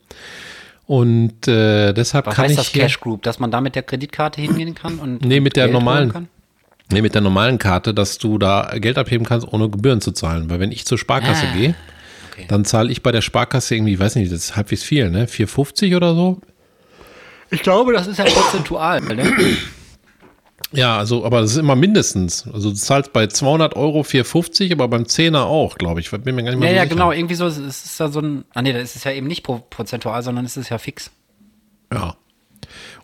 Und 0.86 1.48
äh, 1.48 1.92
deshalb 1.94 2.26
Was 2.26 2.34
kann 2.34 2.44
heißt 2.44 2.52
ich 2.52 2.56
das 2.58 2.72
Cash 2.72 3.00
Group? 3.00 3.22
Dass 3.22 3.38
man 3.38 3.50
da 3.50 3.60
mit 3.60 3.74
der 3.74 3.82
Kreditkarte 3.82 4.40
hingehen 4.40 4.74
kann? 4.74 4.98
Und 4.98 5.24
Nee, 5.24 5.40
mit 5.40 5.56
der 5.56 5.64
Geld 5.66 5.72
normalen. 5.72 6.28
Nee, 6.90 7.00
mit 7.00 7.14
der 7.14 7.22
normalen 7.22 7.56
Karte, 7.58 7.94
dass 7.94 8.18
du 8.18 8.36
da 8.36 8.70
Geld 8.76 8.98
abheben 8.98 9.24
kannst, 9.26 9.50
ohne 9.50 9.70
Gebühren 9.70 10.02
zu 10.02 10.12
zahlen. 10.12 10.50
Weil 10.50 10.60
wenn 10.60 10.72
ich 10.72 10.84
zur 10.84 10.98
Sparkasse 10.98 11.46
Ah, 11.50 11.56
gehe, 11.56 11.74
okay. 12.32 12.44
dann 12.48 12.64
zahle 12.64 12.90
ich 12.90 13.02
bei 13.02 13.12
der 13.12 13.20
Sparkasse 13.22 13.74
irgendwie, 13.74 13.94
ich 13.94 13.98
weiß 14.00 14.16
nicht, 14.16 14.32
das 14.32 14.38
ist 14.40 14.56
halbwegs 14.56 14.82
viel, 14.82 15.10
ne? 15.10 15.26
4,50 15.26 15.96
oder 15.96 16.14
so. 16.14 16.40
Ich 17.50 17.62
glaube, 17.62 17.92
das 17.92 18.06
ist 18.06 18.18
ja 18.18 18.24
prozentual. 18.24 19.00
Ne? 19.00 19.32
Ja, 20.74 20.96
also, 20.96 21.26
aber 21.26 21.42
das 21.42 21.50
ist 21.52 21.58
immer 21.58 21.76
mindestens. 21.76 22.48
Also 22.50 22.70
du 22.70 22.74
zahlst 22.76 23.12
bei 23.12 23.26
200 23.26 23.76
Euro 23.76 24.00
4,50, 24.00 24.72
aber 24.72 24.88
beim 24.88 25.06
Zehner 25.06 25.44
auch, 25.44 25.76
glaube 25.76 26.00
ich. 26.00 26.10
Bin 26.10 26.34
mir 26.34 26.42
gar 26.44 26.50
nicht 26.52 26.60
mehr 26.60 26.70
Ja, 26.70 26.72
so 26.72 26.76
ja, 26.76 26.82
sicher. 26.84 26.94
genau. 26.94 27.12
Irgendwie 27.12 27.34
so, 27.34 27.46
es 27.46 27.58
ist 27.58 28.00
ja 28.00 28.08
so 28.08 28.20
ein. 28.20 28.44
Ah, 28.54 28.62
nee, 28.62 28.72
das 28.72 28.96
ist 28.96 29.04
ja 29.04 29.12
eben 29.12 29.26
nicht 29.26 29.42
pro, 29.42 29.58
prozentual, 29.68 30.22
sondern 30.22 30.46
es 30.46 30.56
ist 30.56 30.70
ja 30.70 30.78
fix. 30.78 31.10
Ja. 31.92 32.16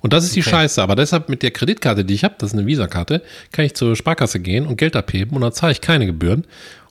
Und 0.01 0.15
das 0.15 0.25
ist 0.25 0.35
die 0.35 0.41
Okay. 0.41 0.49
Scheiße. 0.49 0.81
Aber 0.83 0.97
deshalb 0.97 1.29
mit 1.29 1.43
der 1.43 1.51
Kreditkarte, 1.51 2.07
die 2.07 2.15
ich 2.15 2.25
habe, 2.25 2.37
das 2.39 2.53
ist 2.53 2.59
eine 2.59 2.67
Visa-Karte, 2.67 3.23
kann 3.53 3.67
ich 3.67 3.75
zur 3.75 3.97
Sparkasse 3.97 4.41
gehen 4.41 4.67
und 4.67 4.79
Geld 4.79 4.97
abheben 4.97 5.37
und 5.37 5.43
dann 5.43 5.53
zahle 5.53 5.73
ich 5.73 5.83
keine 5.83 6.07
Gebühren. 6.07 6.47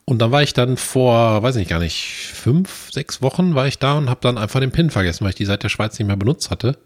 Und 0.10 0.20
dann 0.20 0.32
war 0.32 0.41
ich 0.41 0.53
dann 0.53 0.78
vor, 0.78 1.43
weiß 1.43 1.58
ich 1.58 1.68
gar 1.68 1.80
nicht, 1.80 2.32
fünf, 2.34 2.89
sechs 2.93 3.22
Wochen 3.22 3.55
war 3.55 3.68
ich 3.68 3.78
da 3.78 3.97
und 3.97 4.10
habe 4.10 4.22
dann 4.22 4.38
einfach 4.38 4.62
den 4.62 4.72
PIN 4.72 4.89
vergessen, 4.89 5.26
weil 5.26 5.32
ich 5.32 5.36
die 5.36 5.43
seit 5.43 5.64
der 5.64 5.70
Schweiz 5.70 5.99
nicht 5.99 6.08
mehr 6.08 6.16
benutzt 6.16 6.49
hatte. 6.49 6.78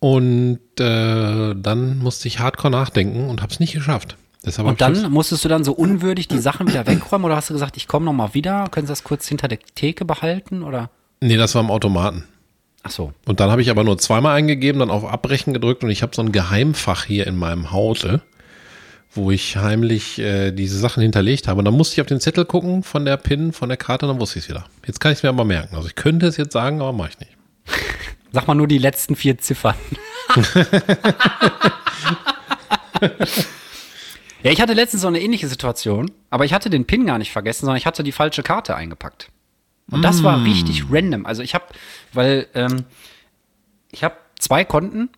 Und 0.00 0.60
äh, 0.78 1.54
dann 1.54 1.98
musste 2.00 2.28
ich 2.28 2.40
hardcore 2.40 2.70
nachdenken 2.70 3.30
und 3.30 3.40
habe 3.40 3.52
es 3.52 3.58
nicht 3.58 3.72
geschafft. 3.72 4.18
Deshalb 4.44 4.68
Und 4.68 4.82
dann 4.82 5.10
musstest 5.10 5.46
du 5.46 5.48
dann 5.48 5.64
so 5.64 5.72
unwürdig 5.72 6.28
die 6.28 6.40
Sachen 6.40 6.68
wieder 6.68 6.86
wegräumen 6.86 7.24
oder 7.24 7.36
hast 7.36 7.48
du 7.48 7.54
gesagt, 7.54 7.78
ich 7.78 7.88
komme 7.88 8.04
nochmal 8.04 8.34
wieder? 8.34 8.68
Können 8.70 8.86
Sie 8.86 8.92
das 8.92 9.02
kurz 9.02 9.26
hinter 9.26 9.48
der 9.48 9.60
Theke 9.74 10.04
behalten? 10.04 10.62
Oder? 10.62 10.90
nee, 11.20 11.38
das 11.38 11.54
war 11.54 11.62
im 11.62 11.70
Automaten. 11.70 12.24
Ach 12.82 12.90
so. 12.90 13.14
Und 13.24 13.40
dann 13.40 13.50
habe 13.50 13.62
ich 13.62 13.70
aber 13.70 13.82
nur 13.82 13.96
zweimal 13.96 14.36
eingegeben, 14.36 14.80
dann 14.80 14.90
auf 14.90 15.06
Abbrechen 15.06 15.54
gedrückt 15.54 15.82
und 15.82 15.88
ich 15.88 16.02
habe 16.02 16.14
so 16.14 16.20
ein 16.20 16.32
Geheimfach 16.32 17.06
hier 17.06 17.26
in 17.26 17.36
meinem 17.36 17.72
Hause, 17.72 18.20
wo 19.14 19.30
ich 19.30 19.56
heimlich 19.56 20.18
äh, 20.18 20.52
diese 20.52 20.78
Sachen 20.78 21.02
hinterlegt 21.02 21.48
habe. 21.48 21.58
Und 21.60 21.64
dann 21.64 21.74
musste 21.74 21.94
ich 21.94 22.00
auf 22.00 22.06
den 22.06 22.20
Zettel 22.20 22.44
gucken 22.44 22.82
von 22.82 23.04
der 23.04 23.16
PIN, 23.16 23.52
von 23.52 23.68
der 23.68 23.78
Karte, 23.78 24.06
und 24.06 24.12
dann 24.12 24.20
wusste 24.20 24.38
ich 24.38 24.44
es 24.46 24.50
wieder. 24.50 24.64
Jetzt 24.86 25.00
kann 25.00 25.12
ich 25.12 25.18
es 25.18 25.22
mir 25.22 25.28
aber 25.28 25.44
merken. 25.44 25.76
Also 25.76 25.88
ich 25.88 25.94
könnte 25.94 26.26
es 26.26 26.36
jetzt 26.36 26.52
sagen, 26.52 26.80
aber 26.80 26.92
mache 26.92 27.10
ich 27.10 27.20
nicht. 27.20 27.32
Sag 28.32 28.48
mal 28.48 28.54
nur 28.54 28.66
die 28.66 28.78
letzten 28.78 29.16
vier 29.16 29.38
Ziffern. 29.38 29.74
Ja, 34.42 34.50
ich 34.50 34.60
hatte 34.60 34.74
letztens 34.74 35.00
so 35.00 35.08
eine 35.08 35.22
ähnliche 35.22 35.48
Situation, 35.48 36.10
aber 36.28 36.44
ich 36.44 36.52
hatte 36.52 36.68
den 36.68 36.84
PIN 36.84 37.06
gar 37.06 37.16
nicht 37.16 37.32
vergessen, 37.32 37.60
sondern 37.64 37.78
ich 37.78 37.86
hatte 37.86 38.02
die 38.02 38.12
falsche 38.12 38.42
Karte 38.42 38.76
eingepackt. 38.76 39.30
Und 39.90 40.02
das 40.02 40.22
war 40.22 40.36
Mm. 40.36 40.44
richtig 40.44 40.84
random. 40.90 41.24
Also 41.24 41.42
ich 41.42 41.54
habe, 41.54 41.64
weil 42.12 42.46
ähm, 42.54 42.84
ich 43.90 44.04
habe 44.04 44.16
zwei 44.38 44.64
Konten 44.64 45.08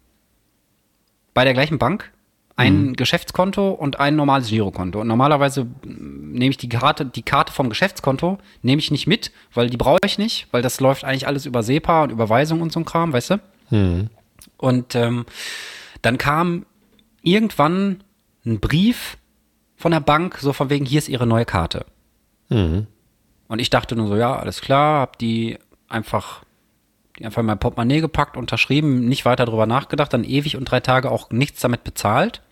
bei 1.35 1.43
der 1.45 1.55
gleichen 1.55 1.79
Bank, 1.79 2.13
ein 2.57 2.89
Mm. 2.89 2.93
Geschäftskonto 2.95 3.71
und 3.71 4.01
ein 4.01 4.17
normales 4.17 4.49
Girokonto. 4.49 5.01
Und 5.01 5.09
normalerweise 5.09 5.65
mm, 5.65 6.33
nehme 6.33 6.51
ich 6.51 6.57
die 6.57 6.71
Karte, 6.71 7.05
die 7.05 7.23
Karte 7.23 7.53
vom 7.53 7.69
Geschäftskonto 7.69 8.39
nehme 8.63 8.81
ich 8.81 8.91
nicht 8.91 9.07
mit, 9.07 9.31
weil 9.53 9.69
die 9.69 9.77
brauche 9.77 9.99
ich 10.07 10.17
nicht, 10.19 10.49
weil 10.53 10.63
das 10.63 10.81
läuft 10.81 11.05
eigentlich 11.05 11.27
alles 11.27 11.45
über 11.45 11.63
SEPA 11.63 12.05
und 12.05 12.11
Überweisung 12.11 12.63
und 12.63 12.73
so 12.73 12.81
ein 12.81 12.87
Kram, 12.87 13.13
weißt 13.13 13.31
du? 13.31 13.41
Und 14.57 14.95
ähm, 14.95 15.27
dann 16.01 16.17
kam 16.17 16.65
irgendwann 17.23 18.03
ein 18.47 18.59
Brief 18.61 19.19
von 19.77 19.93
der 19.93 20.01
Bank, 20.01 20.39
so 20.39 20.53
von 20.55 20.71
wegen, 20.71 20.87
hier 20.87 20.99
ist 20.99 21.09
ihre 21.09 21.27
neue 21.27 21.45
Karte. 21.45 21.85
Und 23.49 23.59
ich 23.59 23.69
dachte 23.71 23.97
nur 23.97 24.07
so, 24.09 24.17
ja, 24.17 24.35
alles 24.35 24.61
klar, 24.63 25.01
hab 25.01 25.19
die 25.19 25.59
einfach, 25.89 26.43
die 27.19 27.27
einfach 27.27 27.41
in 27.41 27.47
mein 27.47 27.59
Portemonnaie 27.59 28.01
gepackt, 28.01 28.37
unterschrieben, 28.37 29.07
nicht 29.09 29.25
weiter 29.25 29.45
drüber 29.45 29.67
nachgedacht, 29.67 30.13
dann 30.13 30.25
ewig 30.25 30.57
und 30.57 30.65
drei 30.71 30.81
Tage 30.81 31.11
auch 31.11 31.31
nichts 31.31 31.61
damit 31.61 31.85
bezahlt. 31.85 32.43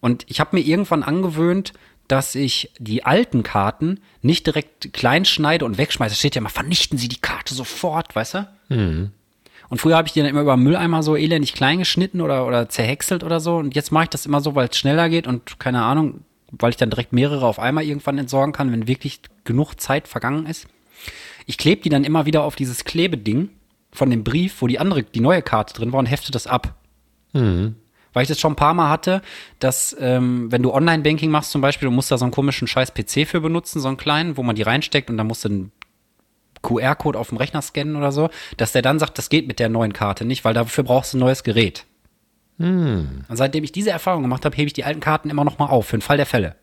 Und 0.00 0.24
ich 0.28 0.40
habe 0.40 0.56
mir 0.56 0.62
irgendwann 0.62 1.02
angewöhnt, 1.02 1.72
dass 2.08 2.34
ich 2.34 2.72
die 2.78 3.04
alten 3.04 3.42
Karten 3.42 4.00
nicht 4.20 4.46
direkt 4.46 4.92
klein 4.92 5.24
schneide 5.24 5.64
und 5.64 5.78
wegschmeiße. 5.78 6.12
Es 6.12 6.18
steht 6.18 6.34
ja 6.34 6.40
immer, 6.40 6.48
vernichten 6.48 6.98
Sie 6.98 7.08
die 7.08 7.20
Karte 7.20 7.54
sofort, 7.54 8.16
weißt 8.16 8.34
du? 8.34 8.48
Und 9.68 9.80
früher 9.80 9.96
habe 9.96 10.08
ich 10.08 10.12
die 10.12 10.20
dann 10.20 10.28
immer 10.28 10.40
über 10.40 10.56
Mülleimer 10.56 11.04
so 11.04 11.14
elendig 11.14 11.52
klein 11.52 11.78
geschnitten 11.78 12.20
oder, 12.20 12.46
oder 12.46 12.68
zerhäckselt 12.68 13.22
oder 13.22 13.38
so. 13.38 13.56
Und 13.56 13.76
jetzt 13.76 13.92
mache 13.92 14.04
ich 14.04 14.10
das 14.10 14.26
immer 14.26 14.40
so, 14.40 14.56
weil 14.56 14.68
es 14.68 14.76
schneller 14.76 15.08
geht 15.08 15.28
und 15.28 15.60
keine 15.60 15.82
Ahnung, 15.82 16.24
weil 16.50 16.70
ich 16.70 16.76
dann 16.76 16.90
direkt 16.90 17.12
mehrere 17.12 17.46
auf 17.46 17.60
einmal 17.60 17.84
irgendwann 17.84 18.18
entsorgen 18.18 18.52
kann, 18.52 18.72
wenn 18.72 18.88
wirklich 18.88 19.20
genug 19.44 19.74
Zeit 19.80 20.08
vergangen 20.08 20.46
ist. 20.46 20.66
Ich 21.46 21.56
klebe 21.56 21.82
die 21.82 21.88
dann 21.88 22.02
immer 22.02 22.26
wieder 22.26 22.42
auf 22.42 22.56
dieses 22.56 22.84
Klebeding 22.84 23.50
von 23.92 24.10
dem 24.10 24.24
Brief, 24.24 24.60
wo 24.60 24.66
die 24.66 24.80
andere, 24.80 25.04
die 25.04 25.20
neue 25.20 25.42
Karte 25.42 25.74
drin 25.74 25.92
war 25.92 26.00
und 26.00 26.06
hefte 26.06 26.32
das 26.32 26.48
ab. 26.48 26.74
Weil 28.12 28.22
ich 28.22 28.28
das 28.28 28.40
schon 28.40 28.52
ein 28.52 28.56
paar 28.56 28.74
Mal 28.74 28.90
hatte, 28.90 29.22
dass, 29.60 29.96
ähm, 30.00 30.50
wenn 30.50 30.62
du 30.62 30.72
Online-Banking 30.72 31.30
machst 31.30 31.52
zum 31.52 31.60
Beispiel, 31.60 31.86
du 31.88 31.92
musst 31.94 32.10
da 32.10 32.18
so 32.18 32.24
einen 32.24 32.32
komischen 32.32 32.66
scheiß 32.66 32.92
PC 32.92 33.26
für 33.26 33.40
benutzen, 33.40 33.80
so 33.80 33.88
einen 33.88 33.96
kleinen, 33.96 34.36
wo 34.36 34.42
man 34.42 34.56
die 34.56 34.62
reinsteckt 34.62 35.10
und 35.10 35.16
dann 35.16 35.26
musst 35.28 35.44
du 35.44 35.48
einen 35.48 35.72
QR-Code 36.62 37.18
auf 37.18 37.28
dem 37.28 37.38
Rechner 37.38 37.62
scannen 37.62 37.96
oder 37.96 38.12
so, 38.12 38.28
dass 38.56 38.72
der 38.72 38.82
dann 38.82 38.98
sagt, 38.98 39.16
das 39.16 39.28
geht 39.28 39.46
mit 39.46 39.58
der 39.60 39.68
neuen 39.68 39.92
Karte 39.92 40.24
nicht, 40.24 40.44
weil 40.44 40.54
dafür 40.54 40.84
brauchst 40.84 41.12
du 41.14 41.16
ein 41.18 41.20
neues 41.20 41.42
Gerät. 41.44 41.86
Und 43.28 43.36
seitdem 43.36 43.64
ich 43.64 43.72
diese 43.72 43.90
Erfahrung 43.90 44.22
gemacht 44.22 44.44
habe, 44.44 44.54
hebe 44.56 44.66
ich 44.66 44.74
die 44.74 44.84
alten 44.84 45.00
Karten 45.00 45.30
immer 45.30 45.44
noch 45.44 45.58
mal 45.58 45.66
auf, 45.66 45.86
für 45.86 45.96
den 45.96 46.02
Fall 46.02 46.18
der 46.18 46.26
Fälle. 46.26 46.56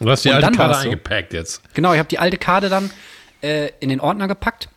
Du 0.00 0.10
hast 0.10 0.24
die 0.24 0.30
Und 0.30 0.36
alte 0.36 0.50
Karte 0.56 0.74
so. 0.74 0.80
eingepackt 0.80 1.32
jetzt. 1.32 1.62
Genau, 1.74 1.92
ich 1.92 1.98
habe 2.00 2.08
die 2.08 2.18
alte 2.18 2.38
Karte 2.38 2.68
dann 2.68 2.90
äh, 3.42 3.68
in 3.78 3.88
den 3.88 4.00
Ordner 4.00 4.26
gepackt 4.26 4.68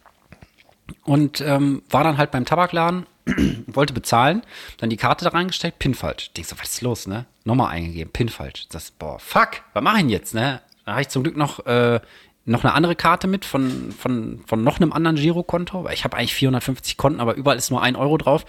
und 1.04 1.42
ähm, 1.42 1.82
war 1.90 2.04
dann 2.04 2.20
halt 2.20 2.30
beim 2.30 2.46
Tabakladen, 2.46 3.08
wollte 3.68 3.94
bezahlen, 3.94 4.44
dann 4.78 4.90
die 4.90 4.98
Karte 4.98 5.26
da 5.26 5.32
reingesteckt, 5.32 5.80
Pin 5.80 5.94
falsch. 5.94 6.32
Denkst 6.32 6.50
du, 6.52 6.60
was 6.60 6.74
ist 6.74 6.82
los, 6.82 7.08
ne? 7.08 7.26
Nochmal 7.44 7.72
eingegeben, 7.72 8.12
Pin 8.12 8.30
falsch. 8.30 8.68
Das, 8.70 8.92
boah, 8.92 9.20
fuck, 9.20 9.62
was 9.74 9.84
mache 9.84 9.98
ich 9.98 10.02
denn 10.02 10.10
jetzt, 10.10 10.34
ne? 10.34 10.62
Da 10.86 10.94
habe 10.94 11.02
ich 11.02 11.10
zum 11.10 11.24
Glück 11.24 11.36
noch, 11.36 11.66
äh, 11.66 12.00
noch 12.46 12.64
eine 12.64 12.74
andere 12.74 12.96
Karte 12.96 13.28
mit 13.28 13.44
von, 13.44 13.92
von, 13.92 14.44
von 14.46 14.64
noch 14.64 14.78
einem 14.78 14.94
anderen 14.94 15.16
Girokonto, 15.16 15.84
weil 15.84 15.94
ich 15.94 16.04
habe 16.04 16.16
eigentlich 16.18 16.36
450 16.36 16.98
Konten, 16.98 17.20
aber 17.20 17.36
überall 17.36 17.58
ist 17.58 17.72
nur 17.72 17.82
ein 17.82 17.96
Euro 17.96 18.18
drauf. 18.18 18.46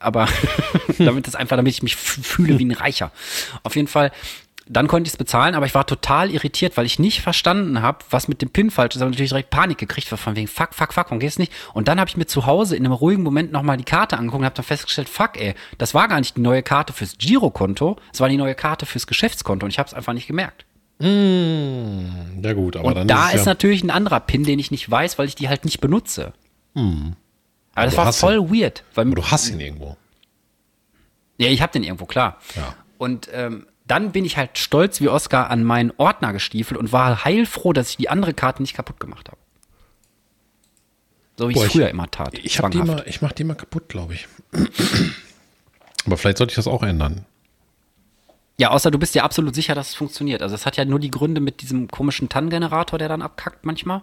Aber 0.00 0.26
damit 0.98 1.28
das 1.28 1.36
einfach, 1.36 1.56
damit 1.56 1.72
ich 1.72 1.82
mich 1.84 1.94
fühle 1.94 2.58
wie 2.58 2.64
ein 2.64 2.72
Reicher. 2.72 3.12
Auf 3.62 3.76
jeden 3.76 3.86
Fall, 3.86 4.10
dann 4.72 4.88
konnte 4.88 5.08
ich 5.08 5.12
es 5.12 5.16
bezahlen, 5.16 5.54
aber 5.54 5.66
ich 5.66 5.74
war 5.74 5.86
total 5.86 6.30
irritiert, 6.30 6.76
weil 6.76 6.86
ich 6.86 6.98
nicht 6.98 7.20
verstanden 7.20 7.82
habe, 7.82 7.98
was 8.10 8.28
mit 8.28 8.42
dem 8.42 8.50
PIN 8.50 8.70
falsch 8.70 8.94
ist. 8.94 8.96
Ich 8.96 9.02
habe 9.02 9.10
natürlich 9.10 9.30
direkt 9.30 9.50
Panik 9.50 9.78
gekriegt, 9.78 10.10
war 10.10 10.18
von 10.18 10.34
wegen, 10.36 10.48
fuck, 10.48 10.74
fuck, 10.74 10.92
fuck, 10.92 11.06
warum 11.06 11.18
geht's 11.18 11.38
nicht? 11.38 11.52
Und 11.74 11.88
dann 11.88 12.00
habe 12.00 12.08
ich 12.08 12.16
mir 12.16 12.26
zu 12.26 12.46
Hause 12.46 12.76
in 12.76 12.84
einem 12.84 12.94
ruhigen 12.94 13.22
Moment 13.22 13.52
nochmal 13.52 13.76
die 13.76 13.84
Karte 13.84 14.16
angeguckt 14.16 14.40
und 14.40 14.44
habe 14.46 14.54
dann 14.54 14.64
festgestellt, 14.64 15.08
fuck, 15.08 15.38
ey, 15.40 15.54
das 15.78 15.94
war 15.94 16.08
gar 16.08 16.18
nicht 16.18 16.36
die 16.36 16.40
neue 16.40 16.62
Karte 16.62 16.92
fürs 16.92 17.18
Girokonto, 17.18 17.96
es 18.12 18.20
war 18.20 18.28
die 18.28 18.36
neue 18.36 18.54
Karte 18.54 18.86
fürs 18.86 19.06
Geschäftskonto 19.06 19.64
und 19.64 19.70
ich 19.70 19.78
habe 19.78 19.88
es 19.88 19.94
einfach 19.94 20.12
nicht 20.12 20.26
gemerkt. 20.26 20.64
Ja 21.00 22.52
gut, 22.52 22.76
aber 22.76 22.86
Und 22.86 22.94
dann 22.94 23.08
da 23.08 23.28
ist, 23.28 23.34
ist, 23.34 23.40
ja, 23.40 23.50
natürlich 23.52 23.82
ein 23.82 23.90
anderer 23.90 24.20
PIN, 24.20 24.44
den 24.44 24.58
ich 24.58 24.70
nicht 24.70 24.88
weiß, 24.88 25.18
weil 25.18 25.26
ich 25.26 25.34
die 25.34 25.48
halt 25.48 25.64
nicht 25.64 25.80
benutze. 25.80 26.32
Aber 27.74 27.86
das 27.86 27.94
du 27.94 27.96
war 27.98 28.12
voll 28.12 28.50
weird. 28.50 28.84
Weil, 28.94 29.06
aber 29.06 29.16
du 29.16 29.24
hast 29.24 29.48
ihn 29.50 29.58
irgendwo. 29.58 29.96
Ja, 31.38 31.48
ich 31.48 31.60
habe 31.60 31.72
den 31.72 31.82
irgendwo, 31.82 32.06
klar. 32.06 32.38
Ja. 32.54 32.74
Und 32.98 33.28
ähm, 33.32 33.66
dann 33.86 34.12
bin 34.12 34.24
ich 34.24 34.36
halt 34.36 34.58
stolz 34.58 35.00
wie 35.00 35.08
Oscar 35.08 35.50
an 35.50 35.64
meinen 35.64 35.92
Ordner 35.96 36.32
gestiefelt 36.32 36.78
und 36.78 36.92
war 36.92 37.24
heilfroh, 37.24 37.72
dass 37.72 37.90
ich 37.90 37.96
die 37.96 38.08
andere 38.08 38.32
Karte 38.34 38.62
nicht 38.62 38.74
kaputt 38.74 39.00
gemacht 39.00 39.28
habe. 39.28 39.38
So 41.38 41.48
wie 41.48 41.52
ich 41.52 41.56
Boah, 41.56 41.62
es 41.64 41.66
ich- 41.68 41.72
früher 41.72 41.88
immer 41.88 42.10
tat. 42.10 42.34
Ich, 42.38 42.58
hab 42.58 42.70
die 42.70 42.78
zwanghaft. 42.78 43.00
immer, 43.00 43.06
ich 43.08 43.22
mach 43.22 43.32
die 43.32 43.42
immer 43.42 43.54
kaputt, 43.54 43.88
glaube 43.88 44.14
ich. 44.14 44.28
aber 46.06 46.16
vielleicht 46.16 46.38
sollte 46.38 46.52
ich 46.52 46.56
das 46.56 46.66
auch 46.66 46.82
ändern. 46.82 47.24
Ja, 48.58 48.70
außer 48.70 48.90
du 48.90 48.98
bist 48.98 49.14
dir 49.14 49.24
absolut 49.24 49.54
sicher, 49.54 49.74
dass 49.74 49.88
es 49.88 49.94
funktioniert. 49.94 50.42
Also 50.42 50.54
es 50.54 50.66
hat 50.66 50.76
ja 50.76 50.84
nur 50.84 51.00
die 51.00 51.10
Gründe 51.10 51.40
mit 51.40 51.62
diesem 51.62 51.88
komischen 51.88 52.28
TAN-Generator, 52.28 52.98
der 52.98 53.08
dann 53.08 53.22
abkackt 53.22 53.64
manchmal. 53.64 54.02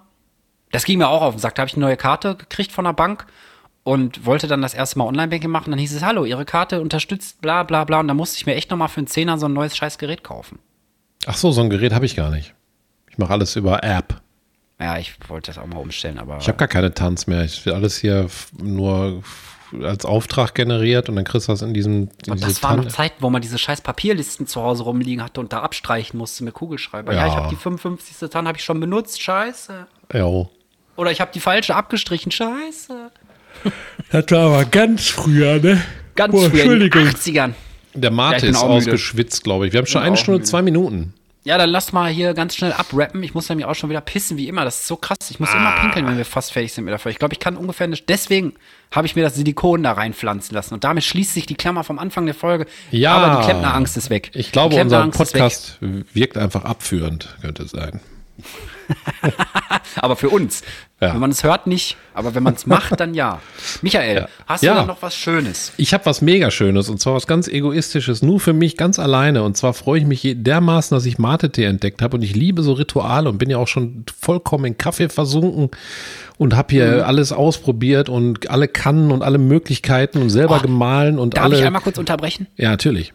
Das 0.71 0.83
ging 0.85 0.97
mir 0.97 1.07
auch 1.07 1.21
auf 1.21 1.35
den 1.35 1.39
Sack. 1.39 1.55
Da 1.55 1.61
habe 1.61 1.69
ich 1.69 1.75
eine 1.75 1.85
neue 1.85 1.97
Karte 1.97 2.35
gekriegt 2.35 2.71
von 2.71 2.85
der 2.85 2.93
Bank 2.93 3.25
und 3.83 4.25
wollte 4.25 4.47
dann 4.47 4.61
das 4.61 4.73
erste 4.73 4.99
Mal 4.99 5.05
Online-Banking 5.05 5.49
machen. 5.49 5.71
Dann 5.71 5.79
hieß 5.79 5.93
es, 5.95 6.03
hallo, 6.03 6.25
Ihre 6.25 6.45
Karte 6.45 6.81
unterstützt 6.81 7.41
bla 7.41 7.63
bla 7.63 7.83
bla. 7.85 7.99
Und 7.99 8.07
dann 8.07 8.17
musste 8.17 8.37
ich 8.37 8.45
mir 8.45 8.55
echt 8.55 8.69
nochmal 8.71 8.87
für 8.89 8.97
einen 8.99 9.07
Zehner 9.07 9.37
so 9.37 9.47
ein 9.47 9.53
neues 9.53 9.75
scheiß 9.75 9.97
Gerät 9.97 10.23
kaufen. 10.23 10.59
Ach 11.25 11.35
so, 11.35 11.51
so 11.51 11.61
ein 11.61 11.69
Gerät 11.69 11.93
habe 11.93 12.05
ich 12.05 12.15
gar 12.15 12.29
nicht. 12.31 12.53
Ich 13.09 13.17
mache 13.17 13.31
alles 13.33 13.55
über 13.55 13.83
App. 13.83 14.21
Ja, 14.79 14.97
ich 14.97 15.13
wollte 15.27 15.51
das 15.51 15.57
auch 15.57 15.65
mal 15.67 15.77
umstellen, 15.79 16.17
aber 16.19 16.37
Ich 16.39 16.47
habe 16.47 16.57
gar 16.57 16.67
keine 16.69 16.93
Tanz 16.93 17.27
mehr. 17.27 17.43
Ich 17.43 17.65
will 17.65 17.73
alles 17.73 17.97
hier 17.97 18.27
nur 18.57 19.23
als 19.83 20.05
Auftrag 20.05 20.55
generiert 20.55 21.09
und 21.09 21.15
dann 21.17 21.25
kriegst 21.25 21.47
du 21.47 21.51
das 21.51 21.61
in 21.61 21.73
diesem 21.73 22.09
in 22.25 22.31
Und 22.31 22.41
das 22.43 22.63
waren 22.63 22.77
noch 22.83 22.87
Zeiten, 22.87 23.17
wo 23.19 23.29
man 23.29 23.41
diese 23.41 23.57
scheiß 23.57 23.81
Papierlisten 23.81 24.47
zu 24.47 24.61
Hause 24.61 24.83
rumliegen 24.83 25.23
hatte 25.23 25.41
und 25.41 25.51
da 25.53 25.59
abstreichen 25.61 26.17
musste 26.17 26.43
mit 26.43 26.53
Kugelschreiber. 26.53 27.13
Ja, 27.13 27.19
Ja. 27.19 27.27
ich 27.27 27.35
habe 27.35 27.49
die 27.49 27.55
55. 27.57 28.29
Tan 28.29 28.47
habe 28.47 28.57
ich 28.57 28.63
schon 28.63 28.79
benutzt, 28.79 29.21
scheiße. 29.21 29.85
Ja. 30.13 30.25
Oder 30.95 31.11
ich 31.11 31.21
habe 31.21 31.31
die 31.33 31.39
falsche 31.39 31.75
abgestrichen, 31.75 32.31
scheiße. 32.31 33.11
Das 34.11 34.25
war 34.31 34.39
aber 34.53 34.65
ganz 34.65 35.07
früher, 35.07 35.59
ne? 35.59 35.81
Ganz 36.15 36.31
Boah, 36.31 36.49
früher 36.49 36.63
in 36.63 36.69
den 36.79 36.81
Entschuldigung. 36.81 37.07
80ern. 37.09 37.53
Der 37.93 38.09
Ja, 38.09 38.15
Mate 38.15 38.41
bin 38.41 38.55
ist 38.55 38.61
ausgeschwitzt, 38.61 39.43
glaube 39.43 39.67
ich. 39.67 39.73
Wir 39.73 39.77
haben 39.79 39.85
schon 39.85 40.01
eine 40.01 40.17
Stunde, 40.17 40.39
müde. 40.39 40.49
zwei 40.49 40.61
Minuten. 40.63 41.13
Ja, 41.43 41.57
dann 41.57 41.69
lass 41.69 41.93
mal 41.93 42.11
hier 42.11 42.33
ganz 42.33 42.55
schnell 42.55 42.73
abrappen. 42.73 43.23
Ich 43.23 43.33
muss 43.33 43.47
nämlich 43.49 43.65
auch 43.65 43.73
schon 43.73 43.89
wieder 43.89 44.01
pissen, 44.01 44.35
wie 44.37 44.47
immer. 44.47 44.65
Das 44.65 44.81
ist 44.81 44.87
so 44.87 44.97
krass. 44.97 45.17
Ich 45.29 45.39
muss 45.39 45.53
immer 45.53 45.71
pinkeln, 45.79 46.05
wenn 46.05 46.17
wir 46.17 46.25
fast 46.25 46.51
fertig 46.51 46.73
sind 46.73 46.83
mit 46.83 46.91
der 46.91 46.99
Folge. 46.99 47.13
Ich 47.13 47.19
glaube, 47.19 47.33
ich 47.33 47.39
kann 47.39 47.55
ungefähr 47.55 47.87
nicht. 47.87 48.09
Deswegen 48.09 48.53
habe 48.91 49.07
ich 49.07 49.15
mir 49.15 49.23
das 49.23 49.35
Silikon 49.35 49.81
da 49.83 49.93
reinpflanzen 49.93 50.53
lassen. 50.53 50.73
Und 50.73 50.83
damit 50.83 51.05
schließt 51.05 51.33
sich 51.33 51.45
die 51.45 51.55
Klammer 51.55 51.83
vom 51.83 51.97
Anfang 51.97 52.25
der 52.25 52.35
Folge. 52.35 52.65
Ja. 52.91 53.13
Aber 53.13 53.39
die 53.39 53.45
Klempnerangst 53.45 53.95
ist 53.95 54.09
weg. 54.09 54.31
Ich 54.33 54.51
glaube, 54.51 54.75
unser. 54.75 55.07
Podcast 55.07 55.77
wirkt 55.81 56.37
einfach 56.37 56.65
abführend, 56.65 57.37
könnte 57.41 57.63
es 57.63 57.71
sein. 57.71 58.01
Aber 59.95 60.15
für 60.15 60.29
uns. 60.29 60.61
Ja. 61.01 61.13
Wenn 61.13 61.19
man 61.21 61.31
es 61.31 61.43
hört, 61.43 61.65
nicht. 61.67 61.95
Aber 62.13 62.35
wenn 62.35 62.43
man 62.43 62.53
es 62.55 62.65
macht, 62.65 62.99
dann 62.99 63.13
ja. 63.13 63.39
Michael, 63.81 64.27
hast 64.47 64.63
du 64.63 64.67
Ja. 64.67 64.75
da 64.75 64.85
noch 64.85 65.01
was 65.01 65.15
Schönes? 65.15 65.71
Ich 65.77 65.93
habe 65.93 66.05
was 66.05 66.21
mega 66.21 66.51
Schönes 66.51 66.89
und 66.89 66.99
zwar 66.99 67.13
was 67.13 67.25
ganz 67.27 67.47
Egoistisches, 67.47 68.21
nur 68.21 68.39
für 68.39 68.53
mich 68.53 68.75
ganz 68.77 68.99
alleine. 68.99 69.43
Und 69.43 69.55
zwar 69.55 69.73
freue 69.73 69.99
ich 70.01 70.05
mich 70.05 70.27
dermaßen, 70.37 70.95
dass 70.95 71.05
ich 71.05 71.17
Mate-Tee 71.17 71.63
entdeckt 71.63 72.01
habe 72.01 72.17
und 72.17 72.23
ich 72.23 72.35
liebe 72.35 72.63
so 72.63 72.73
Rituale 72.73 73.29
und 73.29 73.37
bin 73.37 73.49
ja 73.49 73.57
auch 73.57 73.67
schon 73.67 74.03
vollkommen 74.19 74.65
in 74.65 74.77
Kaffee 74.77 75.09
versunken 75.09 75.69
und 76.37 76.55
habe 76.55 76.67
hier 76.73 76.97
Mhm. 76.97 77.03
alles 77.03 77.31
ausprobiert 77.31 78.09
und 78.09 78.49
alle 78.49 78.67
Kannen 78.67 79.11
und 79.11 79.23
alle 79.23 79.37
Möglichkeiten 79.37 80.21
und 80.21 80.29
selber 80.29 80.57
Oh, 80.59 80.61
gemahlen 80.61 81.17
und 81.19 81.37
Darf 81.37 81.45
alle. 81.45 81.57
ich 81.59 81.65
einmal 81.65 81.81
kurz 81.81 81.97
unterbrechen? 81.97 82.47
ja, 82.57 82.69
natürlich. 82.71 83.13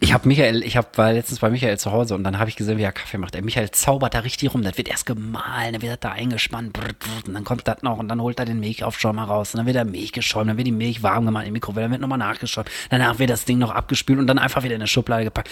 Ich 0.00 0.14
habe 0.14 0.26
Michael, 0.26 0.62
ich 0.62 0.76
hab, 0.78 0.96
war 0.96 1.12
letztens 1.12 1.40
bei 1.40 1.50
Michael 1.50 1.78
zu 1.78 1.92
Hause 1.92 2.14
und 2.14 2.24
dann 2.24 2.38
habe 2.38 2.48
ich 2.48 2.56
gesehen, 2.56 2.78
wie 2.78 2.82
er 2.82 2.92
Kaffee 2.92 3.18
macht. 3.18 3.34
Der 3.34 3.42
Michael 3.42 3.70
zaubert 3.70 4.14
da 4.14 4.20
richtig 4.20 4.54
rum. 4.54 4.62
Das 4.62 4.78
wird 4.78 4.88
erst 4.88 5.04
gemahlen, 5.04 5.74
dann 5.74 5.82
wird 5.82 5.92
das 5.92 6.00
da 6.00 6.12
eingespannt 6.12 6.72
brrr, 6.72 6.94
brrr, 6.98 7.26
und 7.26 7.34
dann 7.34 7.44
kommt 7.44 7.68
das 7.68 7.82
noch 7.82 7.98
und 7.98 8.08
dann 8.08 8.22
holt 8.22 8.38
er 8.38 8.46
den 8.46 8.60
Milchaufschäumer 8.60 9.24
raus 9.24 9.52
und 9.52 9.58
dann 9.58 9.66
wird 9.66 9.76
der 9.76 9.84
Milch 9.84 10.12
geschäumt, 10.12 10.48
dann 10.48 10.56
wird 10.56 10.66
die 10.66 10.72
Milch 10.72 11.02
warm 11.02 11.26
gemacht 11.26 11.46
im 11.46 11.52
Mikrowelle, 11.52 11.84
dann 11.84 11.90
wird 11.92 12.00
nochmal 12.00 12.16
nachgeschäumt. 12.18 12.70
Danach 12.88 13.18
wird 13.18 13.28
das 13.28 13.44
Ding 13.44 13.58
noch 13.58 13.70
abgespült 13.70 14.18
und 14.18 14.26
dann 14.26 14.38
einfach 14.38 14.62
wieder 14.62 14.74
in 14.74 14.80
eine 14.80 14.88
Schublade 14.88 15.24
gepackt. 15.24 15.50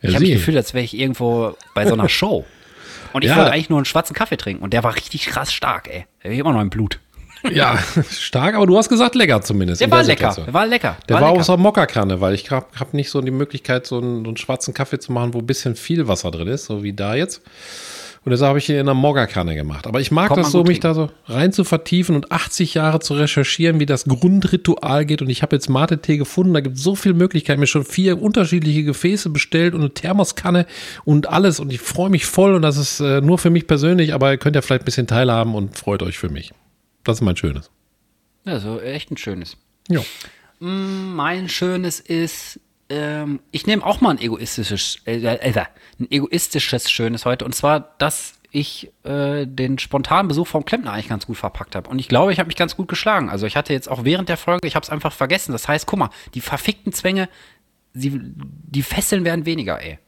Ja, 0.00 0.08
ich 0.08 0.14
habe 0.14 0.24
das. 0.26 0.34
Gefühl, 0.34 0.56
als 0.56 0.72
wäre 0.72 0.84
ich 0.84 0.96
irgendwo 0.96 1.54
bei 1.74 1.86
so 1.86 1.92
einer 1.92 2.08
Show. 2.08 2.46
Und 3.12 3.24
ich 3.24 3.30
Ja. 3.30 3.36
wollte 3.36 3.52
eigentlich 3.52 3.68
nur 3.68 3.78
einen 3.78 3.84
schwarzen 3.84 4.14
Kaffee 4.14 4.36
trinken 4.38 4.62
und 4.62 4.72
der 4.72 4.82
war 4.82 4.94
richtig 4.94 5.26
krass 5.26 5.52
stark, 5.52 5.88
ey. 5.88 6.06
Der 6.22 6.30
war 6.30 6.38
immer 6.38 6.52
noch 6.54 6.60
im 6.62 6.70
Blut. 6.70 6.98
Ja, 7.52 7.78
stark, 8.10 8.54
aber 8.54 8.66
du 8.66 8.76
hast 8.76 8.88
gesagt 8.88 9.14
lecker 9.14 9.40
zumindest. 9.42 9.80
Der 9.80 9.90
war 9.90 9.98
der 9.98 10.08
lecker, 10.08 10.30
Situation. 10.30 10.46
der 10.46 10.54
war 10.54 10.66
lecker. 10.66 10.96
Der 11.08 11.14
war 11.14 11.22
war 11.22 11.28
lecker. 11.30 11.40
aus 11.40 11.46
der 11.46 11.56
Mokkakanne, 11.56 12.20
weil 12.20 12.34
ich 12.34 12.50
habe 12.50 12.66
hab 12.78 12.94
nicht 12.94 13.10
so 13.10 13.20
die 13.20 13.30
Möglichkeit, 13.30 13.86
so 13.86 13.98
einen, 13.98 14.24
so 14.24 14.30
einen 14.30 14.36
schwarzen 14.36 14.74
Kaffee 14.74 14.98
zu 14.98 15.12
machen, 15.12 15.34
wo 15.34 15.38
ein 15.38 15.46
bisschen 15.46 15.76
viel 15.76 16.08
Wasser 16.08 16.30
drin 16.30 16.48
ist, 16.48 16.66
so 16.66 16.82
wie 16.82 16.92
da 16.92 17.14
jetzt. 17.14 17.42
Und 18.24 18.30
deshalb 18.30 18.48
habe 18.48 18.58
ich 18.58 18.70
ihn 18.70 18.76
in 18.76 18.80
einer 18.80 18.94
Moggerkanne 18.94 19.54
gemacht. 19.54 19.86
Aber 19.86 20.00
ich 20.00 20.10
mag 20.10 20.28
Kommt 20.28 20.40
das 20.40 20.50
so, 20.50 20.64
mich 20.64 20.80
da 20.80 20.94
so 20.94 21.10
rein 21.26 21.52
zu 21.52 21.62
vertiefen 21.62 22.16
und 22.16 22.32
80 22.32 22.72
Jahre 22.72 23.00
zu 23.00 23.12
recherchieren, 23.12 23.80
wie 23.80 23.86
das 23.86 24.04
Grundritual 24.06 25.04
geht. 25.04 25.20
Und 25.20 25.28
ich 25.28 25.42
habe 25.42 25.54
jetzt 25.54 25.68
Mate-Tee 25.68 26.16
gefunden. 26.16 26.54
Da 26.54 26.60
gibt 26.60 26.76
es 26.76 26.82
so 26.82 26.94
viele 26.94 27.14
Möglichkeiten. 27.14 27.60
Mir 27.60 27.66
schon 27.66 27.84
vier 27.84 28.22
unterschiedliche 28.22 28.82
Gefäße 28.82 29.28
bestellt 29.28 29.74
und 29.74 29.80
eine 29.80 29.90
Thermoskanne 29.92 30.64
und 31.04 31.28
alles. 31.28 31.60
Und 31.60 31.70
ich 31.70 31.80
freue 31.80 32.08
mich 32.08 32.24
voll. 32.24 32.54
Und 32.54 32.62
das 32.62 32.78
ist 32.78 33.00
äh, 33.00 33.20
nur 33.20 33.36
für 33.36 33.50
mich 33.50 33.66
persönlich. 33.66 34.14
Aber 34.14 34.30
ihr 34.30 34.38
könnt 34.38 34.56
ja 34.56 34.62
vielleicht 34.62 34.82
ein 34.82 34.86
bisschen 34.86 35.06
teilhaben 35.06 35.54
und 35.54 35.76
freut 35.76 36.02
euch 36.02 36.16
für 36.16 36.30
mich. 36.30 36.52
Das 37.04 37.18
ist 37.18 37.20
mein 37.20 37.36
Schönes. 37.36 37.70
Ja, 38.44 38.58
so 38.60 38.80
echt 38.80 39.10
ein 39.10 39.16
schönes. 39.16 39.56
Ja. 39.88 40.00
Mein 40.58 41.48
schönes 41.48 42.00
ist, 42.00 42.60
ähm, 42.88 43.40
ich 43.50 43.66
nehme 43.66 43.84
auch 43.84 44.00
mal 44.00 44.10
ein 44.10 44.20
egoistisches, 44.20 44.98
äh, 45.06 45.18
äh, 45.22 45.64
ein 45.98 46.10
egoistisches 46.10 46.90
Schönes 46.90 47.24
heute. 47.24 47.44
Und 47.44 47.54
zwar, 47.54 47.94
dass 47.98 48.34
ich 48.50 48.92
äh, 49.02 49.46
den 49.46 49.78
spontanen 49.78 50.28
Besuch 50.28 50.46
vom 50.46 50.64
Klempner 50.64 50.92
eigentlich 50.92 51.08
ganz 51.08 51.26
gut 51.26 51.36
verpackt 51.36 51.74
habe. 51.74 51.90
Und 51.90 51.98
ich 51.98 52.08
glaube, 52.08 52.32
ich 52.32 52.38
habe 52.38 52.46
mich 52.46 52.56
ganz 52.56 52.76
gut 52.76 52.88
geschlagen. 52.88 53.28
Also 53.28 53.46
ich 53.46 53.56
hatte 53.56 53.72
jetzt 53.72 53.90
auch 53.90 54.04
während 54.04 54.28
der 54.28 54.36
Folge, 54.36 54.66
ich 54.66 54.76
habe 54.76 54.84
es 54.84 54.90
einfach 54.90 55.12
vergessen. 55.12 55.52
Das 55.52 55.66
heißt, 55.66 55.86
guck 55.86 55.98
mal, 55.98 56.10
die 56.34 56.40
verfickten 56.40 56.92
Zwänge, 56.92 57.28
sie, 57.92 58.12
die 58.14 58.82
Fesseln 58.82 59.24
werden 59.24 59.44
weniger, 59.44 59.82
ey. 59.82 59.98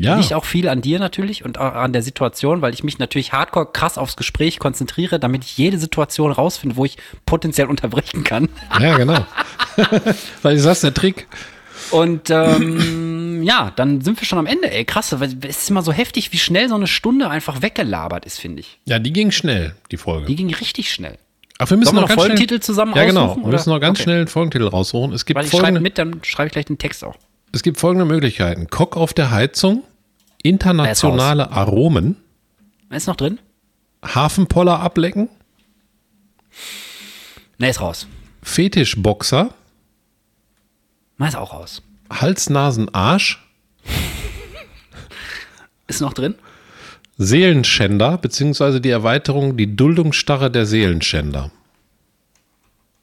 Ja. 0.00 0.16
Liegt 0.16 0.32
auch 0.32 0.44
viel 0.44 0.68
an 0.68 0.80
dir 0.80 0.98
natürlich 0.98 1.44
und 1.44 1.58
auch 1.58 1.74
an 1.74 1.92
der 1.92 2.02
Situation, 2.02 2.62
weil 2.62 2.72
ich 2.72 2.82
mich 2.82 2.98
natürlich 2.98 3.32
hardcore 3.32 3.66
krass 3.72 3.98
aufs 3.98 4.16
Gespräch 4.16 4.58
konzentriere, 4.58 5.18
damit 5.20 5.44
ich 5.44 5.58
jede 5.58 5.78
Situation 5.78 6.32
rausfinde, 6.32 6.76
wo 6.76 6.84
ich 6.84 6.96
potenziell 7.26 7.66
unterbrechen 7.66 8.24
kann. 8.24 8.48
Ja, 8.80 8.96
genau. 8.96 9.24
Weil 10.42 10.56
ist 10.56 10.64
das 10.66 10.80
der 10.80 10.94
Trick? 10.94 11.26
Und 11.90 12.30
ähm, 12.30 13.42
ja, 13.42 13.72
dann 13.74 14.00
sind 14.00 14.20
wir 14.20 14.26
schon 14.26 14.38
am 14.38 14.46
Ende, 14.46 14.70
ey. 14.70 14.84
Krass, 14.84 15.18
weil 15.18 15.28
es 15.42 15.58
ist 15.62 15.70
immer 15.70 15.82
so 15.82 15.92
heftig, 15.92 16.32
wie 16.32 16.38
schnell 16.38 16.68
so 16.68 16.74
eine 16.76 16.86
Stunde 16.86 17.28
einfach 17.28 17.62
weggelabert 17.62 18.24
ist, 18.26 18.38
finde 18.38 18.60
ich. 18.60 18.78
Ja, 18.84 18.98
die 18.98 19.12
ging 19.12 19.30
schnell, 19.32 19.74
die 19.90 19.96
Folge. 19.96 20.26
Die 20.26 20.36
ging 20.36 20.54
richtig 20.54 20.92
schnell. 20.92 21.16
Ach, 21.58 21.68
wir 21.68 21.76
müssen 21.76 21.90
Sollen 21.94 22.02
noch 22.02 22.08
noch 22.08 22.14
Folgentitel 22.16 22.54
schnell, 22.54 22.60
zusammen 22.60 22.94
Ja, 22.94 23.04
genau. 23.04 23.36
Wir 23.36 23.46
müssen 23.48 23.70
noch 23.70 23.80
ganz 23.80 23.98
Okay. 23.98 24.04
schnell 24.04 24.18
einen 24.18 24.28
Folgentitel 24.28 24.66
raussuchen. 24.68 25.12
Es 25.12 25.24
gibt, 25.26 25.36
Weil 25.36 25.44
ich 25.44 25.50
schreibe 25.50 25.62
folgende, 25.64 25.80
mit, 25.80 25.98
dann 25.98 26.20
schreibe 26.22 26.46
ich 26.46 26.52
gleich 26.52 26.64
den 26.66 26.78
Text 26.78 27.04
auch. 27.04 27.16
es 27.52 27.62
gibt 27.62 27.78
folgende 27.80 28.04
Möglichkeiten. 28.04 28.68
Kock 28.70 28.96
auf 28.96 29.12
der 29.12 29.30
Heizung, 29.30 29.82
internationale 30.42 31.50
Aromen, 31.50 32.16
Ist 32.90 33.06
noch 33.06 33.16
drin? 33.16 33.38
Hafenpoller 34.04 34.80
ablecken, 34.80 35.28
Ne, 37.58 37.70
ist 37.70 37.80
raus. 37.80 38.06
Fetischboxer, 38.42 39.52
Na, 41.18 41.28
ist 41.28 41.36
auch 41.36 41.52
raus. 41.52 41.82
Hals, 42.10 42.48
Nasen, 42.50 42.92
Arsch, 42.94 43.44
Ist 45.86 46.00
noch 46.00 46.14
drin? 46.14 46.34
Seelenschänder, 47.18 48.16
beziehungsweise 48.16 48.80
die 48.80 48.88
Erweiterung, 48.90 49.56
die 49.56 49.76
Duldungsstarre 49.76 50.50
der 50.50 50.64
Seelenschänder. 50.64 51.50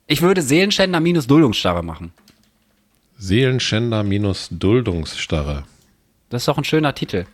Ich 0.07 0.21
würde 0.21 0.41
Seelenschänder 0.41 0.99
minus 0.99 1.27
Duldungsstarre 1.27 1.83
machen. 1.83 2.11
Seelenschänder 3.19 4.03
minus 4.03 4.47
Duldungsstarre. 4.49 5.63
Das 6.30 6.41
ist 6.41 6.47
doch 6.47 6.57
ein 6.57 6.63
schöner 6.63 6.95
Titel. 6.95 7.25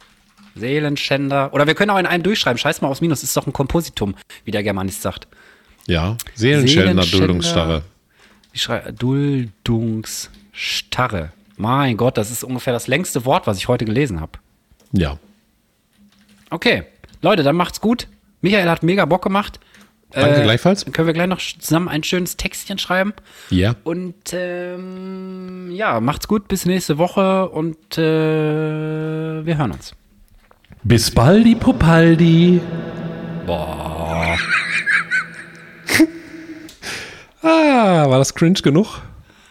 Seelenschänder. 0.55 1.53
Oder 1.53 1.67
wir 1.67 1.75
können 1.75 1.91
auch 1.91 1.97
in 1.97 2.05
einen 2.05 2.23
durchschreiben. 2.23 2.57
Scheiß 2.57 2.81
mal 2.81 2.89
aufs 2.89 3.01
Minus. 3.01 3.23
Ist 3.23 3.35
doch 3.35 3.47
ein 3.47 3.53
Kompositum, 3.53 4.15
wie 4.45 4.51
der 4.51 4.63
Germanist 4.63 5.01
sagt. 5.01 5.27
Ja, 5.87 6.17
Seelenschänder, 6.35 7.03
Seelenschänder. 7.03 7.27
Duldungsstarre. 7.27 7.81
Ich 8.53 8.61
schreibe 8.61 8.93
Duldungsstarre. 8.93 11.31
Mein 11.57 11.97
Gott, 11.97 12.17
das 12.17 12.31
ist 12.31 12.43
ungefähr 12.43 12.73
das 12.73 12.87
längste 12.87 13.25
Wort, 13.25 13.47
was 13.47 13.57
ich 13.57 13.67
heute 13.67 13.85
gelesen 13.85 14.21
habe. 14.21 14.39
Ja. 14.91 15.17
Okay, 16.49 16.83
Leute, 17.21 17.43
dann 17.43 17.55
macht's 17.55 17.79
gut. 17.81 18.07
Michael 18.41 18.69
hat 18.69 18.83
mega 18.83 19.05
Bock 19.05 19.23
gemacht. 19.23 19.59
Danke 20.13 20.43
gleichfalls. 20.43 20.83
Dann 20.85 20.93
können 20.93 21.07
wir 21.07 21.13
gleich 21.13 21.27
noch 21.27 21.39
zusammen 21.39 21.87
ein 21.89 22.03
schönes 22.03 22.37
Textchen 22.37 22.77
schreiben. 22.77 23.13
Ja. 23.49 23.75
Und 23.83 24.15
ähm, 24.33 25.69
ja, 25.71 25.99
macht's 25.99 26.27
gut, 26.27 26.47
bis 26.47 26.65
nächste 26.65 26.97
Woche 26.97 27.49
und 27.49 27.97
äh, 27.97 29.45
wir 29.45 29.57
hören 29.57 29.71
uns. 29.71 29.93
Bis 30.83 31.09
baldi 31.11 31.55
Popaldi. 31.55 32.61
Boah. 33.45 34.37
Ah, 37.45 38.09
war 38.09 38.19
das 38.19 38.35
cringe 38.35 38.61
genug? 38.61 39.01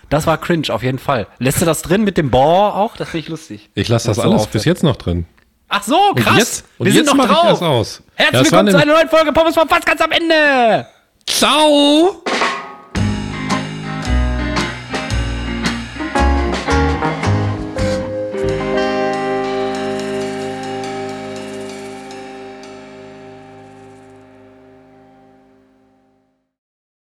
Das 0.09 0.27
war 0.27 0.39
cringe, 0.39 0.69
auf 0.71 0.83
jeden 0.83 0.99
Fall. 0.99 1.27
Lässt 1.39 1.61
du 1.61 1.67
das 1.67 1.83
drin 1.83 2.05
mit 2.05 2.17
dem 2.17 2.31
Boah 2.31 2.75
auch? 2.75 2.97
Das 2.97 3.11
finde 3.11 3.21
ich 3.25 3.29
lustig. 3.29 3.69
Ich 3.75 3.89
lasse 3.89 4.09
das 4.09 4.17
So 4.17 4.23
alles 4.23 4.35
aufhört. 4.35 4.53
bis 4.53 4.65
jetzt 4.65 4.83
noch 4.83 4.97
drin. 4.97 5.27
Ach 5.75 5.83
so, 5.83 6.13
krass. 6.15 6.27
Und 6.27 6.39
jetzt, 6.39 6.65
und 6.77 6.87
wir 6.87 6.93
sind 6.93 7.07
noch 7.07 7.27
drauf. 7.27 8.03
Herzlich 8.15 8.43
Ja, 8.43 8.45
willkommen 8.45 8.71
zu 8.71 8.77
einer 8.77 8.93
neuen 8.93 9.09
Folge 9.09 9.33
Pommes 9.33 9.55
vom 9.55 9.67
Fass 9.67 9.83
ganz 9.87 10.03
am 10.03 10.13
Ende. 10.13 10.87
Ciao! 11.27 12.23